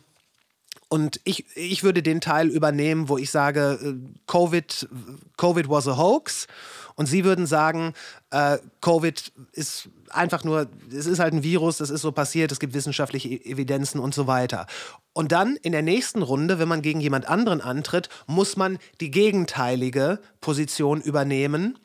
und 0.88 1.20
ich, 1.24 1.44
ich 1.54 1.82
würde 1.82 2.02
den 2.02 2.20
Teil 2.20 2.48
übernehmen, 2.48 3.10
wo 3.10 3.18
ich 3.18 3.30
sage, 3.30 3.78
äh, 3.82 3.94
Covid, 4.26 4.88
Covid 5.36 5.68
was 5.68 5.86
a 5.86 5.98
hoax. 5.98 6.46
Und 6.94 7.06
Sie 7.06 7.24
würden 7.24 7.46
sagen, 7.46 7.92
äh, 8.30 8.58
Covid 8.80 9.32
ist 9.52 9.88
einfach 10.08 10.44
nur, 10.44 10.66
es 10.90 11.06
ist 11.06 11.18
halt 11.18 11.34
ein 11.34 11.42
Virus, 11.42 11.80
es 11.80 11.90
ist 11.90 12.00
so 12.00 12.10
passiert, 12.10 12.50
es 12.50 12.58
gibt 12.58 12.72
wissenschaftliche 12.72 13.28
e-, 13.28 13.52
Evidenzen 13.52 14.00
und 14.00 14.14
so 14.14 14.26
weiter. 14.26 14.66
Und 15.12 15.30
dann 15.30 15.56
in 15.56 15.72
der 15.72 15.82
nächsten 15.82 16.22
Runde, 16.22 16.58
wenn 16.58 16.68
man 16.68 16.82
gegen 16.82 17.00
jemand 17.00 17.28
anderen 17.28 17.60
antritt, 17.60 18.08
muss 18.26 18.56
man 18.56 18.78
die 19.00 19.10
gegenteilige 19.10 20.20
Position 20.40 21.02
übernehmen, 21.02 21.78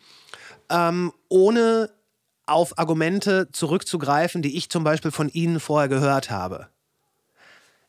ähm, 0.70 1.12
ohne 1.28 1.90
auf 2.46 2.78
Argumente 2.78 3.50
zurückzugreifen, 3.52 4.42
die 4.42 4.58
ich 4.58 4.70
zum 4.70 4.84
Beispiel 4.84 5.12
von 5.12 5.30
Ihnen 5.30 5.60
vorher 5.60 5.90
gehört 5.90 6.30
habe. 6.30 6.68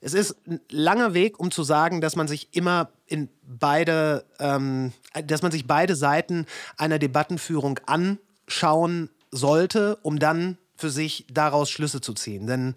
Es 0.01 0.13
ist 0.13 0.37
ein 0.47 0.61
langer 0.71 1.15
Weg, 1.15 1.41
um 1.41 1.51
zu 1.51 1.63
sagen, 1.63 2.03
dass 2.03 2.15
man 2.15 2.29
sich 2.29 2.55
immer 2.55 2.91
in 3.07 3.31
beide, 3.43 4.25
ähm, 4.39 4.93
dass 5.25 5.41
man 5.41 5.51
sich 5.51 5.67
beide 5.67 5.97
Seiten 5.97 6.47
einer 6.77 6.99
Debattenführung 6.99 7.81
anschauen 7.87 9.09
sollte, 9.31 9.97
um 10.03 10.19
dann 10.19 10.59
für 10.77 10.91
sich 10.91 11.27
daraus 11.31 11.71
Schlüsse 11.71 12.03
zu 12.03 12.13
ziehen. 12.13 12.47
Denn 12.47 12.75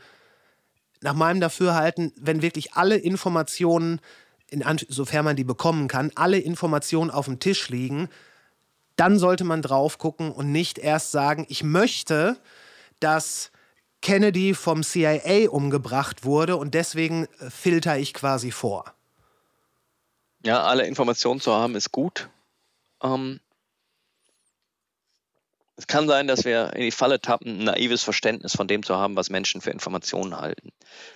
nach 1.02 1.14
meinem 1.14 1.42
Dafürhalten, 1.42 2.14
wenn 2.16 2.42
wirklich 2.42 2.74
alle 2.74 2.96
Informationen, 2.96 4.00
in, 4.50 4.64
sofern 4.88 5.26
man 5.26 5.36
die 5.36 5.44
bekommen 5.44 5.90
kann, 5.90 6.12
alle 6.16 6.40
Informationen 6.40 7.12
auf 7.12 7.26
dem 7.26 7.40
Tisch 7.40 7.70
liegen, 7.70 8.08
dann 8.98 9.18
sollte 9.20 9.46
man 9.46 9.62
drauf 9.62 9.98
gucken 9.98 10.32
und 10.32 10.52
nicht 10.52 10.78
erst 10.78 11.12
sagen, 11.12 11.46
ich 11.50 11.64
möchte, 11.64 12.38
dass 13.00 13.52
Kennedy 14.02 14.54
vom 14.54 14.84
CIA 14.84 15.50
umgebracht 15.50 16.24
wurde 16.24 16.58
und 16.58 16.74
deswegen 16.74 17.26
äh, 17.40 17.50
filter 17.50 17.98
ich 17.98 18.14
quasi 18.14 18.52
vor. 18.52 18.94
Ja, 20.44 20.64
alle 20.64 20.86
Informationen 20.86 21.40
zu 21.40 21.54
haben 21.54 21.76
ist 21.76 21.92
gut. 21.92 22.30
Ähm, 23.02 23.40
es 25.76 25.86
kann 25.86 26.08
sein, 26.08 26.28
dass 26.28 26.44
wir 26.44 26.74
in 26.74 26.82
die 26.82 26.92
Falle 26.92 27.22
tappen, 27.22 27.60
ein 27.60 27.66
naives 27.66 28.04
Verständnis 28.04 28.56
von 28.56 28.68
dem 28.68 28.82
zu 28.82 28.96
haben, 28.96 29.16
was 29.16 29.30
Menschen 29.30 29.62
für 29.62 29.70
Informationen 29.70 30.40
halten. 30.40 30.72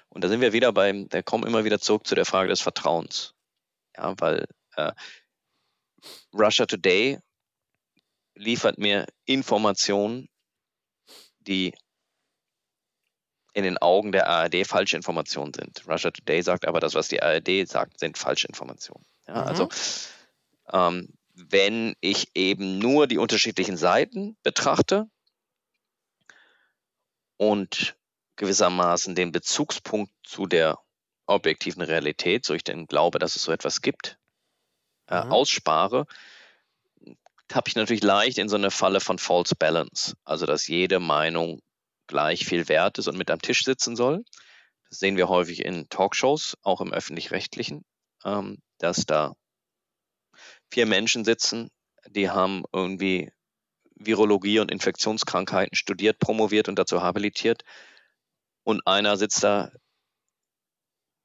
Und 0.09 0.23
da 0.23 0.27
sind 0.27 0.39
wir 0.39 0.53
wieder 0.53 0.71
beim, 0.71 1.07
wir 1.11 1.23
kommen 1.23 1.47
immer 1.47 1.63
wieder 1.65 1.79
zurück 1.79 2.05
zu 2.05 2.13
der 2.13 2.25
Frage 2.25 2.49
des 2.49 2.61
Vertrauens. 2.61 3.33
Ja, 3.97 4.13
weil 4.19 4.45
äh, 4.75 4.91
Russia 6.33 6.65
Today 6.67 7.19
liefert 8.41 8.77
mir 8.77 9.05
Informationen, 9.25 10.27
die 11.39 11.73
in 13.53 13.63
den 13.63 13.77
Augen 13.77 14.11
der 14.11 14.27
ARD 14.27 14.65
falsche 14.65 14.95
Informationen 14.95 15.53
sind. 15.53 15.83
Russia 15.87 16.11
Today 16.11 16.41
sagt 16.41 16.67
aber, 16.67 16.79
das, 16.79 16.95
was 16.95 17.09
die 17.09 17.21
ARD 17.21 17.67
sagt, 17.67 17.99
sind 17.99 18.17
falsche 18.17 18.47
Informationen. 18.47 19.05
Ja, 19.27 19.41
mhm. 19.41 19.47
Also 19.47 19.69
ähm, 20.71 21.09
wenn 21.33 21.95
ich 22.01 22.31
eben 22.35 22.79
nur 22.79 23.07
die 23.07 23.17
unterschiedlichen 23.17 23.77
Seiten 23.77 24.37
betrachte 24.43 25.09
und 27.37 27.95
gewissermaßen 28.37 29.15
den 29.15 29.31
Bezugspunkt 29.31 30.11
zu 30.23 30.45
der 30.45 30.79
objektiven 31.25 31.81
Realität, 31.81 32.45
so 32.45 32.53
ich 32.53 32.63
denn 32.63 32.87
glaube, 32.87 33.19
dass 33.19 33.35
es 33.35 33.43
so 33.43 33.51
etwas 33.51 33.81
gibt, 33.81 34.17
äh, 35.07 35.23
mhm. 35.23 35.31
ausspare, 35.31 36.07
habe 37.55 37.67
ich 37.67 37.75
natürlich 37.75 38.03
leicht 38.03 38.37
in 38.37 38.49
so 38.49 38.55
eine 38.55 38.71
Falle 38.71 38.99
von 38.99 39.17
False 39.17 39.55
Balance. 39.55 40.15
Also, 40.23 40.45
dass 40.45 40.67
jede 40.67 40.99
Meinung 40.99 41.61
gleich 42.07 42.45
viel 42.45 42.67
wert 42.67 42.97
ist 42.97 43.07
und 43.07 43.17
mit 43.17 43.31
am 43.31 43.41
Tisch 43.41 43.63
sitzen 43.63 43.95
soll. 43.95 44.23
Das 44.89 44.99
sehen 44.99 45.17
wir 45.17 45.29
häufig 45.29 45.63
in 45.63 45.87
Talkshows, 45.89 46.57
auch 46.61 46.81
im 46.81 46.91
öffentlich-rechtlichen, 46.91 47.83
ähm, 48.25 48.57
dass 48.77 49.05
da 49.05 49.33
vier 50.71 50.85
Menschen 50.85 51.23
sitzen, 51.23 51.69
die 52.09 52.29
haben 52.29 52.63
irgendwie 52.73 53.31
Virologie 53.95 54.59
und 54.59 54.71
Infektionskrankheiten 54.71 55.75
studiert, 55.75 56.19
promoviert 56.19 56.67
und 56.67 56.77
dazu 56.77 57.01
habilitiert. 57.01 57.63
Und 58.63 58.85
einer 58.85 59.17
sitzt 59.17 59.43
da, 59.43 59.71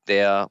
der 0.08 0.48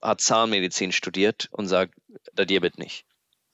hat 0.00 0.20
Zahnmedizin 0.20 0.92
studiert 0.92 1.48
und 1.50 1.66
sagt, 1.66 1.94
da 2.32 2.44
dir 2.44 2.60
bitte 2.60 2.80
nicht. 2.80 3.07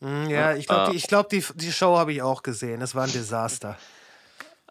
Hm, 0.05 0.29
ja, 0.29 0.55
ich 0.55 0.67
glaube, 0.67 0.91
die, 0.91 0.97
ich 0.99 1.07
glaub, 1.07 1.31
die, 1.31 1.43
die 1.55 1.73
Show 1.73 1.97
habe 1.97 2.13
ich 2.13 2.21
auch 2.21 2.43
gesehen. 2.43 2.81
Das 2.81 2.95
war 2.95 3.05
ein 3.05 3.13
Desaster. 3.13 3.79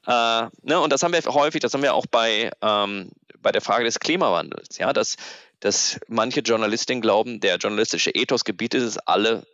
Äh, 0.05 0.47
ne, 0.61 0.79
und 0.79 0.93
das 0.93 1.01
haben 1.01 1.11
wir 1.11 1.23
häufig, 1.25 1.59
das 1.59 1.73
haben 1.73 1.81
wir 1.81 1.95
auch 1.95 2.05
bei, 2.05 2.51
ähm, 2.61 3.09
bei 3.39 3.51
der 3.51 3.61
Frage 3.61 3.83
des 3.83 3.99
Klimawandels, 3.99 4.77
ja, 4.77 4.93
dass, 4.93 5.15
dass 5.59 5.99
manche 6.07 6.41
Journalistinnen 6.41 7.01
glauben, 7.01 7.39
der 7.39 7.57
journalistische 7.57 8.11
Ethos 8.11 8.43
gebietet 8.43 8.83
es, 8.83 8.99
alle 8.99 9.47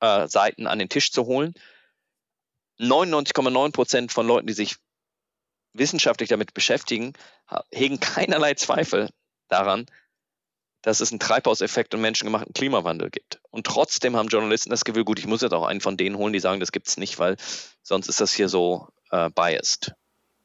äh, 0.00 0.26
Seiten 0.28 0.66
an 0.66 0.78
den 0.78 0.88
Tisch 0.88 1.12
zu 1.12 1.26
holen. 1.26 1.52
99,9 2.80 3.72
Prozent 3.72 4.12
von 4.12 4.26
Leuten, 4.26 4.46
die 4.46 4.54
sich 4.54 4.76
wissenschaftlich 5.74 6.30
damit 6.30 6.54
beschäftigen, 6.54 7.12
hegen 7.70 8.00
keinerlei 8.00 8.54
Zweifel 8.54 9.10
daran, 9.48 9.84
dass 10.86 11.00
es 11.00 11.10
einen 11.10 11.18
Treibhauseffekt 11.18 11.94
und 11.94 12.00
menschengemachten 12.00 12.52
Klimawandel 12.52 13.10
gibt. 13.10 13.40
Und 13.50 13.66
trotzdem 13.66 14.14
haben 14.14 14.28
Journalisten 14.28 14.70
das 14.70 14.84
Gefühl, 14.84 15.04
gut, 15.04 15.18
ich 15.18 15.26
muss 15.26 15.40
jetzt 15.40 15.52
auch 15.52 15.66
einen 15.66 15.80
von 15.80 15.96
denen 15.96 16.16
holen, 16.16 16.32
die 16.32 16.38
sagen, 16.38 16.60
das 16.60 16.70
gibt 16.70 16.86
es 16.86 16.96
nicht, 16.96 17.18
weil 17.18 17.36
sonst 17.82 18.08
ist 18.08 18.20
das 18.20 18.32
hier 18.32 18.48
so 18.48 18.86
äh, 19.10 19.28
biased. 19.30 19.94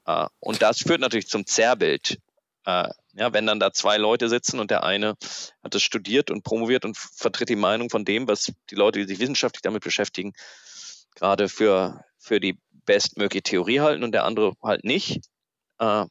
Äh, 0.08 0.26
und 0.40 0.64
das 0.64 0.80
führt 0.80 1.00
natürlich 1.00 1.28
zum 1.28 1.46
Zerrbild. 1.46 2.18
Äh, 2.66 2.90
ja, 3.14 3.34
wenn 3.34 3.46
dann 3.46 3.60
da 3.60 3.72
zwei 3.72 3.98
Leute 3.98 4.30
sitzen 4.30 4.60
und 4.60 4.72
der 4.72 4.84
eine 4.84 5.16
hat 5.64 5.76
das 5.76 5.84
studiert 5.84 6.32
und 6.32 6.42
promoviert 6.44 6.86
und 6.86 6.98
vertritt 6.98 7.50
die 7.50 7.56
Meinung 7.56 7.92
von 7.92 8.04
dem, 8.04 8.28
was 8.28 8.52
die 8.72 8.76
Leute, 8.76 8.98
die 8.98 9.06
sich 9.06 9.20
wissenschaftlich 9.20 9.62
damit 9.62 9.84
beschäftigen, 9.84 10.34
gerade 11.14 11.50
für, 11.50 12.04
für 12.18 12.40
die 12.40 12.58
bestmögliche 12.88 13.44
Theorie 13.44 13.82
halten 13.82 14.04
und 14.04 14.12
der 14.12 14.26
andere 14.26 14.54
halt 14.64 14.86
nicht, 14.86 15.22
äh, 15.78 16.06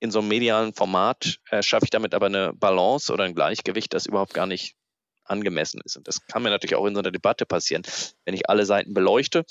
in 0.00 0.10
so 0.10 0.18
einem 0.18 0.28
medialen 0.28 0.74
Format 0.74 1.38
äh, 1.50 1.62
schaffe 1.62 1.84
ich 1.84 1.90
damit 1.90 2.14
aber 2.14 2.26
eine 2.26 2.52
Balance 2.54 3.12
oder 3.12 3.24
ein 3.24 3.34
Gleichgewicht, 3.34 3.92
das 3.94 4.06
überhaupt 4.06 4.34
gar 4.34 4.46
nicht 4.46 4.74
angemessen 5.24 5.80
ist. 5.84 5.96
Und 5.96 6.08
das 6.08 6.26
kann 6.26 6.42
mir 6.42 6.50
natürlich 6.50 6.74
auch 6.74 6.86
in 6.86 6.94
so 6.94 7.00
einer 7.00 7.12
Debatte 7.12 7.46
passieren. 7.46 7.82
Wenn 8.24 8.34
ich 8.34 8.48
alle 8.50 8.66
Seiten 8.66 8.94
beleuchte, 8.94 9.44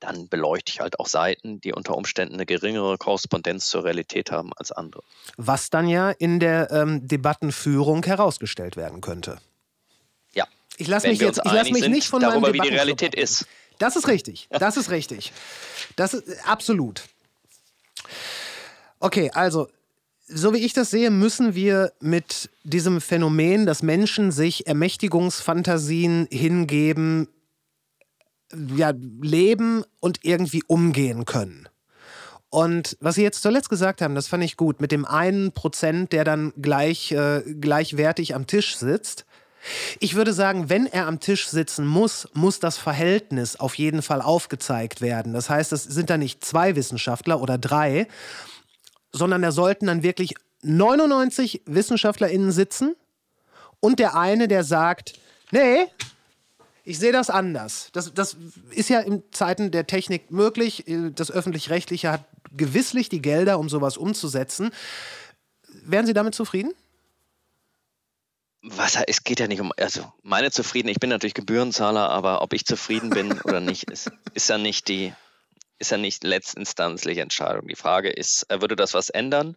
dann 0.00 0.28
beleuchte 0.28 0.72
ich 0.72 0.80
halt 0.80 0.98
auch 1.00 1.06
Seiten, 1.06 1.60
die 1.60 1.72
unter 1.72 1.96
Umständen 1.96 2.34
eine 2.34 2.46
geringere 2.46 2.98
Korrespondenz 2.98 3.68
zur 3.68 3.84
Realität 3.84 4.30
haben 4.30 4.52
als 4.56 4.72
andere. 4.72 5.02
Was 5.36 5.70
dann 5.70 5.88
ja 5.88 6.10
in 6.10 6.40
der 6.40 6.70
ähm, 6.70 7.06
Debattenführung 7.06 8.04
herausgestellt 8.04 8.76
werden 8.76 9.00
könnte. 9.00 9.38
Ja. 10.32 10.46
Ich 10.76 10.88
lasse 10.88 11.08
mich 11.08 11.20
jetzt, 11.20 11.40
ich 11.44 11.52
lasse 11.52 11.72
mich 11.72 11.88
nicht 11.88 12.08
von 12.08 12.20
darüber, 12.20 12.52
wie 12.52 12.60
die 12.60 12.68
Realität 12.68 13.14
ist. 13.14 13.46
Das 13.78 13.96
ist 13.96 14.08
richtig. 14.08 14.48
Das 14.50 14.76
ist 14.76 14.90
richtig. 14.90 15.32
Das 15.96 16.14
ist 16.14 16.46
absolut. 16.46 17.04
Okay, 19.04 19.30
also 19.34 19.68
so 20.26 20.54
wie 20.54 20.64
ich 20.64 20.72
das 20.72 20.88
sehe, 20.88 21.10
müssen 21.10 21.54
wir 21.54 21.92
mit 22.00 22.48
diesem 22.62 23.02
Phänomen, 23.02 23.66
dass 23.66 23.82
Menschen 23.82 24.32
sich 24.32 24.66
Ermächtigungsfantasien 24.66 26.26
hingeben, 26.30 27.28
ja, 28.74 28.94
leben 29.20 29.84
und 30.00 30.20
irgendwie 30.22 30.62
umgehen 30.68 31.26
können. 31.26 31.68
Und 32.48 32.96
was 32.98 33.16
Sie 33.16 33.22
jetzt 33.22 33.42
zuletzt 33.42 33.68
gesagt 33.68 34.00
haben, 34.00 34.14
das 34.14 34.26
fand 34.26 34.42
ich 34.42 34.56
gut, 34.56 34.80
mit 34.80 34.90
dem 34.90 35.04
einen 35.04 35.52
Prozent, 35.52 36.14
der 36.14 36.24
dann 36.24 36.54
gleich, 36.56 37.12
äh, 37.12 37.42
gleichwertig 37.60 38.34
am 38.34 38.46
Tisch 38.46 38.74
sitzt. 38.74 39.26
Ich 40.00 40.14
würde 40.14 40.32
sagen, 40.32 40.70
wenn 40.70 40.86
er 40.86 41.08
am 41.08 41.20
Tisch 41.20 41.48
sitzen 41.48 41.86
muss, 41.86 42.26
muss 42.32 42.58
das 42.58 42.78
Verhältnis 42.78 43.56
auf 43.56 43.74
jeden 43.74 44.00
Fall 44.00 44.22
aufgezeigt 44.22 45.02
werden. 45.02 45.34
Das 45.34 45.50
heißt, 45.50 45.74
es 45.74 45.84
sind 45.84 46.08
da 46.08 46.16
nicht 46.16 46.42
zwei 46.42 46.74
Wissenschaftler 46.74 47.42
oder 47.42 47.58
drei, 47.58 48.08
sondern 49.14 49.42
da 49.42 49.52
sollten 49.52 49.86
dann 49.86 50.02
wirklich 50.02 50.34
99 50.62 51.62
WissenschaftlerInnen 51.66 52.52
sitzen 52.52 52.96
und 53.80 53.98
der 53.98 54.16
eine, 54.16 54.48
der 54.48 54.64
sagt, 54.64 55.14
nee, 55.52 55.86
ich 56.84 56.98
sehe 56.98 57.12
das 57.12 57.30
anders. 57.30 57.90
Das, 57.92 58.12
das 58.12 58.36
ist 58.70 58.90
ja 58.90 59.00
in 59.00 59.22
Zeiten 59.30 59.70
der 59.70 59.86
Technik 59.86 60.30
möglich. 60.30 60.84
Das 61.14 61.30
Öffentlich-Rechtliche 61.30 62.10
hat 62.10 62.24
gewisslich 62.50 63.08
die 63.08 63.22
Gelder, 63.22 63.58
um 63.58 63.68
sowas 63.68 63.96
umzusetzen. 63.96 64.70
Wären 65.84 66.06
Sie 66.06 66.12
damit 66.12 66.34
zufrieden? 66.34 66.72
Was, 68.62 68.96
es 69.06 69.24
geht 69.24 69.40
ja 69.40 69.46
nicht 69.46 69.60
um, 69.60 69.72
also 69.76 70.12
meine 70.22 70.50
Zufriedenheit, 70.50 70.96
ich 70.96 71.00
bin 71.00 71.10
natürlich 71.10 71.34
Gebührenzahler, 71.34 72.08
aber 72.08 72.40
ob 72.42 72.54
ich 72.54 72.64
zufrieden 72.64 73.10
bin 73.10 73.38
oder 73.42 73.60
nicht, 73.60 73.90
ist, 73.90 74.10
ist 74.32 74.48
ja 74.48 74.56
nicht 74.56 74.88
die, 74.88 75.12
ist 75.78 75.90
ja 75.90 75.96
nicht 75.96 76.24
letztinstanzliche 76.24 77.20
Entscheidung. 77.20 77.68
Die 77.68 77.76
Frage 77.76 78.10
ist, 78.10 78.50
äh, 78.50 78.60
würde 78.60 78.76
das 78.76 78.94
was 78.94 79.10
ändern? 79.10 79.56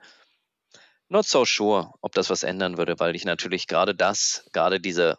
Not 1.09 1.25
so 1.25 1.45
sure, 1.45 1.93
ob 2.01 2.13
das 2.13 2.29
was 2.29 2.43
ändern 2.43 2.77
würde, 2.77 2.99
weil 2.99 3.15
ich 3.15 3.23
natürlich 3.23 3.67
gerade 3.67 3.95
das, 3.95 4.45
gerade 4.51 4.79
diese 4.79 5.17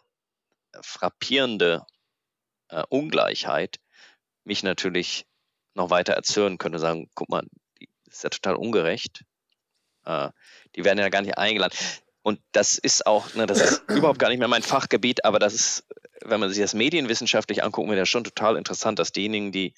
frappierende 0.81 1.85
äh, 2.69 2.83
Ungleichheit 2.89 3.79
mich 4.43 4.63
natürlich 4.63 5.25
noch 5.73 5.89
weiter 5.89 6.13
erzürnen 6.13 6.57
könnte, 6.57 6.79
sagen, 6.79 7.09
guck 7.15 7.29
mal, 7.29 7.43
das 8.05 8.17
ist 8.17 8.23
ja 8.23 8.29
total 8.29 8.55
ungerecht. 8.55 9.23
Äh, 10.05 10.29
die 10.75 10.83
werden 10.83 10.99
ja 10.99 11.09
gar 11.09 11.21
nicht 11.21 11.37
eingeladen. 11.37 11.75
Und 12.21 12.39
das 12.51 12.77
ist 12.77 13.07
auch, 13.07 13.33
ne, 13.33 13.45
das 13.45 13.61
ist 13.61 13.83
überhaupt 13.89 14.19
gar 14.19 14.29
nicht 14.29 14.39
mehr 14.39 14.47
mein 14.47 14.63
Fachgebiet, 14.63 15.25
aber 15.25 15.39
das 15.39 15.53
ist, 15.53 15.87
wenn 16.21 16.39
man 16.39 16.49
sich 16.49 16.59
das 16.59 16.73
medienwissenschaftlich 16.73 17.63
anguckt, 17.63 17.87
mir 17.87 17.95
das 17.95 18.09
schon 18.09 18.23
total 18.23 18.57
interessant, 18.57 18.99
dass 18.99 19.11
diejenigen, 19.11 19.51
die 19.51 19.73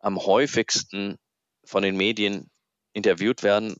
am 0.00 0.18
häufigsten 0.18 1.16
von 1.64 1.82
den 1.82 1.96
Medien 1.96 2.50
interviewt 2.92 3.42
werden, 3.42 3.76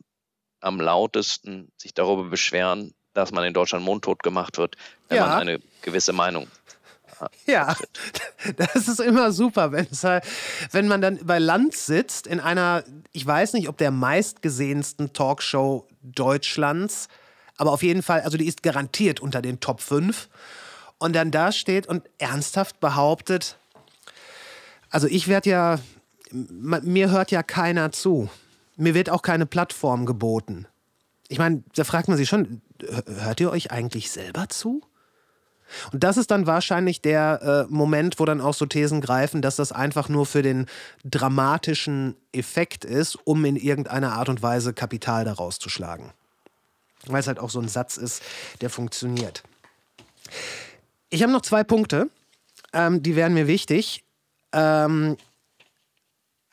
am 0.60 0.80
lautesten 0.80 1.70
sich 1.76 1.94
darüber 1.94 2.24
beschweren, 2.24 2.92
dass 3.14 3.32
man 3.32 3.44
in 3.44 3.54
Deutschland 3.54 3.84
mundtot 3.84 4.22
gemacht 4.22 4.58
wird, 4.58 4.76
wenn 5.08 5.18
Ja. 5.18 5.26
man 5.28 5.38
eine 5.38 5.58
gewisse 5.82 6.12
Meinung 6.12 6.48
Ja, 7.46 7.74
das 8.56 8.88
ist 8.88 9.00
immer 9.00 9.32
super, 9.32 9.72
wenn, 9.72 9.86
es 9.90 10.04
halt, 10.04 10.24
wenn 10.70 10.86
man 10.88 11.00
dann 11.00 11.18
bei 11.24 11.38
Lanz 11.38 11.86
sitzt 11.86 12.26
in 12.26 12.38
einer, 12.40 12.84
ich 13.12 13.26
weiß 13.26 13.54
nicht, 13.54 13.68
ob 13.68 13.78
der 13.78 13.90
meistgesehensten 13.90 15.12
Talkshow 15.12 15.88
Deutschlands, 16.02 17.08
aber 17.56 17.72
auf 17.72 17.82
jeden 17.82 18.02
Fall, 18.02 18.20
also 18.20 18.36
die 18.36 18.46
ist 18.46 18.62
garantiert 18.62 19.20
unter 19.20 19.42
den 19.42 19.58
Top 19.60 19.80
5 19.80 20.28
und 20.98 21.14
dann 21.14 21.30
da 21.30 21.50
steht 21.50 21.86
und 21.86 22.08
ernsthaft 22.18 22.78
behauptet, 22.80 23.56
also 24.90 25.06
ich 25.06 25.28
werde 25.28 25.50
ja, 25.50 25.78
mir 26.32 27.10
hört 27.10 27.30
ja 27.30 27.42
keiner 27.42 27.92
zu. 27.92 28.28
Mir 28.76 28.94
wird 28.94 29.10
auch 29.10 29.22
keine 29.22 29.46
Plattform 29.46 30.06
geboten. 30.06 30.66
Ich 31.28 31.38
meine, 31.38 31.62
da 31.74 31.84
fragt 31.84 32.08
man 32.08 32.16
sich 32.16 32.28
schon, 32.28 32.62
hört 33.06 33.40
ihr 33.40 33.50
euch 33.50 33.70
eigentlich 33.70 34.10
selber 34.10 34.48
zu? 34.48 34.82
Und 35.92 36.02
das 36.04 36.16
ist 36.16 36.30
dann 36.30 36.46
wahrscheinlich 36.46 37.02
der 37.02 37.66
äh, 37.68 37.72
Moment, 37.72 38.18
wo 38.18 38.24
dann 38.24 38.40
auch 38.40 38.54
so 38.54 38.66
Thesen 38.66 39.00
greifen, 39.00 39.42
dass 39.42 39.56
das 39.56 39.72
einfach 39.72 40.08
nur 40.08 40.24
für 40.26 40.42
den 40.42 40.66
dramatischen 41.04 42.16
Effekt 42.32 42.84
ist, 42.84 43.16
um 43.24 43.44
in 43.44 43.56
irgendeiner 43.56 44.14
Art 44.14 44.28
und 44.28 44.42
Weise 44.42 44.72
Kapital 44.72 45.24
daraus 45.24 45.58
zu 45.58 45.68
schlagen. 45.68 46.12
Weil 47.06 47.20
es 47.20 47.26
halt 47.26 47.38
auch 47.38 47.50
so 47.50 47.60
ein 47.60 47.68
Satz 47.68 47.96
ist, 47.96 48.22
der 48.60 48.70
funktioniert. 48.70 49.42
Ich 51.10 51.22
habe 51.22 51.32
noch 51.32 51.42
zwei 51.42 51.64
Punkte, 51.64 52.08
ähm, 52.72 53.02
die 53.02 53.16
wären 53.16 53.34
mir 53.34 53.46
wichtig. 53.46 54.04
Ähm, 54.52 55.16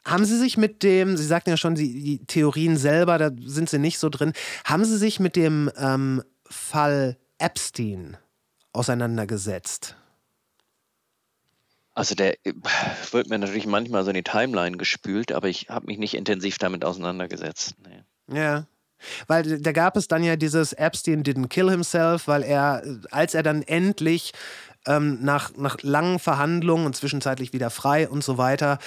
haben 0.06 0.26
Sie 0.26 0.38
sich 0.38 0.57
mit 0.57 0.84
dem, 0.84 1.18
Sie 1.18 1.26
sagten 1.26 1.49
ja 1.49 1.57
schon, 1.57 1.76
die, 1.76 2.03
die 2.03 2.26
Theorien 2.26 2.77
selber, 2.77 3.18
da 3.18 3.32
sind 3.45 3.69
Sie 3.69 3.80
nicht 3.80 3.99
so 3.99 4.10
drin, 4.10 4.34
haben 4.64 4.86
Sie 4.86 4.98
sich 4.98 5.19
mit 5.19 5.36
dem 5.36 5.72
ähm, 5.77 6.23
Fall 6.49 7.18
Epstein 7.38 8.18
auseinandergesetzt? 8.72 9.95
Also 11.95 12.14
der 12.14 12.34
äh, 12.45 12.53
wird 13.11 13.30
mir 13.30 13.40
natürlich 13.40 13.65
manchmal 13.65 14.03
so 14.03 14.10
in 14.10 14.15
die 14.15 14.23
Timeline 14.23 14.77
gespült, 14.77 15.32
aber 15.32 15.48
ich 15.48 15.69
habe 15.69 15.88
mich 15.88 15.98
nicht 15.98 16.14
intensiv 16.14 16.57
damit 16.57 16.84
auseinandergesetzt. 16.84 17.76
Nee. 17.84 18.38
Ja. 18.38 18.68
Weil 19.27 19.61
da 19.61 19.72
gab 19.72 19.98
es 19.98 20.07
dann 20.07 20.23
ja 20.23 20.36
dieses 20.36 20.73
Epstein 20.73 21.23
didn't 21.23 21.49
kill 21.49 21.69
himself, 21.69 22.27
weil 22.27 22.44
er, 22.44 22.84
als 23.11 23.34
er 23.34 23.44
dann 23.44 23.61
endlich 23.61 24.34
ähm, 24.88 25.20
nach, 25.22 25.52
nach 25.57 25.78
langen 25.82 26.20
Verhandlungen 26.20 26.86
und 26.86 26.95
zwischenzeitlich 26.95 27.53
wieder 27.53 27.70
frei 27.70 28.10
und 28.10 28.24
so 28.24 28.38
weiter 28.38 28.80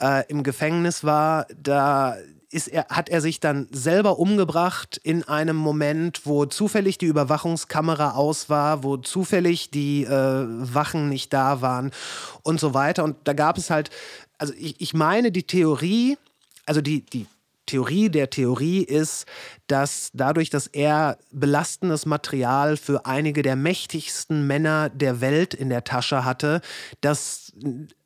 äh, 0.00 0.24
im 0.28 0.42
Gefängnis 0.42 1.04
war, 1.04 1.46
da 1.60 2.16
ist 2.50 2.68
er, 2.68 2.86
hat 2.88 3.08
er 3.08 3.20
sich 3.20 3.40
dann 3.40 3.68
selber 3.70 4.18
umgebracht 4.18 5.00
in 5.02 5.24
einem 5.24 5.56
Moment, 5.56 6.22
wo 6.24 6.46
zufällig 6.46 6.96
die 6.98 7.06
Überwachungskamera 7.06 8.12
aus 8.12 8.48
war, 8.48 8.82
wo 8.82 8.96
zufällig 8.96 9.70
die 9.70 10.04
äh, 10.04 10.10
Wachen 10.10 11.08
nicht 11.08 11.32
da 11.32 11.60
waren 11.60 11.90
und 12.42 12.60
so 12.60 12.72
weiter. 12.72 13.04
Und 13.04 13.16
da 13.24 13.32
gab 13.32 13.58
es 13.58 13.70
halt, 13.70 13.90
also 14.38 14.54
ich, 14.56 14.80
ich 14.80 14.94
meine, 14.94 15.32
die 15.32 15.42
Theorie, 15.42 16.16
also 16.66 16.80
die, 16.80 17.00
die 17.00 17.26
Theorie 17.66 18.08
der 18.08 18.30
Theorie 18.30 18.82
ist, 18.82 19.26
dass 19.66 20.10
dadurch, 20.14 20.50
dass 20.50 20.66
er 20.68 21.18
belastendes 21.32 22.06
Material 22.06 22.76
für 22.76 23.04
einige 23.06 23.42
der 23.42 23.56
mächtigsten 23.56 24.46
Männer 24.46 24.88
der 24.88 25.20
Welt 25.20 25.52
in 25.54 25.68
der 25.68 25.84
Tasche 25.84 26.24
hatte, 26.24 26.60
dass 27.00 27.52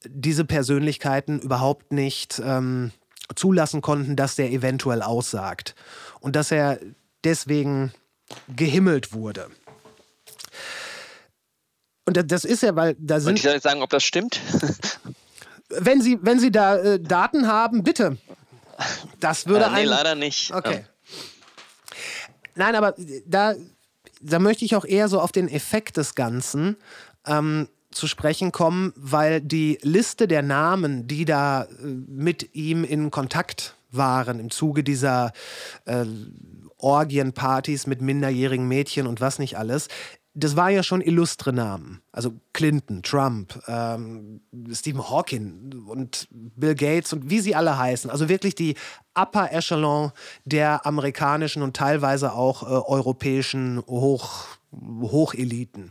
diese 0.06 0.44
Persönlichkeiten 0.44 1.38
überhaupt 1.40 1.92
nicht 1.92 2.40
ähm, 2.44 2.90
zulassen 3.36 3.80
konnten, 3.82 4.16
dass 4.16 4.36
der 4.36 4.50
eventuell 4.50 5.02
aussagt. 5.02 5.74
Und 6.20 6.34
dass 6.36 6.50
er 6.50 6.78
deswegen 7.24 7.92
gehimmelt 8.56 9.12
wurde. 9.12 9.48
Und 12.06 12.16
da- 12.16 12.22
das 12.22 12.44
ist 12.44 12.62
ja, 12.62 12.74
weil 12.76 12.96
da 12.98 13.16
Und 13.16 13.20
sind 13.22 13.36
ich 13.36 13.42
soll 13.42 13.52
jetzt 13.52 13.62
sagen, 13.64 13.82
ob 13.82 13.90
das 13.90 14.02
stimmt? 14.02 14.40
wenn 15.68 16.00
Sie, 16.00 16.18
wenn 16.22 16.40
Sie 16.40 16.50
da 16.50 16.76
äh, 16.76 17.00
Daten 17.00 17.46
haben, 17.46 17.82
bitte. 17.84 18.16
Das 19.20 19.46
würde 19.46 19.66
äh, 19.66 19.70
nee, 19.70 19.76
ein- 19.80 19.86
leider 19.86 20.14
nicht. 20.14 20.52
Okay. 20.52 20.84
Nein, 22.54 22.74
aber 22.74 22.94
da, 23.26 23.54
da 24.20 24.38
möchte 24.38 24.64
ich 24.64 24.74
auch 24.76 24.84
eher 24.84 25.08
so 25.08 25.20
auf 25.20 25.32
den 25.32 25.48
Effekt 25.48 25.96
des 25.96 26.14
Ganzen 26.14 26.76
ähm, 27.26 27.68
zu 27.90 28.06
sprechen 28.06 28.52
kommen, 28.52 28.92
weil 28.96 29.40
die 29.40 29.78
Liste 29.82 30.28
der 30.28 30.42
Namen, 30.42 31.06
die 31.06 31.24
da 31.24 31.64
äh, 31.64 31.66
mit 31.84 32.54
ihm 32.54 32.84
in 32.84 33.10
Kontakt 33.10 33.76
waren 33.90 34.38
im 34.38 34.50
Zuge 34.50 34.84
dieser 34.84 35.32
äh, 35.86 36.04
Orgienpartys 36.78 37.86
mit 37.86 38.00
minderjährigen 38.00 38.66
Mädchen 38.68 39.06
und 39.06 39.20
was 39.20 39.38
nicht 39.38 39.58
alles, 39.58 39.88
das 40.34 40.56
war 40.56 40.70
ja 40.70 40.84
schon 40.84 41.00
illustre 41.00 41.52
Namen. 41.52 42.02
Also 42.12 42.32
Clinton, 42.52 43.02
Trump, 43.02 43.60
ähm, 43.66 44.42
Stephen 44.72 45.10
Hawking 45.10 45.86
und 45.88 46.28
Bill 46.30 46.76
Gates 46.76 47.12
und 47.12 47.28
wie 47.28 47.40
sie 47.40 47.56
alle 47.56 47.76
heißen. 47.76 48.08
Also 48.10 48.28
wirklich 48.28 48.54
die 48.54 48.76
Upper 49.14 49.52
Echelon 49.52 50.12
der 50.44 50.86
amerikanischen 50.86 51.62
und 51.62 51.74
teilweise 51.76 52.32
auch 52.32 52.62
äh, 52.62 52.66
europäischen 52.66 53.82
Hoch, 53.86 54.46
Hocheliten. 54.72 55.90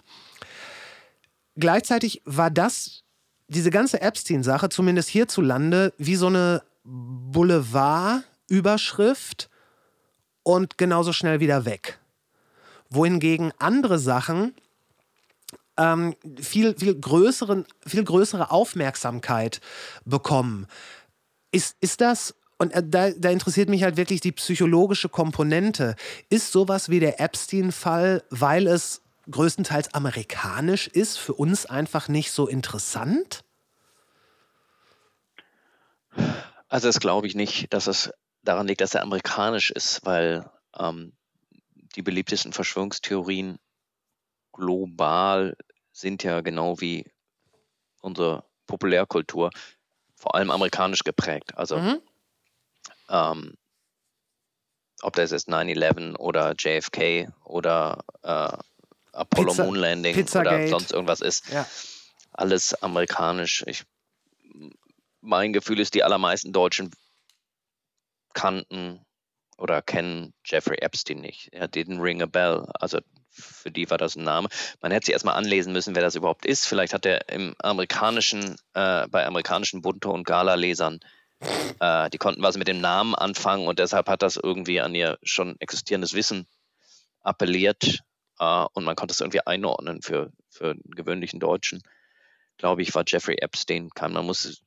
Gleichzeitig 1.57 2.21
war 2.23 2.49
das, 2.49 3.03
diese 3.49 3.71
ganze 3.71 4.01
Epstein-Sache, 4.01 4.69
zumindest 4.69 5.09
hierzulande, 5.09 5.93
wie 5.97 6.15
so 6.15 6.27
eine 6.27 6.63
Boulevard-Überschrift 6.85 9.49
und 10.43 10.77
genauso 10.77 11.11
schnell 11.11 11.41
wieder 11.41 11.65
weg 11.65 11.99
wohingegen 12.89 13.51
andere 13.59 13.99
Sachen 13.99 14.53
ähm, 15.77 16.15
viel, 16.39 16.75
viel, 16.77 16.99
größeren, 16.99 17.65
viel 17.85 18.03
größere 18.03 18.51
Aufmerksamkeit 18.51 19.61
bekommen. 20.05 20.67
Ist, 21.51 21.77
ist 21.79 22.01
das, 22.01 22.35
und 22.57 22.71
äh, 22.71 22.83
da, 22.85 23.11
da 23.11 23.29
interessiert 23.29 23.69
mich 23.69 23.83
halt 23.83 23.97
wirklich 23.97 24.19
die 24.21 24.33
psychologische 24.33 25.09
Komponente, 25.09 25.95
ist 26.29 26.51
sowas 26.51 26.89
wie 26.89 26.99
der 26.99 27.21
Epstein-Fall, 27.21 28.23
weil 28.29 28.67
es 28.67 29.01
größtenteils 29.31 29.93
amerikanisch 29.93 30.87
ist, 30.87 31.17
für 31.17 31.33
uns 31.33 31.65
einfach 31.65 32.07
nicht 32.09 32.31
so 32.31 32.47
interessant? 32.47 33.43
Also 36.67 36.87
das 36.87 36.99
glaube 36.99 37.27
ich 37.27 37.35
nicht, 37.35 37.73
dass 37.73 37.87
es 37.87 38.11
daran 38.43 38.67
liegt, 38.67 38.81
dass 38.81 38.95
er 38.95 39.03
amerikanisch 39.03 39.71
ist, 39.71 40.05
weil 40.05 40.49
ähm, 40.77 41.13
die 41.95 42.01
beliebtesten 42.01 42.53
Verschwörungstheorien 42.53 43.59
global 44.53 45.55
sind 45.91 46.23
ja 46.23 46.41
genau 46.41 46.79
wie 46.79 47.05
unsere 48.01 48.43
Populärkultur 48.67 49.49
vor 50.15 50.35
allem 50.35 50.51
amerikanisch 50.51 51.03
geprägt. 51.03 51.57
Also 51.57 51.77
Mhm. 51.77 52.01
ähm, 53.09 53.53
ob 55.01 55.15
das 55.15 55.31
jetzt 55.31 55.47
9-11 55.47 56.17
oder 56.17 56.53
JFK 56.57 57.29
oder 57.45 58.03
äh, 58.21 58.57
Apollo 59.13 59.51
Pizza- 59.53 59.63
Moon 59.63 59.75
Landing 59.75 60.13
oder 60.13 60.21
Pizzagate. 60.23 60.67
sonst 60.67 60.91
irgendwas 60.91 61.21
ist. 61.21 61.47
Ja. 61.49 61.65
Alles 62.33 62.73
amerikanisch. 62.83 63.63
Ich, 63.65 63.85
mein 65.21 65.51
Gefühl 65.53 65.79
ist, 65.79 65.93
die 65.93 66.03
allermeisten 66.03 66.53
Deutschen 66.53 66.91
kannten 68.33 69.05
oder 69.59 69.81
kennen 69.81 70.33
Jeffrey 70.45 70.77
Epstein 70.79 71.19
nicht. 71.19 71.49
Er 71.51 71.67
didn't 71.67 72.01
ring 72.01 72.21
a 72.21 72.25
bell. 72.25 72.65
Also 72.79 72.99
für 73.29 73.71
die 73.71 73.89
war 73.89 73.97
das 73.97 74.15
ein 74.15 74.23
Name. 74.23 74.49
Man 74.81 74.91
hätte 74.91 75.05
sich 75.05 75.13
erstmal 75.13 75.35
anlesen 75.35 75.73
müssen, 75.73 75.95
wer 75.95 76.01
das 76.01 76.15
überhaupt 76.15 76.45
ist. 76.45 76.65
Vielleicht 76.65 76.93
hat 76.93 77.05
er 77.05 77.29
im 77.29 77.55
amerikanischen, 77.59 78.55
äh, 78.73 79.07
bei 79.07 79.25
amerikanischen 79.25 79.81
Bunte- 79.81 80.09
und 80.09 80.25
Gala-Lesern, 80.25 80.99
äh, 81.79 82.09
die 82.09 82.17
konnten 82.17 82.41
was 82.41 82.57
mit 82.57 82.67
dem 82.67 82.81
Namen 82.81 83.15
anfangen 83.15 83.67
und 83.67 83.79
deshalb 83.79 84.09
hat 84.09 84.21
das 84.21 84.35
irgendwie 84.35 84.81
an 84.81 84.93
ihr 84.95 85.17
schon 85.23 85.55
existierendes 85.59 86.13
Wissen 86.13 86.47
appelliert 87.21 87.99
äh, 88.39 88.65
und 88.73 88.83
man 88.83 88.95
konnte 88.95 89.13
es 89.13 89.21
irgendwie 89.21 89.45
einordnen 89.45 90.01
für, 90.01 90.31
für 90.49 90.71
einen 90.71 90.91
gewöhnlichen 90.95 91.39
Deutschen. 91.39 91.81
Glaube 92.57 92.81
ich, 92.81 92.93
war 92.93 93.03
Jeffrey 93.07 93.37
Epstein. 93.39 93.89
Man 94.01 94.25
muss, 94.25 94.61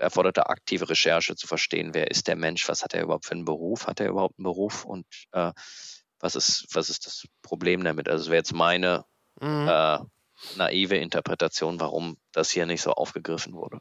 erforderte 0.00 0.48
aktive 0.48 0.88
Recherche 0.88 1.36
zu 1.36 1.46
verstehen, 1.46 1.94
wer 1.94 2.10
ist 2.10 2.26
der 2.26 2.36
Mensch, 2.36 2.68
was 2.68 2.82
hat 2.82 2.94
er 2.94 3.02
überhaupt 3.02 3.26
für 3.26 3.32
einen 3.32 3.44
Beruf, 3.44 3.86
hat 3.86 4.00
er 4.00 4.08
überhaupt 4.08 4.38
einen 4.38 4.44
Beruf 4.44 4.84
und 4.84 5.06
äh, 5.32 5.52
was, 6.18 6.34
ist, 6.36 6.66
was 6.72 6.90
ist 6.90 7.06
das 7.06 7.24
Problem 7.42 7.84
damit? 7.84 8.08
Also 8.08 8.24
es 8.24 8.30
wäre 8.30 8.38
jetzt 8.38 8.52
meine 8.52 9.04
Mhm. 9.40 9.68
äh, 9.68 9.98
naive 10.56 10.96
Interpretation, 10.96 11.80
warum 11.80 12.16
das 12.32 12.50
hier 12.50 12.66
nicht 12.66 12.82
so 12.82 12.92
aufgegriffen 12.92 13.54
wurde. 13.54 13.80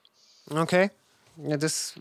Okay. 0.50 0.90
Ja, 1.38 1.58
das. 1.58 1.96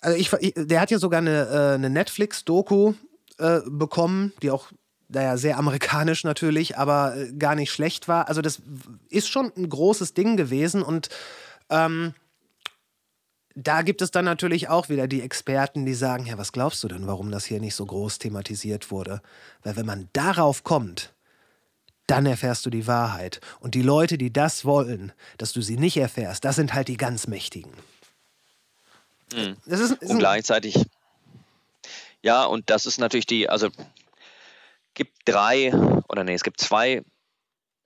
Also 0.00 0.18
ich, 0.18 0.32
ich, 0.32 0.52
der 0.56 0.80
hat 0.80 0.90
ja 0.90 0.98
sogar 0.98 1.18
eine, 1.18 1.46
äh, 1.48 1.74
eine 1.74 1.90
Netflix-Doku 1.90 2.94
äh, 3.38 3.60
bekommen, 3.66 4.32
die 4.42 4.50
auch, 4.50 4.72
naja, 5.08 5.36
sehr 5.36 5.58
amerikanisch 5.58 6.24
natürlich, 6.24 6.76
aber 6.76 7.16
äh, 7.16 7.32
gar 7.32 7.54
nicht 7.54 7.70
schlecht 7.70 8.08
war. 8.08 8.28
Also 8.28 8.42
das 8.42 8.60
ist 9.08 9.28
schon 9.28 9.52
ein 9.56 9.68
großes 9.68 10.14
Ding 10.14 10.36
gewesen 10.36 10.82
und 10.82 11.08
ähm, 11.70 12.14
da 13.54 13.82
gibt 13.82 14.02
es 14.02 14.10
dann 14.10 14.24
natürlich 14.24 14.68
auch 14.68 14.88
wieder 14.88 15.06
die 15.06 15.22
Experten, 15.22 15.84
die 15.84 15.94
sagen, 15.94 16.26
ja, 16.26 16.38
was 16.38 16.52
glaubst 16.52 16.82
du 16.84 16.88
denn, 16.88 17.06
warum 17.06 17.30
das 17.30 17.44
hier 17.44 17.60
nicht 17.60 17.74
so 17.74 17.84
groß 17.84 18.18
thematisiert 18.18 18.90
wurde? 18.90 19.20
Weil 19.62 19.76
wenn 19.76 19.86
man 19.86 20.08
darauf 20.12 20.64
kommt, 20.64 21.12
dann 22.06 22.26
erfährst 22.26 22.66
du 22.66 22.70
die 22.70 22.86
Wahrheit. 22.86 23.40
Und 23.60 23.74
die 23.74 23.82
Leute, 23.82 24.18
die 24.18 24.32
das 24.32 24.64
wollen, 24.64 25.12
dass 25.38 25.52
du 25.52 25.62
sie 25.62 25.76
nicht 25.76 25.96
erfährst, 25.96 26.44
das 26.44 26.56
sind 26.56 26.74
halt 26.74 26.88
die 26.88 26.96
ganz 26.96 27.26
Mächtigen. 27.26 27.72
Das 29.66 29.80
ist, 29.80 29.92
ist 29.92 30.10
Und 30.10 30.18
gleichzeitig, 30.18 30.76
ja, 32.22 32.44
und 32.44 32.68
das 32.68 32.86
ist 32.86 32.98
natürlich 32.98 33.26
die, 33.26 33.48
also 33.48 33.70
gibt 34.94 35.16
drei 35.24 35.72
oder 36.08 36.24
nee, 36.24 36.34
es 36.34 36.42
gibt 36.42 36.60
zwei 36.60 37.02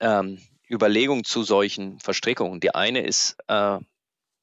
ähm, 0.01 0.40
Überlegungen 0.70 1.24
zu 1.24 1.43
solchen 1.43 1.98
Verstrickungen. 2.01 2.60
Die 2.60 2.74
eine 2.74 3.01
ist, 3.01 3.36
äh, 3.48 3.78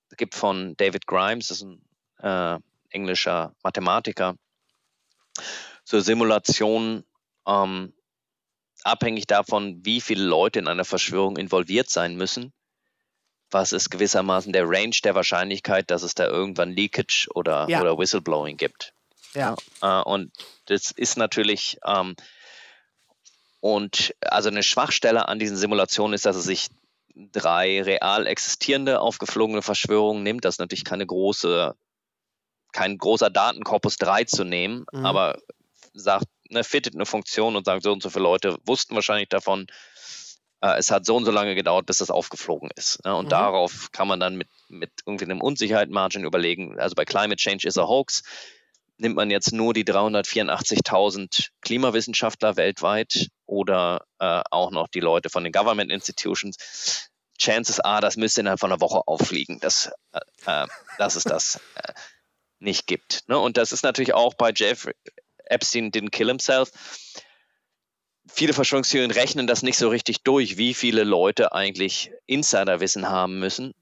es 0.09 0.17
gibt 0.17 0.35
von 0.35 0.75
David 0.77 1.07
Grimes, 1.07 1.47
das 1.47 1.61
ist 1.61 1.63
ein 1.63 1.81
äh, 2.19 2.59
englischer 2.91 3.55
Mathematiker, 3.63 4.35
zur 5.83 6.01
Simulation 6.01 7.03
ähm, 7.47 7.93
abhängig 8.83 9.27
davon, 9.27 9.83
wie 9.85 10.01
viele 10.01 10.23
Leute 10.23 10.59
in 10.59 10.67
einer 10.67 10.85
Verschwörung 10.85 11.37
involviert 11.37 11.89
sein 11.89 12.15
müssen. 12.15 12.53
Was 13.51 13.71
ist 13.71 13.89
gewissermaßen 13.89 14.51
der 14.53 14.67
Range 14.67 14.95
der 15.03 15.15
Wahrscheinlichkeit, 15.15 15.91
dass 15.91 16.03
es 16.03 16.15
da 16.15 16.25
irgendwann 16.27 16.71
Leakage 16.71 17.27
oder, 17.35 17.67
Ja. 17.69 17.81
oder 17.81 17.97
Whistleblowing 17.97 18.57
gibt? 18.57 18.93
ja. 19.33 19.55
Äh, 19.81 20.01
und 20.03 20.31
das 20.65 20.91
ist 20.91 21.17
natürlich, 21.17 21.77
ähm, 21.85 22.15
und 23.63 24.13
also 24.19 24.49
eine 24.49 24.61
Schwachstelle 24.61 25.29
an 25.29 25.39
diesen 25.39 25.55
Simulationen 25.55 26.13
ist, 26.13 26.25
dass 26.25 26.35
es 26.35 26.43
sich 26.43 26.67
drei 27.15 27.81
real 27.81 28.27
existierende 28.27 28.99
aufgeflogene 28.99 29.61
Verschwörungen 29.61 30.21
nimmt. 30.21 30.43
Das 30.43 30.55
ist 30.55 30.59
natürlich 30.59 30.83
keine 30.83 31.05
große, 31.05 31.73
kein 32.73 32.97
großer 32.97 33.29
Datenkorpus 33.29 33.95
3 33.95 34.25
zu 34.25 34.43
nehmen, 34.43 34.83
Mhm. 34.91 35.05
aber 35.05 35.39
sagt, 35.93 36.25
ne, 36.49 36.65
fittet 36.65 36.95
eine 36.95 37.05
Funktion 37.05 37.55
und 37.55 37.63
sagt, 37.63 37.83
so 37.83 37.93
und 37.93 38.03
so 38.03 38.09
viele 38.09 38.23
Leute 38.23 38.57
wussten 38.65 38.95
wahrscheinlich 38.95 39.29
davon, 39.29 39.67
äh, 40.59 40.77
es 40.77 40.91
hat 40.91 41.05
so 41.05 41.15
und 41.15 41.23
so 41.23 41.31
lange 41.31 41.55
gedauert, 41.55 41.85
bis 41.85 41.99
das 41.99 42.11
aufgeflogen 42.11 42.69
ist. 42.75 43.01
Ne? 43.05 43.15
Und 43.15 43.27
Mhm. 43.27 43.29
darauf 43.29 43.93
kann 43.93 44.09
man 44.09 44.19
dann 44.19 44.35
mit, 44.35 44.49
mit 44.67 44.91
irgendwie 45.05 45.23
einem 45.23 45.39
Unsicherheitsmargin 45.39 46.25
überlegen, 46.25 46.77
also 46.81 46.95
bei 46.95 47.05
Climate 47.05 47.37
Change 47.37 47.65
is 47.65 47.77
a 47.77 47.87
Hoax, 47.87 48.23
nimmt 48.97 49.15
man 49.15 49.31
jetzt 49.31 49.53
nur 49.53 49.73
die 49.73 49.85
384.000 49.85 51.47
Klimawissenschaftler 51.61 52.57
weltweit 52.57 53.29
oder 53.45 54.05
äh, 54.19 54.41
auch 54.51 54.71
noch 54.71 54.87
die 54.87 54.99
Leute 54.99 55.29
von 55.29 55.43
den 55.43 55.53
Government 55.53 55.91
Institutions, 55.91 57.09
Chances 57.37 57.79
are, 57.79 58.01
das 58.01 58.15
müsste 58.15 58.41
innerhalb 58.41 58.59
von 58.59 58.71
einer 58.71 58.81
Woche 58.81 59.07
auffliegen, 59.07 59.59
dass, 59.59 59.91
äh, 60.11 60.19
äh, 60.45 60.67
dass 60.97 61.15
es 61.15 61.23
das 61.23 61.59
äh, 61.75 61.93
nicht 62.59 62.87
gibt. 62.87 63.27
Ne? 63.27 63.37
Und 63.37 63.57
das 63.57 63.71
ist 63.71 63.83
natürlich 63.83 64.13
auch 64.13 64.33
bei 64.35 64.51
Jeffrey 64.55 64.93
Epstein 65.45 65.91
didn't 65.91 66.11
kill 66.11 66.27
himself. 66.27 66.71
Viele 68.31 68.53
Verschwörungstheorien 68.53 69.11
rechnen 69.11 69.47
das 69.47 69.63
nicht 69.63 69.77
so 69.77 69.89
richtig 69.89 70.23
durch, 70.23 70.57
wie 70.57 70.73
viele 70.73 71.03
Leute 71.03 71.51
eigentlich 71.51 72.11
Insiderwissen 72.25 73.09
haben 73.09 73.39
müssen 73.39 73.73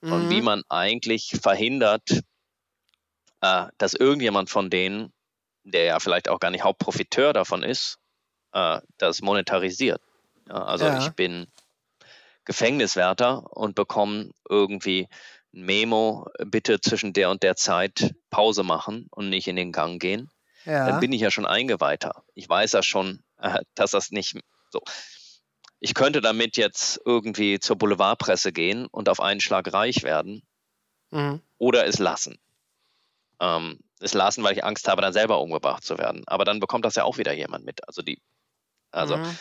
und 0.00 0.24
Mhm. 0.24 0.30
wie 0.30 0.42
man 0.42 0.62
eigentlich 0.68 1.38
verhindert, 1.40 2.22
äh, 3.40 3.66
dass 3.78 3.94
irgendjemand 3.94 4.50
von 4.50 4.70
denen, 4.70 5.12
der 5.62 5.84
ja 5.84 6.00
vielleicht 6.00 6.28
auch 6.28 6.40
gar 6.40 6.50
nicht 6.50 6.64
Hauptprofiteur 6.64 7.32
davon 7.32 7.62
ist, 7.62 7.98
äh, 8.54 8.80
das 8.98 9.20
monetarisiert. 9.20 10.00
Ja, 10.48 10.64
also 10.64 10.86
Ja. 10.86 10.98
ich 10.98 11.10
bin 11.10 11.46
Gefängniswärter 12.44 13.56
und 13.56 13.74
bekomme 13.74 14.30
irgendwie 14.48 15.08
ein 15.54 15.62
Memo, 15.64 16.26
bitte 16.44 16.80
zwischen 16.80 17.12
der 17.12 17.30
und 17.30 17.42
der 17.42 17.56
Zeit 17.56 18.14
Pause 18.30 18.62
machen 18.64 19.06
und 19.10 19.30
nicht 19.30 19.46
in 19.48 19.56
den 19.56 19.72
Gang 19.72 20.00
gehen. 20.00 20.30
ja. 20.64 20.86
Dann 20.88 21.00
bin 21.00 21.12
ich 21.12 21.20
ja 21.20 21.30
schon 21.30 21.46
Eingeweihter. 21.46 22.24
Ich 22.34 22.48
weiß 22.48 22.72
ja 22.72 22.82
schon, 22.82 23.22
äh, 23.38 23.60
dass 23.74 23.92
das 23.92 24.10
nicht 24.10 24.38
so. 24.70 24.80
Ich 25.80 25.94
könnte 25.94 26.20
damit 26.22 26.56
jetzt 26.56 27.00
irgendwie 27.04 27.60
zur 27.60 27.76
Boulevardpresse 27.76 28.52
gehen 28.52 28.86
und 28.86 29.08
auf 29.08 29.20
einen 29.20 29.40
Schlag 29.40 29.72
reich 29.72 30.02
werden 30.02 30.42
Mhm. 31.10 31.40
oder 31.58 31.86
es 31.86 31.98
lassen. 31.98 32.38
Ähm, 33.40 33.78
es 34.00 34.14
lassen, 34.14 34.42
weil 34.42 34.54
ich 34.56 34.64
Angst 34.64 34.88
habe, 34.88 35.02
dann 35.02 35.12
selber 35.12 35.40
umgebracht 35.40 35.84
zu 35.84 35.96
werden. 35.98 36.24
Aber 36.26 36.44
dann 36.44 36.60
bekommt 36.60 36.84
das 36.84 36.94
ja 36.96 37.04
auch 37.04 37.18
wieder 37.18 37.32
jemand 37.32 37.64
mit. 37.64 37.86
Also 37.86 38.02
die, 38.02 38.20
also 38.94 39.16
Mhm. 39.16 39.36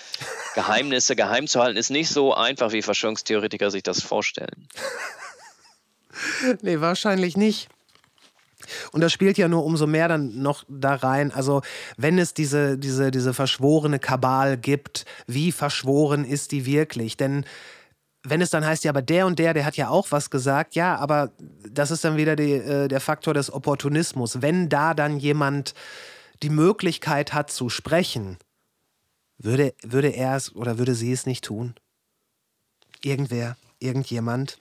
Geheimnisse 0.55 1.15
geheim 1.15 1.47
zu 1.47 1.61
halten, 1.61 1.77
ist 1.77 1.89
nicht 1.89 2.09
so 2.09 2.34
einfach, 2.34 2.71
wie 2.71 2.81
Verschwörungstheoretiker 2.81 3.71
sich 3.71 3.84
das 3.84 4.01
vorstellen. 4.01 4.67
Nee, 6.61 6.80
wahrscheinlich 6.80 7.38
nicht. 7.38 7.69
Und 8.91 9.01
das 9.01 9.11
spielt 9.11 9.38
ja 9.38 9.47
nur 9.47 9.65
umso 9.65 9.88
mehr 9.88 10.07
dann 10.07 10.41
noch 10.41 10.63
da 10.69 10.95
rein. 10.95 11.31
Also, 11.31 11.61
wenn 11.97 12.17
es 12.17 12.34
diese, 12.34 12.77
diese, 12.77 13.11
diese 13.11 13.34
verschworene 13.34 13.99
Kabal 13.99 14.57
gibt, 14.57 15.05
wie 15.27 15.51
verschworen 15.51 16.23
ist 16.23 16.51
die 16.51 16.65
wirklich? 16.65 17.17
Denn 17.17 17.45
wenn 18.23 18.41
es 18.41 18.51
dann 18.51 18.65
heißt, 18.65 18.85
ja, 18.85 18.91
aber 18.91 19.01
der 19.01 19.25
und 19.25 19.38
der, 19.38 19.53
der 19.53 19.65
hat 19.65 19.75
ja 19.75 19.89
auch 19.89 20.11
was 20.11 20.30
gesagt, 20.30 20.75
ja, 20.75 20.95
aber 20.95 21.31
das 21.69 21.91
ist 21.91 22.05
dann 22.05 22.15
wieder 22.15 22.35
die, 22.38 22.53
äh, 22.53 22.88
der 22.88 23.01
Faktor 23.01 23.34
des 23.34 23.51
Opportunismus. 23.51 24.41
Wenn 24.41 24.69
da 24.69 24.93
dann 24.93 25.17
jemand 25.17 25.73
die 26.41 26.49
Möglichkeit 26.49 27.34
hat 27.34 27.51
zu 27.51 27.69
sprechen, 27.69 28.38
würde, 29.38 29.73
würde 29.84 30.10
er 30.10 30.35
es 30.35 30.55
oder 30.55 30.77
würde 30.77 30.95
sie 30.95 31.11
es 31.11 31.26
nicht 31.26 31.43
tun? 31.43 31.76
Irgendwer, 33.01 33.57
irgendjemand? 33.80 34.60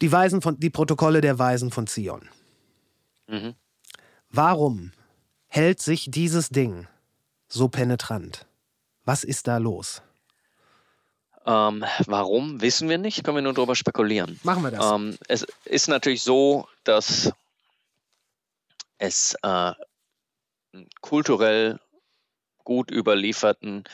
Die, 0.00 0.12
Weisen 0.12 0.42
von, 0.42 0.58
die 0.58 0.70
Protokolle 0.70 1.20
der 1.20 1.38
Weisen 1.38 1.70
von 1.70 1.86
Zion. 1.86 2.28
Mhm. 3.26 3.54
Warum 4.28 4.92
hält 5.46 5.80
sich 5.80 6.10
dieses 6.10 6.48
Ding 6.48 6.86
so 7.48 7.68
penetrant? 7.68 8.46
Was 9.04 9.24
ist 9.24 9.46
da 9.46 9.58
los? 9.58 10.02
Ähm, 11.46 11.84
warum, 12.06 12.60
wissen 12.60 12.88
wir 12.88 12.98
nicht, 12.98 13.22
können 13.22 13.36
wir 13.36 13.42
nur 13.42 13.52
darüber 13.52 13.76
spekulieren. 13.76 14.40
Machen 14.44 14.62
wir 14.62 14.70
das. 14.70 14.92
Ähm, 14.92 15.18
es 15.28 15.46
ist 15.64 15.88
natürlich 15.88 16.22
so, 16.22 16.66
dass 16.84 17.32
es 18.98 19.36
äh, 19.42 19.72
kulturell 21.02 21.78
gut 22.64 22.90
überlieferten, 22.90 23.84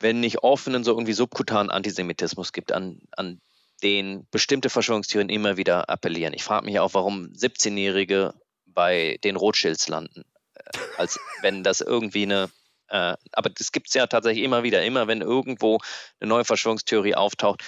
wenn 0.00 0.20
nicht 0.20 0.42
offenen, 0.42 0.84
so 0.84 0.92
irgendwie 0.92 1.12
subkutanen 1.12 1.70
Antisemitismus 1.70 2.52
gibt, 2.52 2.72
an, 2.72 3.00
an 3.16 3.40
den 3.82 4.26
bestimmte 4.30 4.70
Verschwörungstheorien 4.70 5.28
immer 5.28 5.56
wieder 5.56 5.88
appellieren. 5.88 6.34
Ich 6.34 6.44
frage 6.44 6.66
mich 6.66 6.78
auch, 6.78 6.94
warum 6.94 7.26
17-Jährige 7.32 8.34
bei 8.66 9.18
den 9.24 9.36
Rothschilds 9.36 9.88
landen. 9.88 10.24
Äh, 10.54 10.78
als 10.98 11.18
wenn 11.42 11.62
das 11.62 11.80
irgendwie 11.80 12.24
eine 12.24 12.50
äh, 12.88 13.16
aber 13.32 13.50
das 13.50 13.72
gibt 13.72 13.88
es 13.88 13.94
ja 13.94 14.06
tatsächlich 14.06 14.44
immer 14.44 14.62
wieder. 14.62 14.84
Immer 14.84 15.06
wenn 15.08 15.22
irgendwo 15.22 15.80
eine 16.20 16.28
neue 16.28 16.44
Verschwörungstheorie 16.44 17.14
auftaucht, 17.14 17.64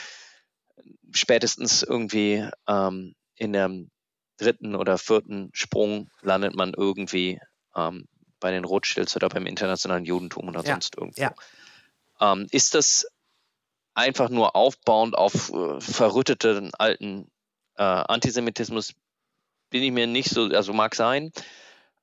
spätestens 1.13 1.83
irgendwie 1.83 2.49
ähm, 2.69 3.15
in 3.35 3.53
der 3.53 3.71
dritten 4.39 4.75
oder 4.75 4.99
vierten 4.99 5.51
Sprung 5.53 6.11
landet 6.23 6.55
man 6.55 6.75
irgendwie 6.75 7.41
ähm, 7.75 8.07
bei 8.41 8.51
den 8.51 8.65
Rothschilds 8.65 9.17
oder 9.17 9.29
beim 9.29 9.47
internationalen 9.47 10.05
Judentum 10.05 10.49
oder 10.49 10.63
Ja, 10.63 10.73
sonst 10.73 10.97
irgendwo. 10.97 11.21
ja. 11.21 11.35
Ähm, 12.21 12.47
ist 12.51 12.75
das 12.75 13.07
einfach 13.95 14.29
nur 14.29 14.57
aufbauend 14.57 15.17
auf 15.17 15.53
äh, 15.53 15.81
verrütteten 15.81 16.73
alten 16.75 17.31
äh, 17.77 17.83
Antisemitismus? 17.83 18.95
Bin 19.71 19.83
ich 19.83 19.93
mir 19.93 20.07
nicht 20.07 20.31
so, 20.31 20.45
also 20.45 20.73
mag 20.73 20.95
sein. 20.95 21.33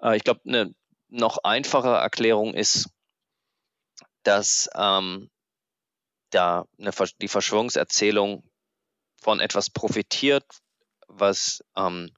Äh, 0.02 0.18
ich 0.18 0.24
glaube, 0.24 0.42
eine 0.46 0.74
noch 1.10 1.40
einfache 1.44 1.90
Erklärung 1.90 2.54
ist, 2.54 2.90
dass 4.24 4.70
ähm, 4.76 5.30
da 6.32 6.66
eine, 6.80 6.92
die 7.22 7.28
Verschwörungserzählung 7.28 8.44
von 9.22 9.40
etwas 9.40 9.70
profitiert, 9.70 10.46
was 11.08 11.64
ähm, 11.76 12.12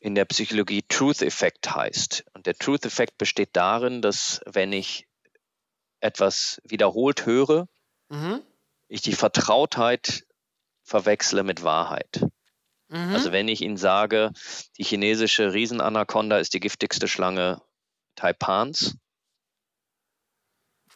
in 0.00 0.14
der 0.14 0.24
Psychologie 0.24 0.82
Truth 0.88 1.22
Effect 1.22 1.74
heißt. 1.74 2.24
Und 2.32 2.46
der 2.46 2.54
Truth 2.54 2.86
Effect 2.86 3.18
besteht 3.18 3.50
darin, 3.52 4.00
dass 4.02 4.40
wenn 4.46 4.72
ich 4.72 5.06
etwas 6.00 6.60
wiederholt 6.64 7.26
höre, 7.26 7.68
Mhm. 8.08 8.42
ich 8.88 9.02
die 9.02 9.12
Vertrautheit 9.12 10.24
verwechsle 10.82 11.44
mit 11.44 11.62
Wahrheit. 11.62 12.26
Mhm. 12.88 13.14
Also 13.14 13.30
wenn 13.30 13.46
ich 13.46 13.60
Ihnen 13.60 13.76
sage, 13.76 14.32
die 14.78 14.84
chinesische 14.84 15.52
Riesenanaconda 15.52 16.38
ist 16.38 16.54
die 16.54 16.60
giftigste 16.60 17.06
Schlange 17.06 17.62
Taipans, 18.16 18.96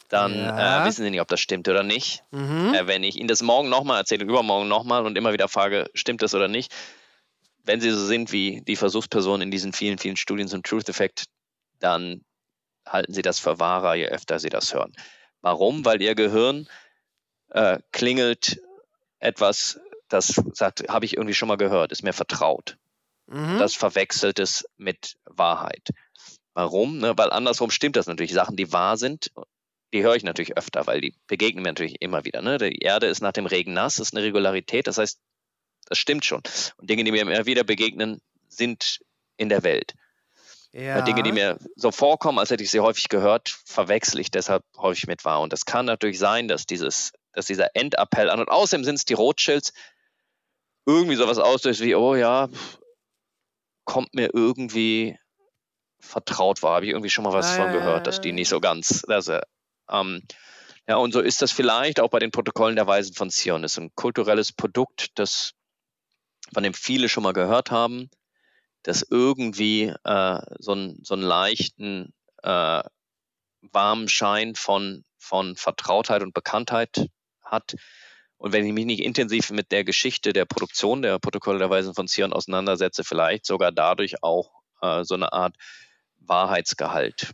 dann 0.08 0.34
Ja. 0.34 0.82
äh, 0.82 0.86
wissen 0.86 1.04
Sie 1.04 1.10
nicht, 1.10 1.20
ob 1.20 1.28
das 1.28 1.40
stimmt 1.40 1.68
oder 1.68 1.82
nicht. 1.82 2.24
mhm. 2.32 2.74
Äh, 2.74 2.86
wenn 2.86 3.04
ich 3.04 3.16
Ihnen 3.16 3.28
das 3.28 3.42
morgen 3.42 3.68
nochmal 3.68 4.00
erzähle, 4.00 4.24
übermorgen 4.24 4.66
nochmal 4.68 5.06
und 5.06 5.16
immer 5.16 5.32
wieder 5.32 5.48
frage, 5.48 5.88
stimmt 5.94 6.22
das 6.22 6.34
oder 6.34 6.48
nicht, 6.48 6.74
wenn 7.64 7.80
Sie 7.80 7.90
so 7.90 8.06
sind 8.06 8.32
wie 8.32 8.62
die 8.62 8.76
Versuchspersonen 8.76 9.42
in 9.42 9.50
diesen 9.50 9.72
vielen, 9.72 9.98
vielen 9.98 10.16
Studien 10.16 10.48
zum 10.48 10.62
Truth 10.62 10.88
Effect, 10.88 11.24
dann 11.80 12.22
halten 12.86 13.12
Sie 13.12 13.22
das 13.22 13.38
für 13.38 13.58
wahrer, 13.58 13.94
je 13.94 14.06
öfter 14.06 14.38
Sie 14.38 14.50
das 14.50 14.72
hören. 14.74 14.92
Warum? 15.40 15.84
Weil 15.84 16.00
Ihr 16.00 16.14
Gehirn 16.14 16.68
äh, 17.50 17.78
klingelt 17.92 18.60
etwas, 19.18 19.80
das 20.08 20.40
sagt, 20.52 20.88
habe 20.88 21.06
ich 21.06 21.16
irgendwie 21.16 21.34
schon 21.34 21.48
mal 21.48 21.56
gehört, 21.56 21.92
ist 21.92 22.02
mir 22.02 22.12
vertraut. 22.12 22.76
Mhm. 23.26 23.58
Das 23.58 23.74
verwechselt 23.74 24.38
es 24.38 24.66
mit 24.76 25.16
Wahrheit. 25.24 25.88
Warum? 26.52 26.98
Ne? 26.98 27.14
Weil 27.16 27.30
andersrum 27.30 27.70
stimmt 27.70 27.96
das 27.96 28.06
natürlich. 28.06 28.32
Sachen, 28.32 28.56
die 28.56 28.72
wahr 28.72 28.96
sind, 28.96 29.32
die 29.92 30.02
höre 30.02 30.16
ich 30.16 30.24
natürlich 30.24 30.56
öfter, 30.56 30.86
weil 30.86 31.00
die 31.00 31.14
begegnen 31.26 31.62
mir 31.62 31.70
natürlich 31.70 32.00
immer 32.00 32.24
wieder. 32.24 32.42
Ne? 32.42 32.58
Die 32.58 32.78
Erde 32.78 33.06
ist 33.06 33.22
nach 33.22 33.32
dem 33.32 33.46
Regen 33.46 33.72
nass, 33.72 33.98
ist 33.98 34.14
eine 34.14 34.24
Regularität. 34.24 34.86
Das 34.86 34.98
heißt, 34.98 35.20
das 35.88 35.98
stimmt 35.98 36.24
schon. 36.24 36.42
Und 36.76 36.90
Dinge, 36.90 37.04
die 37.04 37.12
mir 37.12 37.22
immer 37.22 37.46
wieder 37.46 37.64
begegnen, 37.64 38.20
sind 38.48 39.00
in 39.36 39.48
der 39.48 39.62
Welt. 39.62 39.94
ja. 40.98 41.02
Dinge, 41.02 41.22
die 41.22 41.32
mir 41.32 41.58
so 41.76 41.90
vorkommen, 41.90 42.38
als 42.38 42.50
hätte 42.50 42.62
ich 42.62 42.70
sie 42.70 42.80
häufig 42.80 43.08
gehört, 43.08 43.56
verwechsel 43.64 44.20
ich 44.20 44.30
deshalb 44.30 44.64
häufig 44.76 45.06
mit 45.06 45.24
wahr. 45.24 45.40
Und 45.40 45.52
das 45.52 45.64
kann 45.64 45.86
natürlich 45.86 46.18
sein, 46.18 46.48
dass 46.48 46.66
dieses, 46.66 47.12
dass 47.32 47.46
dieser 47.46 47.74
Endappell 47.74 48.30
an 48.30 48.40
und 48.40 48.48
außerdem 48.48 48.84
sind 48.84 48.96
es 48.96 49.04
die 49.04 49.14
Rothschilds 49.14 49.72
irgendwie 50.86 51.16
sowas 51.16 51.38
auslöst 51.38 51.80
wie, 51.80 51.94
oh 51.94 52.14
ja, 52.14 52.48
kommt 53.84 54.14
mir 54.14 54.30
irgendwie 54.32 55.18
vertraut 56.00 56.62
war, 56.62 56.76
habe 56.76 56.86
ich 56.86 56.92
irgendwie 56.92 57.10
schon 57.10 57.24
mal 57.24 57.32
was 57.32 57.56
Ja, 57.56 57.64
von 57.64 57.72
gehört, 57.72 58.06
dass 58.06 58.20
die 58.20 58.32
nicht 58.32 58.48
so 58.48 58.60
ganz, 58.60 59.02
das, 59.08 59.28
äh, 59.28 59.40
ähm, 59.90 60.22
ja, 60.86 60.96
und 60.96 61.12
so 61.12 61.20
ist 61.20 61.40
das 61.40 61.50
vielleicht 61.50 61.98
auch 61.98 62.10
bei 62.10 62.18
den 62.18 62.30
Protokollen 62.30 62.76
der 62.76 62.86
Weisen 62.86 63.14
von 63.14 63.30
Zion. 63.30 63.62
Das 63.62 63.72
ist 63.72 63.78
ein 63.78 63.94
kulturelles 63.94 64.52
Produkt, 64.52 65.18
das, 65.18 65.52
von 66.54 66.62
dem 66.62 66.74
viele 66.74 67.08
schon 67.08 67.22
mal 67.22 67.32
gehört 67.32 67.70
haben, 67.70 68.08
das 68.82 69.06
irgendwie 69.08 69.92
äh, 70.04 70.40
so, 70.58 70.72
einen, 70.72 71.00
so 71.02 71.14
einen 71.14 71.22
leichten, 71.22 72.14
äh, 72.42 72.82
warmen 73.72 74.08
Schein 74.08 74.54
von, 74.54 75.04
von 75.18 75.56
Vertrautheit 75.56 76.22
und 76.22 76.34
Bekanntheit 76.34 77.08
hat. 77.42 77.74
Und 78.36 78.52
wenn 78.52 78.66
ich 78.66 78.72
mich 78.72 78.84
nicht 78.84 79.02
intensiv 79.02 79.50
mit 79.50 79.72
der 79.72 79.84
Geschichte 79.84 80.32
der 80.32 80.44
Produktion 80.44 81.02
der 81.02 81.18
Protokolle 81.18 81.58
der 81.58 81.70
Weisen 81.70 81.94
von 81.94 82.08
Zion 82.08 82.32
auseinandersetze, 82.32 83.04
vielleicht 83.04 83.46
sogar 83.46 83.72
dadurch 83.72 84.22
auch 84.22 84.50
äh, 84.82 85.02
so 85.04 85.14
eine 85.14 85.32
Art 85.32 85.56
Wahrheitsgehalt 86.18 87.32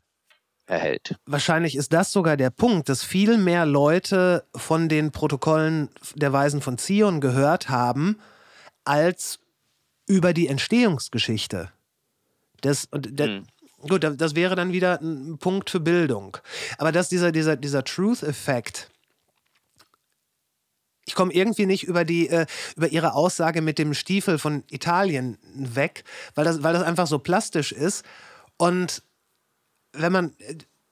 erhält. 0.66 1.16
Wahrscheinlich 1.26 1.74
ist 1.74 1.92
das 1.92 2.12
sogar 2.12 2.36
der 2.36 2.50
Punkt, 2.50 2.88
dass 2.88 3.02
viel 3.02 3.38
mehr 3.38 3.66
Leute 3.66 4.46
von 4.54 4.88
den 4.88 5.10
Protokollen 5.10 5.90
der 6.14 6.32
Weisen 6.32 6.62
von 6.62 6.78
Zion 6.78 7.20
gehört 7.20 7.68
haben, 7.68 8.20
als 8.84 9.38
über 10.06 10.32
die 10.32 10.48
Entstehungsgeschichte. 10.48 11.70
Das, 12.62 12.86
und 12.90 13.18
der, 13.18 13.26
Hm. 13.26 13.46
Gut, 13.88 14.04
da- 14.04 14.10
das 14.10 14.34
wäre 14.34 14.56
dann 14.56 14.72
wieder 14.74 15.00
ein 15.00 15.38
Punkt 15.38 15.70
für 15.70 15.80
Bildung. 15.80 16.36
Aber 16.76 16.92
dass 16.92 17.08
dieser, 17.08 17.32
dieser, 17.32 17.56
dieser 17.56 17.82
Truth-Effekt, 17.82 18.90
ich 21.06 21.14
komme 21.14 21.32
irgendwie 21.32 21.66
nicht 21.66 21.84
über, 21.84 22.04
die, 22.04 22.28
äh, 22.28 22.46
über 22.76 22.88
ihre 22.88 23.14
Aussage 23.14 23.62
mit 23.62 23.78
dem 23.78 23.94
Stiefel 23.94 24.38
von 24.38 24.64
Italien 24.70 25.38
weg, 25.54 26.04
weil 26.34 26.44
das, 26.44 26.62
weil 26.62 26.74
das 26.74 26.82
einfach 26.82 27.06
so 27.06 27.18
plastisch 27.18 27.72
ist. 27.72 28.04
Und 28.58 29.02
wenn 29.92 30.12
man, 30.12 30.36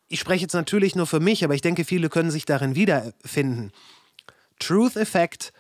ich 0.09 0.19
spreche 0.21 0.43
jetzt 0.43 0.55
natürlich 0.55 0.97
nur 0.97 1.07
für 1.07 1.21
mich, 1.21 1.45
aber 1.45 1.55
ich 1.55 1.61
denke, 1.61 1.85
viele 1.85 2.09
können 2.09 2.31
sich 2.31 2.47
darin 2.47 2.75
wiederfinden. 2.75 3.71
Truth-Effekt, 4.59 5.53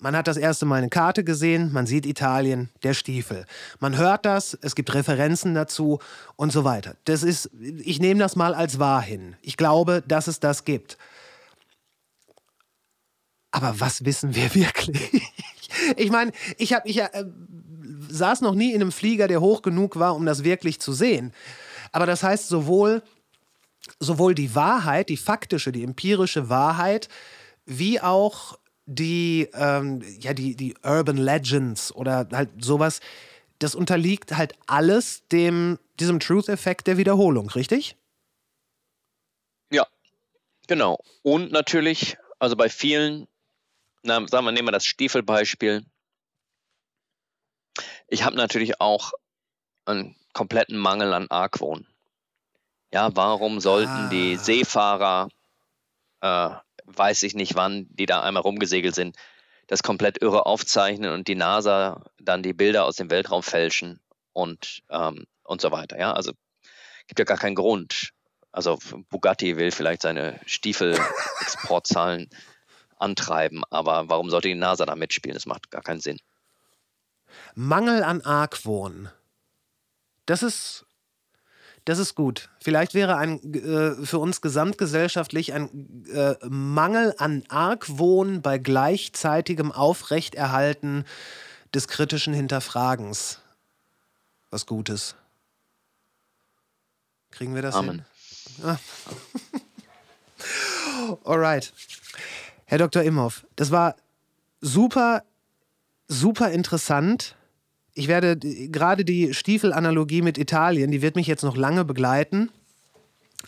man 0.00 0.16
hat 0.16 0.26
das 0.26 0.36
erste 0.36 0.66
Mal 0.66 0.76
eine 0.76 0.88
Karte 0.88 1.24
gesehen, 1.24 1.72
man 1.72 1.86
sieht 1.86 2.06
Italien, 2.06 2.70
der 2.82 2.94
Stiefel. 2.94 3.44
Man 3.78 3.96
hört 3.96 4.24
das, 4.24 4.58
es 4.62 4.74
gibt 4.74 4.92
Referenzen 4.94 5.54
dazu 5.54 6.00
und 6.36 6.52
so 6.52 6.64
weiter. 6.64 6.96
Das 7.04 7.22
ist, 7.22 7.50
ich 7.60 8.00
nehme 8.00 8.18
das 8.20 8.34
mal 8.34 8.54
als 8.54 8.78
wahr 8.78 9.02
hin. 9.02 9.36
Ich 9.42 9.56
glaube, 9.56 10.02
dass 10.06 10.26
es 10.26 10.40
das 10.40 10.64
gibt. 10.64 10.96
Aber 13.50 13.78
was 13.78 14.04
wissen 14.04 14.34
wir 14.34 14.54
wirklich? 14.54 15.22
Ich 15.96 16.10
meine, 16.10 16.32
ich, 16.56 16.72
hab, 16.72 16.86
ich 16.86 16.98
äh, 16.98 17.24
saß 18.08 18.40
noch 18.40 18.54
nie 18.54 18.72
in 18.72 18.80
einem 18.80 18.92
Flieger, 18.92 19.28
der 19.28 19.40
hoch 19.40 19.62
genug 19.62 19.98
war, 19.98 20.16
um 20.16 20.24
das 20.24 20.44
wirklich 20.44 20.80
zu 20.80 20.92
sehen. 20.92 21.32
Aber 21.92 22.06
das 22.06 22.22
heißt, 22.22 22.48
sowohl, 22.48 23.02
sowohl 23.98 24.34
die 24.34 24.54
Wahrheit, 24.54 25.08
die 25.08 25.16
faktische, 25.16 25.72
die 25.72 25.84
empirische 25.84 26.48
Wahrheit, 26.48 27.08
wie 27.66 28.00
auch 28.00 28.58
die, 28.90 29.48
ähm, 29.54 30.02
ja, 30.20 30.34
die, 30.34 30.56
die 30.56 30.74
Urban 30.82 31.16
Legends 31.16 31.94
oder 31.94 32.28
halt 32.32 32.50
sowas, 32.62 33.00
das 33.60 33.74
unterliegt 33.74 34.36
halt 34.36 34.54
alles 34.66 35.26
dem, 35.28 35.78
diesem 36.00 36.18
Truth-Effekt 36.18 36.86
der 36.86 36.96
Wiederholung, 36.96 37.50
richtig? 37.50 37.96
Ja, 39.70 39.86
genau. 40.66 40.98
Und 41.22 41.52
natürlich, 41.52 42.16
also 42.38 42.56
bei 42.56 42.68
vielen, 42.68 43.28
na, 44.02 44.26
sagen 44.26 44.44
wir, 44.44 44.52
nehmen 44.52 44.68
wir 44.68 44.72
das 44.72 44.86
Stiefelbeispiel. 44.86 45.84
Ich 48.08 48.24
habe 48.24 48.36
natürlich 48.36 48.80
auch 48.80 49.12
einen 49.84 50.16
kompletten 50.32 50.76
Mangel 50.76 51.12
an 51.12 51.28
Argwohn. 51.30 51.86
Ja, 52.92 53.14
warum 53.14 53.60
sollten 53.60 53.88
Ah. 53.88 54.08
die 54.08 54.36
Seefahrer, 54.36 55.28
äh, 56.22 56.50
weiß 56.96 57.22
ich 57.22 57.34
nicht 57.34 57.54
wann, 57.54 57.86
die 57.90 58.06
da 58.06 58.22
einmal 58.22 58.42
rumgesegelt 58.42 58.94
sind, 58.94 59.16
das 59.66 59.82
komplett 59.82 60.20
irre 60.20 60.46
aufzeichnen 60.46 61.12
und 61.12 61.28
die 61.28 61.36
NASA 61.36 62.04
dann 62.20 62.42
die 62.42 62.52
Bilder 62.52 62.84
aus 62.84 62.96
dem 62.96 63.10
Weltraum 63.10 63.42
fälschen 63.42 64.00
und, 64.32 64.82
ähm, 64.90 65.26
und 65.44 65.60
so 65.60 65.70
weiter. 65.70 65.98
Ja, 65.98 66.12
also 66.12 66.32
gibt 67.06 67.18
ja 67.18 67.24
gar 67.24 67.38
keinen 67.38 67.54
Grund. 67.54 68.12
Also 68.52 68.78
Bugatti 69.08 69.56
will 69.56 69.70
vielleicht 69.70 70.02
seine 70.02 70.40
Stiefel-Exportzahlen 70.46 72.28
antreiben, 72.96 73.62
aber 73.70 74.08
warum 74.08 74.30
sollte 74.30 74.48
die 74.48 74.54
NASA 74.54 74.86
da 74.86 74.96
mitspielen? 74.96 75.34
Das 75.34 75.46
macht 75.46 75.70
gar 75.70 75.82
keinen 75.82 76.00
Sinn. 76.00 76.18
Mangel 77.54 78.02
an 78.02 78.20
Argwohn. 78.22 79.10
Das 80.26 80.42
ist, 80.42 80.86
das 81.90 81.98
ist 81.98 82.14
gut. 82.14 82.48
Vielleicht 82.62 82.94
wäre 82.94 83.16
ein 83.16 83.52
äh, 83.52 84.06
für 84.06 84.20
uns 84.20 84.40
gesamtgesellschaftlich 84.40 85.52
ein 85.52 86.04
äh, 86.14 86.36
Mangel 86.48 87.16
an 87.18 87.42
Argwohn 87.48 88.42
bei 88.42 88.58
gleichzeitigem 88.58 89.72
Aufrechterhalten 89.72 91.04
des 91.74 91.88
kritischen 91.88 92.32
Hinterfragens 92.32 93.40
was 94.52 94.66
Gutes. 94.66 95.16
Kriegen 97.32 97.56
wir 97.56 97.62
das 97.62 97.74
Amen. 97.74 98.04
hin? 98.62 98.78
Alright. 101.24 101.72
Herr 102.66 102.78
Dr. 102.78 103.02
Imhoff, 103.02 103.44
das 103.56 103.72
war 103.72 103.96
super, 104.60 105.24
super 106.06 106.52
interessant. 106.52 107.34
Ich 107.94 108.08
werde 108.08 108.36
gerade 108.36 109.04
die 109.04 109.34
Stiefelanalogie 109.34 110.22
mit 110.22 110.38
Italien, 110.38 110.90
die 110.90 111.02
wird 111.02 111.16
mich 111.16 111.26
jetzt 111.26 111.42
noch 111.42 111.56
lange 111.56 111.84
begleiten. 111.84 112.50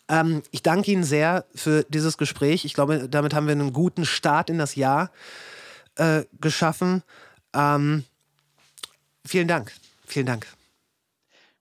Ähm, 0.08 0.42
ich 0.50 0.62
danke 0.62 0.90
Ihnen 0.90 1.04
sehr 1.04 1.44
für 1.54 1.84
dieses 1.88 2.18
Gespräch. 2.18 2.64
Ich 2.64 2.74
glaube, 2.74 3.08
damit 3.08 3.34
haben 3.34 3.46
wir 3.46 3.52
einen 3.52 3.72
guten 3.72 4.04
Start 4.04 4.50
in 4.50 4.58
das 4.58 4.74
Jahr 4.74 5.10
äh, 5.96 6.22
geschaffen. 6.40 7.02
Ähm, 7.54 8.04
vielen 9.24 9.48
Dank. 9.48 9.72
Vielen 10.06 10.26
Dank. 10.26 10.46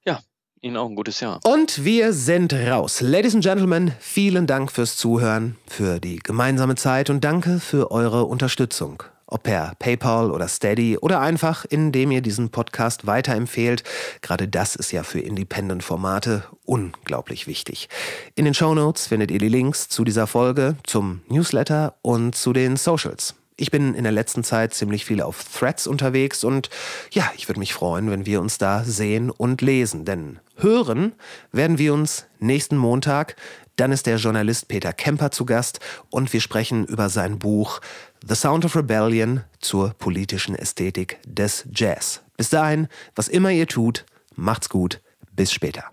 Ja, 0.06 0.22
Ihnen 0.62 0.78
auch 0.78 0.90
ein 0.90 0.95
gutes 0.95 1.20
Jahr. 1.20 1.40
Und 1.44 1.84
wir 1.84 2.14
sind 2.14 2.53
raus. 2.53 3.02
Ladies 3.02 3.36
and 3.36 3.44
Gentlemen, 3.44 3.94
vielen 3.99 4.48
Dank 4.48 4.72
fürs 4.72 4.98
Zuhören, 4.98 5.58
für 5.68 5.99
die 5.99 6.18
gemeinsame 6.18 6.76
Zeit 6.76 7.10
und 7.10 7.24
danke 7.24 7.60
für 7.60 7.91
eure 7.91 8.26
Unterstützung. 8.26 9.03
Ob 9.32 9.44
per 9.44 9.74
PayPal 9.80 10.30
oder 10.30 10.49
Steady 10.49 10.98
oder 10.98 11.22
einfach, 11.22 11.64
indem 11.64 12.12
ihr 12.12 12.22
diesen 12.22 12.49
Podcast 12.49 13.08
weiterempfehlt. 13.08 13.84
Gerade 14.22 14.49
das 14.49 14.76
ist 14.76 14.91
ja 14.91 15.03
für 15.03 15.22
Independent-Formate 15.22 16.44
unglaublich 16.66 17.48
wichtig. 17.48 17.88
In 18.36 18.44
den 18.44 18.53
Show 18.53 18.76
Notes 18.76 19.08
findet 19.08 19.32
ihr 19.32 19.40
die 19.40 19.48
Links 19.48 19.88
zu 19.88 20.03
dieser 20.03 20.28
Folge, 20.28 20.76
zum 20.84 21.22
Newsletter 21.30 21.95
und 22.02 22.36
zu 22.36 22.52
den 22.52 22.76
Socials. 22.76 23.36
Ich 23.56 23.72
bin 23.72 23.94
in 23.94 24.03
der 24.03 24.12
letzten 24.12 24.44
Zeit 24.44 24.74
ziemlich 24.74 25.06
viel 25.06 25.22
auf 25.22 25.44
Threads 25.44 25.88
unterwegs 25.88 26.44
und 26.44 26.70
ja, 27.12 27.32
ich 27.38 27.48
würde 27.48 27.60
mich 27.60 27.74
freuen, 27.74 28.10
wenn 28.10 28.26
wir 28.26 28.41
uns 28.41 28.58
da 28.58 28.84
sehen 28.84 29.30
und 29.30 29.62
lesen. 29.62 30.03
Denn 30.03 30.40
hören 30.58 31.14
werden 31.52 31.78
wir 31.78 31.94
uns 31.94 32.26
nächsten 32.40 32.76
Montag. 32.76 33.36
Dann 33.76 33.91
ist 33.91 34.08
der 34.08 34.18
Journalist 34.18 34.68
Peter 34.68 34.94
Kemper 34.94 35.32
zu 35.32 35.45
Gast 35.45 35.80
und 36.10 36.34
wir 36.34 36.41
sprechen 36.41 36.86
über 36.86 37.10
sein 37.10 37.40
Buch 37.40 37.82
The 38.23 38.35
Sound 38.35 38.65
of 38.65 38.76
Rebellion 38.76 39.43
zur 39.61 39.95
politischen 39.95 40.56
Ästhetik 40.56 41.18
des 41.26 41.65
Jazz. 41.73 42.22
Bis 42.38 42.49
dahin, 42.49 42.88
was 43.15 43.27
immer 43.27 43.49
ihr 43.49 43.68
tut, 43.68 44.06
macht's 44.35 44.69
gut. 44.69 45.02
Bis 45.31 45.52
später. 45.52 45.85